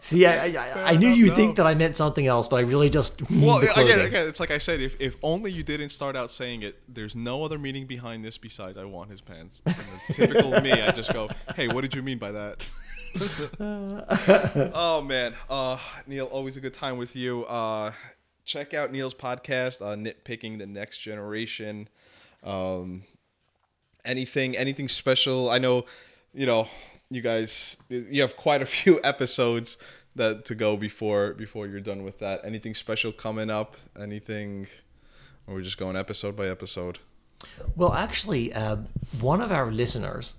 See, 0.00 0.24
I, 0.24 0.46
I, 0.46 0.92
I 0.92 0.96
knew 0.96 1.10
you'd 1.10 1.36
think 1.36 1.56
that 1.56 1.66
I 1.66 1.74
meant 1.74 1.96
something 1.96 2.26
else, 2.26 2.48
but 2.48 2.56
I 2.56 2.60
really 2.60 2.88
just 2.88 3.28
mean 3.30 3.46
Well, 3.46 3.60
the 3.60 3.70
again, 3.72 4.00
again, 4.00 4.28
it's 4.28 4.40
like 4.40 4.50
I 4.50 4.58
said. 4.58 4.80
If, 4.80 4.98
if 5.00 5.16
only 5.22 5.52
you 5.52 5.62
didn't 5.62 5.90
start 5.90 6.16
out 6.16 6.32
saying 6.32 6.62
it, 6.62 6.80
there's 6.88 7.14
no 7.14 7.44
other 7.44 7.58
meaning 7.58 7.86
behind 7.86 8.24
this 8.24 8.38
besides 8.38 8.78
I 8.78 8.84
want 8.84 9.10
his 9.10 9.20
pants. 9.20 9.60
Typical 10.12 10.60
me, 10.62 10.72
I 10.72 10.90
just 10.92 11.12
go, 11.12 11.28
"Hey, 11.54 11.68
what 11.68 11.82
did 11.82 11.94
you 11.94 12.02
mean 12.02 12.18
by 12.18 12.32
that?" 12.32 12.66
oh 14.74 15.02
man, 15.02 15.34
uh, 15.48 15.78
Neil, 16.06 16.26
always 16.26 16.56
a 16.56 16.60
good 16.60 16.74
time 16.74 16.96
with 16.96 17.14
you. 17.14 17.44
Uh, 17.44 17.92
check 18.44 18.72
out 18.72 18.92
Neil's 18.92 19.14
podcast, 19.14 19.82
uh, 19.82 19.96
"Nitpicking 19.96 20.58
the 20.58 20.66
Next 20.66 20.98
Generation." 20.98 21.88
Um, 22.42 23.02
anything, 24.04 24.56
anything 24.56 24.88
special? 24.88 25.50
I 25.50 25.58
know, 25.58 25.84
you 26.32 26.46
know, 26.46 26.68
you 27.10 27.20
guys, 27.20 27.76
you 27.88 28.22
have 28.22 28.36
quite 28.36 28.62
a 28.62 28.66
few 28.66 29.00
episodes 29.04 29.76
that 30.16 30.44
to 30.44 30.54
go 30.54 30.76
before 30.76 31.34
before 31.34 31.66
you're 31.66 31.80
done 31.80 32.02
with 32.02 32.18
that. 32.20 32.40
Anything 32.44 32.74
special 32.74 33.12
coming 33.12 33.50
up? 33.50 33.76
Anything? 34.00 34.68
Or 35.46 35.54
we're 35.54 35.62
just 35.62 35.78
going 35.78 35.96
episode 35.96 36.36
by 36.36 36.46
episode. 36.48 36.98
Well, 37.74 37.92
actually, 37.92 38.52
uh, 38.52 38.76
one 39.20 39.40
of 39.40 39.50
our 39.50 39.70
listeners 39.72 40.34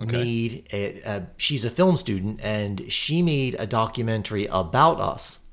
made 0.00 0.66
a, 0.72 1.02
uh, 1.02 1.20
she's 1.36 1.64
a 1.64 1.70
film 1.70 1.96
student 1.96 2.40
and 2.42 2.90
she 2.92 3.22
made 3.22 3.56
a 3.58 3.66
documentary 3.66 4.46
about 4.46 5.00
us. 5.00 5.46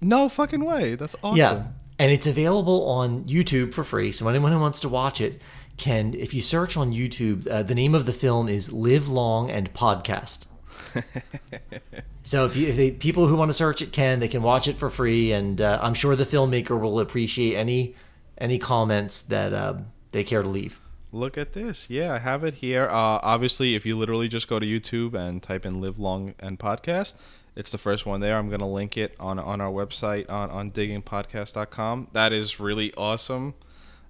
No 0.00 0.28
fucking 0.28 0.64
way. 0.64 0.96
That's 0.96 1.14
awesome. 1.22 1.38
Yeah. 1.38 1.66
and 1.98 2.10
it's 2.10 2.26
available 2.26 2.86
on 2.88 3.24
YouTube 3.24 3.72
for 3.74 3.84
free. 3.84 4.12
So 4.12 4.28
anyone 4.28 4.52
who 4.52 4.60
wants 4.60 4.80
to 4.80 4.88
watch 4.88 5.20
it 5.20 5.40
can, 5.76 6.14
if 6.14 6.34
you 6.34 6.40
search 6.40 6.76
on 6.76 6.92
YouTube, 6.92 7.48
uh, 7.48 7.62
the 7.62 7.74
name 7.74 7.94
of 7.94 8.06
the 8.06 8.12
film 8.12 8.48
is 8.48 8.72
Live 8.72 9.08
Long 9.08 9.50
and 9.50 9.72
Podcast. 9.72 10.46
so 12.22 12.46
if, 12.46 12.56
you, 12.56 12.68
if 12.68 12.76
they, 12.76 12.90
people 12.92 13.26
who 13.26 13.36
want 13.36 13.48
to 13.48 13.54
search 13.54 13.82
it 13.82 13.92
can, 13.92 14.20
they 14.20 14.28
can 14.28 14.42
watch 14.42 14.68
it 14.68 14.76
for 14.76 14.90
free, 14.90 15.32
and 15.32 15.60
uh, 15.60 15.78
I'm 15.82 15.94
sure 15.94 16.16
the 16.16 16.24
filmmaker 16.24 16.80
will 16.80 17.00
appreciate 17.00 17.56
any 17.56 17.94
any 18.36 18.58
comments 18.58 19.22
that 19.22 19.52
uh, 19.52 19.74
they 20.10 20.24
care 20.24 20.42
to 20.42 20.48
leave. 20.48 20.80
Look 21.12 21.38
at 21.38 21.52
this. 21.52 21.88
Yeah, 21.88 22.12
I 22.12 22.18
have 22.18 22.42
it 22.42 22.54
here. 22.54 22.86
Uh, 22.86 23.20
obviously, 23.22 23.76
if 23.76 23.86
you 23.86 23.96
literally 23.96 24.26
just 24.26 24.48
go 24.48 24.58
to 24.58 24.66
YouTube 24.66 25.14
and 25.14 25.40
type 25.40 25.64
in 25.64 25.80
Live 25.80 26.00
Long 26.00 26.34
and 26.40 26.58
Podcast, 26.58 27.14
it's 27.54 27.70
the 27.70 27.78
first 27.78 28.04
one 28.04 28.20
there. 28.20 28.36
I'm 28.36 28.48
going 28.48 28.60
to 28.60 28.66
link 28.66 28.96
it 28.96 29.14
on, 29.20 29.38
on 29.38 29.60
our 29.60 29.70
website 29.70 30.28
on, 30.28 30.50
on 30.50 30.72
diggingpodcast.com. 30.72 32.08
That 32.12 32.32
is 32.32 32.58
really 32.58 32.92
awesome. 32.94 33.54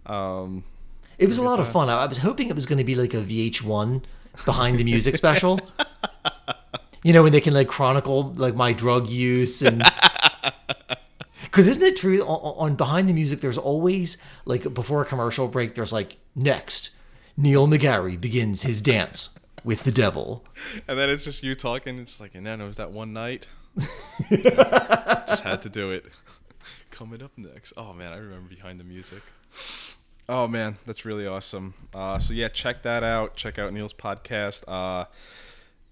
Um, 0.07 0.65
it 1.19 1.27
was 1.27 1.39
a 1.39 1.43
lot 1.43 1.61
of 1.61 1.71
fun. 1.71 1.89
I 1.89 2.07
was 2.07 2.19
hoping 2.19 2.49
it 2.49 2.55
was 2.55 2.67
going 2.67 2.79
to 2.79 2.85
be 2.85 2.95
like 2.95 3.15
a 3.15 3.23
VH1 3.23 4.03
behind 4.45 4.79
the 4.79 4.85
music 4.85 5.17
special. 5.17 5.61
you 7.05 7.13
know, 7.13 7.23
when 7.23 7.33
they 7.33 7.41
can 7.41 7.55
like 7.55 7.69
chronicle 7.69 8.33
like 8.37 8.55
my 8.55 8.73
drug 8.73 9.09
use 9.09 9.63
and 9.63 9.83
Because 11.55 11.69
isn't 11.69 11.85
it 11.85 11.97
true 11.97 12.21
on, 12.23 12.71
on, 12.71 12.75
behind 12.75 13.09
the 13.09 13.13
music? 13.13 13.41
There's 13.41 13.59
always 13.59 14.21
like 14.45 14.75
before 14.75 15.03
a 15.03 15.05
commercial 15.05 15.47
break. 15.47 15.77
There's 15.77 15.93
like 15.93 16.17
next, 16.35 16.91
Neil 17.37 17.69
McGarry 17.69 18.21
begins 18.21 18.63
his 18.63 18.83
dance 18.83 19.39
with 19.63 19.85
the 19.85 19.93
devil, 19.93 20.45
and 20.89 20.99
then 20.99 21.09
it's 21.09 21.23
just 21.23 21.45
you 21.45 21.55
talking. 21.55 22.01
It's 22.01 22.21
like, 22.21 22.35
and 22.35 22.45
then 22.45 22.61
it 22.61 22.67
was 22.67 22.77
that 22.79 22.91
one 22.91 23.13
night. 23.13 23.47
just 24.29 25.45
had 25.45 25.63
to 25.63 25.69
do 25.69 25.93
it. 25.93 26.07
Coming 26.91 27.23
up 27.23 27.31
next. 27.37 27.73
Oh 27.77 27.93
man, 27.93 28.13
I 28.13 28.17
remember 28.17 28.49
behind 28.49 28.81
the 28.81 28.85
music. 28.85 29.23
Oh 30.29 30.49
man, 30.49 30.79
that's 30.87 31.05
really 31.05 31.27
awesome. 31.27 31.75
Uh, 31.95 32.19
so 32.19 32.33
yeah, 32.33 32.49
check 32.49 32.83
that 32.83 33.03
out. 33.03 33.37
Check 33.37 33.59
out 33.59 33.73
Neil's 33.73 33.93
podcast. 33.93 34.65
Uh, 34.67 35.05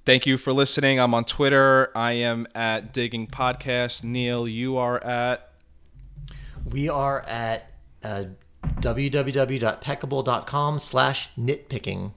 Thank 0.05 0.27
you 0.27 0.37
for 0.37 0.53
listening. 0.53 0.99
I'm 0.99 1.15
on 1.15 1.25
Twitter. 1.25 1.93
I 1.95 2.15
am 2.15 2.49
at 2.57 2.93
Digging 2.93 3.29
Podcast. 3.29 4.03
Neil, 4.03 4.49
you 4.49 4.77
are 4.77 4.99
at 5.05 5.53
we 6.65 6.89
are 6.89 7.21
at 7.21 7.71
uh, 8.03 8.25
www.peckable.com 8.81 10.79
slash 10.81 11.33
nitpicking. 11.37 12.11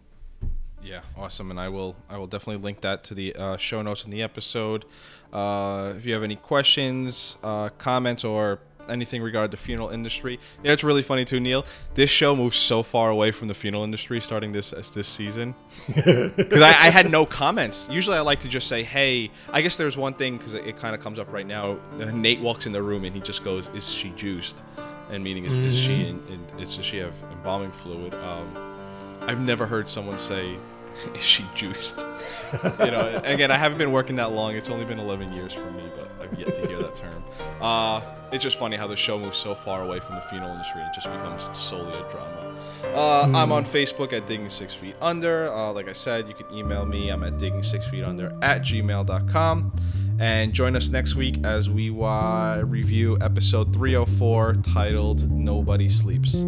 Yeah, 0.82 1.02
awesome, 1.16 1.52
and 1.52 1.60
I 1.60 1.70
will 1.70 1.96
I 2.10 2.18
will 2.18 2.26
definitely 2.26 2.64
link 2.64 2.82
that 2.82 3.04
to 3.04 3.14
the 3.14 3.36
uh, 3.36 3.58
show 3.58 3.84
notes 3.84 4.04
in 4.04 4.10
the 4.10 4.24
episode. 4.24 4.86
Uh, 5.32 5.94
if 5.96 6.08
you 6.08 6.14
have 6.16 6.24
any 6.24 6.38
questions, 6.38 7.38
uh, 7.44 7.70
comments, 7.78 8.24
or 8.24 8.62
anything 8.90 9.22
regarding 9.22 9.52
the 9.52 9.58
funeral 9.58 9.90
industry, 9.90 10.40
yeah, 10.64 10.72
it's 10.72 10.84
really 10.84 11.02
funny 11.02 11.26
too, 11.26 11.40
Neil. 11.40 11.66
This 11.94 12.10
show 12.10 12.36
moves 12.36 12.58
so 12.58 12.84
far 12.84 13.10
away 13.10 13.32
from 13.32 13.48
the 13.48 13.54
funeral 13.54 13.84
industry 13.84 14.20
starting 14.22 14.52
this 14.52 14.74
as 14.74 14.90
this 14.92 15.08
season 15.08 15.56
because 15.88 16.62
I, 16.62 16.70
I, 16.70 16.90
had 16.90 17.10
no 17.10 17.26
comments. 17.26 17.88
Usually, 17.92 18.18
I 18.18 18.22
like 18.22 18.40
to 18.42 18.48
just 18.48 18.68
say, 18.68 18.84
"Hey." 18.84 19.32
I 19.52 19.62
guess 19.62 19.78
there's 19.78 19.98
one 19.98 20.14
thing 20.14 20.38
because 20.38 20.54
it, 20.54 20.68
it 20.68 20.78
kind 20.78 20.94
of 20.96 21.02
comes 21.02 21.20
up 21.20 21.32
right 21.32 21.48
now. 21.48 21.78
Nate 22.14 22.40
walks 22.40 22.66
in 22.66 22.72
the 22.72 22.82
room 22.82 23.06
and 23.06 23.16
he 23.16 23.22
just 23.22 23.44
goes, 23.44 23.70
"Is 23.74 23.90
she 23.90 24.10
juiced?" 24.12 24.62
And 25.10 25.24
meaning 25.24 25.46
is, 25.46 25.54
mm-hmm. 25.54 25.66
is 25.66 25.78
she 25.78 26.04
mm-hmm. 26.04 26.34
in, 26.34 26.46
in, 26.58 26.60
is, 26.60 26.76
does 26.76 26.86
she 26.86 26.98
have 26.98 27.16
embalming 27.32 27.72
fluid? 27.72 28.14
Um, 28.16 28.76
I've 29.22 29.40
never 29.40 29.66
heard 29.66 29.90
someone 29.90 30.18
say 30.18 30.58
is 31.16 31.24
she 31.24 31.46
juiced? 31.56 31.98
you 32.00 32.92
know, 32.92 33.22
again, 33.26 33.52
I 33.52 33.58
haven't 33.58 33.78
been 33.78 33.92
working 33.92 34.16
that 34.16 34.32
long. 34.32 34.56
It's 34.56 34.70
only 34.70 34.86
been 34.86 35.00
11 35.00 35.34
years 35.34 35.54
for 35.54 35.70
me, 35.72 35.84
but 35.96 36.12
I've 36.22 36.40
yet 36.40 36.56
to 36.56 36.68
hear 36.68 36.80
that 36.80 36.96
term. 36.96 37.24
Uh, 37.62 38.02
it's 38.36 38.44
just 38.44 38.60
funny 38.60 38.76
how 38.76 38.86
the 38.86 38.98
show 38.98 39.18
moves 39.18 39.38
so 39.38 39.56
far 39.56 39.82
away 39.82 39.98
from 40.02 40.16
the 40.16 40.22
funeral 40.22 40.52
industry. 40.52 40.82
It 40.82 40.94
just 40.94 41.10
becomes 41.10 41.50
solely 41.58 41.94
a 41.94 42.12
drama. 42.12 42.54
Uh, 42.94 43.26
mm. 43.28 43.36
I'm 43.36 43.52
on 43.54 43.64
Facebook 43.64 44.12
at 44.12 44.28
Digging 44.28 44.50
Six 44.50 44.74
Feet 44.74 44.96
Under. 45.02 45.50
Uh, 45.54 45.72
like 45.72 45.88
I 45.88 45.94
said, 45.94 46.28
you 46.28 46.34
can 46.34 46.52
email 46.54 46.86
me. 46.86 47.10
I'm 47.10 47.24
at 47.24 47.38
Digging 47.38 47.64
Six 47.64 47.88
Feet 47.88 48.04
Under 48.04 48.38
at 48.42 48.62
gmail.com. 48.62 49.74
And 50.20 50.54
join 50.54 50.76
us 50.76 50.90
next 50.90 51.16
week 51.16 51.46
as 51.46 51.70
we 51.70 51.90
uh, 51.90 52.62
review 52.66 53.18
episode 53.22 53.74
304 53.74 54.56
titled 54.64 55.32
Nobody 55.32 55.88
Sleeps. 55.88 56.44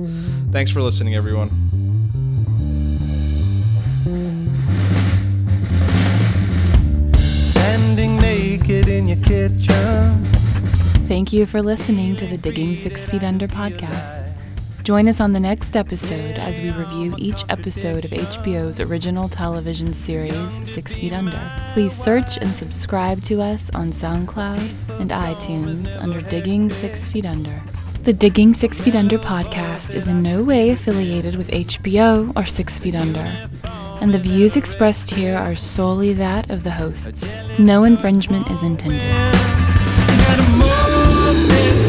Thanks 0.52 0.72
for 0.72 0.82
listening, 0.82 1.16
everyone. 1.16 1.50
Standing 7.16 8.18
naked 8.18 8.90
in 8.90 9.08
your 9.08 9.18
kitchen. 9.18 10.47
Thank 11.08 11.32
you 11.32 11.46
for 11.46 11.62
listening 11.62 12.18
to 12.18 12.28
the 12.28 12.36
Digging 12.36 12.76
Six 12.76 13.08
Feet 13.08 13.24
Under 13.24 13.48
podcast. 13.48 14.30
Join 14.84 15.08
us 15.08 15.22
on 15.22 15.32
the 15.32 15.40
next 15.40 15.78
episode 15.78 16.36
as 16.36 16.60
we 16.60 16.70
review 16.72 17.16
each 17.18 17.46
episode 17.48 18.04
of 18.04 18.12
HBO's 18.12 18.82
original 18.82 19.30
television 19.30 19.94
series, 19.94 20.70
Six 20.70 20.98
Feet 20.98 21.14
Under. 21.14 21.40
Please 21.72 21.94
search 21.94 22.36
and 22.36 22.50
subscribe 22.54 23.24
to 23.24 23.42
us 23.42 23.70
on 23.74 23.92
SoundCloud 23.92 25.00
and 25.00 25.12
iTunes 25.12 25.96
under 26.02 26.20
Digging 26.30 26.70
Six 26.70 27.08
Feet 27.08 27.26
Under. 27.26 27.64
The 28.04 28.12
Digging 28.12 28.54
Six 28.54 28.82
Feet 28.82 28.96
Under 28.96 29.18
podcast 29.18 29.96
is 29.96 30.10
in 30.10 30.22
no 30.22 30.44
way 30.44 30.72
affiliated 30.72 31.38
with 31.38 31.48
HBO 31.48 32.34
or 32.36 32.46
Six 32.46 32.80
Feet 32.80 32.96
Under 32.96 33.48
and 34.00 34.14
the 34.14 34.20
views 34.20 34.56
expressed 34.56 35.12
here 35.12 35.36
are 35.36 35.56
solely 35.56 36.14
that 36.14 36.50
of 36.52 36.64
the 36.64 36.72
hosts. 36.72 37.28
No 37.58 37.84
infringement 37.84 38.50
is 38.52 38.62
intended 38.62 39.02
live 41.46 41.87